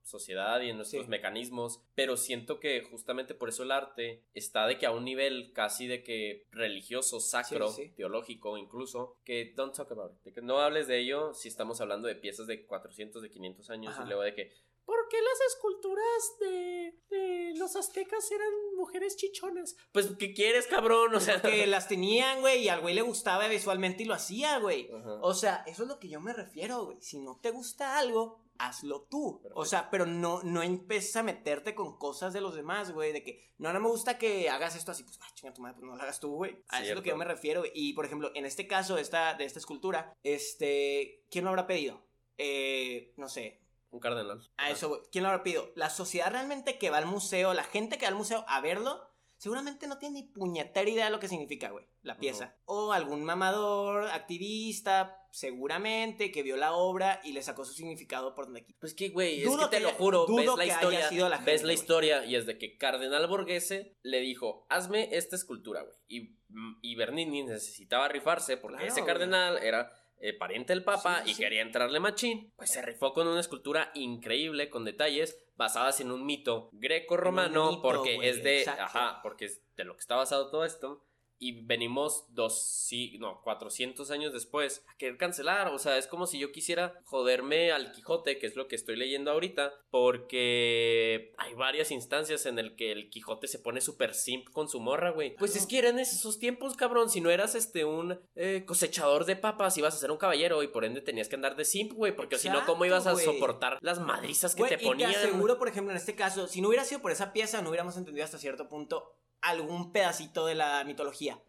sociedad 0.03 0.61
y 0.61 0.69
en 0.69 0.77
nuestros 0.77 1.07
mecanismos, 1.07 1.81
pero 1.95 2.17
siento 2.17 2.59
que 2.59 2.81
justamente 2.83 3.33
por 3.33 3.49
eso 3.49 3.63
el 3.63 3.71
arte 3.71 4.23
está 4.33 4.67
de 4.67 4.77
que 4.77 4.85
a 4.85 4.91
un 4.91 5.05
nivel 5.05 5.51
casi 5.53 5.87
de 5.87 6.03
que 6.03 6.47
religioso, 6.51 7.19
sacro, 7.19 7.73
teológico 7.95 8.57
incluso, 8.57 9.17
que 9.23 9.53
don't 9.55 9.75
talk 9.75 9.91
about 9.91 10.11
it, 10.13 10.23
de 10.23 10.33
que 10.33 10.41
no 10.41 10.59
hables 10.59 10.87
de 10.87 10.99
ello 10.99 11.33
si 11.33 11.47
estamos 11.47 11.81
hablando 11.81 12.07
de 12.07 12.15
piezas 12.15 12.47
de 12.47 12.65
400, 12.65 13.21
de 13.21 13.29
500 13.29 13.69
años 13.69 13.95
y 14.03 14.07
luego 14.07 14.23
de 14.23 14.33
que 14.33 14.51
¿Por 14.70 14.70
qué 15.11 15.17
las 15.17 15.41
esculturas 15.53 16.37
de, 16.39 17.53
los 17.57 17.75
aztecas 17.75 18.31
eran 18.31 18.47
mujeres 18.77 19.17
chichonas? 19.17 19.75
Pues, 19.91 20.09
¿qué 20.17 20.33
quieres, 20.33 20.67
cabrón? 20.67 21.13
O 21.13 21.19
sea, 21.19 21.41
que 21.41 21.67
las 21.67 21.89
tenían, 21.89 22.39
güey, 22.39 22.63
y 22.63 22.69
al 22.69 22.79
güey 22.79 22.95
le 22.95 23.01
gustaba 23.01 23.49
visualmente 23.49 24.03
y 24.03 24.05
lo 24.05 24.13
hacía, 24.13 24.59
güey. 24.59 24.89
O 25.21 25.33
sea, 25.33 25.63
eso 25.67 25.83
es 25.83 25.89
lo 25.89 25.99
que 25.99 26.07
yo 26.07 26.21
me 26.21 26.31
refiero, 26.31 26.85
güey. 26.85 27.01
Si 27.01 27.19
no 27.19 27.37
te 27.41 27.51
gusta 27.51 27.99
algo, 27.99 28.41
hazlo 28.57 29.01
tú. 29.01 29.41
O 29.53 29.65
sea, 29.65 29.89
pero 29.89 30.05
no, 30.05 30.43
no 30.43 30.63
empieces 30.63 31.17
a 31.17 31.23
meterte 31.23 31.75
con 31.75 31.97
cosas 31.97 32.31
de 32.31 32.39
los 32.39 32.55
demás, 32.55 32.93
güey. 32.93 33.11
De 33.11 33.21
que, 33.21 33.43
no, 33.57 33.73
no 33.73 33.81
me 33.81 33.89
gusta 33.89 34.17
que 34.17 34.49
hagas 34.49 34.77
esto 34.77 34.91
así, 34.91 35.03
pues, 35.03 35.19
ah, 35.21 35.27
chinga 35.33 35.53
tu 35.53 35.61
madre, 35.61 35.75
pues 35.75 35.89
no 35.89 35.97
lo 35.97 36.01
hagas 36.01 36.21
tú, 36.21 36.35
güey. 36.35 36.63
A 36.69 36.79
eso 36.79 36.91
es 36.91 36.95
lo 36.95 37.03
que 37.03 37.09
yo 37.09 37.17
me 37.17 37.25
refiero. 37.25 37.63
Y, 37.73 37.91
por 37.91 38.05
ejemplo, 38.05 38.31
en 38.33 38.45
este 38.45 38.65
caso 38.65 38.97
esta, 38.97 39.33
de 39.33 39.43
esta 39.43 39.59
escultura, 39.59 40.17
este, 40.23 41.25
¿quién 41.29 41.43
lo 41.43 41.49
habrá 41.49 41.67
pedido? 41.67 42.01
Eh, 42.37 43.13
no 43.17 43.27
sé, 43.27 43.60
un 43.91 43.99
cardenal. 43.99 44.49
A 44.57 44.71
eso, 44.71 45.03
¿quién 45.11 45.23
lo 45.25 45.43
pedido? 45.43 45.71
La 45.75 45.89
sociedad 45.89 46.31
realmente 46.31 46.77
que 46.77 46.89
va 46.89 46.97
al 46.97 47.05
museo, 47.05 47.53
la 47.53 47.63
gente 47.63 47.97
que 47.97 48.05
va 48.05 48.09
al 48.09 48.15
museo 48.15 48.45
a 48.47 48.61
verlo, 48.61 49.01
seguramente 49.37 49.87
no 49.87 49.97
tiene 49.97 50.21
ni 50.21 50.23
puñetera 50.27 50.89
idea 50.89 51.05
de 51.05 51.11
lo 51.11 51.19
que 51.19 51.27
significa, 51.27 51.69
güey, 51.71 51.85
la 52.03 52.17
pieza. 52.17 52.55
O 52.65 52.93
algún 52.93 53.23
mamador, 53.23 54.05
activista, 54.09 55.27
seguramente, 55.31 56.31
que 56.31 56.43
vio 56.43 56.57
la 56.57 56.73
obra 56.73 57.19
y 57.23 57.33
le 57.33 57.41
sacó 57.41 57.65
su 57.65 57.73
significado 57.73 58.35
por 58.35 58.45
donde 58.45 58.61
aquí. 58.61 58.73
Pues 58.79 58.93
que, 58.93 59.09
güey, 59.09 59.41
es 59.41 59.49
que 59.49 59.67
te 59.67 59.79
lo 59.79 59.89
juro, 59.91 60.25
ves 60.27 60.55
la 60.55 60.65
historia, 60.65 61.09
ves 61.43 61.63
la 61.63 61.73
historia 61.73 62.25
y 62.25 62.35
es 62.35 62.45
de 62.45 62.57
que 62.57 62.77
Cardenal 62.77 63.27
Borghese 63.27 63.97
le 64.03 64.19
dijo, 64.19 64.65
hazme 64.69 65.09
esta 65.11 65.35
escultura, 65.35 65.81
güey. 65.81 65.95
Y, 66.07 66.37
y 66.81 66.95
Bernini 66.95 67.43
necesitaba 67.43 68.07
rifarse 68.07 68.57
porque 68.57 68.87
ese 68.87 69.03
cardenal 69.03 69.57
era 69.57 69.91
eh, 70.21 70.33
pariente 70.33 70.73
del 70.73 70.83
Papa 70.83 71.23
y 71.25 71.35
quería 71.35 71.61
entrarle 71.61 71.99
machín, 71.99 72.53
pues 72.55 72.69
se 72.71 72.81
rifó 72.81 73.13
con 73.13 73.27
una 73.27 73.39
escultura 73.39 73.91
increíble 73.95 74.69
con 74.69 74.85
detalles 74.85 75.37
basadas 75.55 75.99
en 75.99 76.11
un 76.11 76.25
mito 76.25 76.69
greco-romano 76.73 77.81
porque 77.81 78.29
es 78.29 78.43
de, 78.43 78.65
ajá, 78.67 79.19
porque 79.23 79.45
es 79.45 79.61
de 79.75 79.83
lo 79.83 79.95
que 79.95 80.01
está 80.01 80.15
basado 80.15 80.49
todo 80.49 80.63
esto 80.63 81.03
y 81.43 81.63
venimos 81.63 82.25
dos, 82.29 82.61
sí, 82.61 83.17
no, 83.19 83.41
400 83.41 84.11
años 84.11 84.31
después 84.31 84.85
a 84.87 84.95
querer 84.97 85.17
cancelar. 85.17 85.69
O 85.69 85.79
sea, 85.79 85.97
es 85.97 86.05
como 86.05 86.27
si 86.27 86.37
yo 86.37 86.51
quisiera 86.51 87.01
joderme 87.03 87.71
al 87.71 87.91
Quijote, 87.91 88.37
que 88.37 88.45
es 88.45 88.55
lo 88.55 88.67
que 88.67 88.75
estoy 88.75 88.95
leyendo 88.95 89.31
ahorita, 89.31 89.73
porque 89.89 91.33
hay 91.39 91.55
varias 91.55 91.89
instancias 91.89 92.45
en 92.45 92.59
el 92.59 92.75
que 92.75 92.91
el 92.91 93.09
Quijote 93.09 93.47
se 93.47 93.57
pone 93.57 93.81
súper 93.81 94.13
simp 94.13 94.51
con 94.51 94.69
su 94.69 94.79
morra, 94.79 95.09
güey. 95.09 95.35
Pues 95.35 95.55
es 95.55 95.65
que 95.65 95.79
eran 95.79 95.97
esos 95.97 96.37
tiempos, 96.37 96.75
cabrón. 96.75 97.09
Si 97.09 97.21
no 97.21 97.31
eras 97.31 97.55
este 97.55 97.85
un 97.85 98.19
eh, 98.35 98.63
cosechador 98.67 99.25
de 99.25 99.35
papas, 99.35 99.75
ibas 99.79 99.95
a 99.95 99.97
ser 99.97 100.11
un 100.11 100.17
caballero 100.17 100.61
y 100.61 100.67
por 100.67 100.85
ende 100.85 101.01
tenías 101.01 101.27
que 101.27 101.37
andar 101.37 101.55
de 101.55 101.65
simp, 101.65 101.93
güey, 101.93 102.15
porque 102.15 102.37
si 102.37 102.49
no, 102.49 102.63
¿cómo 102.67 102.85
ibas 102.85 103.07
a 103.07 103.15
soportar 103.15 103.79
las 103.81 103.99
madrizas 103.99 104.53
que 104.53 104.65
te 104.65 104.77
ponían? 104.77 105.09
Y 105.09 105.13
te 105.15 105.19
aseguro, 105.21 105.57
por 105.57 105.69
ejemplo, 105.69 105.89
en 105.89 105.97
este 105.97 106.13
caso, 106.13 106.47
si 106.47 106.61
no 106.61 106.67
hubiera 106.67 106.85
sido 106.85 107.01
por 107.01 107.11
esa 107.11 107.33
pieza, 107.33 107.63
no 107.63 107.69
hubiéramos 107.69 107.97
entendido 107.97 108.25
hasta 108.25 108.37
cierto 108.37 108.69
punto 108.69 109.17
algún 109.41 109.91
pedacito 109.91 110.45
de 110.45 110.55
la 110.55 110.83
mitología. 110.83 111.39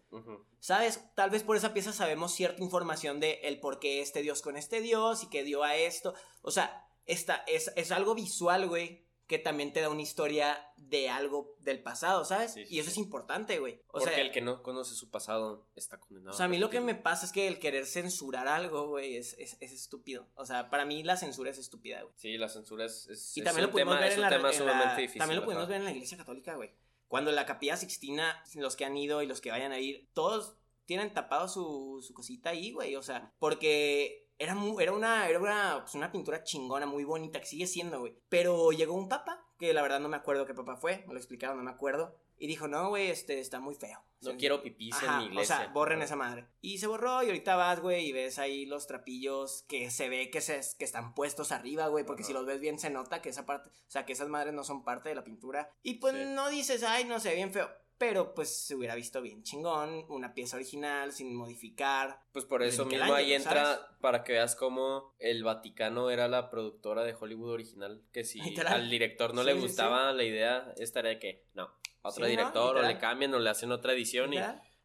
¿Sabes? 0.61 1.03
Tal 1.14 1.30
vez 1.30 1.43
por 1.43 1.57
esa 1.57 1.72
pieza 1.72 1.93
sabemos 1.93 2.32
cierta 2.32 2.62
información 2.62 3.18
de 3.18 3.40
el 3.45 3.61
por 3.61 3.78
qué 3.78 4.01
este 4.01 4.22
dios 4.22 4.43
con 4.43 4.57
este 4.57 4.80
dios 4.80 5.22
y 5.24 5.28
que 5.28 5.43
dio 5.43 5.64
a 5.64 5.76
esto. 5.76 6.14
O 6.43 6.51
sea, 6.51 6.86
esta, 7.07 7.36
es, 7.47 7.72
es 7.76 7.90
algo 7.90 8.14
visual, 8.14 8.68
güey, 8.68 9.05
que 9.26 9.38
también 9.38 9.72
te 9.72 9.80
da 9.80 9.88
una 9.88 10.03
historia 10.03 10.72
de 10.76 11.09
algo 11.09 11.57
del 11.61 11.82
pasado, 11.82 12.24
¿sabes? 12.24 12.55
y 12.57 12.78
eso 12.78 12.90
es 12.90 12.99
importante, 12.99 13.59
güey. 13.59 13.80
O 13.88 14.01
Porque 14.01 14.20
el 14.20 14.30
que 14.30 14.43
no 14.43 14.62
conoce 14.62 14.95
su 14.95 15.11
pasado 15.11 15.66
está 15.74 15.99
condenado. 15.99 16.34
O 16.34 16.36
sea, 16.36 16.47
a 16.47 16.49
mí 16.49 16.59
lo 16.59 16.68
que 16.68 16.80
me 16.80 16.95
pasa 16.95 17.24
es 17.24 17.32
que 17.32 17.49
el 17.49 17.59
querer 17.59 17.86
censurar 17.86 18.47
algo, 18.47 18.88
güey, 18.88 19.16
es, 19.16 19.34
es, 19.38 19.57
estúpido. 19.61 20.28
O 20.34 20.45
sea, 20.45 20.68
para 20.68 20.84
mí 20.84 21.03
la 21.03 21.16
censura 21.16 21.51
es 21.51 21.57
estúpida, 21.57 22.03
güey. 22.03 22.12
Sí, 22.16 22.36
la 22.36 22.51
censura 22.51 22.84
es, 22.84 23.09
es, 23.09 23.36
y 23.36 23.43
también 23.43 23.66
lo 23.66 23.72
pudimos 23.72 23.99
ver 23.99 24.12
en 24.12 24.20
la, 24.20 24.28
También 24.28 25.36
lo 25.36 25.45
pudimos 25.45 25.66
ver 25.66 25.78
en 25.78 25.84
la 25.84 25.93
iglesia 25.93 26.18
católica, 26.18 26.55
güey. 26.57 26.70
Cuando 27.12 27.30
la 27.30 27.44
capilla 27.44 27.76
Sixtina, 27.76 28.42
los 28.54 28.74
que 28.74 28.86
han 28.86 28.96
ido 28.96 29.20
y 29.20 29.26
los 29.26 29.42
que 29.42 29.50
vayan 29.50 29.70
a 29.70 29.78
ir, 29.78 30.08
todos 30.14 30.56
tienen 30.86 31.12
tapado 31.12 31.46
su, 31.46 32.00
su 32.00 32.14
cosita 32.14 32.48
ahí, 32.48 32.72
güey. 32.72 32.96
O 32.96 33.02
sea, 33.02 33.34
porque 33.38 34.30
era, 34.38 34.56
era, 34.80 34.92
una, 34.92 35.28
era 35.28 35.38
una, 35.38 35.80
pues 35.82 35.94
una 35.94 36.10
pintura 36.10 36.42
chingona, 36.42 36.86
muy 36.86 37.04
bonita, 37.04 37.38
que 37.38 37.44
sigue 37.44 37.66
siendo, 37.66 38.00
güey. 38.00 38.16
Pero 38.30 38.72
llegó 38.72 38.94
un 38.94 39.10
papa, 39.10 39.44
que 39.62 39.72
la 39.72 39.82
verdad 39.82 40.00
no 40.00 40.08
me 40.08 40.16
acuerdo 40.16 40.44
qué 40.44 40.54
papa 40.54 40.74
fue, 40.74 41.04
me 41.06 41.12
lo 41.12 41.20
explicaron, 41.20 41.56
no 41.56 41.62
me 41.62 41.70
acuerdo. 41.70 42.16
Y 42.36 42.48
dijo, 42.48 42.66
no, 42.66 42.88
güey, 42.88 43.10
este 43.12 43.38
está 43.38 43.60
muy 43.60 43.76
feo. 43.76 44.02
No 44.22 44.36
quiero 44.36 44.60
pipis 44.60 45.00
en 45.04 45.18
mi 45.18 45.24
iglesia. 45.26 45.56
O 45.56 45.58
sea, 45.60 45.72
borren 45.72 46.02
esa 46.02 46.16
madre. 46.16 46.48
Y 46.60 46.78
se 46.78 46.88
borró 46.88 47.22
y 47.22 47.26
ahorita 47.26 47.54
vas, 47.54 47.78
güey, 47.78 48.08
y 48.08 48.12
ves 48.12 48.40
ahí 48.40 48.66
los 48.66 48.88
trapillos 48.88 49.64
que 49.68 49.92
se 49.92 50.08
ve 50.08 50.30
que, 50.30 50.40
se, 50.40 50.60
que 50.76 50.84
están 50.84 51.14
puestos 51.14 51.52
arriba, 51.52 51.86
güey, 51.86 52.04
porque 52.04 52.24
si 52.24 52.32
los 52.32 52.44
ves 52.44 52.58
bien 52.58 52.80
se 52.80 52.90
nota 52.90 53.22
que 53.22 53.28
esa 53.28 53.46
parte, 53.46 53.68
o 53.68 53.90
sea, 53.90 54.04
que 54.04 54.14
esas 54.14 54.28
madres 54.28 54.52
no 54.52 54.64
son 54.64 54.82
parte 54.82 55.10
de 55.10 55.14
la 55.14 55.22
pintura. 55.22 55.70
Y 55.84 55.94
pues 55.94 56.14
no 56.14 56.48
dices, 56.48 56.82
ay, 56.82 57.04
no 57.04 57.20
sé, 57.20 57.36
bien 57.36 57.52
feo. 57.52 57.70
Pero 58.03 58.34
pues 58.34 58.48
se 58.48 58.74
hubiera 58.74 58.96
visto 58.96 59.22
bien 59.22 59.44
chingón, 59.44 60.07
una 60.09 60.34
pieza 60.34 60.57
original, 60.57 61.12
sin 61.12 61.36
modificar. 61.36 62.18
Pues 62.32 62.44
por 62.44 62.64
eso 62.64 62.84
mismo 62.84 63.14
ahí 63.14 63.32
entra 63.32 63.94
para 64.00 64.24
que 64.24 64.32
veas 64.32 64.57
cómo 64.57 65.14
el 65.20 65.44
Vaticano 65.44 66.11
era 66.11 66.26
la 66.26 66.50
productora 66.50 67.05
de 67.05 67.14
Hollywood 67.14 67.53
original. 67.53 68.03
Que 68.12 68.24
si 68.24 68.40
al 68.66 68.90
director 68.90 69.34
no 69.34 69.44
le 69.44 69.55
gustaba 69.55 70.12
la 70.12 70.24
idea, 70.24 70.74
estaría 70.78 71.11
de 71.11 71.18
que 71.20 71.44
no, 71.55 71.70
otro 72.03 72.26
director, 72.26 72.76
o 72.76 72.82
le 72.82 72.98
cambian, 72.98 73.32
o 73.34 73.38
le 73.38 73.50
hacen 73.50 73.70
otra 73.70 73.92
edición. 73.92 74.32
Y 74.34 74.38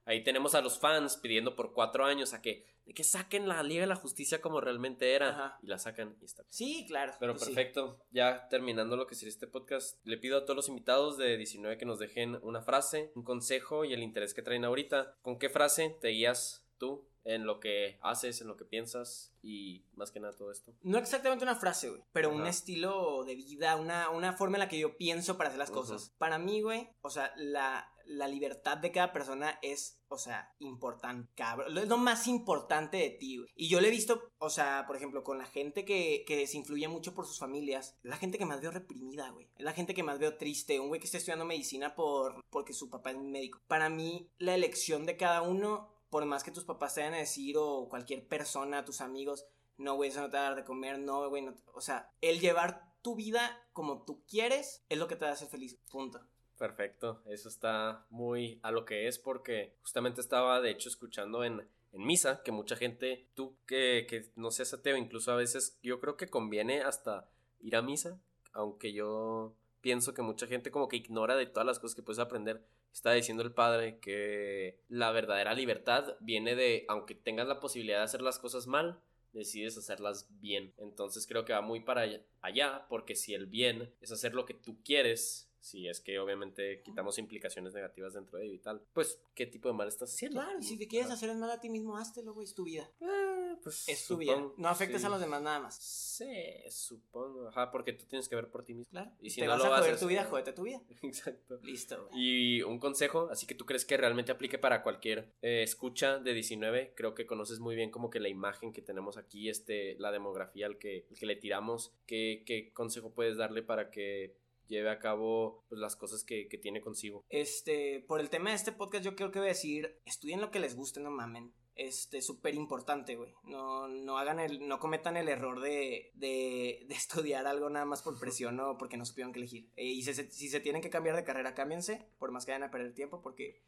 ahí 0.07 0.23
tenemos 0.23 0.55
a 0.55 0.61
los 0.61 0.79
fans 0.79 1.17
pidiendo 1.17 1.55
por 1.55 1.73
cuatro 1.73 2.05
años 2.05 2.33
a 2.33 2.41
que, 2.41 2.65
que 2.95 3.03
saquen 3.03 3.47
la 3.47 3.61
Liga 3.61 3.81
de 3.81 3.87
la 3.87 3.95
Justicia 3.95 4.41
como 4.41 4.61
realmente 4.61 5.13
era. 5.13 5.59
Y 5.61 5.67
la 5.67 5.77
sacan 5.77 6.15
y 6.21 6.25
está. 6.25 6.43
Sí, 6.49 6.85
claro. 6.87 7.13
Pero 7.19 7.33
pues 7.33 7.45
perfecto. 7.45 7.99
Ya 8.11 8.47
terminando 8.49 8.95
lo 8.95 9.05
que 9.05 9.15
sería 9.15 9.29
este 9.29 9.47
podcast, 9.47 9.99
le 10.05 10.17
pido 10.17 10.37
a 10.37 10.45
todos 10.45 10.55
los 10.55 10.69
invitados 10.69 11.17
de 11.17 11.37
19 11.37 11.77
que 11.77 11.85
nos 11.85 11.99
dejen 11.99 12.39
una 12.41 12.61
frase, 12.61 13.11
un 13.15 13.23
consejo 13.23 13.85
y 13.85 13.93
el 13.93 14.01
interés 14.01 14.33
que 14.33 14.41
traen 14.41 14.65
ahorita. 14.65 15.17
¿Con 15.21 15.37
qué 15.37 15.49
frase 15.49 15.97
te 16.01 16.09
guías 16.09 16.63
tú 16.77 17.07
en 17.27 17.45
lo 17.45 17.59
que 17.59 17.99
haces, 18.01 18.39
en 18.39 18.47
lo 18.47 18.55
que 18.55 18.63
piensas 18.63 19.33
y 19.41 19.83
más 19.95 20.11
que 20.11 20.21
nada 20.21 20.33
todo 20.33 20.49
esto. 20.49 20.73
No 20.81 20.97
exactamente 20.97 21.43
una 21.43 21.55
frase, 21.55 21.89
güey, 21.89 22.01
pero 22.13 22.33
un 22.33 22.47
estilo 22.47 23.25
de 23.25 23.35
vida, 23.35 23.75
una, 23.75 24.09
una 24.11 24.31
forma 24.31 24.55
en 24.55 24.61
la 24.61 24.69
que 24.69 24.79
yo 24.79 24.95
pienso 24.95 25.37
para 25.37 25.49
hacer 25.49 25.59
las 25.59 25.69
cosas. 25.69 26.15
Para 26.17 26.39
mí, 26.39 26.61
güey, 26.61 26.89
o 27.01 27.09
sea, 27.09 27.33
la, 27.35 27.91
la 28.07 28.27
libertad 28.27 28.77
de 28.77 28.91
cada 28.91 29.11
persona 29.13 29.59
es, 29.61 29.99
o 30.07 30.17
sea, 30.17 30.53
importante, 30.59 31.31
cabrón. 31.35 31.77
Es 31.77 31.87
lo 31.87 31.97
más 31.97 32.27
importante 32.27 32.97
de 32.97 33.09
ti, 33.09 33.37
güey. 33.37 33.49
Y 33.55 33.67
yo 33.67 33.81
lo 33.81 33.87
he 33.87 33.91
visto, 33.91 34.31
o 34.39 34.49
sea, 34.49 34.85
por 34.87 34.95
ejemplo, 34.95 35.23
con 35.23 35.37
la 35.37 35.45
gente 35.45 35.85
que, 35.85 36.23
que 36.25 36.47
se 36.47 36.57
influye 36.57 36.87
mucho 36.87 37.13
por 37.13 37.25
sus 37.25 37.39
familias. 37.39 37.97
La 38.03 38.17
gente 38.17 38.37
que 38.37 38.45
más 38.45 38.61
veo 38.61 38.71
reprimida, 38.71 39.29
güey. 39.29 39.49
Es 39.57 39.63
la 39.63 39.73
gente 39.73 39.93
que 39.93 40.03
más 40.03 40.19
veo 40.19 40.37
triste. 40.37 40.79
Un 40.79 40.87
güey 40.87 40.99
que 40.99 41.05
está 41.05 41.17
estudiando 41.17 41.45
medicina 41.45 41.95
por, 41.95 42.43
porque 42.49 42.73
su 42.73 42.89
papá 42.89 43.11
es 43.11 43.17
médico. 43.17 43.59
Para 43.67 43.89
mí, 43.89 44.29
la 44.37 44.55
elección 44.55 45.05
de 45.05 45.17
cada 45.17 45.41
uno 45.41 45.97
por 46.09 46.25
más 46.25 46.43
que 46.43 46.51
tus 46.51 46.63
papás 46.63 46.93
te 46.93 47.01
vayan 47.01 47.15
a 47.15 47.19
decir 47.19 47.57
o 47.57 47.87
cualquier 47.89 48.27
persona, 48.27 48.85
tus 48.85 49.01
amigos, 49.01 49.45
no, 49.77 49.95
güey, 49.95 50.09
eso 50.09 50.21
no 50.21 50.29
te 50.29 50.37
va 50.37 50.43
a 50.43 50.49
dar 50.49 50.55
de 50.55 50.63
comer, 50.63 50.99
no, 50.99 51.29
güey, 51.29 51.43
no 51.43 51.57
o 51.73 51.81
sea, 51.81 52.11
el 52.21 52.39
llevar 52.39 52.87
tu 53.01 53.15
vida 53.15 53.67
como 53.73 54.03
tú 54.03 54.23
quieres 54.25 54.83
es 54.89 54.97
lo 54.97 55.07
que 55.07 55.15
te 55.15 55.25
hacer 55.25 55.47
feliz, 55.47 55.77
punto. 55.89 56.21
Perfecto, 56.57 57.21
eso 57.27 57.49
está 57.49 58.05
muy 58.09 58.59
a 58.63 58.71
lo 58.71 58.83
que 58.83 59.07
es 59.07 59.19
porque 59.19 59.75
justamente 59.81 60.21
estaba 60.21 60.59
de 60.59 60.71
hecho 60.71 60.89
escuchando 60.89 61.43
en 61.43 61.67
en 61.93 62.05
misa, 62.05 62.41
que 62.43 62.51
mucha 62.51 62.75
gente, 62.75 63.27
tú 63.35 63.55
que, 63.65 64.05
que 64.09 64.29
no 64.35 64.51
seas 64.51 64.73
ateo, 64.73 64.97
incluso 64.97 65.31
a 65.31 65.35
veces 65.35 65.77
yo 65.81 65.99
creo 65.99 66.17
que 66.17 66.27
conviene 66.27 66.81
hasta 66.81 67.29
ir 67.59 67.75
a 67.75 67.81
misa, 67.81 68.19
aunque 68.53 68.93
yo 68.93 69.55
pienso 69.81 70.13
que 70.13 70.21
mucha 70.21 70.47
gente 70.47 70.71
como 70.71 70.87
que 70.87 70.97
ignora 70.97 71.35
de 71.35 71.45
todas 71.45 71.65
las 71.65 71.79
cosas 71.79 71.95
que 71.95 72.03
puedes 72.03 72.19
aprender. 72.19 72.61
Está 72.93 73.13
diciendo 73.13 73.43
el 73.43 73.51
padre 73.51 73.99
que 73.99 74.79
la 74.89 75.11
verdadera 75.11 75.53
libertad 75.53 76.15
viene 76.19 76.55
de, 76.55 76.85
aunque 76.87 77.15
tengas 77.15 77.47
la 77.47 77.59
posibilidad 77.59 77.99
de 77.99 78.05
hacer 78.05 78.21
las 78.21 78.39
cosas 78.39 78.67
mal, 78.67 78.99
decides 79.33 79.77
hacerlas 79.77 80.27
bien. 80.39 80.73
Entonces 80.77 81.27
creo 81.27 81.45
que 81.45 81.53
va 81.53 81.61
muy 81.61 81.79
para 81.81 82.07
allá, 82.41 82.85
porque 82.89 83.15
si 83.15 83.33
el 83.33 83.45
bien 83.45 83.93
es 84.01 84.11
hacer 84.11 84.33
lo 84.33 84.45
que 84.45 84.55
tú 84.55 84.77
quieres, 84.83 85.46
si 85.67 85.87
es 85.87 85.99
que 85.99 86.17
obviamente 86.19 86.81
quitamos 86.81 87.17
implicaciones 87.19 87.73
negativas 87.73 88.13
dentro 88.13 88.37
de 88.37 88.45
ello 88.45 88.53
y 88.53 88.59
tal, 88.59 88.81
pues, 88.93 89.19
¿qué 89.35 89.45
tipo 89.45 89.67
de 89.67 89.73
mal 89.73 89.87
estás 89.87 90.13
haciendo? 90.13 90.39
Claro, 90.39 90.59
y 90.59 90.63
si 90.63 90.77
te 90.77 90.87
quieres 90.87 91.11
hacer 91.11 91.29
el 91.29 91.37
mal 91.37 91.51
a 91.51 91.59
ti 91.59 91.69
mismo, 91.69 91.97
háztelo, 91.97 92.33
güey, 92.33 92.45
es 92.45 92.53
tu 92.53 92.63
vida. 92.63 92.89
Eh, 93.01 93.55
pues, 93.61 93.87
es 93.89 94.07
tu 94.07 94.17
vida. 94.17 94.41
No 94.55 94.69
afectes 94.69 95.03
a 95.03 95.09
los 95.09 95.19
demás 95.19 95.41
nada 95.41 95.59
más. 95.59 95.75
Sí, 95.75 96.25
supongo. 96.69 97.49
Ajá, 97.49 97.69
porque 97.69 97.93
tú 97.93 98.05
tienes 98.05 98.29
que 98.29 98.35
ver 98.35 98.49
por 98.49 98.63
ti 98.63 98.73
mismo. 98.73 98.89
Claro. 98.91 99.11
Y 99.19 99.29
si 99.29 99.41
te 99.41 99.45
no 99.45 99.53
vas 99.53 99.59
lo 99.59 99.73
a 99.73 99.77
joder 99.79 99.99
tu 99.99 100.07
vida, 100.07 100.25
jódete 100.25 100.53
tu 100.53 100.63
vida. 100.63 100.81
Exacto. 101.01 101.59
Listo, 101.63 102.07
güey. 102.07 102.57
Y 102.57 102.61
un 102.61 102.79
consejo, 102.79 103.27
así 103.29 103.45
que 103.45 103.55
tú 103.55 103.65
crees 103.65 103.85
que 103.85 103.97
realmente 103.97 104.31
aplique 104.31 104.57
para 104.57 104.83
cualquier 104.83 105.33
eh, 105.41 105.63
escucha 105.63 106.19
de 106.19 106.33
19, 106.33 106.93
creo 106.95 107.13
que 107.13 107.25
conoces 107.25 107.59
muy 107.59 107.75
bien 107.75 107.91
como 107.91 108.09
que 108.09 108.19
la 108.19 108.29
imagen 108.29 108.71
que 108.71 108.81
tenemos 108.81 109.17
aquí, 109.17 109.49
este, 109.49 109.95
la 109.99 110.11
demografía 110.11 110.65
al 110.65 110.77
que, 110.77 111.05
al 111.09 111.17
que 111.17 111.25
le 111.25 111.35
tiramos. 111.35 111.91
¿Qué, 112.05 112.43
¿Qué 112.45 112.71
consejo 112.73 113.11
puedes 113.11 113.37
darle 113.37 113.63
para 113.63 113.91
que 113.91 114.35
lleve 114.67 114.89
a 114.89 114.99
cabo 114.99 115.65
pues, 115.69 115.79
las 115.79 115.95
cosas 115.95 116.23
que, 116.23 116.47
tiene 116.61 116.81
consigo. 116.81 117.25
Este, 117.29 118.03
por 118.07 118.19
el 118.19 118.29
tema 118.29 118.49
de 118.49 118.55
este 118.55 118.71
podcast, 118.71 119.03
yo 119.03 119.15
creo 119.15 119.31
que 119.31 119.39
voy 119.39 119.47
a 119.47 119.49
decir, 119.49 119.99
estudien 120.05 120.41
lo 120.41 120.51
que 120.51 120.59
les 120.59 120.75
guste, 120.75 120.99
no 120.99 121.11
mamen. 121.11 121.53
Este, 121.77 122.21
súper 122.21 122.55
importante, 122.55 123.15
güey. 123.15 123.33
No, 123.43 123.87
no 123.87 124.17
hagan 124.17 124.39
el, 124.39 124.67
no 124.67 124.79
cometan 124.79 125.15
el 125.15 125.29
error 125.29 125.61
de, 125.61 126.11
de, 126.15 126.85
de, 126.87 126.95
estudiar 126.95 127.47
algo 127.47 127.69
nada 127.69 127.85
más 127.85 128.01
por 128.01 128.19
presión 128.19 128.59
o 128.59 128.77
porque 128.77 128.97
no 128.97 129.05
supieron 129.05 129.31
qué 129.31 129.39
elegir. 129.39 129.69
Eh, 129.75 129.85
y 129.85 130.01
si 130.01 130.49
se 130.49 130.59
tienen 130.59 130.81
que 130.81 130.89
cambiar 130.89 131.15
de 131.15 131.23
carrera, 131.23 131.53
cámbiense, 131.53 132.09
por 132.17 132.31
más 132.31 132.45
que 132.45 132.51
vayan 132.51 132.67
a 132.67 132.71
perder 132.71 132.93
tiempo, 132.93 133.21
porque 133.21 133.61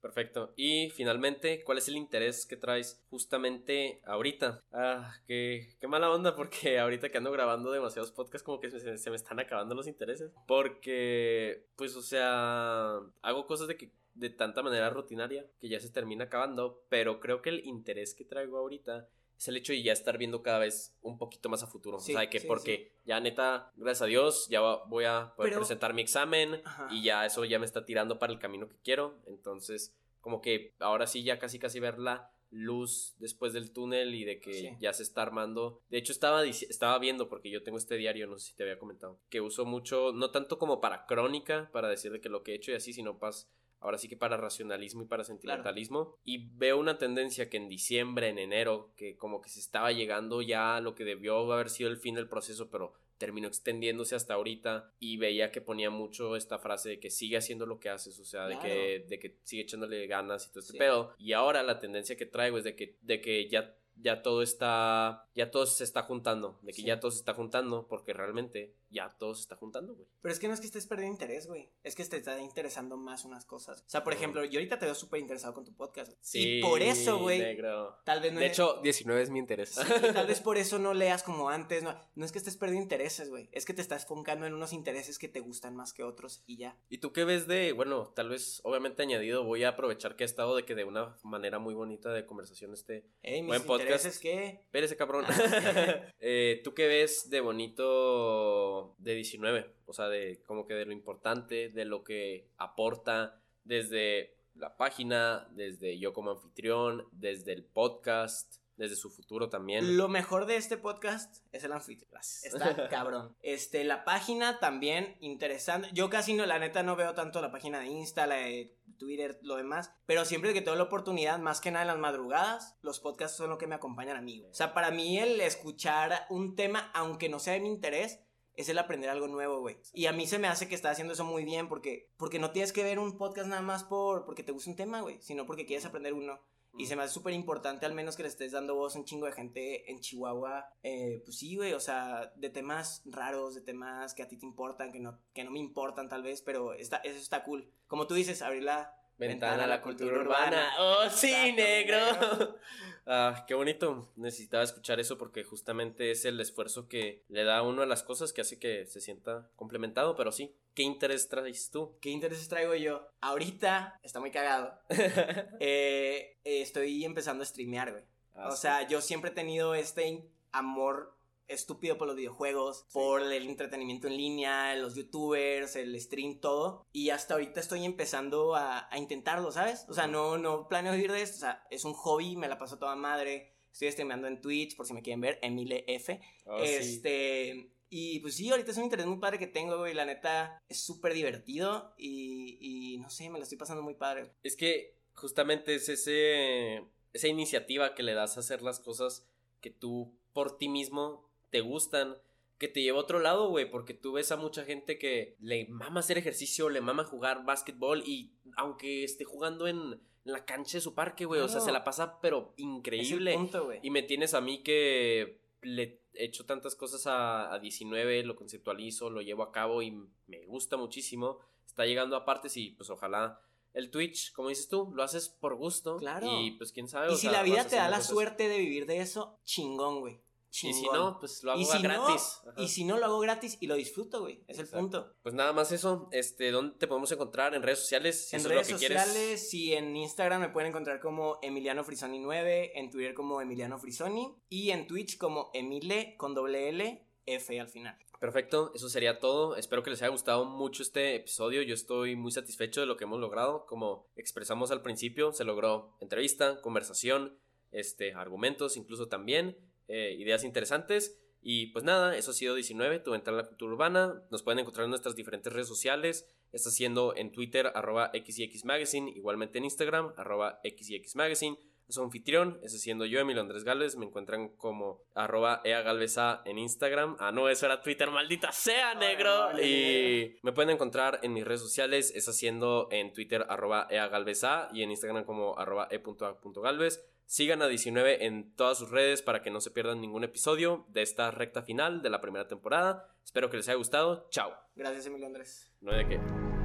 Perfecto. 0.00 0.52
Y 0.56 0.90
finalmente, 0.90 1.62
¿cuál 1.64 1.78
es 1.78 1.88
el 1.88 1.96
interés 1.96 2.46
que 2.46 2.56
traes 2.56 3.02
justamente 3.10 4.00
ahorita? 4.04 4.62
Ah, 4.72 5.14
qué, 5.26 5.76
qué 5.80 5.86
mala 5.86 6.10
onda 6.10 6.34
porque 6.34 6.78
ahorita 6.80 7.10
que 7.10 7.18
ando 7.18 7.30
grabando 7.30 7.70
demasiados 7.70 8.12
podcasts 8.12 8.44
como 8.44 8.60
que 8.60 8.70
se, 8.70 8.98
se 8.98 9.10
me 9.10 9.16
están 9.16 9.38
acabando 9.38 9.74
los 9.74 9.86
intereses. 9.86 10.32
Porque, 10.46 11.66
pues, 11.76 11.94
o 11.96 12.02
sea, 12.02 13.00
hago 13.22 13.46
cosas 13.46 13.68
de 13.68 13.76
que 13.76 13.92
de 14.14 14.30
tanta 14.30 14.62
manera 14.62 14.90
rutinaria 14.90 15.46
que 15.60 15.68
ya 15.68 15.80
se 15.80 15.90
termina 15.90 16.24
acabando, 16.24 16.84
pero 16.88 17.20
creo 17.20 17.42
que 17.42 17.50
el 17.50 17.64
interés 17.66 18.14
que 18.14 18.24
traigo 18.24 18.58
ahorita 18.58 19.08
es 19.38 19.48
el 19.48 19.56
hecho 19.56 19.72
de 19.72 19.82
ya 19.82 19.92
estar 19.92 20.18
viendo 20.18 20.42
cada 20.42 20.58
vez 20.58 20.94
un 21.00 21.16
poquito 21.16 21.48
más 21.48 21.62
a 21.62 21.66
futuro. 21.66 21.96
o 21.96 22.00
sea, 22.00 22.28
que 22.28 22.42
porque 22.42 22.92
ya 23.06 23.20
neta, 23.20 23.72
gracias 23.76 24.02
a 24.02 24.06
Dios, 24.06 24.48
ya 24.50 24.60
voy 24.60 25.04
a 25.04 25.32
poder 25.34 25.54
presentar 25.54 25.94
mi 25.94 26.02
examen 26.02 26.60
y 26.90 27.02
ya 27.02 27.24
eso 27.24 27.44
ya 27.46 27.58
me 27.58 27.64
está 27.64 27.86
tirando 27.86 28.18
para 28.18 28.32
el 28.32 28.38
camino 28.38 28.68
que 28.68 28.76
quiero. 28.84 29.18
Entonces, 29.26 29.96
como 30.20 30.42
que 30.42 30.74
ahora 30.78 31.06
sí 31.06 31.22
ya 31.22 31.38
casi 31.38 31.58
casi 31.58 31.80
ver 31.80 31.98
la 31.98 32.30
luz 32.50 33.14
después 33.18 33.52
del 33.52 33.72
túnel 33.72 34.14
y 34.14 34.24
de 34.24 34.40
que 34.40 34.76
ya 34.80 34.92
se 34.92 35.02
está 35.02 35.22
armando. 35.22 35.80
De 35.88 35.98
hecho, 35.98 36.12
estaba, 36.12 36.44
estaba 36.44 36.98
viendo, 36.98 37.28
porque 37.28 37.50
yo 37.50 37.62
tengo 37.62 37.78
este 37.78 37.96
diario, 37.96 38.26
no 38.26 38.38
sé 38.38 38.48
si 38.50 38.56
te 38.56 38.64
había 38.64 38.78
comentado, 38.78 39.20
que 39.30 39.40
uso 39.40 39.64
mucho, 39.64 40.12
no 40.12 40.30
tanto 40.30 40.58
como 40.58 40.80
para 40.80 41.06
crónica, 41.06 41.70
para 41.72 41.88
decir 41.88 42.12
de 42.12 42.20
que 42.20 42.28
lo 42.28 42.42
que 42.42 42.52
he 42.52 42.56
hecho 42.56 42.72
y 42.72 42.74
así, 42.74 42.92
sino 42.92 43.18
pas, 43.18 43.48
ahora 43.80 43.98
sí 43.98 44.08
que 44.08 44.16
para 44.16 44.36
racionalismo 44.36 45.02
y 45.02 45.06
para 45.06 45.24
sentimentalismo. 45.24 46.16
Y 46.24 46.50
veo 46.56 46.78
una 46.78 46.98
tendencia 46.98 47.48
que 47.48 47.56
en 47.56 47.68
diciembre, 47.68 48.28
en 48.28 48.38
enero, 48.38 48.92
que 48.96 49.16
como 49.16 49.40
que 49.40 49.48
se 49.48 49.60
estaba 49.60 49.92
llegando 49.92 50.42
ya 50.42 50.76
a 50.76 50.80
lo 50.80 50.94
que 50.94 51.04
debió 51.04 51.52
haber 51.52 51.70
sido 51.70 51.90
el 51.90 51.96
fin 51.96 52.14
del 52.14 52.28
proceso, 52.28 52.70
pero 52.70 52.92
terminó 53.20 53.48
extendiéndose 53.48 54.14
hasta 54.14 54.32
ahorita 54.32 54.94
y 54.98 55.18
veía 55.18 55.52
que 55.52 55.60
ponía 55.60 55.90
mucho 55.90 56.36
esta 56.36 56.58
frase 56.58 56.88
de 56.88 57.00
que 57.00 57.10
sigue 57.10 57.36
haciendo 57.36 57.66
lo 57.66 57.78
que 57.78 57.90
haces, 57.90 58.18
o 58.18 58.24
sea, 58.24 58.46
de, 58.46 58.58
que, 58.58 59.04
de 59.06 59.18
que 59.18 59.36
sigue 59.42 59.62
echándole 59.62 60.06
ganas 60.06 60.46
y 60.46 60.48
todo 60.48 60.60
este 60.60 60.78
pedo. 60.78 61.14
Y 61.18 61.34
ahora 61.34 61.62
la 61.62 61.80
tendencia 61.80 62.16
que 62.16 62.24
traigo 62.24 62.56
es 62.56 62.64
de 62.64 62.74
que, 62.74 62.96
de 63.02 63.20
que 63.20 63.46
ya 63.46 63.76
ya 64.02 64.22
todo 64.22 64.42
está, 64.42 65.28
ya 65.34 65.50
todo 65.50 65.66
se 65.66 65.84
está 65.84 66.02
juntando, 66.02 66.58
de 66.62 66.72
que 66.72 66.82
ya 66.82 67.00
todo 67.00 67.10
se 67.10 67.18
está 67.18 67.34
juntando, 67.34 67.86
porque 67.88 68.12
realmente 68.12 68.74
ya 68.90 69.08
todo 69.08 69.34
se 69.34 69.42
está 69.42 69.56
juntando, 69.56 69.94
güey. 69.94 70.08
Pero 70.20 70.32
es 70.32 70.40
que 70.40 70.48
no 70.48 70.54
es 70.54 70.60
que 70.60 70.66
estés 70.66 70.86
perdiendo 70.86 71.14
interés, 71.14 71.46
güey, 71.46 71.70
es 71.82 71.94
que 71.94 72.04
te 72.04 72.16
está 72.16 72.40
interesando 72.40 72.96
más 72.96 73.24
unas 73.24 73.44
cosas. 73.44 73.82
O 73.86 73.90
sea, 73.90 74.02
por 74.02 74.12
ejemplo, 74.12 74.44
yo 74.44 74.58
ahorita 74.58 74.78
te 74.78 74.86
veo 74.86 74.94
súper 74.94 75.20
interesado 75.20 75.54
con 75.54 75.64
tu 75.64 75.74
podcast. 75.74 76.12
Sí, 76.20 76.58
y 76.58 76.62
por 76.62 76.82
eso, 76.82 77.18
güey, 77.18 77.56
tal 78.04 78.20
vez 78.20 78.32
no 78.32 78.40
De 78.40 78.46
hecho, 78.46 78.80
19 78.82 79.22
es 79.22 79.30
mi 79.30 79.38
interés. 79.38 79.74
tal 80.14 80.26
vez 80.26 80.40
por 80.40 80.56
eso 80.56 80.78
no 80.78 80.94
leas 80.94 81.22
como 81.22 81.50
antes, 81.50 81.82
no, 81.82 81.94
no 82.14 82.24
es 82.24 82.32
que 82.32 82.38
estés 82.38 82.56
perdiendo 82.56 82.82
intereses, 82.82 83.30
güey, 83.30 83.48
es 83.52 83.64
que 83.64 83.74
te 83.74 83.82
estás 83.82 84.02
enfocando 84.02 84.46
en 84.46 84.54
unos 84.54 84.72
intereses 84.72 85.18
que 85.18 85.28
te 85.28 85.40
gustan 85.40 85.76
más 85.76 85.92
que 85.92 86.02
otros 86.02 86.42
y 86.46 86.56
ya. 86.56 86.76
¿Y 86.88 86.98
tú 86.98 87.12
qué 87.12 87.24
ves 87.24 87.46
de, 87.46 87.72
bueno, 87.72 88.12
tal 88.14 88.28
vez, 88.28 88.60
obviamente 88.64 89.02
añadido, 89.02 89.44
voy 89.44 89.64
a 89.64 89.70
aprovechar 89.70 90.16
que 90.16 90.24
he 90.24 90.26
estado 90.26 90.56
de 90.56 90.64
que 90.64 90.74
de 90.74 90.84
una 90.84 91.16
manera 91.22 91.58
muy 91.58 91.74
bonita 91.74 92.12
de 92.12 92.26
conversación 92.26 92.72
este 92.72 93.06
buen 93.46 93.62
podcast 93.62 93.89
es 93.94 94.18
que. 94.18 94.46
Espérese, 94.64 94.96
cabrón. 94.96 95.24
Ah, 95.28 95.32
eh, 96.20 96.60
¿Tú 96.64 96.74
qué 96.74 96.86
ves 96.86 97.30
de 97.30 97.40
bonito 97.40 98.94
de 98.98 99.14
19? 99.14 99.70
O 99.86 99.92
sea, 99.92 100.08
de 100.08 100.40
como 100.46 100.66
que 100.66 100.74
de 100.74 100.86
lo 100.86 100.92
importante, 100.92 101.68
de 101.68 101.84
lo 101.84 102.04
que 102.04 102.48
aporta 102.56 103.40
desde 103.64 104.34
la 104.54 104.76
página, 104.76 105.48
desde 105.52 105.98
yo 105.98 106.12
como 106.12 106.32
anfitrión, 106.32 107.06
desde 107.12 107.52
el 107.52 107.64
podcast 107.64 108.56
desde 108.80 108.96
su 108.96 109.10
futuro 109.10 109.50
también. 109.50 109.98
Lo 109.98 110.08
mejor 110.08 110.46
de 110.46 110.56
este 110.56 110.78
podcast 110.78 111.44
es 111.52 111.64
el 111.64 111.72
anfitrión. 111.72 112.10
Está 112.18 112.88
cabrón. 112.88 113.36
Este, 113.42 113.84
la 113.84 114.04
página 114.04 114.58
también 114.58 115.18
interesante. 115.20 115.90
Yo 115.92 116.08
casi 116.08 116.32
no, 116.32 116.46
la 116.46 116.58
neta, 116.58 116.82
no 116.82 116.96
veo 116.96 117.12
tanto 117.12 117.42
la 117.42 117.52
página 117.52 117.80
de 117.80 117.88
Insta, 117.88 118.26
la 118.26 118.36
de 118.36 118.74
Twitter, 118.98 119.38
lo 119.42 119.56
demás. 119.56 119.92
Pero 120.06 120.24
siempre 120.24 120.54
que 120.54 120.62
tengo 120.62 120.78
la 120.78 120.84
oportunidad, 120.84 121.38
más 121.38 121.60
que 121.60 121.70
nada 121.70 121.82
en 121.82 121.88
las 121.88 121.98
madrugadas, 121.98 122.78
los 122.80 123.00
podcasts 123.00 123.36
son 123.36 123.50
lo 123.50 123.58
que 123.58 123.66
me 123.66 123.74
acompañan 123.74 124.16
a 124.16 124.22
mí. 124.22 124.46
O 124.50 124.54
sea, 124.54 124.72
para 124.72 124.90
mí 124.90 125.18
el 125.18 125.38
escuchar 125.42 126.24
un 126.30 126.56
tema, 126.56 126.90
aunque 126.94 127.28
no 127.28 127.38
sea 127.38 127.52
de 127.52 127.60
mi 127.60 127.68
interés, 127.68 128.20
es 128.54 128.70
el 128.70 128.78
aprender 128.78 129.10
algo 129.10 129.28
nuevo, 129.28 129.60
güey. 129.60 129.76
Y 129.92 130.06
a 130.06 130.12
mí 130.12 130.26
se 130.26 130.38
me 130.38 130.48
hace 130.48 130.68
que 130.68 130.74
está 130.74 130.90
haciendo 130.90 131.12
eso 131.12 131.24
muy 131.24 131.44
bien 131.44 131.68
porque, 131.68 132.10
porque 132.16 132.38
no 132.38 132.50
tienes 132.50 132.72
que 132.72 132.82
ver 132.82 132.98
un 132.98 133.18
podcast 133.18 133.46
nada 133.46 133.62
más 133.62 133.84
por, 133.84 134.24
porque 134.24 134.42
te 134.42 134.52
gusta 134.52 134.70
un 134.70 134.76
tema, 134.76 135.02
güey, 135.02 135.20
sino 135.20 135.44
porque 135.44 135.66
quieres 135.66 135.84
aprender 135.84 136.14
uno. 136.14 136.40
Y 136.76 136.86
se 136.86 136.96
me 136.96 137.02
hace 137.02 137.14
súper 137.14 137.34
importante, 137.34 137.84
al 137.84 137.94
menos 137.94 138.16
que 138.16 138.22
le 138.22 138.28
estés 138.28 138.52
dando 138.52 138.74
voz 138.74 138.94
a 138.94 138.98
un 138.98 139.04
chingo 139.04 139.26
de 139.26 139.32
gente 139.32 139.90
en 139.90 140.00
Chihuahua. 140.00 140.72
Eh, 140.82 141.20
pues 141.24 141.38
sí, 141.38 141.56
güey, 141.56 141.72
o 141.72 141.80
sea, 141.80 142.32
de 142.36 142.50
temas 142.50 143.02
raros, 143.06 143.54
de 143.54 143.60
temas 143.60 144.14
que 144.14 144.22
a 144.22 144.28
ti 144.28 144.36
te 144.36 144.46
importan, 144.46 144.92
que 144.92 145.00
no, 145.00 145.18
que 145.32 145.44
no 145.44 145.50
me 145.50 145.58
importan 145.58 146.08
tal 146.08 146.22
vez, 146.22 146.42
pero 146.42 146.74
está, 146.74 146.98
eso 146.98 147.18
está 147.18 147.44
cool. 147.44 147.70
Como 147.86 148.06
tú 148.06 148.14
dices, 148.14 148.42
abrir 148.42 148.62
la 148.62 148.99
ventana, 149.20 149.64
a 149.64 149.66
la 149.68 149.80
cultura, 149.80 150.18
urbana. 150.18 150.72
¡Oh, 150.78 151.08
sí, 151.08 151.52
negro! 151.52 151.98
ah, 153.06 153.44
qué 153.46 153.54
bonito. 153.54 154.10
Necesitaba 154.16 154.64
escuchar 154.64 154.98
eso 154.98 155.18
porque 155.18 155.44
justamente 155.44 156.10
es 156.10 156.24
el 156.24 156.40
esfuerzo 156.40 156.88
que 156.88 157.22
le 157.28 157.44
da 157.44 157.58
a 157.58 157.62
uno 157.62 157.82
a 157.82 157.86
las 157.86 158.02
cosas 158.02 158.32
que 158.32 158.40
hace 158.40 158.58
que 158.58 158.86
se 158.86 159.00
sienta 159.00 159.48
complementado, 159.56 160.16
pero 160.16 160.32
sí, 160.32 160.54
¿Qué 160.74 160.84
interés 160.84 161.28
traes 161.28 161.70
tú? 161.70 161.96
¿Qué 162.00 162.10
intereses 162.10 162.48
traigo 162.48 162.74
yo? 162.74 163.08
Ahorita 163.20 163.98
está 164.02 164.20
muy 164.20 164.30
cagado. 164.30 164.72
Eh, 164.88 166.38
eh, 166.44 166.62
estoy 166.62 167.04
empezando 167.04 167.42
a 167.42 167.46
streamear, 167.46 167.90
güey. 167.90 168.04
Ah, 168.34 168.48
o 168.48 168.56
sea, 168.56 168.86
yo 168.86 169.00
siempre 169.00 169.30
he 169.30 169.34
tenido 169.34 169.74
este 169.74 170.24
amor 170.52 171.16
estúpido 171.50 171.98
por 171.98 172.06
los 172.06 172.16
videojuegos, 172.16 172.86
por 172.92 173.22
el 173.22 173.46
entretenimiento 173.48 174.06
en 174.06 174.16
línea, 174.16 174.74
los 174.76 174.94
youtubers, 174.94 175.76
el 175.76 176.00
stream, 176.00 176.40
todo. 176.40 176.86
Y 176.92 177.10
hasta 177.10 177.34
ahorita 177.34 177.60
estoy 177.60 177.84
empezando 177.84 178.54
a, 178.54 178.88
intentarlo, 178.96 179.52
¿sabes? 179.52 179.84
O 179.88 179.94
sea, 179.94 180.06
no, 180.06 180.38
no 180.38 180.68
planeo 180.68 180.92
vivir 180.92 181.12
de 181.12 181.22
esto. 181.22 181.36
O 181.36 181.40
sea, 181.40 181.66
es 181.70 181.84
un 181.84 181.94
hobby, 181.94 182.36
me 182.36 182.48
la 182.48 182.58
paso 182.58 182.78
toda 182.78 182.96
madre. 182.96 183.54
Estoy 183.72 183.90
streameando 183.92 184.28
en 184.28 184.40
Twitch, 184.40 184.76
por 184.76 184.86
si 184.86 184.94
me 184.94 185.02
quieren 185.02 185.20
ver, 185.20 185.38
Emile 185.42 185.84
F. 185.86 186.20
Oh, 186.46 186.58
este. 186.58 187.72
Y 187.88 188.20
pues 188.20 188.36
sí, 188.36 188.48
ahorita 188.50 188.70
es 188.70 188.76
un 188.76 188.84
interés 188.84 189.06
muy 189.06 189.18
padre 189.18 189.38
que 189.38 189.48
tengo, 189.48 189.78
güey. 189.78 189.94
La 189.94 190.04
neta 190.04 190.62
es 190.68 190.80
súper 190.80 191.12
divertido 191.12 191.92
y, 191.98 192.58
y 192.60 192.98
no 192.98 193.10
sé, 193.10 193.28
me 193.28 193.38
lo 193.38 193.42
estoy 193.42 193.58
pasando 193.58 193.82
muy 193.82 193.94
padre. 193.94 194.32
Es 194.44 194.54
que 194.54 195.00
justamente 195.14 195.74
es 195.74 195.88
ese, 195.88 196.84
esa 197.12 197.28
iniciativa 197.28 197.94
que 197.94 198.02
le 198.02 198.14
das 198.14 198.36
a 198.36 198.40
hacer 198.40 198.62
las 198.62 198.80
cosas 198.80 199.26
que 199.60 199.70
tú 199.70 200.16
por 200.32 200.56
ti 200.56 200.68
mismo 200.68 201.29
te 201.50 201.60
gustan, 201.60 202.16
que 202.58 202.68
te 202.68 202.82
lleva 202.82 202.98
a 202.98 203.02
otro 203.02 203.18
lado, 203.18 203.48
güey, 203.48 203.70
porque 203.70 203.94
tú 203.94 204.12
ves 204.12 204.32
a 204.32 204.36
mucha 204.36 204.64
gente 204.64 204.98
que 204.98 205.36
le 205.40 205.66
mama 205.68 206.00
hacer 206.00 206.18
ejercicio, 206.18 206.68
le 206.68 206.80
mama 206.80 207.04
jugar 207.04 207.44
básquetbol 207.44 208.02
y 208.06 208.32
aunque 208.56 209.04
esté 209.04 209.24
jugando 209.24 209.66
en, 209.66 210.00
la 210.24 210.44
cancha 210.44 210.76
de 210.76 210.82
su 210.82 210.94
parque, 210.94 211.24
güey, 211.24 211.40
o 211.40 211.48
sea, 211.48 211.60
se 211.60 211.72
la 211.72 211.82
pasa 211.82 212.20
pero 212.20 212.52
increíble. 212.58 213.38
y 213.82 213.90
me 213.90 214.02
tienes 214.02 214.34
a 214.34 214.42
mí 214.42 214.62
que 214.62 215.40
le 215.62 216.02
he 216.12 216.26
hecho 216.26 216.44
tantas 216.44 216.74
cosas 216.76 217.06
a, 217.06 217.52
a 217.52 217.58
19, 217.58 218.24
lo 218.24 218.36
conceptualizo, 218.36 219.08
lo 219.08 219.22
llevo 219.22 219.42
a 219.42 219.52
cabo 219.52 219.80
y 219.82 219.90
me 220.26 220.44
gusta 220.46 220.76
muchísimo. 220.76 221.38
Está 221.66 221.86
llegando 221.86 222.16
a 222.16 222.24
partes 222.24 222.56
y 222.56 222.70
pues 222.70 222.90
ojalá 222.90 223.40
el 223.72 223.90
Twitch, 223.90 224.32
como 224.32 224.48
dices 224.48 224.68
tú, 224.68 224.90
lo 224.94 225.02
haces 225.02 225.28
por 225.28 225.54
gusto. 225.54 225.96
Claro. 225.96 226.40
Y 226.40 226.52
pues 226.52 226.72
quién 226.72 226.88
sabe. 226.88 227.12
Y 227.12 227.16
si 227.16 227.28
la 227.28 227.42
vida 227.42 227.66
te 227.66 227.76
da 227.76 227.88
la 227.88 228.00
suerte 228.00 228.48
de 228.48 228.58
vivir 228.58 228.86
de 228.86 229.00
eso, 229.00 229.38
chingón, 229.44 230.00
güey. 230.00 230.20
Y 230.52 230.72
si 230.72 230.82
no, 230.92 231.18
pues 231.18 231.42
lo 231.44 231.52
hago 231.52 231.62
gratis. 231.80 232.40
y 232.56 232.68
si 232.68 232.84
no, 232.84 232.98
lo 232.98 233.06
hago 233.06 233.20
gratis 233.20 233.56
y 233.60 233.66
lo 233.66 233.76
disfruto, 233.76 234.20
güey. 234.20 234.42
Es 234.48 234.58
el 234.58 234.66
punto. 234.66 235.14
Pues 235.22 235.34
nada 235.34 235.52
más 235.52 235.72
eso. 235.72 236.08
Este, 236.12 236.50
¿dónde 236.50 236.76
te 236.76 236.86
podemos 236.86 237.10
encontrar? 237.12 237.54
En 237.54 237.62
redes 237.62 237.80
sociales. 237.80 238.32
en 238.34 238.44
redes 238.44 238.66
sociales, 238.66 239.48
sí, 239.48 239.72
en 239.72 239.96
Instagram 239.96 240.40
me 240.40 240.48
pueden 240.48 240.70
encontrar 240.70 241.00
como 241.00 241.38
Emiliano 241.42 241.84
Frisoni 241.84 242.18
9, 242.18 242.72
en 242.78 242.90
Twitter 242.90 243.14
como 243.14 243.40
Emiliano 243.40 243.78
Frisoni 243.78 244.34
y 244.48 244.70
en 244.70 244.86
Twitch 244.86 245.18
como 245.18 245.50
Emile 245.54 246.16
con 246.16 246.34
doble 246.34 246.68
L, 246.68 247.06
F 247.26 247.60
al 247.60 247.68
final. 247.68 247.96
Perfecto, 248.20 248.70
eso 248.74 248.90
sería 248.90 249.18
todo. 249.18 249.56
Espero 249.56 249.82
que 249.82 249.88
les 249.88 250.02
haya 250.02 250.10
gustado 250.10 250.44
mucho 250.44 250.82
este 250.82 251.16
episodio. 251.16 251.62
Yo 251.62 251.72
estoy 251.72 252.16
muy 252.16 252.30
satisfecho 252.30 252.82
de 252.82 252.86
lo 252.86 252.98
que 252.98 253.04
hemos 253.04 253.18
logrado. 253.18 253.64
Como 253.64 254.10
expresamos 254.14 254.70
al 254.70 254.82
principio, 254.82 255.32
se 255.32 255.44
logró 255.44 255.96
entrevista, 256.00 256.60
conversación, 256.60 257.38
este, 257.70 258.12
argumentos, 258.12 258.76
incluso 258.76 259.08
también. 259.08 259.56
Eh, 259.90 260.16
ideas 260.18 260.44
interesantes. 260.44 261.20
Y 261.42 261.68
pues 261.68 261.84
nada, 261.84 262.16
eso 262.16 262.30
ha 262.30 262.34
sido 262.34 262.54
19, 262.54 263.00
tu 263.00 263.12
ventana 263.12 263.38
a 263.38 263.42
la 263.42 263.48
cultura 263.48 263.72
urbana. 263.72 264.22
Nos 264.30 264.42
pueden 264.42 264.58
encontrar 264.58 264.84
en 264.84 264.90
nuestras 264.90 265.16
diferentes 265.16 265.52
redes 265.52 265.68
sociales. 265.68 266.28
Está 266.52 266.70
siendo 266.70 267.16
en 267.16 267.32
Twitter, 267.32 267.72
arroba 267.74 268.10
XX 268.14 268.64
Magazine, 268.64 269.10
igualmente 269.10 269.58
en 269.58 269.64
Instagram, 269.64 270.12
arroba 270.16 270.60
XX 270.64 271.16
Magazine. 271.16 271.58
Su 271.88 272.02
anfitrión, 272.02 272.60
ese 272.62 272.78
siendo 272.78 273.04
yo, 273.04 273.18
Emilio 273.18 273.42
Andrés 273.42 273.64
Galvez, 273.64 273.96
me 273.96 274.06
encuentran 274.06 274.50
como 274.50 275.02
arroba 275.12 275.60
eagalvesa 275.64 276.40
en 276.44 276.58
Instagram. 276.58 277.16
Ah, 277.18 277.32
no, 277.32 277.48
eso 277.48 277.66
era 277.66 277.82
Twitter, 277.82 278.08
maldita 278.10 278.52
sea, 278.52 278.94
negro. 278.94 279.60
y 279.60 280.36
me 280.42 280.52
pueden 280.52 280.70
encontrar 280.70 281.18
en 281.24 281.32
mis 281.32 281.44
redes 281.44 281.62
sociales, 281.62 282.12
es 282.14 282.28
haciendo 282.28 282.86
en 282.92 283.12
Twitter 283.12 283.44
arroba 283.48 283.88
eagalvesa 283.90 284.68
y 284.72 284.82
en 284.84 284.90
Instagram 284.92 285.24
como 285.24 285.58
arroba 285.58 285.88
e.a.galvez. 285.90 287.04
Sigan 287.30 287.62
a 287.62 287.68
19 287.68 288.26
en 288.26 288.56
todas 288.56 288.76
sus 288.76 288.90
redes 288.90 289.22
para 289.22 289.40
que 289.40 289.52
no 289.52 289.60
se 289.60 289.70
pierdan 289.70 290.00
ningún 290.00 290.24
episodio 290.24 290.84
de 290.88 291.02
esta 291.02 291.30
recta 291.30 291.62
final 291.62 292.02
de 292.02 292.10
la 292.10 292.20
primera 292.20 292.48
temporada. 292.48 293.14
Espero 293.24 293.48
que 293.48 293.56
les 293.56 293.68
haya 293.68 293.76
gustado. 293.76 294.26
Chao. 294.32 294.52
Gracias, 294.74 295.06
Emilio 295.06 295.28
Andrés. 295.28 295.70
No 295.80 295.92
hay 295.92 295.98
de 295.98 296.08
qué. 296.08 296.59